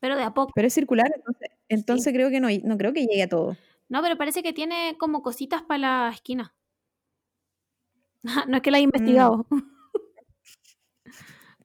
Pero 0.00 0.16
de 0.16 0.24
a 0.24 0.34
poco. 0.34 0.50
pero 0.56 0.66
es 0.66 0.74
circular, 0.74 1.12
entonces, 1.14 1.48
entonces 1.68 2.12
creo 2.12 2.30
que 2.30 2.40
no, 2.40 2.48
no 2.64 2.78
creo 2.78 2.92
que 2.92 3.06
llegue 3.06 3.22
a 3.22 3.28
todo. 3.28 3.56
No, 3.88 4.02
pero 4.02 4.18
parece 4.18 4.42
que 4.42 4.52
tiene 4.52 4.96
como 4.98 5.22
cositas 5.22 5.62
para 5.62 5.78
la 5.78 6.10
esquina. 6.12 6.52
no 8.48 8.56
es 8.56 8.62
que 8.62 8.72
la 8.72 8.78
he 8.78 8.82
investigado. 8.82 9.46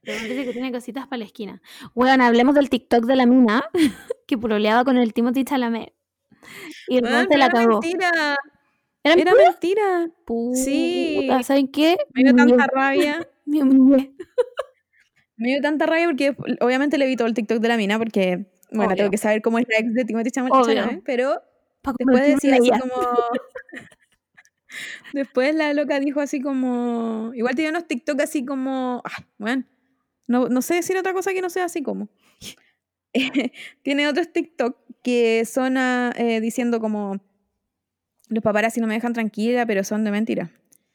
Parece 0.05 0.45
que 0.45 0.53
tiene 0.53 0.71
cositas 0.71 1.07
para 1.07 1.19
la 1.19 1.25
esquina. 1.25 1.61
Bueno, 1.93 2.23
hablemos 2.25 2.55
del 2.55 2.69
TikTok 2.69 3.05
de 3.05 3.15
la 3.15 3.25
mina 3.25 3.63
que 4.27 4.37
proleaba 4.37 4.83
con 4.83 4.97
el 4.97 5.13
Timothy 5.13 5.43
Chalamet. 5.43 5.93
Y 6.87 6.97
el 6.97 7.05
weón 7.05 7.27
se 7.29 7.37
la 7.37 7.49
cagó. 7.49 7.79
mentira, 7.81 8.37
¿Era 9.03 9.21
era 9.21 9.33
mentira? 9.33 10.09
Puta, 10.25 10.57
Sí. 10.57 11.29
¿Saben 11.43 11.67
qué? 11.69 11.97
Me 12.13 12.23
dio 12.23 12.35
tanta 12.35 12.67
rabia. 12.73 13.27
me 13.45 13.63
humillé. 13.63 14.13
Me 15.37 15.49
dio 15.49 15.61
tanta 15.61 15.85
rabia 15.85 16.05
porque 16.07 16.35
obviamente 16.61 16.97
le 16.97 17.07
vi 17.07 17.15
todo 17.15 17.27
el 17.27 17.33
TikTok 17.33 17.59
de 17.59 17.67
la 17.67 17.77
mina 17.77 17.97
porque, 17.97 18.47
bueno, 18.71 18.87
Obvio. 18.87 18.97
tengo 18.97 19.11
que 19.11 19.17
saber 19.17 19.41
cómo 19.41 19.59
es 19.59 19.65
la 19.69 19.77
ex 19.79 19.93
de 19.93 20.05
Timothy. 20.05 20.31
Chalamet, 20.31 21.01
pero 21.05 21.41
después 21.97 22.27
decía 22.27 22.55
así 22.55 22.69
como... 22.69 22.93
después 25.13 25.55
la 25.55 25.73
loca 25.73 25.99
dijo 25.99 26.19
así 26.21 26.41
como... 26.41 27.31
Igual 27.35 27.55
tiene 27.55 27.71
unos 27.71 27.87
TikTok 27.87 28.19
así 28.21 28.45
como... 28.45 29.01
Ah, 29.05 29.23
bueno, 29.37 29.63
no, 30.27 30.49
no 30.49 30.61
sé 30.61 30.75
decir 30.75 30.97
otra 30.97 31.13
cosa 31.13 31.33
que 31.33 31.41
no 31.41 31.49
sea 31.49 31.65
así 31.65 31.81
como... 31.81 32.09
tiene 33.83 34.07
otros 34.07 34.31
TikTok 34.31 34.77
que 35.03 35.45
son 35.45 35.77
ah, 35.77 36.13
eh, 36.17 36.41
diciendo 36.41 36.79
como... 36.79 37.19
Los 38.29 38.43
paparazzi 38.43 38.79
no 38.79 38.87
me 38.87 38.95
dejan 38.95 39.13
tranquila, 39.13 39.65
pero 39.65 39.83
son 39.83 40.03
de 40.03 40.11
mentira. 40.11 40.49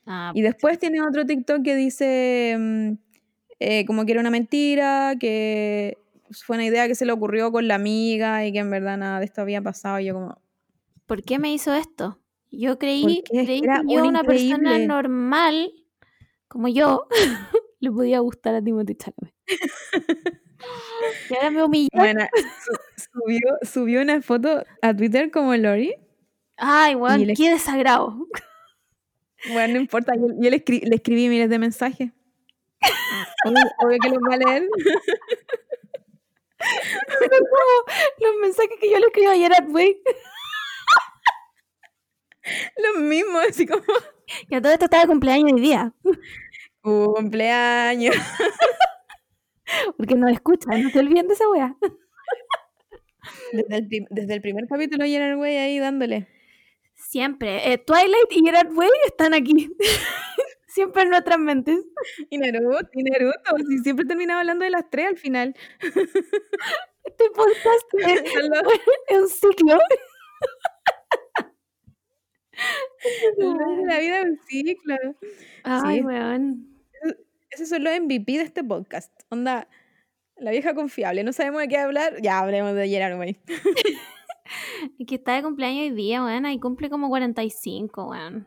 Ah, 0.06 0.32
Y 0.34 0.42
después 0.42 0.78
tiene 0.78 1.02
otro 1.02 1.26
TikTok 1.26 1.62
que 1.62 1.76
dice 1.76 2.56
mm, 2.58 2.92
eh, 3.60 3.84
como 3.86 4.04
que 4.04 4.12
era 4.12 4.20
una 4.20 4.30
mentira, 4.30 5.14
que 5.18 5.98
fue 6.30 6.56
una 6.56 6.66
idea 6.66 6.86
que 6.86 6.94
se 6.94 7.04
le 7.06 7.12
ocurrió 7.12 7.50
con 7.52 7.68
la 7.68 7.74
amiga 7.74 8.46
y 8.46 8.52
que 8.52 8.60
en 8.60 8.70
verdad 8.70 8.96
nada 8.96 9.18
de 9.18 9.24
esto 9.24 9.40
había 9.40 9.60
pasado. 9.62 10.00
Y 10.00 10.06
yo 10.06 10.14
como, 10.14 10.40
¿Por 11.06 11.22
qué 11.22 11.38
me 11.38 11.52
hizo 11.52 11.74
esto? 11.74 12.18
Yo 12.50 12.78
creí, 12.78 13.22
creí 13.24 13.60
era 13.62 13.80
que 13.80 13.94
yo, 13.94 14.02
un 14.02 14.08
una 14.08 14.24
persona 14.24 14.56
increíble. 14.56 14.86
normal, 14.86 15.72
como 16.48 16.68
yo, 16.68 17.06
le 17.80 17.90
podía 17.90 18.20
gustar 18.20 18.54
a 18.54 18.62
Timothy 18.62 18.94
Chalamet. 18.96 19.34
y 21.30 21.34
ahora 21.34 21.50
me 21.50 21.62
humillé. 21.64 21.88
bueno, 21.92 22.26
su- 22.64 23.10
subió, 23.12 23.40
subió 23.62 24.02
una 24.02 24.20
foto 24.22 24.64
a 24.82 24.94
Twitter 24.96 25.30
como 25.30 25.54
Lori. 25.56 25.94
Ay, 26.56 26.94
weón, 26.96 27.26
le- 27.26 27.34
qué 27.34 27.50
desagrado. 27.50 28.16
Bueno, 29.52 29.74
no 29.74 29.80
importa, 29.80 30.14
yo, 30.16 30.26
yo 30.40 30.50
le, 30.50 30.64
escri- 30.64 30.82
le 30.82 30.96
escribí 30.96 31.28
miles 31.28 31.48
de 31.48 31.58
mensajes. 31.60 32.10
Obvio, 33.44 33.62
obvio 33.84 33.98
que 34.02 34.08
los 34.08 34.18
va 34.18 34.34
a 34.34 34.38
leer. 34.38 34.68
Los 38.18 38.34
mensajes 38.40 38.76
que 38.80 38.90
yo 38.90 38.98
le 38.98 39.06
escribí 39.06 39.26
ayer 39.28 39.52
a 39.52 39.64
Way. 39.68 40.02
Los 42.76 43.02
mismos, 43.02 43.44
así 43.48 43.66
como 43.66 43.82
Y 44.48 44.54
a 44.54 44.60
todo 44.60 44.72
esto 44.72 44.86
estaba 44.86 45.02
de 45.04 45.08
cumpleaños 45.08 45.52
hoy 45.52 45.60
día. 45.60 45.92
Cumpleaños. 46.88 48.16
Porque 49.96 50.14
no 50.14 50.28
escucha, 50.28 50.70
no 50.78 50.90
se 50.90 50.98
olviden 50.98 51.28
de 51.28 51.34
esa 51.34 51.48
wea. 51.50 51.76
Desde 53.52 53.76
el, 53.76 53.88
desde 54.10 54.34
el 54.34 54.40
primer 54.40 54.66
capítulo 54.68 55.04
el 55.04 55.36
güey 55.36 55.56
ahí 55.56 55.78
dándole. 55.78 56.28
Siempre. 56.94 57.72
Eh, 57.72 57.78
Twilight 57.78 58.30
y 58.30 58.44
Gerard 58.44 58.72
Way 58.72 58.88
están 59.06 59.34
aquí. 59.34 59.70
Siempre 60.66 61.02
en 61.02 61.10
nuestras 61.10 61.38
mentes. 61.38 61.78
Y 62.30 62.38
Naruto, 62.38 62.88
y 62.92 63.02
Naruto, 63.02 63.56
si 63.68 63.78
siempre 63.78 64.04
terminaba 64.04 64.40
hablando 64.40 64.64
de 64.64 64.70
las 64.70 64.88
tres 64.90 65.06
al 65.08 65.16
final. 65.16 65.54
Este 67.04 67.30
podcast 67.30 67.94
es, 68.06 68.22
es 69.08 69.18
un 69.18 69.28
ciclo. 69.28 69.78
La 73.86 73.98
vida 73.98 74.20
es 74.20 74.24
un 74.26 74.38
ciclo. 74.46 74.96
Ay, 75.64 75.98
Sí. 75.98 76.04
weón. 76.04 76.77
Esos 77.58 77.70
son 77.70 77.82
los 77.84 77.92
MVP 78.00 78.32
de 78.38 78.42
este 78.42 78.62
podcast. 78.62 79.12
Onda, 79.30 79.68
la 80.36 80.52
vieja 80.52 80.74
confiable. 80.74 81.24
No 81.24 81.32
sabemos 81.32 81.60
de 81.62 81.68
qué 81.68 81.76
hablar. 81.78 82.20
Ya 82.22 82.38
hablemos 82.38 82.74
de 82.74 82.88
Gerard 82.88 83.18
Way. 83.18 83.36
Que 85.06 85.16
está 85.16 85.34
de 85.34 85.42
cumpleaños 85.42 85.82
hoy 85.82 85.90
día, 85.90 86.24
weón, 86.24 86.46
y 86.46 86.58
cumple 86.60 86.88
como 86.88 87.08
45, 87.08 88.10
weón. 88.10 88.46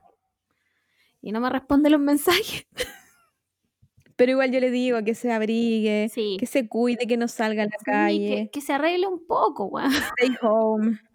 Y 1.21 1.31
no 1.31 1.39
me 1.41 1.49
responde 1.49 1.89
los 1.91 1.99
mensajes. 1.99 2.65
Pero 4.15 4.31
igual 4.31 4.51
yo 4.51 4.59
le 4.59 4.71
digo 4.71 5.03
que 5.03 5.13
se 5.13 5.31
abrigue, 5.31 6.07
Sí. 6.09 6.37
que 6.39 6.45
se 6.45 6.67
cuide, 6.67 7.05
que 7.05 7.17
no 7.17 7.27
salga 7.27 7.63
a 7.63 7.65
la 7.65 7.71
Sí, 7.77 7.85
calle, 7.85 8.35
que, 8.45 8.49
que 8.51 8.61
se 8.61 8.73
arregle 8.73 9.07
un 9.07 9.25
poco, 9.27 9.65
weón. 9.65 9.91
stay 9.91 10.35
home. 10.41 10.99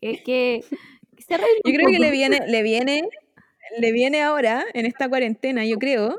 Que, 0.00 0.22
que, 0.22 0.64
que 1.16 1.22
se 1.22 1.34
arregle 1.34 1.60
Yo 1.64 1.70
un 1.70 1.76
creo 1.76 1.88
que 1.88 1.98
le 1.98 2.10
viene, 2.10 2.40
le 2.46 2.62
viene, 2.62 3.08
le 3.78 3.92
viene 3.92 4.22
ahora, 4.22 4.64
en 4.74 4.84
esta 4.86 5.08
cuarentena, 5.08 5.64
yo 5.64 5.78
creo, 5.78 6.16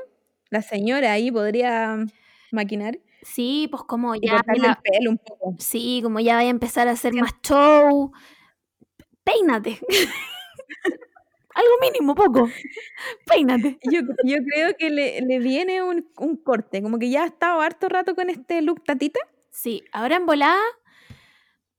la 0.50 0.62
señora 0.62 1.14
ahí 1.14 1.32
podría 1.32 1.98
maquinar 2.52 3.00
Sí, 3.22 3.68
pues 3.70 3.84
como 3.84 4.16
y 4.16 4.22
ya. 4.28 4.38
cortarle 4.38 4.62
mira, 4.62 4.80
el 4.86 4.92
pelo 4.92 5.10
un 5.12 5.18
poco. 5.18 5.56
sí, 5.60 6.00
como 6.04 6.20
ya 6.22 6.36
vaya 6.36 6.48
a 6.48 6.52
empezar 6.52 6.88
a 6.88 6.92
hacer 6.92 7.14
más 7.14 7.32
show. 7.44 8.12
Peínate. 9.24 9.80
Algo 11.56 11.72
mínimo, 11.82 12.16
poco. 12.16 12.50
Peínate. 13.26 13.80
Yo, 13.92 14.02
yo 14.24 14.38
creo 14.46 14.76
que 14.78 14.90
le, 14.90 15.22
le 15.22 15.40
viene 15.40 15.84
un, 15.84 16.08
un 16.18 16.38
corte, 16.38 16.82
como 16.82 17.00
que 17.00 17.10
ya 17.10 17.24
ha 17.24 17.28
estado 17.28 17.62
harto 17.62 17.90
rato 17.90 18.16
con 18.16 18.30
este 18.30 18.62
look 18.62 18.84
tatita. 18.86 19.20
Sí, 19.52 19.84
ahora 19.92 20.16
en 20.18 20.26
volada 20.26 20.60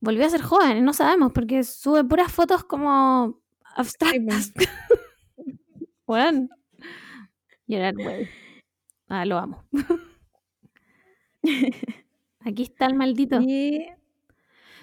volvió 0.01 0.27
a 0.27 0.31
ser 0.31 0.43
joven, 0.43 0.85
no 0.85 0.93
sabemos, 0.93 1.33
porque 1.33 1.63
sube 1.65 2.05
puras 2.05 2.33
fotos 2.33 2.65
como 2.65 3.41
abstractas. 3.77 4.53
Bueno. 6.07 6.49
Gerard 7.67 7.97
Way. 7.97 8.29
Ah, 9.11 9.25
lo 9.27 9.37
amo. 9.39 9.65
Aquí 12.41 12.63
está 12.63 12.87
el 12.87 12.95
maldito. 12.95 13.41
Y 13.41 13.87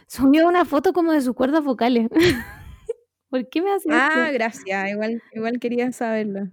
Subió 0.07 0.47
una 0.47 0.63
foto 0.65 0.93
como 0.93 1.11
de 1.11 1.21
sus 1.21 1.33
cuerdas 1.35 1.63
vocales. 1.63 2.07
¿Por 3.29 3.49
qué 3.49 3.61
me 3.61 3.71
hace 3.73 3.89
Ah, 3.91 4.09
esto? 4.27 4.33
gracias. 4.33 4.89
Igual, 4.91 5.21
igual 5.33 5.59
quería 5.59 5.91
saberlo. 5.91 6.47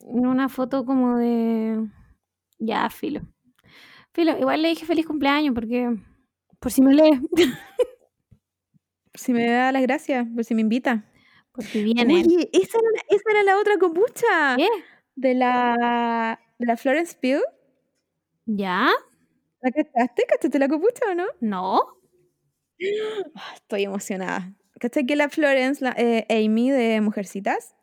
Una 0.00 0.48
foto 0.48 0.84
como 0.84 1.16
de. 1.16 1.86
Ya, 2.58 2.88
filo. 2.90 3.22
Filo, 4.12 4.36
igual 4.38 4.60
le 4.62 4.68
dije 4.68 4.84
feliz 4.84 5.06
cumpleaños 5.06 5.54
porque. 5.54 5.96
Por 6.58 6.70
si 6.72 6.82
me 6.82 6.92
lee. 6.94 7.20
Si 9.14 9.32
me 9.32 9.46
da 9.50 9.72
las 9.72 9.82
gracias, 9.82 10.26
por 10.34 10.44
si 10.44 10.54
me 10.54 10.60
invita. 10.60 11.04
Porque 11.52 11.82
viene. 11.82 12.04
Oye, 12.14 12.50
esa 12.52 12.78
era, 12.78 12.88
la- 12.94 13.16
esa 13.16 13.30
era 13.30 13.42
la 13.42 13.58
otra 13.58 13.78
copucha 13.78 14.56
¿Qué? 14.56 14.68
de 15.16 15.34
la, 15.34 16.38
la 16.58 16.76
Florence 16.76 17.16
Pugh. 17.20 17.42
¿Ya? 18.46 18.88
¿La 19.60 19.70
cachaste? 19.70 20.22
¿Cachaste 20.28 20.58
la 20.58 20.68
copucha 20.68 21.04
o 21.10 21.14
no? 21.14 21.26
¿No? 21.40 21.82
Ah, 23.34 23.52
Estoy 23.56 23.84
emocionada. 23.84 24.54
¿Cachai 24.80 25.06
que 25.06 25.16
la 25.16 25.28
Florence, 25.28 25.82
la, 25.84 25.92
eh, 25.96 26.26
Amy 26.30 26.70
de 26.70 27.00
Mujercitas, 27.00 27.74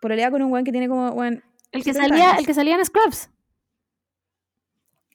pololea 0.00 0.30
con 0.30 0.42
un 0.42 0.52
weón 0.52 0.64
que 0.64 0.72
tiene 0.72 0.88
como, 0.88 1.10
weón, 1.10 1.44
El 1.70 1.84
que 1.84 1.92
70 1.94 2.08
salía, 2.08 2.28
años? 2.30 2.40
el 2.40 2.46
que 2.46 2.54
salía 2.54 2.74
en 2.74 2.84
Scrubs. 2.84 3.30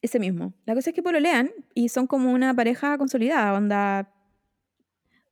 ese 0.00 0.18
mismo. 0.18 0.54
La 0.64 0.74
cosa 0.74 0.90
es 0.90 0.94
que 0.96 1.02
pololean 1.02 1.50
y 1.74 1.88
son 1.90 2.06
como 2.06 2.32
una 2.32 2.54
pareja 2.54 2.96
consolidada, 2.98 3.52
onda... 3.54 4.14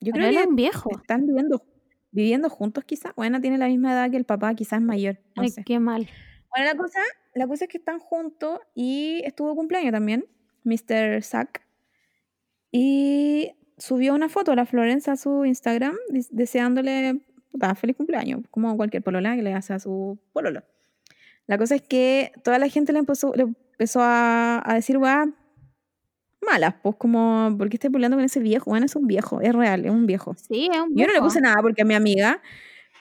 Yo 0.01 0.12
Pero 0.12 0.26
creo 0.26 0.30
que 0.30 0.41
es 0.43 0.47
un 0.47 0.57
viejo. 0.57 0.91
están 1.01 1.26
viviendo, 1.26 1.62
viviendo 2.11 2.51
juntos 2.51 2.84
quizás. 2.84 3.14
Bueno, 3.16 3.41
tiene 3.41 3.57
la 3.57 3.66
misma 3.68 3.93
edad 3.93 4.11
que 4.11 4.18
el 4.18 4.26
papá, 4.26 4.55
quizás 4.55 4.82
mayor, 4.82 5.18
no 5.34 5.43
Ay, 5.43 5.49
sé. 5.49 5.64
qué 5.64 5.78
mal. 5.78 6.07
Bueno, 6.51 6.66
la 6.70 6.76
cosa, 6.76 7.01
la 7.37 7.47
cosa 7.47 7.64
es 7.64 7.70
que 7.70 7.78
están 7.78 7.99
juntos 7.99 8.61
y 8.74 9.22
estuvo 9.24 9.55
cumpleaños 9.55 9.93
también, 9.93 10.24
Mr. 10.64 11.22
Zack. 11.22 11.62
Y 12.72 13.53
subió 13.78 14.14
una 14.14 14.28
foto 14.28 14.53
a 14.53 14.57
la 14.57 14.66
Florencia 14.66 15.12
a 15.12 15.16
su 15.16 15.45
Instagram 15.45 15.97
deseándole 16.30 17.20
puta, 17.53 17.74
feliz 17.74 17.97
cumpleaños, 17.97 18.43
como 18.51 18.76
cualquier 18.76 19.03
polola 19.03 19.37
que 19.37 19.43
le 19.43 19.53
hace 19.55 19.72
a 19.74 19.78
su 19.78 20.18
pololo. 20.32 20.62
La 21.47 21.59
cosa 21.59 21.74
es 21.76 21.82
que 21.82 22.32
toda 22.43 22.59
la 22.59 22.68
gente 22.68 22.93
le 22.93 22.99
empezó, 22.99 23.32
le 23.34 23.43
empezó 23.43 24.01
a, 24.03 24.62
a 24.68 24.74
decir, 24.74 24.97
weá, 24.99 25.28
malas, 26.43 26.74
pues 26.82 26.97
como, 26.97 27.55
¿por 27.57 27.68
qué 27.68 27.76
estoy 27.76 27.91
peleando 27.91 28.16
con 28.16 28.24
ese 28.24 28.41
viejo? 28.41 28.70
Bueno, 28.70 28.87
es 28.87 28.97
un 28.97 29.07
viejo, 29.07 29.41
es 29.41 29.55
real, 29.55 29.84
es 29.84 29.91
un 29.91 30.07
viejo. 30.07 30.34
Sí, 30.34 30.68
es 30.72 30.80
un 30.80 30.91
Yo 30.97 31.03
no 31.03 31.07
le 31.07 31.12
viejo. 31.12 31.24
puse 31.24 31.41
nada 31.41 31.57
porque 31.62 31.82
es 31.82 31.87
mi 31.87 31.95
amiga, 31.95 32.41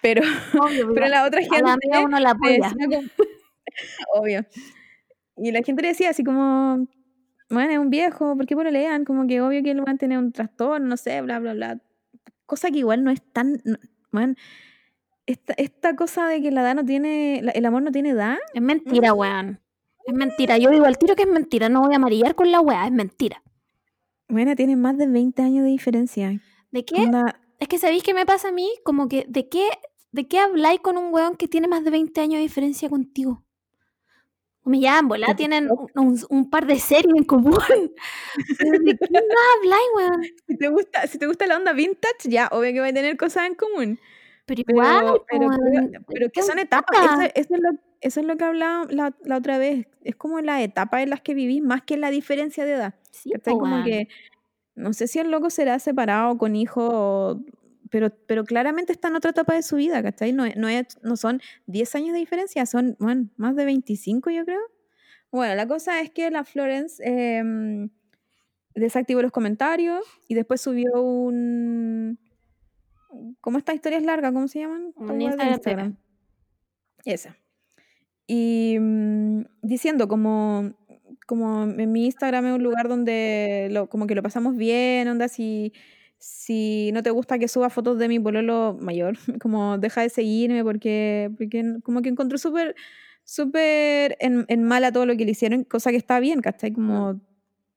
pero, 0.01 0.21
Obvio, 0.61 0.87
pero 0.93 1.07
la 1.07 1.25
otra 1.25 1.39
a 1.39 1.43
gente... 1.43 1.61
la 1.63 1.73
amiga 1.73 2.01
uno 2.05 2.19
la 2.19 2.31
apoya. 2.31 2.69
como- 2.69 3.01
obvio. 4.13 4.45
Y 5.37 5.51
la 5.51 5.61
gente 5.63 5.81
le 5.81 5.89
decía 5.89 6.09
así 6.09 6.23
como, 6.23 6.87
bueno, 7.49 7.71
es 7.71 7.77
un 7.77 7.89
viejo, 7.89 8.35
¿por 8.35 8.45
qué 8.45 8.55
lean? 8.71 9.05
Como 9.05 9.27
que 9.27 9.41
obvio 9.41 9.61
que 9.63 9.71
el 9.71 9.81
weón 9.81 9.97
tiene 9.97 10.17
un 10.17 10.31
trastorno, 10.31 10.87
no 10.87 10.97
sé, 10.97 11.21
bla, 11.21 11.39
bla, 11.39 11.53
bla. 11.53 11.81
Cosa 12.45 12.71
que 12.71 12.79
igual 12.79 13.03
no 13.03 13.11
es 13.11 13.21
tan, 13.33 13.61
no- 13.65 13.77
esta, 15.25 15.53
esta 15.57 15.95
cosa 15.95 16.27
de 16.27 16.41
que 16.41 16.51
la 16.51 16.61
edad 16.61 16.75
no 16.75 16.85
tiene, 16.85 17.41
la- 17.43 17.51
el 17.51 17.65
amor 17.65 17.81
no 17.81 17.91
tiene 17.91 18.09
edad, 18.11 18.37
Es 18.53 18.61
mentira, 18.61 19.13
weón. 19.13 19.59
Es 20.05 20.13
mentira. 20.13 20.57
Yo 20.57 20.69
digo 20.69 20.85
al 20.85 20.97
tiro 20.99 21.15
que 21.15 21.23
es 21.23 21.29
mentira. 21.29 21.67
No 21.67 21.81
voy 21.81 21.93
a 21.93 21.95
amarillar 21.95 22.35
con 22.35 22.51
la 22.51 22.61
weá. 22.61 22.85
Es 22.85 22.91
mentira. 22.91 23.41
bueno, 24.27 24.55
tiene 24.55 24.75
más 24.75 24.97
de 24.97 25.07
20 25.07 25.41
años 25.41 25.63
de 25.65 25.71
diferencia. 25.71 26.39
¿De 26.71 26.85
qué? 26.85 27.01
Onda, 27.01 27.39
Es 27.59 27.67
que 27.67 27.77
¿sabéis 27.79 28.03
qué 28.03 28.13
me 28.13 28.25
pasa 28.25 28.49
a 28.49 28.51
mí? 28.51 28.69
Como 28.83 29.07
que, 29.07 29.25
¿de 29.27 29.49
qué, 29.49 29.67
de 30.11 30.27
qué 30.27 30.39
habláis 30.39 30.79
con 30.81 30.97
un 30.97 31.11
weón 31.13 31.35
que 31.35 31.47
tiene 31.47 31.67
más 31.67 31.83
de 31.83 31.89
20 31.91 32.21
años 32.21 32.35
de 32.35 32.41
diferencia 32.41 32.89
contigo? 32.89 33.44
Llaman, 34.65 35.07
volá, 35.07 35.35
tienen 35.35 35.69
un, 35.71 35.87
un- 35.95 36.19
un 36.29 36.49
par 36.49 36.65
de 36.65 36.79
series 36.79 37.13
en 37.15 37.23
común. 37.23 37.53
¿De 38.59 38.97
qué 38.97 39.07
más 39.11 39.83
weón? 39.95 40.23
si 40.47 40.57
te 40.57 40.67
gusta, 40.69 41.07
si 41.07 41.17
te 41.19 41.27
gusta 41.27 41.45
la 41.45 41.57
onda 41.57 41.73
vintage, 41.73 42.29
ya, 42.29 42.47
obvio 42.51 42.73
que 42.73 42.79
va 42.79 42.87
a 42.87 42.93
tener 42.93 43.15
cosas 43.17 43.45
en 43.47 43.55
común. 43.55 43.99
Pero 44.47 44.61
igual, 44.67 45.21
pero, 45.29 45.47
pero- 45.49 46.03
pero 46.07 46.25
que 46.27 46.31
¿qué 46.33 46.41
son 46.43 46.59
etapas. 46.59 46.97
Eso, 46.99 47.31
eso 47.35 47.55
es 47.55 47.61
lo, 47.61 47.69
eso 48.01 48.19
es 48.19 48.25
lo 48.25 48.37
que 48.37 48.43
hablaba 48.43 48.85
la, 48.89 49.15
la 49.23 49.37
otra 49.37 49.57
vez. 49.57 49.87
Es 50.03 50.15
como 50.15 50.39
la 50.41 50.61
etapa 50.61 51.01
en 51.01 51.09
las 51.09 51.21
que 51.21 51.33
vivís, 51.33 51.63
más 51.63 51.81
que 51.83 51.97
la 51.97 52.11
diferencia 52.11 52.65
de 52.65 52.73
edad. 52.73 52.95
Sí, 53.11 53.31
Como 53.43 53.83
que 53.83 54.07
no 54.75 54.93
sé 54.93 55.07
si 55.07 55.19
el 55.19 55.31
loco 55.31 55.49
será 55.49 55.79
separado 55.79 56.37
con 56.37 56.55
hijos, 56.55 56.89
o- 56.93 57.39
pero, 57.89 58.09
pero 58.27 58.43
claramente 58.43 58.91
está 58.91 59.07
en 59.09 59.15
otra 59.15 59.31
etapa 59.31 59.53
de 59.55 59.63
su 59.63 59.75
vida, 59.75 60.01
¿cachai? 60.03 60.31
No, 60.33 60.45
es- 60.45 60.55
no, 60.57 60.67
es- 60.67 60.97
no 61.03 61.15
son 61.17 61.41
10 61.67 61.93
años 61.95 62.13
de 62.13 62.19
diferencia, 62.19 62.65
son 62.65 62.95
bueno, 62.99 63.29
más 63.37 63.55
de 63.55 63.65
25, 63.65 64.29
yo 64.31 64.45
creo. 64.45 64.61
Bueno, 65.31 65.55
la 65.55 65.67
cosa 65.67 65.99
es 66.01 66.11
que 66.11 66.29
la 66.31 66.43
Florence 66.45 67.03
em, 67.05 67.89
desactivó 68.73 69.21
los 69.21 69.31
comentarios 69.31 70.05
y 70.27 70.35
después 70.35 70.61
subió 70.61 71.01
un. 71.01 72.19
¿Cómo 73.41 73.57
estas 73.57 73.75
historias 73.75 74.03
largas? 74.03 74.31
¿Cómo 74.33 74.47
se 74.47 74.59
llaman? 74.59 74.91
Un 74.95 75.07
Instagram 75.21 75.59
TV. 75.61 75.93
Esa. 77.05 77.37
Y 78.27 78.77
mm, 78.79 79.41
diciendo 79.61 80.07
como, 80.07 80.73
como 81.27 81.63
en 81.63 81.91
mi 81.91 82.05
Instagram 82.05 82.45
es 82.47 82.55
un 82.55 82.63
lugar 82.63 82.87
donde 82.87 83.67
lo, 83.71 83.87
como 83.87 84.07
que 84.07 84.15
lo 84.15 84.23
pasamos 84.23 84.57
bien, 84.57 85.07
onda, 85.07 85.27
si, 85.27 85.71
si 86.27 86.91
no 86.91 87.03
te 87.03 87.11
gusta 87.11 87.37
que 87.37 87.47
suba 87.47 87.69
fotos 87.69 87.99
de 87.99 88.07
mi 88.07 88.19
pololo 88.19 88.75
mayor, 88.81 89.15
como 89.41 89.77
deja 89.77 90.01
de 90.01 90.09
seguirme 90.09 90.63
porque, 90.63 91.29
porque 91.37 91.63
como 91.83 92.01
que 92.01 92.09
encontró 92.09 92.37
súper 92.39 92.75
súper 93.23 94.17
en, 94.19 94.45
en 94.49 94.63
mala 94.63 94.91
todo 94.91 95.05
lo 95.05 95.15
que 95.17 95.25
le 95.25 95.31
hicieron, 95.31 95.63
cosa 95.63 95.91
que 95.91 95.97
está 95.97 96.19
bien, 96.19 96.41
¿cachai? 96.41 96.71
Como 96.73 97.19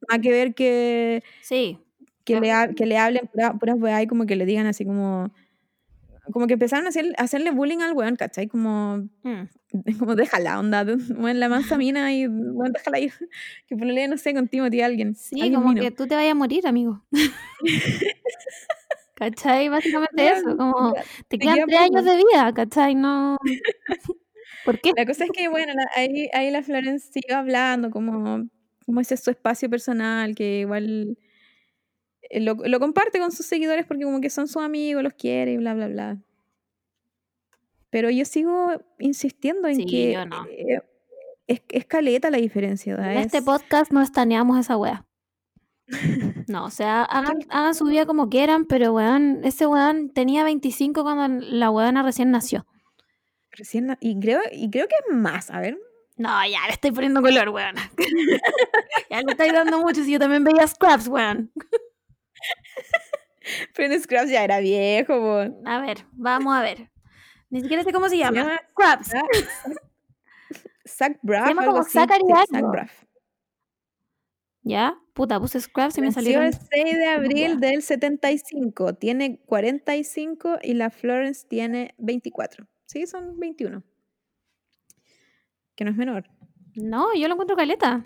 nada 0.09 0.21
que 0.23 0.31
ver 0.31 0.55
que, 0.55 1.23
Sí. 1.43 1.79
que, 2.25 2.41
le, 2.41 2.53
ha- 2.53 2.69
que 2.75 2.87
le 2.87 2.97
hablen 2.99 3.27
pura- 3.33 3.55
puras 3.59 3.77
weas 3.79 4.03
y 4.03 4.07
como 4.07 4.25
que 4.27 4.37
le 4.37 4.47
digan 4.47 4.67
así 4.67 4.85
como... 4.85 5.31
Como 6.33 6.47
que 6.47 6.55
empezaron 6.55 6.85
a, 6.87 6.91
hacer- 6.91 7.15
a 7.17 7.23
hacerle 7.23 7.51
bullying 7.53 7.79
al 7.81 7.95
weón, 7.95 8.17
¿cachai? 8.17 8.47
Como 8.49 9.09
Mm. 9.23 9.49
como 9.99 10.15
déjala, 10.15 10.59
onda, 10.59 10.85
bueno, 11.17 11.39
la 11.41 11.49
mansa 11.49 11.77
mina 11.79 12.13
y 12.13 12.27
bueno, 12.27 12.73
déjala 12.75 12.99
ir. 13.01 13.13
Que 13.67 13.77
ponle, 13.77 14.09
no 14.09 14.17
sé, 14.17 14.35
contigo, 14.35 14.69
tío, 14.71 14.85
alguien. 14.85 15.15
Sí, 15.15 15.41
alguien 15.41 15.61
como 15.63 15.75
que 15.75 15.91
tú 15.91 16.07
te 16.07 16.15
vayas 16.15 16.33
a 16.33 16.35
morir, 16.35 16.67
amigo. 16.67 17.05
¿Cachai? 19.15 19.69
Básicamente 19.69 20.29
eso, 20.29 20.57
como 20.57 20.93
te 20.95 21.03
te 21.29 21.39
quedan 21.39 21.55
queda 21.57 21.67
tres 21.67 21.81
años 21.81 22.05
de 22.05 22.17
vida, 22.17 22.53
¿cachai? 22.55 22.95
No. 22.95 23.37
¿Por 24.65 24.81
qué? 24.81 24.93
La 24.97 25.05
cosa 25.07 25.25
es 25.25 25.31
que, 25.33 25.49
bueno, 25.49 25.73
la- 25.75 25.91
ahí, 26.01 26.29
ahí 26.33 26.51
la 26.51 26.63
Florence 26.63 27.11
siguió 27.13 27.37
hablando, 27.37 27.91
como, 27.91 28.49
como 28.87 29.01
ese 29.01 29.15
es 29.15 29.25
su 29.25 29.31
espacio 29.31 29.69
personal, 29.69 30.35
que 30.37 30.61
igual 30.61 31.19
eh, 32.31 32.41
lo, 32.41 32.55
lo 32.55 32.79
comparte 32.81 33.19
con 33.19 33.33
sus 33.33 33.47
seguidores 33.47 33.87
porque 33.87 34.05
como 34.05 34.21
que 34.21 34.31
son 34.31 34.47
sus 34.47 34.63
amigos, 34.63 35.03
los 35.03 35.15
quiere 35.15 35.53
y 35.53 35.57
bla, 35.57 35.75
bla, 35.75 35.89
bla. 35.89 36.19
Pero 37.91 38.11
yo 38.11 38.25
sigo 38.25 38.73
insistiendo 38.99 39.69
en 39.69 39.77
Sí, 39.77 39.87
que 39.87 40.13
yo 40.13 40.27
no. 40.27 40.45
eh, 40.47 40.83
es, 41.47 41.63
es 41.71 41.87
caleta 41.87 42.31
la 42.31 42.39
diferencia. 42.39 42.97
¿verdad? 42.97 43.13
En 43.13 43.19
este 43.21 43.39
Es- 43.39 43.45
podcast 43.45 43.93
no 43.93 44.03
estaneamos 44.03 44.59
esa 44.59 44.77
wea. 44.77 45.07
No, 46.49 46.65
o 46.65 46.71
sea, 46.71 47.03
hagan, 47.05 47.39
hagan 47.51 47.75
su 47.75 47.85
vida 47.85 48.07
como 48.07 48.31
quieran, 48.31 48.65
pero 48.65 48.95
weón, 48.95 49.41
ese 49.45 49.67
weón 49.67 50.09
tenía 50.11 50.43
25 50.45 51.03
cuando 51.03 51.45
la 51.47 51.71
weona 51.71 52.03
recién 52.03 52.31
nació. 52.31 52.67
recién 53.51 53.87
na- 53.87 53.99
y, 54.01 54.19
creo, 54.19 54.41
y 54.53 54.71
creo 54.71 54.87
que 54.89 54.95
es 55.09 55.15
más, 55.15 55.51
a 55.51 55.61
ver. 55.61 55.79
No, 56.17 56.29
ya 56.47 56.67
le 56.67 56.73
estoy 56.73 56.91
poniendo 56.93 57.21
color, 57.21 57.51
weón. 57.51 57.75
ya 59.11 59.21
le 59.23 59.33
estoy 59.33 59.51
dando 59.51 59.79
mucho, 59.81 60.03
si 60.05 60.13
yo 60.13 60.19
también 60.19 60.45
veía 60.45 60.67
Scraps, 60.67 61.09
weón. 61.09 61.53
Pero 63.75 63.99
Scraps 64.01 64.31
ya 64.31 64.45
era 64.45 64.61
viejo, 64.61 65.19
po. 65.19 65.69
A 65.69 65.81
ver, 65.81 66.07
vamos 66.13 66.55
a 66.57 66.63
ver. 66.63 66.91
Ni 67.51 67.61
siquiera 67.63 67.83
sé 67.83 67.93
cómo 67.93 68.09
se 68.09 68.19
llama. 68.19 68.37
llama 68.43 68.61
Scraps. 68.73 69.11
Zach 70.87 71.19
Braff, 71.23 71.49
llama 71.49 71.63
algo 71.63 71.75
como. 71.75 71.85
Zachary. 71.89 72.25
Zach 72.51 72.65
Braff. 72.71 73.05
¿Ya? 74.63 74.99
Puta, 75.15 75.41
puse 75.41 75.61
Scraps 75.61 75.97
y 75.99 76.01
me 76.03 76.13
salieron. 76.13 76.45
el 76.45 76.53
6 76.53 76.97
de 76.99 77.07
abril 77.07 77.61
del 77.61 77.83
75. 77.83 78.95
Tiene 78.95 79.41
45 79.47 80.59
y 80.63 80.75
la 80.75 80.91
Florence 80.91 81.47
tiene 81.49 81.95
24. 81.99 82.67
Sí, 82.87 83.07
son 83.07 83.39
21. 83.39 83.83
Que 85.75 85.85
no 85.85 85.91
es 85.91 85.97
menor. 85.97 86.29
No, 86.75 87.15
yo 87.15 87.29
lo 87.29 87.35
encuentro 87.35 87.57
caleta. 87.57 88.05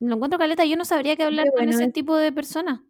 Lo 0.00 0.14
encuentro 0.16 0.38
caleta. 0.38 0.64
Yo 0.64 0.76
no 0.76 0.84
sabría 0.84 1.14
qué 1.16 1.22
hablar 1.22 1.46
con 1.56 1.68
ese 1.68 1.84
es- 1.84 1.92
tipo 1.92 2.16
de 2.16 2.32
persona. 2.32 2.84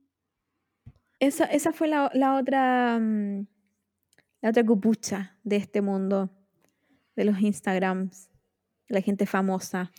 Esa, 1.20 1.44
esa 1.44 1.72
fue 1.72 1.88
la, 1.88 2.10
la 2.14 2.36
otra 2.36 2.98
mm, 3.00 3.46
la 4.44 4.50
otra 4.50 4.62
cupucha 4.62 5.38
de 5.42 5.56
este 5.56 5.80
mundo. 5.80 6.28
De 7.16 7.24
los 7.24 7.40
Instagrams. 7.40 8.28
De 8.86 8.94
la 8.94 9.00
gente 9.00 9.24
famosa. 9.24 9.90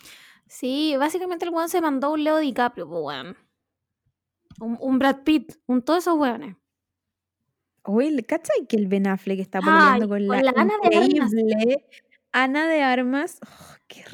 Sí, 0.46 0.96
básicamente 1.00 1.46
el 1.46 1.52
weón 1.52 1.68
se 1.68 1.82
mandó 1.82 2.14
un 2.14 2.24
Leo 2.24 2.38
DiCaprio, 2.38 2.88
pues 2.88 3.02
weón. 3.04 3.38
Un, 4.60 4.78
un 4.80 5.00
Brad 5.00 5.24
Pitt, 5.24 5.56
un 5.66 5.82
todos 5.82 6.04
esos 6.04 6.20
weones. 6.20 6.56
Oye, 7.86 8.24
¿cachai 8.24 8.68
que 8.68 8.76
el 8.78 8.88
Ben 8.88 9.08
Affleck 9.08 9.40
está 9.40 9.62
peleando 9.62 10.08
con 10.08 10.20
con 10.20 10.28
la, 10.28 10.44
la 10.44 10.54
Ana 10.56 10.74
de 10.84 10.96
Armas. 10.96 11.32
Ana 12.32 12.68
de 12.68 12.84
Armas? 12.84 13.40
Oh, 13.42 13.76
qué 13.88 14.06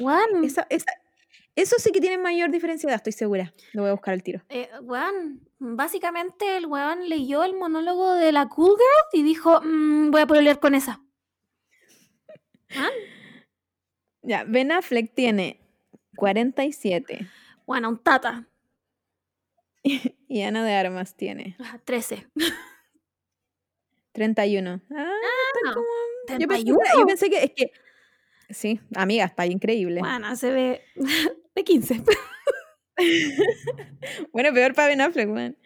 esa, 0.44 0.66
esa, 0.70 0.92
Eso 1.54 1.76
sí 1.78 1.92
que 1.92 2.00
tiene 2.00 2.16
mayor 2.18 2.50
diferencia 2.50 2.86
de 2.86 2.92
edad, 2.92 3.00
estoy 3.00 3.12
segura. 3.12 3.52
Lo 3.72 3.82
voy 3.82 3.90
a 3.90 3.92
buscar 3.94 4.14
al 4.14 4.22
tiro. 4.22 4.42
Eh, 4.48 4.70
weón, 4.82 5.46
básicamente 5.58 6.56
el 6.56 6.66
weón 6.66 7.08
leyó 7.08 7.44
el 7.44 7.54
monólogo 7.54 8.14
de 8.14 8.32
la 8.32 8.48
Cool 8.48 8.70
Girl 8.76 9.20
y 9.20 9.22
dijo, 9.22 9.60
"Mm, 9.62 10.10
voy 10.10 10.22
a 10.22 10.26
pelear 10.26 10.60
con 10.60 10.74
esa. 10.74 11.02
¿Ah? 12.76 12.88
Ya, 14.22 14.44
Ben 14.44 14.72
Affleck 14.72 15.14
tiene 15.14 15.60
47 16.16 17.26
Bueno, 17.66 17.88
un 17.90 17.98
tata. 17.98 18.46
y 20.28 20.42
Ana 20.42 20.64
de 20.64 20.72
Armas 20.74 21.16
tiene 21.16 21.56
Ah, 21.60 21.78
13. 21.84 22.28
31. 24.12 24.80
Ah, 24.90 25.12
están 25.54 25.74
como- 25.74 25.86
yo, 26.38 26.46
pensé, 26.48 26.64
31. 26.64 26.80
yo 26.98 27.06
pensé 27.06 27.30
que 27.30 27.44
es 27.44 27.50
que 27.52 27.72
sí, 28.50 28.80
amiga, 28.94 29.24
está 29.24 29.44
increíble. 29.46 30.00
Bueno, 30.00 30.34
se 30.36 30.50
ve 30.50 30.82
de 31.54 31.64
15. 31.64 32.02
Bueno, 34.32 34.52
peor 34.52 34.74
para 34.74 34.88
Ben 34.88 35.00
Affleck, 35.00 35.28
weón. 35.30 35.56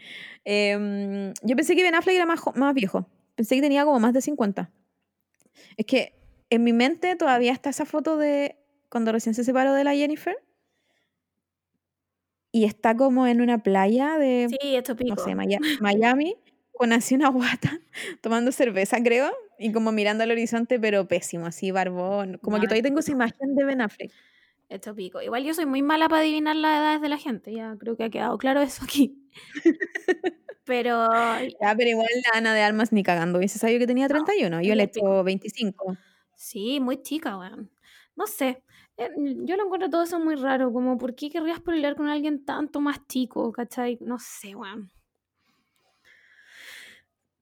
Em, 0.44 1.34
yo 1.42 1.56
pensé 1.56 1.74
que 1.74 1.82
Ben 1.82 1.94
Affleck 1.94 2.16
era 2.16 2.26
más, 2.26 2.40
más 2.54 2.72
viejo. 2.74 3.08
Pensé 3.34 3.56
que 3.56 3.60
tenía 3.62 3.84
como 3.84 3.98
más 4.00 4.12
de 4.12 4.22
50. 4.22 4.70
Es 5.76 5.86
que 5.86 6.14
en 6.50 6.62
mi 6.64 6.72
mente 6.72 7.16
todavía 7.16 7.52
está 7.52 7.70
esa 7.70 7.84
foto 7.84 8.16
de 8.16 8.56
cuando 8.88 9.12
recién 9.12 9.34
se 9.34 9.44
separó 9.44 9.74
de 9.74 9.84
la 9.84 9.94
Jennifer. 9.94 10.36
Y 12.52 12.64
está 12.64 12.96
como 12.96 13.26
en 13.26 13.40
una 13.42 13.62
playa 13.62 14.18
de, 14.18 14.48
Sí, 14.60 14.76
esto 14.76 14.96
pico. 14.96 15.14
no 15.16 15.22
sé, 15.22 15.34
Maya- 15.34 15.58
Miami, 15.80 16.36
con 16.72 16.92
así 16.92 17.14
una 17.14 17.28
guata, 17.28 17.80
tomando 18.22 18.50
cerveza, 18.52 19.02
creo, 19.02 19.30
y 19.58 19.72
como 19.72 19.92
mirando 19.92 20.24
al 20.24 20.30
horizonte, 20.30 20.78
pero 20.80 21.06
pésimo, 21.06 21.46
así 21.46 21.70
barbón. 21.70 22.38
Como 22.38 22.56
No, 22.56 22.60
que 22.62 22.66
todavía 22.68 22.84
tengo 22.84 23.00
esa 23.00 23.12
imagen 23.12 23.54
de 23.56 23.64
Ben 23.64 23.80
Affleck. 23.82 24.10
Esto 24.68 24.94
pico. 24.94 25.22
Igual 25.22 25.44
yo 25.44 25.54
soy 25.54 25.64
muy 25.66 25.82
mala 25.82 26.08
para 26.08 26.22
adivinar 26.22 26.56
las 26.56 26.78
edades 26.80 27.00
de 27.00 27.08
la 27.08 27.18
gente. 27.18 27.52
Ya 27.52 27.76
creo 27.78 27.96
que 27.96 28.04
ha 28.04 28.10
quedado 28.10 28.36
claro 28.38 28.60
eso 28.62 28.84
aquí. 28.84 29.16
Pero 30.64 31.06
Ya, 31.60 31.76
pero 31.76 31.88
igual 31.90 32.08
la 32.32 32.38
Ana 32.38 32.52
de 32.52 32.60
Armas 32.62 32.90
ni 32.90 33.04
cagando. 33.04 33.38
Hubiese 33.38 33.60
sabido 33.60 33.78
que 33.78 33.86
tenía 33.86 34.08
31. 34.08 34.56
Yo 34.56 34.64
ella 34.66 34.74
le 34.74 34.82
es 34.84 34.90
pico. 34.90 35.06
echo 35.06 35.22
25. 35.22 35.96
sí, 36.34 36.80
muy 36.80 37.00
chica, 37.02 37.38
weón. 37.38 37.70
No 38.16 38.26
sé. 38.26 38.64
eh, 38.96 39.08
Yo 39.44 39.56
lo 39.56 39.64
encuentro 39.66 39.88
todo 39.88 40.02
eso 40.02 40.18
muy 40.18 40.34
raro. 40.34 40.72
Como, 40.72 40.98
¿por 40.98 41.14
qué 41.14 41.30
querrías 41.30 41.60
pelear 41.60 41.94
con 41.94 42.08
alguien 42.08 42.44
tanto 42.44 42.80
más 42.80 43.06
chico? 43.06 43.52
¿Cachai? 43.52 43.98
No 44.00 44.18
sé, 44.18 44.56
weón. 44.56 44.90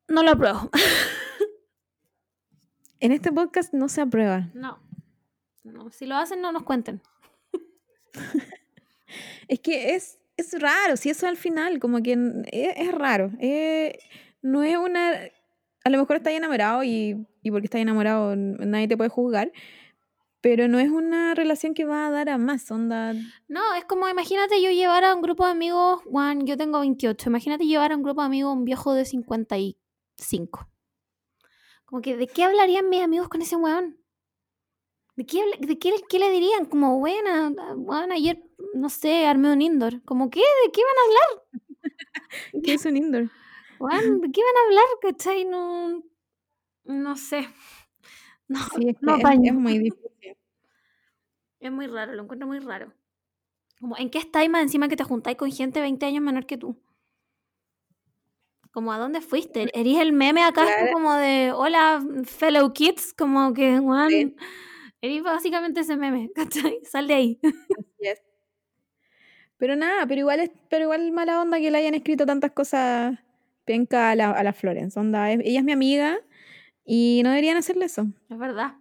No 0.08 0.22
lo 0.22 0.32
apruebo. 0.32 0.68
En 3.00 3.12
este 3.12 3.32
podcast 3.32 3.72
no 3.72 3.88
se 3.88 4.02
aprueba. 4.02 4.50
No. 4.52 4.78
No, 5.62 5.90
si 5.90 6.04
lo 6.06 6.16
hacen, 6.16 6.42
no 6.42 6.52
nos 6.52 6.62
cuenten. 6.62 7.00
Es 9.48 9.60
que 9.60 9.94
es, 9.94 10.18
es 10.36 10.58
raro, 10.60 10.96
si 10.96 11.10
eso 11.10 11.26
al 11.28 11.36
final, 11.36 11.78
como 11.78 12.02
que 12.02 12.12
n- 12.12 12.44
es, 12.50 12.92
raro. 12.92 13.30
eh, 13.40 13.96
no 14.42 14.62
es 14.62 14.76
una... 14.76 15.12
A 15.84 15.90
lo 15.90 15.98
mejor 15.98 16.16
estás 16.16 16.32
enamorado 16.32 16.82
y, 16.82 17.26
y 17.42 17.50
porque 17.50 17.66
estás 17.66 17.80
enamorado 17.82 18.34
nadie 18.34 18.88
te 18.88 18.96
puede 18.96 19.10
juzgar, 19.10 19.52
pero 20.40 20.66
no 20.66 20.78
es 20.78 20.88
una 20.90 21.34
relación 21.34 21.74
que 21.74 21.84
va 21.84 22.06
a 22.06 22.10
dar 22.10 22.30
a 22.30 22.38
más, 22.38 22.70
onda... 22.70 23.12
No, 23.48 23.74
es 23.74 23.84
como, 23.84 24.08
imagínate 24.08 24.62
yo 24.62 24.70
llevar 24.70 25.04
a 25.04 25.14
un 25.14 25.20
grupo 25.22 25.44
de 25.44 25.52
amigos, 25.52 26.00
Juan, 26.10 26.46
yo 26.46 26.56
tengo 26.56 26.80
28, 26.80 27.28
imagínate 27.28 27.66
llevar 27.66 27.92
a 27.92 27.96
un 27.96 28.02
grupo 28.02 28.22
de 28.22 28.26
amigos 28.26 28.54
un 28.54 28.64
viejo 28.64 28.94
de 28.94 29.04
55. 29.04 30.68
Como 31.84 32.00
que, 32.02 32.16
¿de 32.16 32.26
qué 32.26 32.44
hablarían 32.44 32.88
mis 32.88 33.02
amigos 33.02 33.28
con 33.28 33.42
ese 33.42 33.56
weón? 33.56 33.98
¿De 35.16 35.24
qué, 35.26 35.42
de 35.60 35.78
qué, 35.78 35.92
qué 36.08 36.18
le 36.18 36.30
dirían? 36.30 36.64
Como, 36.66 36.98
buena, 36.98 37.50
weón, 37.76 38.10
ayer, 38.12 38.42
no 38.74 38.88
sé, 38.88 39.26
armé 39.26 39.52
un 39.52 39.62
indoor. 39.62 40.02
Como, 40.04 40.28
¿qué? 40.30 40.40
¿De 40.40 40.72
qué 40.72 40.80
van 40.82 40.96
a 40.96 41.04
hablar? 41.06 41.62
¿Qué 42.64 42.74
es 42.74 42.84
un 42.84 42.96
indoor? 42.96 43.30
Weón, 43.78 44.20
¿de 44.20 44.32
qué 44.32 44.40
van 44.42 44.56
a 44.56 44.66
hablar? 44.66 44.84
¿Cachai? 45.02 45.44
No, 45.44 46.02
no 46.84 47.16
sé. 47.16 47.48
No, 48.46 48.58
Sí, 48.76 48.90
es, 48.90 48.96
que 48.98 49.06
no 49.06 49.16
es- 49.16 49.54
muy 49.54 49.78
difícil. 49.78 50.36
Es 51.60 51.72
muy 51.72 51.86
raro, 51.86 52.12
lo 52.12 52.22
encuentro 52.24 52.46
muy 52.46 52.58
raro. 52.58 52.92
Como, 53.80 53.96
¿en 53.96 54.10
qué 54.10 54.18
estáis 54.18 54.50
más 54.50 54.62
encima 54.62 54.86
que 54.88 54.96
te 54.96 55.04
juntáis 55.04 55.38
con 55.38 55.50
gente 55.50 55.80
20 55.80 56.04
años 56.04 56.22
menor 56.22 56.44
que 56.44 56.58
tú? 56.58 56.76
Como, 58.70 58.92
¿a 58.92 58.98
dónde 58.98 59.20
fuiste? 59.22 59.70
¿Eres 59.72 59.98
el 59.98 60.12
meme 60.12 60.42
acá 60.42 60.64
Claro. 60.64 60.92
como 60.92 61.14
de, 61.14 61.52
hola, 61.52 62.04
fellow 62.24 62.72
kids? 62.72 63.14
Como 63.14 63.54
que, 63.54 63.80
Sí. 64.10 64.36
Eres 65.04 65.22
básicamente 65.22 65.80
ese 65.80 65.96
meme, 65.96 66.30
¿cachai? 66.34 66.80
Sal 66.84 67.06
de 67.06 67.14
ahí. 67.14 67.40
Así 67.42 68.08
es. 68.08 68.22
Pero 69.56 69.76
nada, 69.76 70.06
pero 70.06 70.20
igual 70.20 70.40
es, 70.40 70.50
pero 70.68 70.84
igual 70.84 71.12
mala 71.12 71.40
onda 71.40 71.58
que 71.58 71.70
le 71.70 71.78
hayan 71.78 71.94
escrito 71.94 72.26
tantas 72.26 72.52
cosas 72.52 73.18
penca 73.64 74.10
a 74.10 74.14
la, 74.14 74.30
a 74.30 74.42
la 74.42 74.52
Florence. 74.52 74.98
Onda, 74.98 75.30
ella 75.30 75.58
es 75.58 75.64
mi 75.64 75.72
amiga 75.72 76.18
y 76.84 77.22
no 77.24 77.30
deberían 77.30 77.56
hacerle 77.56 77.86
eso. 77.86 78.06
Es 78.28 78.38
verdad. 78.38 78.74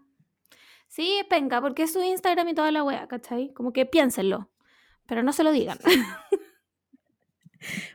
Sí, 0.88 1.18
es 1.20 1.26
penca, 1.26 1.62
porque 1.62 1.84
es 1.84 1.94
su 1.94 2.02
Instagram 2.04 2.50
y 2.50 2.54
toda 2.54 2.72
la 2.72 2.84
wea, 2.84 3.08
¿cachai? 3.08 3.54
Como 3.54 3.72
que 3.74 3.86
piénsenlo, 3.86 4.50
pero 5.08 5.24
no 5.24 5.34
se 5.34 5.44
lo 5.44 5.52
digan. 5.52 5.78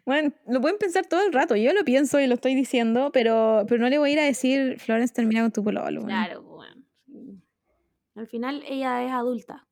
Bueno, 0.05 0.32
lo 0.46 0.60
pueden 0.60 0.78
pensar 0.78 1.06
todo 1.06 1.26
el 1.26 1.32
rato. 1.32 1.56
Yo 1.56 1.72
lo 1.72 1.84
pienso 1.84 2.18
y 2.20 2.26
lo 2.26 2.34
estoy 2.34 2.55
diciendo, 2.55 3.10
pero, 3.12 3.66
pero 3.68 3.82
no 3.82 3.88
le 3.88 3.98
voy 3.98 4.10
a 4.10 4.12
ir 4.14 4.20
a 4.20 4.24
decir, 4.24 4.78
Florence, 4.78 5.12
termina 5.12 5.42
con 5.42 5.52
tu 5.52 5.62
pololo. 5.62 6.00
weón". 6.00 6.06
claro, 6.06 6.42
bueno. 6.42 6.47
sí. 6.47 6.47
Al 8.18 8.26
final 8.26 8.64
ella 8.66 9.04
es 9.04 9.12
adulta. 9.12 9.68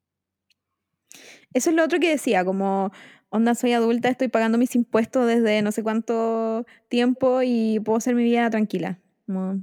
Eso 1.53 1.71
es 1.71 1.77
lo 1.77 1.83
otro 1.83 1.99
que 1.99 2.11
decía, 2.11 2.45
como, 2.45 2.93
onda, 3.29 3.57
soy 3.57 3.73
adulta, 3.73 4.09
estoy 4.09 4.29
pagando 4.29 4.57
mis 4.57 4.77
impuestos 4.77 5.27
desde 5.27 5.63
no 5.63 5.73
sé 5.73 5.83
cuánto 5.83 6.65
tiempo 6.89 7.43
y 7.43 7.81
puedo 7.81 7.99
hacer 7.99 8.15
mi 8.15 8.23
vida 8.23 8.49
tranquila. 8.49 9.01
Como, 9.27 9.63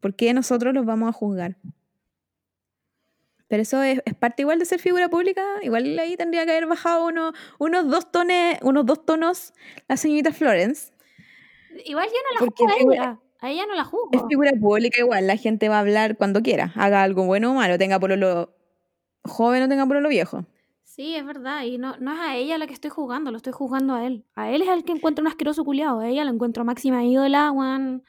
¿Por 0.00 0.16
qué 0.16 0.34
nosotros 0.34 0.74
los 0.74 0.84
vamos 0.84 1.10
a 1.10 1.12
juzgar? 1.12 1.58
Pero 3.46 3.62
eso 3.62 3.80
es, 3.84 4.02
es 4.04 4.14
parte 4.14 4.42
igual 4.42 4.58
de 4.58 4.64
ser 4.64 4.80
figura 4.80 5.08
pública. 5.08 5.44
Igual 5.62 5.96
ahí 6.00 6.16
tendría 6.16 6.44
que 6.44 6.50
haber 6.50 6.66
bajado 6.66 7.06
uno, 7.06 7.32
unos, 7.60 7.88
dos 7.88 8.10
tones, 8.10 8.58
unos 8.62 8.84
dos 8.84 9.06
tonos 9.06 9.54
la 9.86 9.96
señorita 9.96 10.32
Florence. 10.32 10.92
Igual 11.84 12.08
yo 12.08 12.16
no 12.24 12.46
la 12.46 12.52
juzgo 12.52 12.68
a 12.68 12.94
ella. 12.94 13.20
A 13.44 13.50
ella 13.50 13.66
no 13.66 13.74
la 13.74 13.82
Es 13.82 13.88
juzgo. 13.88 14.28
figura 14.28 14.52
pública 14.58 15.00
igual, 15.00 15.26
la 15.26 15.36
gente 15.36 15.68
va 15.68 15.76
a 15.76 15.80
hablar 15.80 16.16
cuando 16.16 16.40
quiera, 16.42 16.72
haga 16.76 17.02
algo 17.02 17.26
bueno 17.26 17.50
o 17.50 17.54
malo, 17.54 17.76
tenga 17.76 18.00
por 18.00 18.16
lo 18.16 18.54
joven 19.22 19.62
o 19.62 19.68
tenga 19.68 19.86
por 19.86 20.00
lo 20.00 20.08
viejo. 20.08 20.46
Sí, 20.82 21.14
es 21.14 21.26
verdad. 21.26 21.64
Y 21.64 21.76
no, 21.76 21.96
no 21.98 22.12
es 22.14 22.20
a 22.20 22.36
ella 22.36 22.56
la 22.56 22.66
que 22.66 22.72
estoy 22.72 22.90
jugando, 22.90 23.30
lo 23.30 23.36
estoy 23.36 23.52
jugando 23.52 23.94
a 23.94 24.06
él. 24.06 24.24
A 24.34 24.50
él 24.50 24.62
es 24.62 24.68
el 24.68 24.84
que 24.84 24.92
encuentro 24.92 25.22
un 25.22 25.28
asqueroso 25.28 25.64
culiado. 25.64 26.00
A 26.00 26.08
ella 26.08 26.24
la 26.24 26.30
encuentro 26.30 26.64
máxima 26.64 27.04
ídola, 27.04 27.50
Juan. 27.50 28.02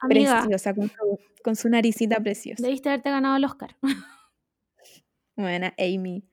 Amiga, 0.00 0.40
Preciosa, 0.42 0.74
con 0.74 0.88
su, 0.88 1.18
con 1.44 1.56
su 1.56 1.68
naricita 1.68 2.20
preciosa. 2.20 2.62
debiste 2.62 2.88
haberte 2.88 3.10
ganado 3.10 3.36
el 3.36 3.44
Oscar. 3.44 3.76
Buena, 5.36 5.72
Amy, 5.78 6.24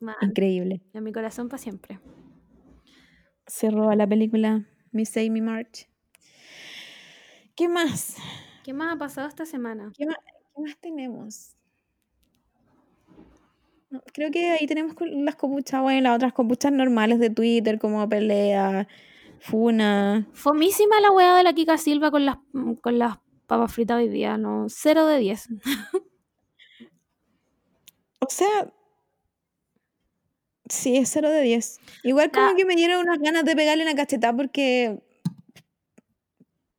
Man, 0.00 0.16
increíble. 0.20 0.82
en 0.92 1.04
mi 1.04 1.12
corazón 1.12 1.48
para 1.48 1.62
siempre. 1.62 1.98
Se 3.46 3.70
roba 3.70 3.94
la 3.96 4.06
película 4.06 4.66
Miss 4.92 5.16
Amy 5.16 5.40
March. 5.40 5.88
¿Qué 7.60 7.68
más? 7.68 8.16
¿Qué 8.64 8.72
más 8.72 8.94
ha 8.94 8.96
pasado 8.96 9.28
esta 9.28 9.44
semana? 9.44 9.92
¿Qué 9.94 10.06
más, 10.06 10.16
qué 10.24 10.62
más 10.62 10.78
tenemos? 10.80 11.56
No, 13.90 14.00
creo 14.14 14.30
que 14.30 14.52
ahí 14.52 14.66
tenemos 14.66 14.94
las 14.98 15.36
copuchas, 15.36 15.82
bueno, 15.82 16.00
las 16.00 16.16
otras 16.16 16.32
copuchas 16.32 16.72
normales 16.72 17.18
de 17.18 17.28
Twitter, 17.28 17.78
como 17.78 18.08
pelea, 18.08 18.88
funa. 19.40 20.26
Fomísima 20.32 21.00
la 21.00 21.10
weá 21.10 21.36
de 21.36 21.42
la 21.42 21.52
Kika 21.52 21.76
Silva 21.76 22.10
con 22.10 22.24
las, 22.24 22.38
con 22.80 22.98
las 22.98 23.18
papas 23.46 23.74
fritas 23.74 23.98
hoy 23.98 24.08
día, 24.08 24.38
¿no? 24.38 24.64
Cero 24.70 25.04
de 25.04 25.18
10. 25.18 25.48
O 28.20 28.26
sea, 28.28 28.72
sí, 30.66 30.96
es 30.96 31.10
0 31.10 31.28
de 31.28 31.42
10. 31.42 31.78
Igual 32.04 32.30
como 32.30 32.54
que 32.54 32.64
me 32.64 32.76
dieron 32.76 33.00
unas 33.00 33.18
ganas 33.18 33.44
de 33.44 33.56
pegarle 33.56 33.82
una 33.82 33.94
cachetada 33.94 34.34
porque 34.34 35.02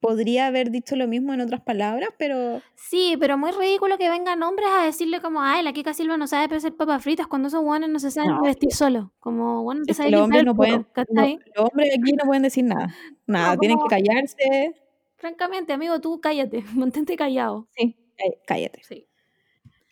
podría 0.02 0.48
haber 0.48 0.72
dicho 0.72 0.96
lo 0.98 1.08
mismo 1.08 1.34
en 1.34 1.40
otras 1.42 1.62
palabras, 1.62 2.10
pero 2.18 2.62
Sí, 2.76 3.16
pero 3.20 3.38
muy 3.38 3.52
ridículo 3.52 3.98
que 3.98 4.10
vengan 4.10 4.42
hombres 4.44 4.68
a 4.70 4.84
decirle 4.84 5.22
como, 5.22 5.42
ay, 5.42 5.64
la 5.64 5.72
Kika 5.74 5.94
Silva 5.94 6.18
no 6.18 6.28
sabe 6.28 6.54
hacer 6.56 6.76
papas 6.76 7.02
fritas 7.04 7.28
cuando 7.28 7.48
esos 7.48 7.62
guanes 7.62 7.90
no 7.90 8.00
se 8.00 8.12
saben 8.12 8.32
No, 8.32 8.42
vestir 8.42 8.72
solos. 8.74 9.10
Como, 9.20 9.64
bueno, 9.64 9.84
sabes 9.94 10.12
los 10.12 10.22
hombres 10.24 10.44
no 10.44 10.56
pueden, 10.56 10.86
lo- 10.96 11.24
los 11.56 11.70
hombres 11.72 11.92
aquí 11.98 12.12
no 12.14 12.26
pueden 12.26 12.44
decir 12.44 12.66
nada. 12.66 12.94
Nada, 13.28 13.56
tienen 13.58 13.78
que 13.80 13.88
callarse. 13.88 14.76
Francamente, 15.18 15.72
amigo, 15.72 16.02
tú 16.02 16.20
cállate, 16.20 16.64
mantente 16.76 17.16
callado. 17.16 17.68
Sí, 17.78 17.96
cá- 18.18 18.36
cállate. 18.48 18.82
Sí. 18.84 19.08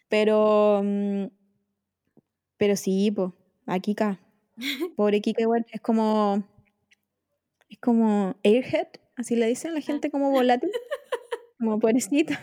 Pero, 0.09 0.81
mm, 0.83 1.25
pero 2.57 2.75
sí, 2.75 3.11
pues, 3.11 3.29
a 3.67 3.79
Kika. 3.79 4.19
Pobre 4.97 5.21
Kika 5.21 5.43
igual, 5.43 5.65
es 5.71 5.79
como, 5.81 6.43
es 7.69 7.77
como 7.79 8.35
airhead, 8.43 8.87
así 9.19 9.35
le 9.35 9.45
dicen 9.47 9.73
la 9.75 9.81
gente 9.81 10.09
como 10.09 10.31
volátil, 10.31 10.71
como 11.59 11.79
pobrecita. 11.79 12.39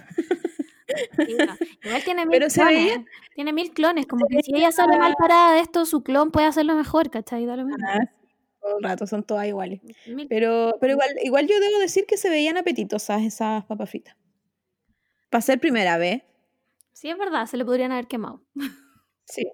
Igual 1.84 2.04
tiene 2.04 2.22
mil 2.26 2.30
Pero 2.32 2.50
se 2.50 2.60
clones. 2.60 2.76
veía- 2.84 3.04
Tiene 3.34 3.52
mil 3.52 3.72
clones. 3.72 4.06
Como 4.06 4.26
que 4.28 4.42
si 4.42 4.54
ella 4.54 4.70
sale 4.72 4.98
mal 4.98 5.14
parada 5.18 5.54
de 5.54 5.60
esto, 5.60 5.84
su 5.84 6.02
clon 6.02 6.30
puede 6.30 6.46
hacerlo 6.46 6.74
mejor, 6.74 7.10
¿cachai? 7.10 7.44
Da 7.46 7.56
lo 7.56 7.64
mismo. 7.64 7.84
Ah, 7.88 7.98
todo 8.60 8.78
el 8.78 8.84
rato, 8.84 9.06
son 9.06 9.22
todas 9.24 9.46
iguales. 9.46 9.80
Mil- 10.06 10.28
Pero, 10.28 10.76
pero 10.80 10.92
igual, 10.92 11.08
igual 11.22 11.46
yo 11.46 11.58
debo 11.60 11.78
decir 11.78 12.06
que 12.06 12.16
se 12.16 12.30
veían 12.30 12.56
apetitosas 12.56 13.22
esas 13.22 13.64
papas 13.66 13.90
fritas. 13.90 14.16
Para 15.30 15.42
ser 15.42 15.58
primera 15.60 15.98
vez, 15.98 16.22
Sí, 16.92 17.10
es 17.10 17.18
verdad, 17.18 17.44
se 17.46 17.58
le 17.58 17.64
podrían 17.66 17.92
haber 17.92 18.06
quemado. 18.06 18.40
sí. 19.26 19.46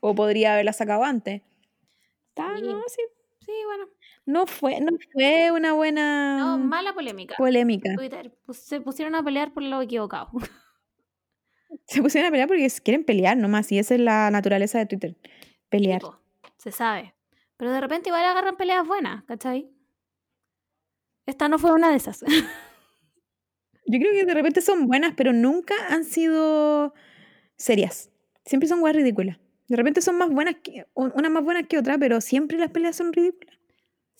O 0.00 0.14
podría 0.14 0.52
haberla 0.52 0.72
sacado 0.72 1.02
antes. 1.02 1.42
Está, 2.28 2.56
Sí. 2.56 2.62
no, 2.62 2.80
sí. 2.86 3.02
Sí, 3.44 3.52
bueno. 3.66 3.88
No 4.28 4.46
fue, 4.46 4.78
no 4.82 4.90
fue 5.14 5.50
una 5.52 5.72
buena 5.72 6.36
No, 6.38 6.58
mala 6.58 6.92
polémica. 6.92 7.34
polémica. 7.38 7.94
Twitter. 7.96 8.30
Pues 8.44 8.58
se 8.58 8.78
pusieron 8.82 9.14
a 9.14 9.22
pelear 9.22 9.54
por 9.54 9.62
lo 9.62 9.80
equivocado. 9.80 10.30
Se 11.86 12.02
pusieron 12.02 12.28
a 12.28 12.30
pelear 12.30 12.48
porque 12.48 12.66
quieren 12.82 13.04
pelear 13.04 13.36
nomás, 13.36 13.70
y 13.72 13.78
esa 13.78 13.94
es 13.94 14.00
la 14.00 14.30
naturaleza 14.30 14.78
de 14.78 14.86
Twitter. 14.86 15.16
Pelear. 15.70 16.00
Tipo, 16.00 16.18
se 16.58 16.70
sabe. 16.72 17.14
Pero 17.56 17.70
de 17.72 17.80
repente 17.80 18.08
igual 18.10 18.24
agarran 18.24 18.56
peleas 18.56 18.86
buenas, 18.86 19.24
¿cachai? 19.24 19.70
Esta 21.26 21.48
no 21.48 21.58
fue 21.58 21.72
una 21.72 21.90
de 21.90 21.96
esas. 21.96 22.20
Yo 23.86 23.98
creo 23.98 24.12
que 24.12 24.24
de 24.24 24.34
repente 24.34 24.60
son 24.60 24.86
buenas, 24.86 25.14
pero 25.16 25.32
nunca 25.32 25.74
han 25.88 26.04
sido 26.04 26.94
serias. 27.56 28.10
Siempre 28.44 28.68
son 28.68 28.80
guas 28.80 28.94
ridículas. 28.96 29.38
De 29.68 29.76
repente 29.76 30.00
son 30.02 30.16
más 30.16 30.30
buenas, 30.30 30.56
que, 30.62 30.86
u- 30.94 31.10
unas 31.14 31.30
más 31.30 31.44
buenas 31.44 31.66
que 31.66 31.78
otras, 31.78 31.96
pero 31.98 32.20
siempre 32.20 32.58
las 32.58 32.70
peleas 32.70 32.96
son 32.96 33.12
ridículas. 33.12 33.57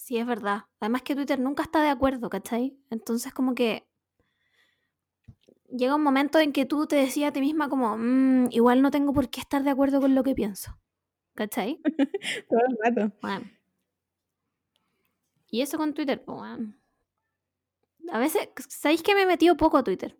Sí, 0.09 0.17
es 0.17 0.25
verdad. 0.27 0.63
Además 0.81 1.03
que 1.03 1.15
Twitter 1.15 1.39
nunca 1.39 1.65
está 1.65 1.83
de 1.83 1.91
acuerdo, 1.91 2.31
¿cachai? 2.31 2.75
Entonces 2.89 3.35
como 3.35 3.55
que 3.55 3.87
llega 5.71 5.95
un 5.95 6.03
momento 6.03 6.39
en 6.39 6.53
que 6.53 6.65
tú 6.65 6.87
te 6.87 6.97
decías 6.97 7.29
a 7.31 7.33
ti 7.33 7.41
misma 7.41 7.69
como, 7.69 7.97
"Mm, 7.99 8.49
igual 8.51 8.83
no 8.83 8.91
tengo 8.91 9.13
por 9.13 9.29
qué 9.31 9.41
estar 9.41 9.63
de 9.63 9.71
acuerdo 9.71 10.01
con 10.01 10.15
lo 10.15 10.23
que 10.23 10.35
pienso, 10.35 10.79
¿cachai? 11.35 11.81
Todo 12.51 12.61
el 12.69 12.79
rato. 12.85 13.13
Bueno. 13.23 13.47
Y 15.51 15.63
eso 15.63 15.79
con 15.79 15.95
Twitter, 15.95 16.23
pues, 16.25 16.41
weón. 16.41 16.79
A 18.13 18.19
veces, 18.19 18.49
¿sabéis 18.69 19.03
que 19.03 19.15
me 19.15 19.23
he 19.23 19.27
metido 19.27 19.57
poco 19.57 19.79
a 19.79 19.83
Twitter? 19.85 20.17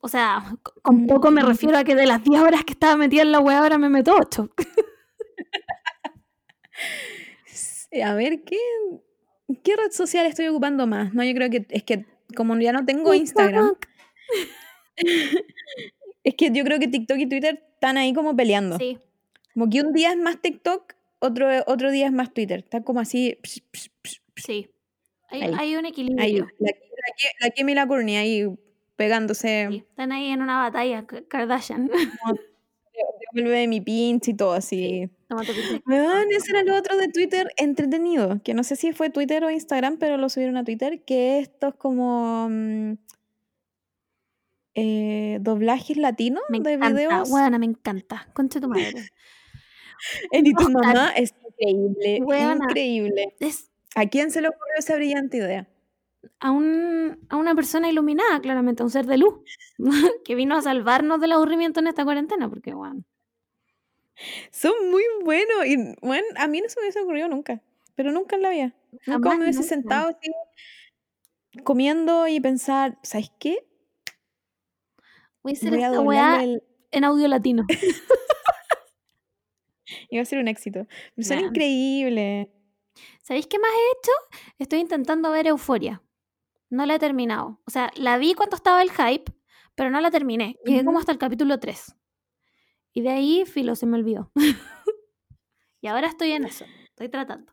O 0.00 0.08
sea, 0.08 0.42
con 0.82 1.06
poco 1.06 1.30
me 1.30 1.42
Mm. 1.42 1.46
refiero 1.46 1.78
a 1.78 1.84
que 1.84 1.94
de 1.94 2.06
las 2.06 2.22
10 2.24 2.40
horas 2.42 2.64
que 2.64 2.72
estaba 2.72 2.96
metida 2.96 3.22
en 3.22 3.32
la 3.32 3.40
web 3.40 3.56
ahora 3.56 3.78
me 3.78 3.88
meto 3.88 4.14
8. 4.20 4.50
A 8.04 8.14
ver, 8.14 8.42
¿qué, 8.42 8.58
¿qué 9.62 9.76
red 9.76 9.90
social 9.90 10.26
estoy 10.26 10.46
ocupando 10.48 10.86
más? 10.86 11.12
No, 11.12 11.22
yo 11.24 11.34
creo 11.34 11.50
que 11.50 11.66
es 11.68 11.82
que 11.82 12.06
como 12.34 12.58
ya 12.58 12.72
no 12.72 12.84
tengo 12.86 13.12
Instagram, 13.12 13.74
es 16.24 16.34
que 16.34 16.50
yo 16.50 16.64
creo 16.64 16.78
que 16.78 16.88
TikTok 16.88 17.18
y 17.18 17.28
Twitter 17.28 17.62
están 17.74 17.98
ahí 17.98 18.14
como 18.14 18.34
peleando. 18.34 18.78
Sí, 18.78 18.98
Como 19.52 19.68
que 19.68 19.82
un 19.82 19.92
día 19.92 20.10
es 20.12 20.16
más 20.16 20.40
TikTok, 20.40 20.94
otro, 21.18 21.48
otro 21.66 21.90
día 21.90 22.06
es 22.06 22.12
más 22.12 22.32
Twitter. 22.32 22.60
Está 22.60 22.82
como 22.82 23.00
así. 23.00 23.38
psh, 23.42 23.60
psh, 23.72 23.88
psh, 24.02 24.20
sí. 24.36 24.70
Hay, 25.28 25.42
hay 25.42 25.76
un 25.76 25.86
equilibrio. 25.86 26.22
ahí, 26.22 26.38
la, 26.38 26.46
la, 26.58 26.72
la 27.40 27.50
Kim 27.50 27.68
y 27.68 27.74
la 27.74 27.86
Courtney 27.86 28.16
ahí 28.16 28.46
pegándose. 28.96 29.68
Sí, 29.70 29.84
Están 29.88 30.12
ahí 30.12 30.28
en 30.28 30.42
una 30.42 30.58
batalla, 30.58 31.06
Kardashian. 31.28 31.90
Devuelve 33.32 33.66
mi 33.66 33.80
pinche 33.80 34.32
y 34.32 34.34
todo 34.34 34.52
así. 34.52 35.10
Weón, 35.86 36.26
ese 36.30 36.50
era 36.50 36.62
lo 36.62 36.76
otro 36.76 36.96
de 36.96 37.08
Twitter 37.08 37.48
entretenido, 37.56 38.40
que 38.42 38.54
no 38.54 38.62
sé 38.64 38.76
si 38.76 38.92
fue 38.92 39.10
Twitter 39.10 39.44
o 39.44 39.50
Instagram, 39.50 39.98
pero 39.98 40.16
lo 40.18 40.28
subieron 40.28 40.56
a 40.56 40.64
Twitter, 40.64 41.02
que 41.04 41.38
estos 41.38 41.74
como 41.74 42.48
mm, 42.50 42.92
eh, 44.74 45.38
doblajes 45.40 45.96
latinos 45.96 46.42
Me 46.48 46.60
de 46.60 46.72
encanta, 46.72 46.88
videos. 46.88 47.30
weona, 47.30 47.58
me 47.58 47.66
encanta. 47.66 48.28
Concha 48.32 48.60
tu 48.60 48.68
madre. 48.68 48.92
En 50.32 50.44
y 50.44 50.52
tu 50.52 50.68
mamá 50.68 51.12
es 51.14 51.32
increíble, 51.58 52.16
increíble. 52.16 53.34
Es 53.38 53.70
¿A 53.94 54.06
quién 54.06 54.30
se 54.32 54.40
le 54.40 54.48
ocurrió 54.48 54.74
esa 54.78 54.96
brillante 54.96 55.36
idea? 55.36 55.68
A, 56.42 56.50
un, 56.50 57.18
a 57.30 57.36
una 57.36 57.54
persona 57.54 57.88
iluminada, 57.88 58.40
claramente, 58.40 58.82
a 58.82 58.86
un 58.86 58.90
ser 58.90 59.06
de 59.06 59.16
luz, 59.18 59.34
que 60.24 60.34
vino 60.34 60.56
a 60.56 60.62
salvarnos 60.62 61.20
del 61.20 61.32
aburrimiento 61.32 61.80
en 61.80 61.86
esta 61.86 62.04
cuarentena, 62.04 62.48
porque, 62.50 62.74
bueno, 62.74 63.04
Son 64.50 64.72
muy 64.90 65.04
buenos 65.24 65.66
y 65.66 65.76
bueno, 66.02 66.26
a 66.36 66.46
mí 66.48 66.60
no 66.60 66.68
se 66.68 66.78
me 66.80 66.84
hubiese 66.86 67.00
ocurrido 67.00 67.28
nunca, 67.28 67.62
pero 67.94 68.12
nunca 68.12 68.36
en 68.36 68.42
la 68.42 68.50
vida. 68.50 68.74
Nunca 69.06 69.30
Jamás, 69.30 69.38
me 69.38 69.44
hubiese 69.44 69.60
nunca. 69.62 69.74
sentado 69.74 70.08
así 70.10 70.30
comiendo 71.64 72.26
y 72.28 72.40
pensar, 72.40 72.98
¿sabes 73.02 73.30
qué? 73.38 73.66
voy 75.42 75.52
a 75.52 75.56
hacer 75.56 75.70
Voy 75.70 75.82
a 75.82 75.86
esta 75.88 76.00
weá 76.00 76.42
el... 76.44 76.62
en 76.92 77.04
audio 77.04 77.28
latino. 77.28 77.64
Iba 80.10 80.22
a 80.22 80.24
ser 80.24 80.38
un 80.38 80.48
éxito. 80.48 80.86
Pero 81.14 81.26
son 81.28 81.38
Nah. 81.38 81.46
increíbles. 81.48 82.48
¿Sabéis 83.22 83.46
qué 83.46 83.58
más 83.58 83.70
he 83.70 83.90
hecho? 83.98 84.12
Estoy 84.58 84.80
intentando 84.80 85.30
ver 85.30 85.46
Euforia. 85.46 86.02
No 86.72 86.86
la 86.86 86.94
he 86.94 86.98
terminado. 86.98 87.60
O 87.66 87.70
sea, 87.70 87.90
la 87.96 88.16
vi 88.16 88.32
cuando 88.32 88.56
estaba 88.56 88.80
el 88.80 88.90
hype, 88.90 89.30
pero 89.74 89.90
no 89.90 90.00
la 90.00 90.10
terminé. 90.10 90.58
Llegué 90.64 90.86
como 90.86 90.98
hasta 90.98 91.12
el 91.12 91.18
capítulo 91.18 91.60
3. 91.60 91.94
Y 92.94 93.02
de 93.02 93.10
ahí, 93.10 93.44
filo, 93.44 93.76
se 93.76 93.84
me 93.84 93.98
olvidó. 93.98 94.32
y 95.82 95.86
ahora 95.88 96.06
estoy 96.06 96.32
en 96.32 96.46
eso. 96.46 96.64
Estoy 96.86 97.10
tratando. 97.10 97.52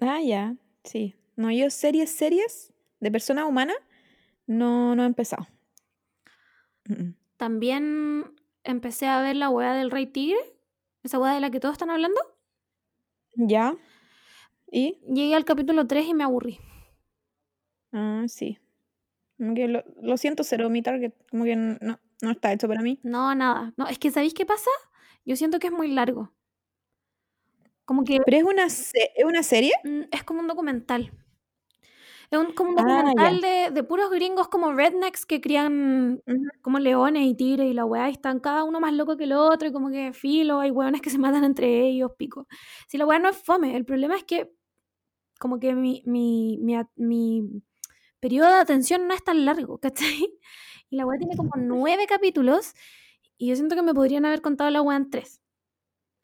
Ah, 0.00 0.20
ya, 0.20 0.54
sí. 0.84 1.16
No, 1.34 1.50
yo 1.50 1.70
series, 1.70 2.10
series 2.10 2.72
de 3.00 3.10
persona 3.10 3.46
humana 3.46 3.74
no, 4.46 4.94
no 4.94 5.02
he 5.02 5.06
empezado. 5.06 5.48
También 7.36 8.32
empecé 8.62 9.08
a 9.08 9.20
ver 9.20 9.34
la 9.34 9.50
weá 9.50 9.74
del 9.74 9.90
Rey 9.90 10.06
Tigre. 10.06 10.38
Esa 11.02 11.18
weá 11.18 11.34
de 11.34 11.40
la 11.40 11.50
que 11.50 11.58
todos 11.58 11.72
están 11.72 11.90
hablando. 11.90 12.20
¿Ya? 13.34 13.74
¿Y? 14.70 15.00
Llegué 15.12 15.34
al 15.34 15.44
capítulo 15.44 15.88
3 15.88 16.06
y 16.06 16.14
me 16.14 16.22
aburrí. 16.22 16.60
Ah, 17.94 18.24
sí. 18.28 18.58
Como 19.38 19.54
que 19.54 19.68
lo, 19.68 19.84
lo 20.02 20.16
siento, 20.16 20.44
cero 20.44 20.70
mi 20.70 20.82
target. 20.82 21.12
Como 21.30 21.44
que 21.44 21.56
no, 21.56 21.78
no 22.22 22.30
está 22.30 22.52
hecho 22.52 22.68
para 22.68 22.82
mí. 22.82 23.00
No, 23.02 23.34
nada. 23.36 23.72
No, 23.76 23.86
es 23.86 23.98
que 24.00 24.10
¿sabéis 24.10 24.34
qué 24.34 24.46
pasa? 24.46 24.70
Yo 25.24 25.36
siento 25.36 25.58
que 25.60 25.68
es 25.68 25.72
muy 25.72 25.88
largo. 25.88 26.32
Como 27.84 28.04
que 28.04 28.20
¿Pero 28.24 28.36
es 28.38 28.44
una, 28.44 28.68
se- 28.70 29.10
es 29.16 29.24
una 29.24 29.42
serie? 29.42 29.72
mm, 29.84 30.02
es 30.10 30.24
como 30.24 30.40
un 30.40 30.48
documental. 30.48 31.12
Es 32.30 32.38
un, 32.38 32.52
como 32.52 32.70
un 32.70 32.76
Ah, 32.76 32.82
documental 32.86 33.40
de, 33.40 33.70
de 33.72 33.84
puros 33.84 34.10
gringos 34.10 34.48
como 34.48 34.72
rednecks 34.72 35.26
que 35.26 35.40
crían 35.40 36.22
Ujú. 36.26 36.48
como 36.62 36.78
leones 36.78 37.24
y 37.26 37.34
tigres 37.34 37.66
y 37.70 37.74
la 37.74 37.84
weá, 37.84 38.08
y 38.08 38.12
están 38.12 38.40
cada 38.40 38.64
uno 38.64 38.80
más 38.80 38.92
loco 38.94 39.16
que 39.16 39.24
el 39.24 39.32
otro, 39.32 39.68
y 39.68 39.72
como 39.72 39.90
que 39.90 40.12
filo, 40.12 40.60
hay 40.60 40.70
weones 40.70 41.02
que 41.02 41.10
se 41.10 41.18
matan 41.42 41.44
entre 41.44 41.86
ellos, 41.86 42.12
pico. 42.18 42.46
Si 42.88 42.98
la 42.98 43.06
weá 43.06 43.18
no 43.18 43.28
es 43.28 43.36
fome, 43.36 43.76
el 43.76 43.84
problema 43.84 44.16
es 44.16 44.24
que 44.24 44.50
como 45.40 45.60
que 45.60 45.74
mi, 45.74 46.02
mi, 46.06 46.58
mi, 46.62 46.76
a- 46.76 46.90
mi 46.96 47.42
periodo 48.24 48.48
de 48.48 48.60
atención 48.60 49.06
no 49.06 49.12
es 49.12 49.22
tan 49.22 49.44
largo, 49.44 49.76
¿cachai? 49.84 50.38
Y 50.88 50.96
la 50.96 51.04
weá 51.04 51.18
tiene 51.18 51.36
como 51.36 51.50
nueve 51.56 52.06
capítulos, 52.08 52.72
y 53.36 53.48
yo 53.48 53.54
siento 53.54 53.76
que 53.76 53.82
me 53.82 53.92
podrían 53.92 54.24
haber 54.24 54.40
contado 54.40 54.70
la 54.70 54.80
weá 54.80 54.96
en 54.96 55.10
tres. 55.10 55.42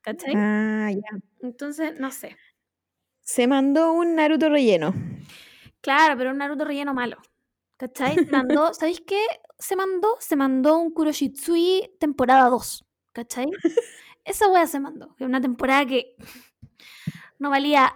¿Cachai? 0.00 0.32
Ah, 0.34 0.90
ya. 0.90 1.18
Entonces, 1.42 2.00
no 2.00 2.10
sé. 2.10 2.38
Se 3.20 3.46
mandó 3.46 3.92
un 3.92 4.14
Naruto 4.14 4.48
relleno. 4.48 4.94
Claro, 5.82 6.16
pero 6.16 6.30
un 6.30 6.38
Naruto 6.38 6.64
relleno 6.64 6.94
malo. 6.94 7.18
¿Cachai? 7.76 8.16
Mandó, 8.30 8.72
¿sabéis 8.74 9.02
qué 9.06 9.22
se 9.58 9.76
mandó? 9.76 10.16
Se 10.20 10.36
mandó 10.36 10.78
un 10.78 10.92
Kuroshitsui 10.94 11.96
temporada 12.00 12.48
2. 12.48 12.82
¿Cachai? 13.12 13.50
Esa 14.24 14.48
wea 14.48 14.66
se 14.66 14.80
mandó. 14.80 15.14
Una 15.20 15.40
temporada 15.42 15.84
que 15.84 16.16
no 17.38 17.50
valía 17.50 17.94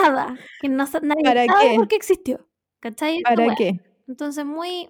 nada. 0.00 0.38
Que 0.58 0.70
no, 0.70 0.86
nadie 1.02 1.22
¿Para 1.22 1.44
sabe 1.44 1.70
qué? 1.70 1.76
por 1.76 1.88
qué 1.88 1.96
existió. 1.96 2.48
¿Cachai? 2.90 3.20
¿Para 3.22 3.54
qué? 3.56 3.80
Entonces, 4.06 4.44
muy. 4.44 4.88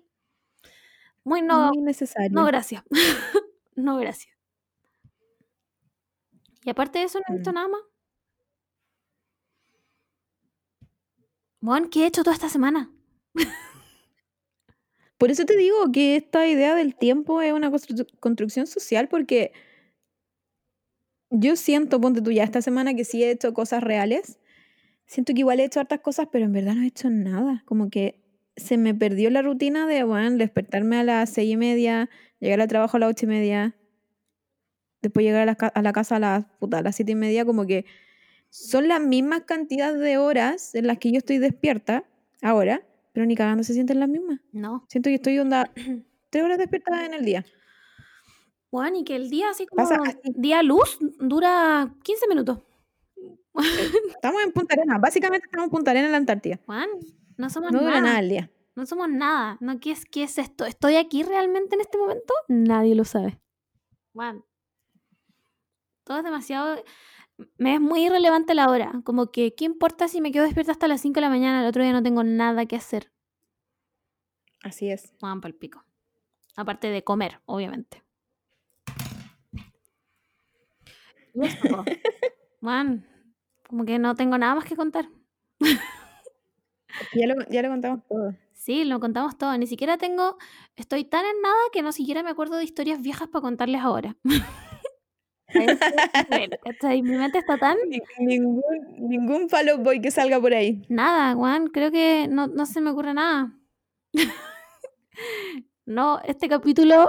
Muy 1.24 1.40
no. 1.40 1.68
Muy 1.73 1.78
necesario. 1.82 2.31
No, 2.31 2.44
gracias. 2.44 2.82
no, 3.74 3.97
gracias. 3.97 4.35
Y 6.62 6.68
aparte 6.70 6.98
de 6.98 7.06
eso, 7.06 7.18
no 7.20 7.24
he 7.28 7.39
visto 7.39 7.52
Mm. 7.52 7.55
nada 7.55 7.68
más. 7.68 7.81
Mon, 11.60 11.89
¿qué 11.89 12.02
he 12.02 12.06
hecho 12.06 12.23
toda 12.23 12.35
esta 12.35 12.51
semana? 12.51 12.90
Por 15.16 15.31
eso 15.31 15.47
te 15.47 15.56
digo 15.56 15.90
que 15.90 16.16
esta 16.16 16.47
idea 16.47 16.74
del 16.74 16.94
tiempo 16.94 17.40
es 17.40 17.55
una 17.55 17.70
constru- 17.70 18.06
construcción 18.20 18.66
social 18.66 19.09
porque 19.09 19.52
yo 21.31 21.56
siento, 21.56 21.98
ponte 21.98 22.20
tú 22.20 22.31
ya 22.31 22.44
esta 22.44 22.60
semana 22.60 22.93
que 22.94 23.05
sí 23.06 23.24
he 23.24 23.31
hecho 23.31 23.55
cosas 23.55 23.82
reales. 23.82 24.39
Siento 25.06 25.32
que 25.32 25.40
igual 25.40 25.60
he 25.60 25.64
hecho 25.64 25.80
hartas 25.80 26.00
cosas, 26.00 26.28
pero 26.30 26.44
en 26.44 26.52
verdad 26.52 26.74
no 26.74 26.82
he 26.82 26.88
hecho 26.88 27.10
nada. 27.10 27.62
Como 27.64 27.90
que 27.90 28.20
se 28.56 28.76
me 28.76 28.94
perdió 28.94 29.30
la 29.30 29.42
rutina 29.42 29.86
de, 29.86 30.02
bueno, 30.02 30.36
despertarme 30.36 30.96
a 30.98 31.04
las 31.04 31.30
seis 31.30 31.52
y 31.52 31.56
media, 31.56 32.10
llegar 32.40 32.60
al 32.60 32.68
trabajo 32.68 32.96
a 32.96 33.00
las 33.00 33.10
ocho 33.10 33.26
y 33.26 33.28
media, 33.28 33.76
después 35.02 35.24
llegar 35.24 35.42
a 35.42 35.46
la, 35.46 35.52
a 35.52 35.82
la 35.82 35.92
casa 35.92 36.16
a 36.16 36.18
las, 36.18 36.44
puta, 36.58 36.78
a 36.78 36.82
las 36.82 36.96
siete 36.96 37.12
y 37.12 37.16
media, 37.16 37.44
como 37.44 37.66
que 37.66 37.84
son 38.50 38.88
las 38.88 39.00
mismas 39.00 39.42
cantidades 39.42 40.00
de 40.00 40.18
horas 40.18 40.74
en 40.74 40.86
las 40.86 40.98
que 40.98 41.12
yo 41.12 41.18
estoy 41.18 41.38
despierta 41.38 42.04
ahora, 42.42 42.82
Pero 43.12 43.26
ni 43.26 43.34
cagando 43.34 43.64
se 43.64 43.74
sienten 43.74 44.00
las 44.00 44.08
mismas. 44.08 44.40
No. 44.52 44.84
Siento 44.88 45.08
que 45.08 45.14
estoy 45.14 45.38
onda 45.38 45.70
tres 46.30 46.44
horas 46.44 46.58
despierta 46.58 47.04
en 47.04 47.14
el 47.14 47.24
día. 47.24 47.44
Bueno, 48.70 48.98
y 48.98 49.04
que 49.04 49.16
el 49.16 49.30
día 49.30 49.50
así 49.50 49.66
como 49.66 49.88
Pasa 49.88 50.00
día 50.24 50.62
luz 50.62 50.98
dura 51.18 51.94
15 52.02 52.28
minutos. 52.28 52.58
Estamos 54.08 54.42
en 54.42 54.52
Punta 54.52 54.74
Arenas. 54.74 55.00
Básicamente 55.00 55.46
estamos 55.46 55.64
en 55.66 55.70
Punta 55.70 55.90
Arenas 55.90 56.06
en 56.06 56.12
la 56.12 56.18
Antártida. 56.18 56.60
Juan, 56.66 56.88
no 57.36 57.50
somos 57.50 57.72
No 57.72 57.82
nada. 57.82 58.00
nada 58.00 58.18
el 58.20 58.28
día. 58.28 58.50
No 58.74 58.84
somos 58.86 59.08
nada. 59.08 59.56
No, 59.60 59.80
¿qué 59.80 59.92
es, 59.92 60.04
¿Qué 60.04 60.22
es 60.24 60.38
esto? 60.38 60.66
¿Estoy 60.66 60.96
aquí 60.96 61.22
realmente 61.22 61.74
en 61.76 61.80
este 61.80 61.96
momento? 61.98 62.34
Nadie 62.48 62.94
lo 62.94 63.04
sabe. 63.04 63.40
Juan. 64.12 64.44
Todo 66.04 66.18
es 66.18 66.24
demasiado... 66.24 66.82
Me 67.58 67.74
es 67.74 67.80
muy 67.80 68.06
irrelevante 68.06 68.54
la 68.54 68.70
hora. 68.70 69.00
Como 69.04 69.30
que, 69.30 69.54
¿qué 69.54 69.64
importa 69.66 70.08
si 70.08 70.20
me 70.22 70.32
quedo 70.32 70.44
despierta 70.44 70.72
hasta 70.72 70.88
las 70.88 71.02
5 71.02 71.14
de 71.14 71.20
la 71.20 71.28
mañana? 71.28 71.60
El 71.60 71.66
otro 71.68 71.82
día 71.82 71.92
no 71.92 72.02
tengo 72.02 72.24
nada 72.24 72.64
que 72.66 72.76
hacer. 72.76 73.12
Así 74.62 74.90
es. 74.90 75.12
Juan, 75.20 75.40
el 75.44 75.54
pico. 75.54 75.84
Aparte 76.56 76.88
de 76.88 77.04
comer, 77.04 77.40
obviamente. 77.44 78.02
Juan, 82.60 83.06
como 83.68 83.84
que 83.84 83.98
no 83.98 84.14
tengo 84.14 84.38
nada 84.38 84.55
más 84.55 84.64
que 84.64 84.76
contar. 84.76 85.09
Ya 87.14 87.26
lo, 87.26 87.34
ya 87.51 87.62
lo 87.62 87.68
contamos 87.68 88.01
todo. 88.09 88.34
Sí, 88.52 88.84
lo 88.84 89.01
contamos 89.01 89.36
todo. 89.36 89.56
Ni 89.59 89.66
siquiera 89.66 89.98
tengo. 89.98 90.38
Estoy 90.76 91.05
tan 91.05 91.24
en 91.26 91.40
nada 91.43 91.55
que 91.72 91.82
no 91.82 91.93
siquiera 91.93 92.22
me 92.22 92.30
acuerdo 92.30 92.56
de 92.56 92.64
historias 92.64 93.01
viejas 93.02 93.28
para 93.28 93.43
contarles 93.43 93.80
ahora. 93.82 94.16
Mi 95.55 97.02
mente 97.02 97.38
está 97.38 97.56
tan. 97.56 97.76
Ni- 97.88 98.01
Ningún, 98.18 98.62
ningún 98.98 99.48
Fall 99.48 99.78
Boy 99.78 100.01
que 100.01 100.10
salga 100.10 100.40
por 100.40 100.52
ahí. 100.55 100.82
Nada, 100.88 101.34
Juan. 101.34 101.68
Creo 101.68 101.90
que 101.90 102.26
no, 102.28 102.47
no 102.48 102.66
se 102.66 102.80
me 102.80 102.90
ocurre 102.90 103.14
nada. 103.14 103.52
no, 105.86 106.20
este 106.24 106.48
capítulo 106.48 107.06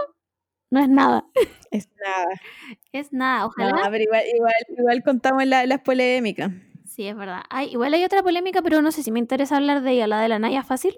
no 0.70 0.80
es 0.80 0.90
nada. 0.90 1.26
Es 1.72 1.90
nada. 2.02 2.28
Es 2.94 3.12
nada. 3.14 3.46
Ojalá. 3.48 3.72
No, 3.84 3.92
pero 3.92 4.02
igual, 4.04 4.24
igual, 4.34 4.54
igual 4.78 5.04
contamos 5.04 5.46
la- 5.46 5.66
las 5.66 5.82
polémicas. 5.82 6.50
Sí, 6.86 7.06
es 7.06 7.16
verdad. 7.16 7.42
Hay, 7.50 7.68
igual 7.72 7.94
hay 7.94 8.06
otra 8.06 8.24
polémica, 8.24 8.62
pero 8.62 8.82
no 8.82 8.92
sé 8.94 9.04
si 9.04 9.12
me 9.12 9.20
interesa 9.20 9.58
hablar 9.58 9.82
de 9.82 9.92
ella, 9.92 10.08
la 10.08 10.22
de 10.22 10.30
la 10.30 10.40
Naya 10.40 10.64
Fácil. 10.64 10.98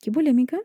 ¿Qué 0.00 0.12
polémica? 0.12 0.58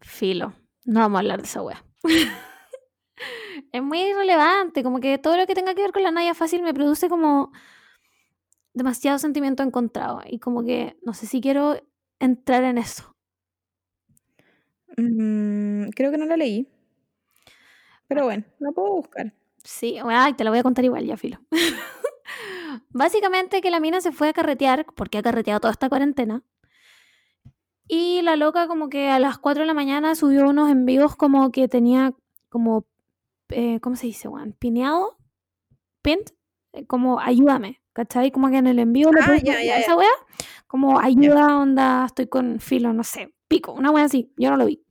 Filo. 0.00 0.54
No 0.86 1.00
vamos 1.00 1.18
a 1.18 1.20
hablar 1.20 1.40
de 1.42 1.46
esa 1.46 1.62
wea. 1.62 1.84
es 3.72 3.82
muy 3.82 4.00
irrelevante, 4.00 4.82
como 4.82 5.00
que 5.00 5.18
todo 5.18 5.36
lo 5.36 5.46
que 5.46 5.54
tenga 5.54 5.74
que 5.74 5.82
ver 5.82 5.92
con 5.92 6.02
la 6.02 6.10
Naya 6.10 6.32
Fácil 6.34 6.62
me 6.62 6.72
produce 6.74 7.08
como 7.10 7.52
demasiado 8.72 9.18
sentimiento 9.18 9.62
encontrado. 9.62 10.22
Y 10.26 10.38
como 10.38 10.64
que 10.64 10.96
no 11.04 11.12
sé 11.12 11.26
si 11.26 11.40
quiero 11.42 11.76
entrar 12.18 12.64
en 12.64 12.78
eso. 12.78 13.14
Mm, 15.04 15.90
creo 15.90 16.10
que 16.10 16.18
no 16.18 16.26
la 16.26 16.36
leí. 16.36 16.68
Pero 18.08 18.24
bueno, 18.24 18.44
la 18.58 18.72
puedo 18.72 18.94
buscar. 18.96 19.32
Sí, 19.62 19.98
ay, 20.04 20.34
te 20.34 20.44
la 20.44 20.50
voy 20.50 20.58
a 20.58 20.62
contar 20.62 20.84
igual, 20.84 21.04
ya 21.06 21.16
filo. 21.16 21.38
Básicamente 22.90 23.60
que 23.60 23.70
la 23.70 23.80
mina 23.80 24.00
se 24.00 24.12
fue 24.12 24.28
a 24.28 24.32
carretear, 24.32 24.86
porque 24.96 25.18
ha 25.18 25.22
carreteado 25.22 25.60
toda 25.60 25.72
esta 25.72 25.88
cuarentena. 25.88 26.42
Y 27.88 28.22
la 28.22 28.36
loca 28.36 28.68
como 28.68 28.88
que 28.88 29.08
a 29.10 29.18
las 29.18 29.38
4 29.38 29.62
de 29.62 29.66
la 29.66 29.74
mañana 29.74 30.14
subió 30.14 30.48
unos 30.48 30.70
envíos 30.70 31.16
como 31.16 31.50
que 31.50 31.66
tenía 31.68 32.14
como, 32.48 32.86
eh, 33.48 33.80
¿cómo 33.80 33.96
se 33.96 34.06
dice, 34.06 34.28
Juan? 34.28 34.52
Pineado, 34.58 35.16
pint, 36.02 36.30
eh, 36.72 36.86
como 36.86 37.18
ayúdame, 37.20 37.80
¿cachai? 37.92 38.30
Como 38.30 38.48
que 38.48 38.58
en 38.58 38.68
el 38.68 38.78
envío 38.78 39.10
le 39.12 39.20
Ah, 39.20 39.26
puedes 39.26 39.42
ya, 39.42 39.52
poner 39.54 39.66
ya, 39.66 39.74
ya. 39.78 39.80
esa 39.80 39.96
wea, 39.96 40.08
como 40.68 41.00
ayuda, 41.00 41.58
onda, 41.58 42.04
estoy 42.06 42.28
con 42.28 42.60
filo, 42.60 42.92
no 42.92 43.02
sé, 43.02 43.34
pico, 43.48 43.72
una 43.72 43.90
wea 43.90 44.04
así, 44.04 44.32
yo 44.36 44.50
no 44.50 44.56
lo 44.56 44.66
vi. 44.66 44.84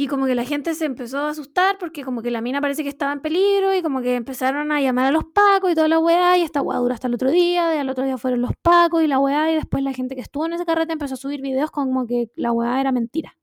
Y 0.00 0.06
como 0.06 0.24
que 0.24 0.34
la 0.34 0.46
gente 0.46 0.74
se 0.74 0.86
empezó 0.86 1.18
a 1.18 1.28
asustar 1.28 1.76
porque 1.76 2.04
como 2.04 2.22
que 2.22 2.30
la 2.30 2.40
mina 2.40 2.62
parece 2.62 2.82
que 2.82 2.88
estaba 2.88 3.12
en 3.12 3.20
peligro 3.20 3.74
y 3.74 3.82
como 3.82 4.00
que 4.00 4.14
empezaron 4.14 4.72
a 4.72 4.80
llamar 4.80 5.04
a 5.04 5.10
los 5.10 5.24
pacos 5.24 5.70
y 5.70 5.74
toda 5.74 5.88
la 5.88 5.98
weá 5.98 6.38
y 6.38 6.40
esta 6.40 6.62
weá 6.62 6.78
dura 6.78 6.94
hasta 6.94 7.06
el 7.06 7.12
otro 7.12 7.30
día, 7.30 7.76
y 7.76 7.78
al 7.78 7.90
otro 7.90 8.06
día 8.06 8.16
fueron 8.16 8.40
los 8.40 8.52
pacos 8.62 9.02
y 9.02 9.08
la 9.08 9.18
weá 9.18 9.52
y 9.52 9.56
después 9.56 9.84
la 9.84 9.92
gente 9.92 10.14
que 10.14 10.22
estuvo 10.22 10.46
en 10.46 10.54
ese 10.54 10.64
carrete 10.64 10.94
empezó 10.94 11.12
a 11.12 11.16
subir 11.18 11.42
videos 11.42 11.70
como 11.70 12.06
que 12.06 12.30
la 12.34 12.50
weá 12.50 12.80
era 12.80 12.92
mentira. 12.92 13.36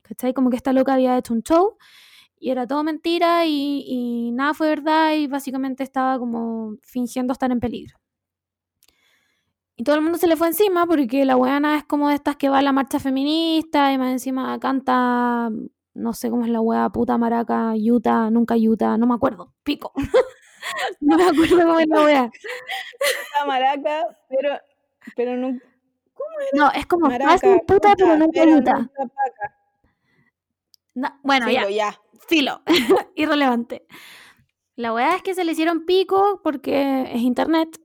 ¿Cachai? 0.00 0.32
Como 0.32 0.48
que 0.48 0.56
esta 0.56 0.72
loca 0.72 0.94
había 0.94 1.18
hecho 1.18 1.34
un 1.34 1.42
show 1.42 1.76
y 2.38 2.52
era 2.52 2.66
todo 2.66 2.82
mentira 2.84 3.44
y, 3.44 4.30
nada 4.32 4.54
fue 4.54 4.68
verdad 4.68 5.12
y 5.12 5.26
básicamente 5.26 5.82
estaba 5.82 6.18
como 6.18 6.76
fingiendo 6.84 7.34
estar 7.34 7.52
en 7.52 7.60
peligro. 7.60 7.98
Y 9.76 9.84
todo 9.84 9.96
el 9.96 10.00
mundo 10.00 10.16
se 10.16 10.26
le 10.26 10.36
fue 10.36 10.46
encima 10.46 10.86
porque 10.86 11.26
la 11.26 11.36
weana 11.36 11.76
es 11.76 11.84
como 11.84 12.08
de 12.08 12.14
estas 12.14 12.36
que 12.36 12.48
va 12.48 12.60
a 12.60 12.62
la 12.62 12.72
marcha 12.72 12.98
feminista 12.98 13.92
y 13.92 13.98
más 13.98 14.10
encima 14.10 14.58
canta, 14.58 15.50
no 15.98 16.12
sé 16.14 16.30
cómo 16.30 16.44
es 16.44 16.50
la 16.50 16.60
wea, 16.60 16.88
puta 16.90 17.18
maraca, 17.18 17.74
yuta, 17.76 18.30
nunca 18.30 18.56
yuta, 18.56 18.96
no 18.96 19.06
me 19.06 19.14
acuerdo, 19.14 19.52
pico. 19.62 19.92
no 21.00 21.16
me 21.16 21.24
acuerdo 21.24 21.58
cómo 21.58 21.80
es 21.80 21.88
la 21.88 22.04
wea. 22.04 22.30
La 23.38 23.46
maraca, 23.46 24.08
pero, 24.28 24.58
pero 25.16 25.36
nunca. 25.36 25.64
No, 26.52 26.70
es 26.72 26.86
como 26.86 27.08
Maraca, 27.08 27.30
fácil 27.32 27.60
puta, 27.66 27.94
pero 27.96 28.16
nunca 28.16 28.40
pero 28.40 28.50
yuta. 28.56 28.78
nunca 28.78 29.06
paca. 29.06 29.54
No, 30.94 31.08
bueno, 31.22 31.48
ya. 31.48 31.60
Filo, 31.60 31.70
ya. 31.70 32.00
filo, 32.26 32.62
irrelevante. 33.14 33.86
La 34.74 34.92
weá 34.92 35.16
es 35.16 35.22
que 35.22 35.34
se 35.34 35.44
le 35.44 35.52
hicieron 35.52 35.86
pico 35.86 36.40
porque 36.42 37.10
es 37.12 37.20
internet 37.20 37.80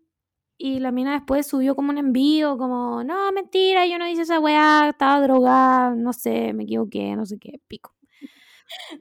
y 0.57 0.79
la 0.79 0.91
mina 0.91 1.13
después 1.13 1.47
subió 1.47 1.75
como 1.75 1.89
un 1.89 1.97
envío, 1.97 2.57
como, 2.57 3.03
no, 3.03 3.31
mentira, 3.31 3.85
yo 3.85 3.97
no 3.97 4.07
hice 4.07 4.21
esa 4.21 4.39
weá, 4.39 4.89
estaba 4.89 5.21
drogada, 5.21 5.95
no 5.95 6.13
sé, 6.13 6.53
me 6.53 6.63
equivoqué, 6.63 7.15
no 7.15 7.25
sé 7.25 7.37
qué, 7.39 7.59
pico. 7.67 7.93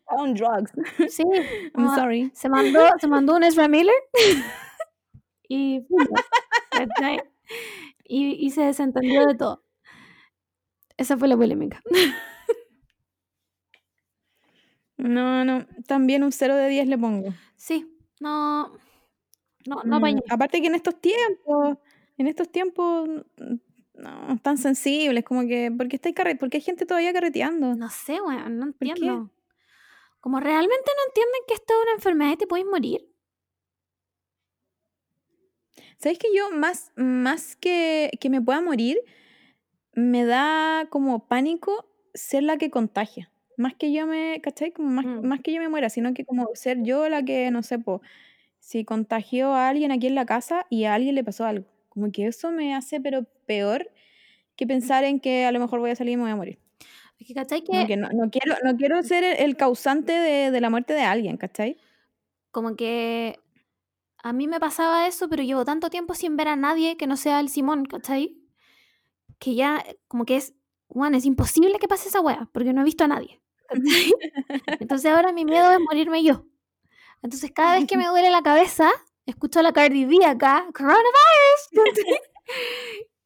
On 0.07 0.35
drugs. 0.35 0.73
Sí, 1.09 1.23
I'm 1.75 1.95
sorry. 1.95 2.31
se 2.35 2.49
mandó, 2.49 2.81
se 2.99 3.07
mandó 3.07 3.37
un 3.37 3.45
Ezra 3.45 3.69
Miller 3.69 3.95
y, 5.49 5.85
¿cachai? 6.71 7.23
y, 8.05 8.47
y 8.47 8.51
se 8.51 8.63
desentendió 8.63 9.27
de 9.27 9.35
todo. 9.35 9.63
Esa 10.97 11.17
fue 11.17 11.29
la 11.29 11.37
polémica. 11.37 11.83
No, 14.97 15.45
no. 15.45 15.67
También 15.87 16.23
un 16.23 16.33
0 16.33 16.55
de 16.55 16.69
10 16.69 16.87
le 16.87 16.99
pongo. 16.99 17.35
Sí, 17.57 17.87
no, 18.21 18.73
no, 19.67 19.83
no 19.85 20.01
Mm, 20.01 20.21
aparte 20.31 20.61
que 20.61 20.67
en 20.67 20.75
estos 20.75 21.01
tiempos, 21.01 21.79
en 22.19 22.27
estos 22.27 22.51
tiempos, 22.51 23.09
no, 23.95 24.39
tan 24.43 24.59
sensibles, 24.59 25.25
como 25.25 25.43
que, 25.43 25.71
¿por 25.77 25.89
qué 25.89 25.97
estáis 25.97 26.15
porque 26.39 26.59
hay 26.59 26.63
gente 26.63 26.87
todavía 26.87 27.13
carreteando? 27.13 27.75
No 27.75 27.89
sé, 27.89 28.21
weón, 28.21 28.59
no 28.59 28.67
entiendo. 28.67 29.31
Como 30.23 30.41
realmente 30.41 30.91
no 30.97 31.03
entienden 31.09 31.43
que 31.47 31.55
esto 31.55 31.75
es 31.75 31.83
una 31.83 31.93
enfermedad 31.97 32.33
y 32.33 32.37
te 32.39 32.47
puedes 32.47 32.65
morir. 32.65 33.07
¿Sabes 35.99 36.19
que 36.19 36.29
yo 36.37 36.51
más, 36.51 36.93
más 36.97 37.57
que, 37.57 38.11
que 38.21 38.31
me 38.31 38.43
pueda 38.43 38.61
morir, 38.61 38.99
me 39.95 40.25
da 40.25 40.87
como 40.91 41.29
pánico 41.29 41.87
ser 42.15 42.45
la 42.45 42.59
que 42.59 42.71
contagia? 42.71 43.31
Más 43.57 43.75
que 43.75 43.93
yo 43.93 44.07
me, 44.07 44.41
¿cachai? 44.43 44.73
Como 44.73 44.91
más, 44.91 45.07
Mm. 45.07 45.27
más 45.27 45.41
que 45.43 45.53
yo 45.53 45.61
me 45.63 45.69
muera, 45.69 45.91
sino 45.91 46.15
que 46.15 46.25
como 46.25 46.49
ser 46.55 46.83
yo 46.85 47.09
la 47.09 47.25
que, 47.25 47.51
no 47.51 47.63
sé, 47.63 47.79
po, 47.79 48.03
si 48.61 48.85
contagió 48.85 49.55
a 49.55 49.69
alguien 49.71 49.93
aquí 49.93 50.09
en 50.09 50.15
la 50.17 50.27
casa 50.27 50.67
y 50.71 50.85
a 50.85 50.95
alguien 50.95 51.15
le 51.17 51.25
pasó 51.25 51.47
algo. 51.47 51.67
Como 51.91 52.13
que 52.13 52.27
eso 52.27 52.51
me 52.53 52.75
hace, 52.75 53.01
pero 53.01 53.25
peor 53.47 53.91
que 54.57 54.67
pensar 54.67 55.05
en 55.05 55.21
que 55.21 55.47
a 55.47 55.53
lo 55.53 55.61
mejor 55.61 55.81
voy 55.81 55.91
a 55.93 55.97
salir 55.97 56.15
y 56.15 56.17
me 56.19 56.25
voy 56.25 56.33
a 56.33 56.37
morir. 56.37 56.59
No, 57.97 58.09
no 58.13 58.31
quiero, 58.31 58.55
no 58.65 58.77
quiero 58.77 59.03
ser 59.03 59.25
el, 59.25 59.37
el 59.39 59.57
causante 59.57 60.13
de, 60.13 60.51
de 60.51 60.61
la 60.61 60.71
muerte 60.71 60.93
de 60.95 61.03
alguien, 61.03 61.37
¿cachai? 61.37 61.79
como 62.53 62.77
que 62.77 63.41
a 64.23 64.33
mí 64.33 64.47
me 64.47 64.61
pasaba 64.61 65.09
eso, 65.09 65.29
pero 65.29 65.43
llevo 65.43 65.65
tanto 65.65 65.91
tiempo 65.91 66.15
sin 66.15 66.37
ver 66.37 66.47
a 66.47 66.55
nadie 66.55 66.97
que 66.97 67.09
no 67.09 67.17
sea 67.17 67.41
el 67.41 67.49
Simón, 67.49 67.87
¿cachai? 67.87 68.39
Que 69.41 69.57
ya, 69.57 69.83
eh, 69.85 69.99
como 70.07 70.25
que 70.25 70.37
es, 70.37 70.55
bueno, 70.89 71.17
es 71.17 71.25
imposible 71.25 71.81
que 71.81 71.89
pase 71.89 72.09
esa 72.09 72.21
wea, 72.21 72.49
porque 72.53 72.73
no 72.73 72.83
he 72.83 72.85
visto 72.85 73.03
a 73.03 73.09
nadie. 73.09 73.43
¿cachai? 73.69 73.83
Entonces 74.81 75.11
ahora 75.11 75.33
mi 75.33 75.45
miedo 75.45 75.73
es 75.73 75.81
morirme 75.81 76.23
yo. 76.23 76.47
Entonces 77.23 77.51
cada 77.53 77.79
vez 77.79 77.87
que 77.87 77.97
me 77.97 78.07
duele 78.07 78.31
la 78.31 78.43
cabeza, 78.43 78.91
escucho 79.27 79.61
a 79.61 79.63
la 79.65 79.73
Cardi 79.73 80.05
B 80.05 80.25
acá, 80.25 80.67
coronavirus. 80.73 81.11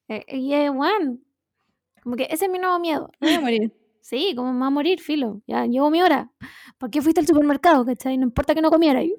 Eh, 0.08 0.24
y 0.28 0.54
es, 0.54 0.72
bueno, 0.72 1.18
como 2.04 2.14
que 2.14 2.28
ese 2.30 2.44
es 2.44 2.50
mi 2.50 2.60
nuevo 2.60 2.78
miedo. 2.78 3.10
Voy 3.20 3.32
a 3.32 3.40
morir. 3.40 3.72
Sí, 4.08 4.34
como 4.36 4.52
me 4.52 4.60
va 4.60 4.66
a 4.68 4.70
morir, 4.70 5.00
filo. 5.00 5.42
Ya 5.48 5.66
llegó 5.66 5.90
mi 5.90 6.00
hora. 6.00 6.30
¿Por 6.78 6.90
qué 6.90 7.02
fuiste 7.02 7.20
al 7.20 7.26
supermercado, 7.26 7.84
cachai? 7.84 8.16
No 8.16 8.22
importa 8.22 8.54
que 8.54 8.62
no 8.62 8.70
comiera 8.70 9.00
ahí. 9.00 9.12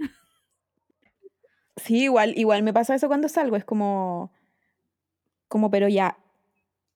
Sí, 1.75 2.03
igual, 2.03 2.33
igual 2.37 2.63
me 2.63 2.71
pasa 2.71 2.95
eso 2.95 3.07
cuando 3.09 3.27
salgo, 3.27 3.57
es 3.57 3.65
como, 3.65 4.31
como, 5.49 5.69
pero 5.69 5.89
ya, 5.89 6.17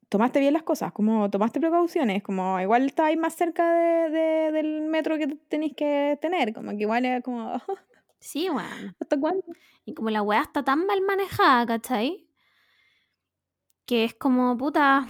tomaste 0.09 0.39
bien 0.39 0.53
las 0.53 0.63
cosas, 0.63 0.93
como 0.93 1.29
tomaste 1.29 1.59
precauciones, 1.59 2.23
como 2.23 2.59
igual 2.61 2.85
estáis 2.85 3.17
más 3.17 3.33
cerca 3.35 3.69
de, 3.73 4.09
de- 4.09 4.51
del 4.53 4.81
metro 4.83 5.17
que 5.17 5.27
tenéis 5.49 5.73
que 5.75 6.17
tener, 6.21 6.53
como 6.53 6.71
que 6.71 6.77
igual 6.83 7.03
es 7.05 7.21
como, 7.23 7.61
Sí, 8.19 8.47
bueno. 8.49 8.93
¿hasta 9.01 9.19
cuándo? 9.19 9.43
Y 9.85 9.93
como 9.95 10.09
la 10.11 10.21
weá 10.21 10.41
está 10.43 10.63
tan 10.63 10.85
mal 10.85 11.01
manejada, 11.01 11.65
¿cachai? 11.65 12.25
que 13.85 14.05
es 14.05 14.13
como, 14.15 14.55
puta, 14.57 15.05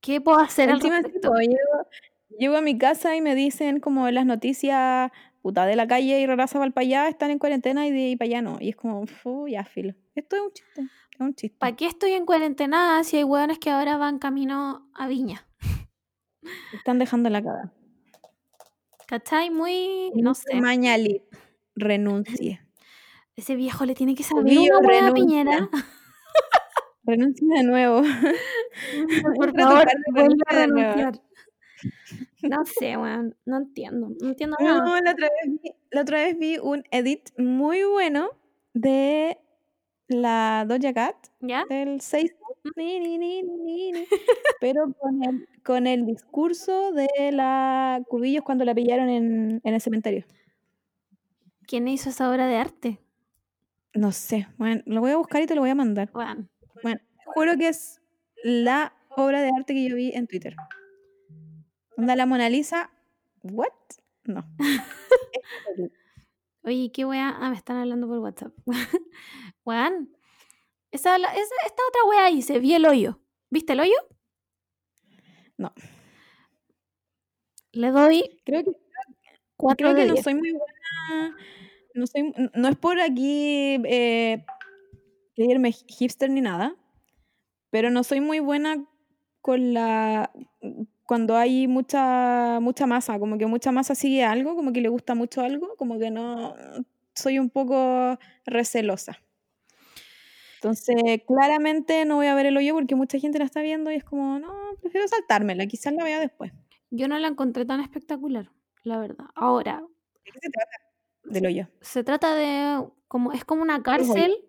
¿qué 0.00 0.20
puedo 0.20 0.38
hacer 0.38 0.70
al 0.70 0.80
respecto? 0.80 1.30
po, 1.30 1.38
llego, 1.38 1.88
llego 2.38 2.56
a 2.56 2.62
mi 2.62 2.78
casa 2.78 3.16
y 3.16 3.20
me 3.20 3.34
dicen 3.34 3.80
como 3.80 4.10
las 4.10 4.26
noticias, 4.26 5.10
puta, 5.42 5.66
de 5.66 5.76
la 5.76 5.86
calle 5.86 6.20
y 6.20 6.26
Raraza 6.26 6.58
Valpayá 6.58 7.08
están 7.08 7.30
en 7.30 7.38
cuarentena 7.38 7.86
y 7.86 7.90
de 7.90 8.04
ahí 8.06 8.16
para 8.16 8.26
allá 8.26 8.42
no. 8.42 8.58
Y 8.60 8.70
es 8.70 8.76
como, 8.76 9.04
ya, 9.48 9.64
filo. 9.64 9.94
Esto 10.14 10.36
es 10.36 10.42
un 10.42 10.52
chiste, 10.52 10.80
es 10.82 11.20
un 11.20 11.34
chiste. 11.34 11.58
¿Para 11.58 11.76
qué 11.76 11.86
estoy 11.86 12.12
en 12.12 12.26
cuarentena 12.26 13.02
si 13.04 13.16
hay 13.16 13.24
hueones 13.24 13.58
que 13.58 13.70
ahora 13.70 13.96
van 13.96 14.18
camino 14.18 14.88
a 14.94 15.08
Viña? 15.08 15.46
Están 16.72 16.98
dejando 16.98 17.30
la 17.30 17.42
cagada. 17.42 17.72
¿Cachai? 19.06 19.50
Muy, 19.50 20.10
no 20.14 20.34
sé. 20.34 20.60
Mañalit, 20.60 21.22
renuncie. 21.74 22.60
Ese 23.36 23.54
viejo 23.54 23.84
le 23.84 23.94
tiene 23.94 24.14
que 24.14 24.24
saber 24.24 24.58
una 24.58 24.78
hueá 24.80 25.06
a 25.06 25.68
renuncia. 27.08 27.46
De 27.56 27.62
nuevo. 27.64 28.02
Por 29.36 29.58
favor, 29.58 29.86
vuelve 30.12 30.42
a 30.46 30.54
renunciar. 30.54 31.20
No 32.42 32.64
sé, 32.64 32.96
weón. 32.96 33.36
No 33.44 33.58
entiendo. 33.58 34.08
No 34.20 34.28
entiendo 34.28 34.56
No, 34.60 34.66
nada. 34.78 35.00
la 35.00 35.10
otra, 35.12 35.28
vez 35.28 35.60
vi, 35.62 35.70
la 35.90 36.00
otra 36.02 36.18
vez 36.22 36.38
vi 36.38 36.58
un 36.58 36.84
edit 36.90 37.30
muy 37.38 37.82
bueno 37.84 38.30
de 38.74 39.38
la 40.08 40.64
Doja 40.66 40.92
Cat 40.94 41.16
¿Ya? 41.40 41.64
del 41.68 42.00
6 42.00 42.34
ni, 42.76 42.98
ni, 43.00 43.18
ni, 43.18 43.42
ni, 43.42 43.92
ni, 43.92 44.04
pero 44.60 44.92
con 44.98 45.22
el, 45.24 45.48
con 45.64 45.86
el 45.86 46.04
discurso 46.06 46.92
de 46.92 47.08
la 47.32 48.02
Cubillos 48.08 48.42
cuando 48.44 48.64
la 48.64 48.74
pillaron 48.74 49.08
en, 49.08 49.60
en 49.64 49.74
el 49.74 49.80
cementerio. 49.80 50.24
¿Quién 51.66 51.88
hizo 51.88 52.10
esa 52.10 52.30
obra 52.30 52.46
de 52.46 52.56
arte? 52.56 52.98
No 53.94 54.12
sé, 54.12 54.48
bueno, 54.58 54.82
lo 54.86 55.00
voy 55.00 55.12
a 55.12 55.16
buscar 55.16 55.42
y 55.42 55.46
te 55.46 55.54
lo 55.54 55.60
voy 55.60 55.70
a 55.70 55.74
mandar. 55.74 56.10
Weón. 56.14 56.48
Bueno, 56.82 57.00
juro 57.26 57.56
que 57.56 57.68
es 57.68 58.00
la 58.42 58.94
obra 59.10 59.42
de 59.42 59.50
arte 59.56 59.74
que 59.74 59.88
yo 59.88 59.96
vi 59.96 60.12
en 60.12 60.26
Twitter. 60.26 60.54
Onda 61.96 62.16
la 62.16 62.26
Mona 62.26 62.48
Lisa, 62.48 62.90
¿what? 63.42 63.72
No. 64.24 64.44
Oye, 66.62 66.90
¿qué 66.92 67.04
weá? 67.04 67.34
Ah, 67.40 67.50
me 67.50 67.56
están 67.56 67.78
hablando 67.78 68.06
por 68.06 68.18
WhatsApp. 68.18 68.52
Weón. 69.64 70.14
Esa, 70.90 71.16
esta 71.16 71.82
otra 71.88 72.04
weá 72.08 72.26
dice, 72.30 72.58
vi 72.58 72.74
el 72.74 72.86
hoyo. 72.86 73.20
¿Viste 73.50 73.72
el 73.74 73.80
hoyo? 73.80 73.96
No. 75.56 75.72
Le 77.72 77.90
doy 77.90 78.40
Creo 78.44 78.64
que 78.64 78.72
creo 79.76 79.94
que 79.94 80.06
no 80.06 80.16
soy 80.16 80.34
muy 80.34 80.52
buena. 80.52 81.36
No, 81.94 82.06
soy, 82.06 82.32
no 82.54 82.68
es 82.68 82.76
por 82.76 83.00
aquí 83.00 83.80
eh, 83.84 84.44
creerme 85.38 85.70
hipster 85.70 86.28
ni 86.28 86.40
nada, 86.40 86.74
pero 87.70 87.90
no 87.90 88.02
soy 88.02 88.20
muy 88.20 88.40
buena 88.40 88.84
con 89.40 89.72
la. 89.72 90.32
Cuando 91.06 91.36
hay 91.36 91.68
mucha, 91.68 92.58
mucha 92.60 92.86
masa, 92.86 93.18
como 93.20 93.38
que 93.38 93.46
mucha 93.46 93.70
masa 93.70 93.94
sigue 93.94 94.24
algo, 94.24 94.56
como 94.56 94.72
que 94.72 94.80
le 94.80 94.88
gusta 94.88 95.14
mucho 95.14 95.42
algo, 95.42 95.76
como 95.76 95.98
que 95.98 96.10
no. 96.10 96.54
Soy 97.14 97.38
un 97.38 97.50
poco 97.50 98.18
recelosa. 98.46 99.18
Entonces, 100.56 101.22
claramente 101.26 102.04
no 102.04 102.16
voy 102.16 102.26
a 102.26 102.34
ver 102.34 102.46
el 102.46 102.56
hoyo 102.56 102.74
porque 102.74 102.96
mucha 102.96 103.18
gente 103.20 103.38
la 103.38 103.44
está 103.44 103.62
viendo 103.62 103.92
y 103.92 103.94
es 103.94 104.04
como, 104.04 104.40
no, 104.40 104.52
prefiero 104.80 105.06
saltármela, 105.06 105.66
quizás 105.66 105.92
la 105.94 106.02
vea 106.02 106.18
después. 106.18 106.52
Yo 106.90 107.06
no 107.06 107.16
la 107.18 107.28
encontré 107.28 107.64
tan 107.64 107.80
espectacular, 107.80 108.50
la 108.82 108.98
verdad. 108.98 109.26
Ahora, 109.36 109.84
¿De 110.24 110.32
qué 110.32 110.40
se 110.42 110.50
trata? 110.50 110.70
Del 111.22 111.46
hoyo. 111.46 111.68
se 111.80 112.02
trata 112.02 112.34
de 112.34 112.88
como 113.06 113.32
es 113.32 113.44
como 113.44 113.62
una 113.62 113.82
cárcel 113.82 114.47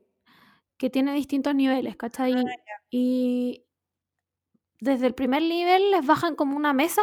que 0.79 0.89
tiene 0.89 1.13
distintos 1.13 1.53
niveles, 1.53 1.97
¿cachai? 1.97 2.33
Ah, 2.33 2.45
y 2.89 3.65
desde 4.79 5.07
el 5.07 5.13
primer 5.13 5.43
nivel 5.43 5.91
les 5.91 6.05
bajan 6.05 6.35
como 6.35 6.55
una 6.55 6.73
mesa 6.73 7.01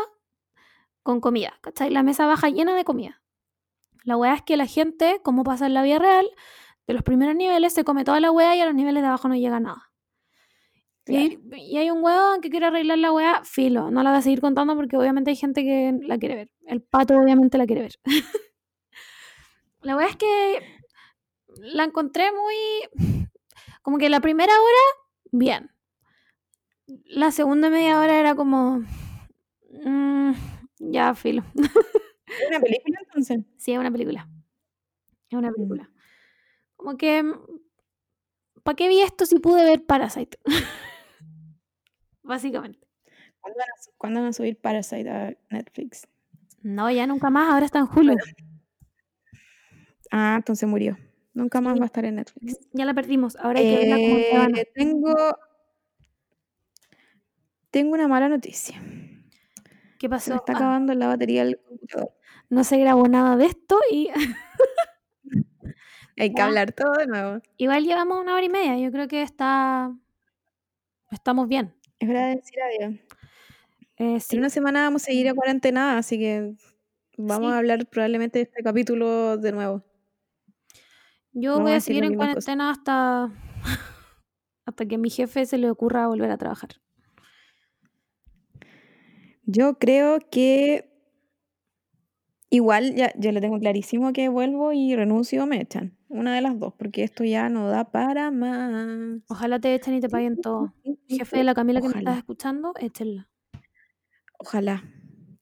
con 1.02 1.20
comida, 1.20 1.58
¿cachai? 1.60 1.90
La 1.90 2.02
mesa 2.02 2.26
baja 2.26 2.48
llena 2.48 2.74
de 2.74 2.84
comida. 2.84 3.22
La 4.02 4.16
weá 4.16 4.34
es 4.34 4.42
que 4.42 4.56
la 4.56 4.66
gente, 4.66 5.20
como 5.22 5.44
pasa 5.44 5.66
en 5.66 5.74
la 5.74 5.82
vida 5.82 5.98
real, 5.98 6.26
de 6.86 6.94
los 6.94 7.02
primeros 7.02 7.36
niveles 7.36 7.74
se 7.74 7.84
come 7.84 8.02
toda 8.02 8.18
la 8.18 8.32
weá 8.32 8.56
y 8.56 8.60
a 8.60 8.64
los 8.64 8.74
niveles 8.74 9.02
de 9.02 9.08
abajo 9.08 9.28
no 9.28 9.36
llega 9.36 9.60
nada. 9.60 9.92
Y, 11.06 11.16
hay, 11.16 11.38
y 11.52 11.76
hay 11.76 11.90
un 11.90 12.02
weón 12.02 12.40
que 12.40 12.48
quiere 12.50 12.66
arreglar 12.66 12.98
la 12.98 13.12
weá, 13.12 13.44
filo. 13.44 13.90
No 13.90 14.02
la 14.02 14.10
voy 14.10 14.18
a 14.18 14.22
seguir 14.22 14.40
contando 14.40 14.74
porque 14.74 14.96
obviamente 14.96 15.30
hay 15.30 15.36
gente 15.36 15.62
que 15.62 15.92
la 16.02 16.18
quiere 16.18 16.34
ver. 16.34 16.50
El 16.66 16.82
pato 16.82 17.14
obviamente 17.14 17.58
la 17.58 17.66
quiere 17.66 17.82
ver. 17.82 18.00
la 19.82 19.96
weá 19.96 20.08
es 20.08 20.16
que 20.16 20.62
la 21.58 21.84
encontré 21.84 22.30
muy... 22.32 23.15
Como 23.86 23.98
que 23.98 24.08
la 24.08 24.18
primera 24.18 24.52
hora, 24.52 24.80
bien. 25.30 25.70
La 27.04 27.30
segunda 27.30 27.70
media 27.70 28.00
hora 28.00 28.18
era 28.18 28.34
como... 28.34 28.82
mm, 29.84 30.32
ya, 30.80 31.14
filo. 31.14 31.44
¿Es 31.54 32.48
una 32.48 32.58
película 32.58 32.98
entonces? 33.06 33.44
Sí, 33.56 33.74
es 33.74 33.78
una 33.78 33.92
película. 33.92 34.28
Es 35.30 35.38
una 35.38 35.50
Mm. 35.50 35.54
película. 35.54 35.90
Como 36.74 36.96
que... 36.96 37.32
¿Para 38.64 38.74
qué 38.74 38.88
vi 38.88 39.02
esto 39.02 39.24
si 39.24 39.38
pude 39.38 39.62
ver 39.62 39.84
Parasite? 39.86 40.36
Básicamente. 42.24 42.88
¿Cuándo 43.40 43.56
van, 43.60 43.68
a, 43.70 43.82
su- 43.84 43.90
cuándo 43.98 44.18
van 44.20 44.28
a 44.30 44.32
subir 44.32 44.60
Parasite 44.60 45.08
a 45.08 45.32
Netflix? 45.50 46.08
No, 46.60 46.90
ya 46.90 47.06
nunca 47.06 47.30
más, 47.30 47.52
ahora 47.52 47.66
está 47.66 47.78
en 47.78 47.86
julio. 47.86 48.16
Ah, 50.10 50.34
entonces 50.38 50.68
murió. 50.68 50.98
Nunca 51.36 51.60
más 51.60 51.74
Sí. 51.74 51.80
va 51.80 51.84
a 51.84 51.86
estar 51.92 52.04
en 52.06 52.14
Netflix. 52.16 52.58
Ya 52.72 52.84
la 52.86 52.94
perdimos, 52.94 53.36
ahora 53.36 53.60
hay 53.60 53.66
que 53.66 53.76
verla 53.78 53.96
como 53.96 54.16
Eh, 54.16 54.28
te 54.30 54.38
van. 54.38 54.52
tengo, 54.74 55.14
tengo 57.70 57.92
una 57.94 58.08
mala 58.08 58.28
noticia. 58.28 58.80
¿Qué 59.98 60.06
Se 60.06 60.08
pasó? 60.08 60.30
me 60.30 60.36
está 60.36 60.52
Ah, 60.54 60.56
acabando 60.56 60.94
la 60.94 61.08
batería 61.08 61.44
del 61.44 61.58
computador. 61.60 62.10
no 62.48 62.64
se 62.64 62.78
grabó 62.78 63.06
nada 63.08 63.36
de 63.36 63.46
esto 63.46 63.78
y 63.90 64.08
Hay 66.18 66.32
que 66.32 66.40
hablar 66.40 66.72
todo 66.72 66.92
de 66.92 67.06
nuevo. 67.06 67.42
igual 67.58 67.84
llevamos 67.84 68.18
una 68.22 68.34
hora 68.34 68.44
y 68.44 68.48
media. 68.48 68.78
Yo 68.78 68.90
creo 68.90 69.06
que 69.08 69.20
está... 69.22 69.92
Estamos 71.10 71.46
bien. 71.48 71.74
Es 71.98 72.08
hora 72.08 72.28
de 72.28 72.36
decir 72.36 72.58
adiós. 72.62 72.94
Eh, 73.98 74.20
sí. 74.20 74.36
En 74.36 74.40
una 74.40 74.50
semana 74.50 74.82
vamos 74.84 75.02
a 75.02 75.06
seguir 75.06 75.28
a 75.28 75.34
cuarentena, 75.34 75.98
así 75.98 76.18
que 76.18 76.54
vamos 77.18 77.50
Sí. 77.50 77.54
a 77.54 77.58
hablar 77.58 77.86
probablemente 77.86 78.38
de 78.38 78.44
este 78.44 78.62
capítulo 78.62 79.36
de 79.36 79.52
nuevo. 79.52 79.82
Yo 81.38 81.60
voy 81.60 81.72
a 81.72 81.80
seguir 81.80 82.02
en 82.02 82.14
cuarentena 82.14 82.70
hasta... 82.70 83.30
hasta 84.64 84.86
que 84.86 84.94
a 84.94 84.98
mi 84.98 85.10
jefe 85.10 85.44
se 85.44 85.58
le 85.58 85.70
ocurra 85.70 86.08
volver 86.08 86.30
a 86.30 86.38
trabajar. 86.38 86.70
Yo 89.44 89.78
creo 89.78 90.18
que 90.30 90.90
igual 92.48 92.94
ya 92.94 93.12
yo 93.18 93.32
lo 93.32 93.42
tengo 93.42 93.58
clarísimo 93.60 94.14
que 94.14 94.30
vuelvo 94.30 94.72
y 94.72 94.96
renuncio 94.96 95.44
o 95.44 95.46
me 95.46 95.60
echan. 95.60 95.98
Una 96.08 96.34
de 96.34 96.40
las 96.40 96.58
dos, 96.58 96.72
porque 96.78 97.04
esto 97.04 97.22
ya 97.22 97.50
no 97.50 97.68
da 97.68 97.90
para 97.90 98.30
más. 98.30 99.20
Ojalá 99.28 99.60
te 99.60 99.74
echen 99.74 99.92
y 99.92 100.00
te 100.00 100.08
paguen 100.08 100.40
todo. 100.40 100.72
Jefe 101.06 101.36
de 101.36 101.44
la 101.44 101.54
Camila 101.54 101.82
que 101.82 101.88
me 101.88 101.98
estás 101.98 102.16
escuchando, 102.16 102.72
échenla. 102.80 103.28
Ojalá. 104.38 104.84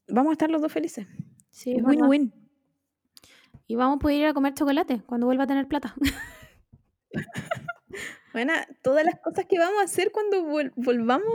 Vamos 0.09 0.31
a 0.31 0.33
estar 0.33 0.51
los 0.51 0.61
dos 0.61 0.73
felices. 0.73 1.07
Sí. 1.51 1.77
Win-win. 1.81 2.44
Y 3.67 3.77
vamos 3.77 3.97
a 3.97 3.99
poder 3.99 4.17
ir 4.19 4.27
a 4.27 4.35
comer 4.35 4.55
chocolate 4.55 5.03
cuando 5.07 5.27
vuelva 5.27 5.45
a 5.45 5.47
tener 5.47 5.67
plata. 5.69 5.95
Bueno, 8.33 8.53
todas 8.83 9.05
las 9.05 9.21
cosas 9.21 9.47
que 9.47 9.61
vamos 9.61 9.81
a 9.81 9.85
hacer 9.85 10.11
cuando 10.11 10.45
vol- 10.45 10.73
volvamos 10.75 11.33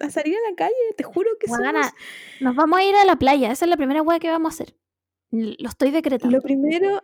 a, 0.00 0.10
salir 0.10 0.36
a 0.36 0.50
la 0.50 0.54
calle, 0.54 0.74
te 0.98 1.02
juro 1.02 1.30
que 1.40 1.46
somos... 1.48 1.86
nos 2.40 2.54
vamos 2.54 2.78
a 2.78 2.84
ir 2.84 2.94
a 2.94 3.06
la 3.06 3.16
playa. 3.16 3.50
Esa 3.50 3.64
es 3.64 3.70
la 3.70 3.78
primera 3.78 4.02
hueá 4.02 4.18
que 4.18 4.28
vamos 4.28 4.52
a 4.52 4.54
hacer. 4.54 4.76
Lo 5.30 5.70
estoy 5.70 5.90
decretando. 5.90 6.36
Lo 6.36 6.42
primero, 6.42 7.02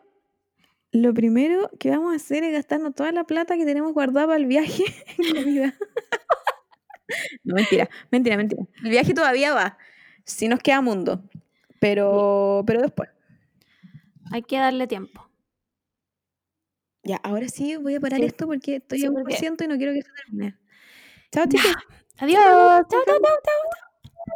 lo 0.92 1.14
primero 1.14 1.70
que 1.80 1.88
vamos 1.88 2.12
a 2.12 2.16
hacer 2.16 2.44
es 2.44 2.52
gastarnos 2.52 2.94
toda 2.94 3.10
la 3.10 3.24
plata 3.24 3.56
que 3.56 3.64
tenemos 3.64 3.94
guardada 3.94 4.26
para 4.26 4.38
el 4.38 4.44
viaje 4.44 4.84
en 5.18 5.34
comida. 5.34 5.74
no, 7.42 7.55
mentira, 7.55 7.88
mentira, 8.10 8.36
mentira. 8.36 8.64
El 8.84 8.90
viaje 8.90 9.14
todavía 9.14 9.55
va. 9.55 9.78
Si 10.26 10.46
nos 10.46 10.60
queda 10.60 10.82
mundo. 10.82 11.22
Pero, 11.80 12.64
pero 12.66 12.82
después. 12.82 13.09
Hay 14.30 14.42
que 14.42 14.59
darle 14.59 14.86
tiempo. 14.86 15.28
Ya, 17.05 17.16
ahora 17.22 17.48
sí 17.48 17.76
voy 17.76 17.94
a 17.94 18.00
parar 18.00 18.20
Sí. 18.20 18.26
esto 18.26 18.46
porque 18.46 18.76
estoy 18.76 18.98
Sí, 19.00 19.06
a 19.06 19.10
un 19.10 19.22
por 19.22 19.32
ciento 19.32 19.64
y 19.64 19.68
no 19.68 19.76
quiero 19.76 19.92
que 19.92 20.02
se 20.02 20.10
termine. 20.12 20.59
Chao, 21.32 21.46
chicos. 21.46 21.74
Adiós. 22.18 22.42
Chao, 22.42 22.86
chao, 22.90 23.05
chao, 23.06 23.18
chao. 23.44 24.34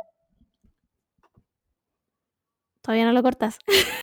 Todavía 2.80 3.04
no 3.04 3.12
lo 3.12 3.22
cortas. 3.22 3.58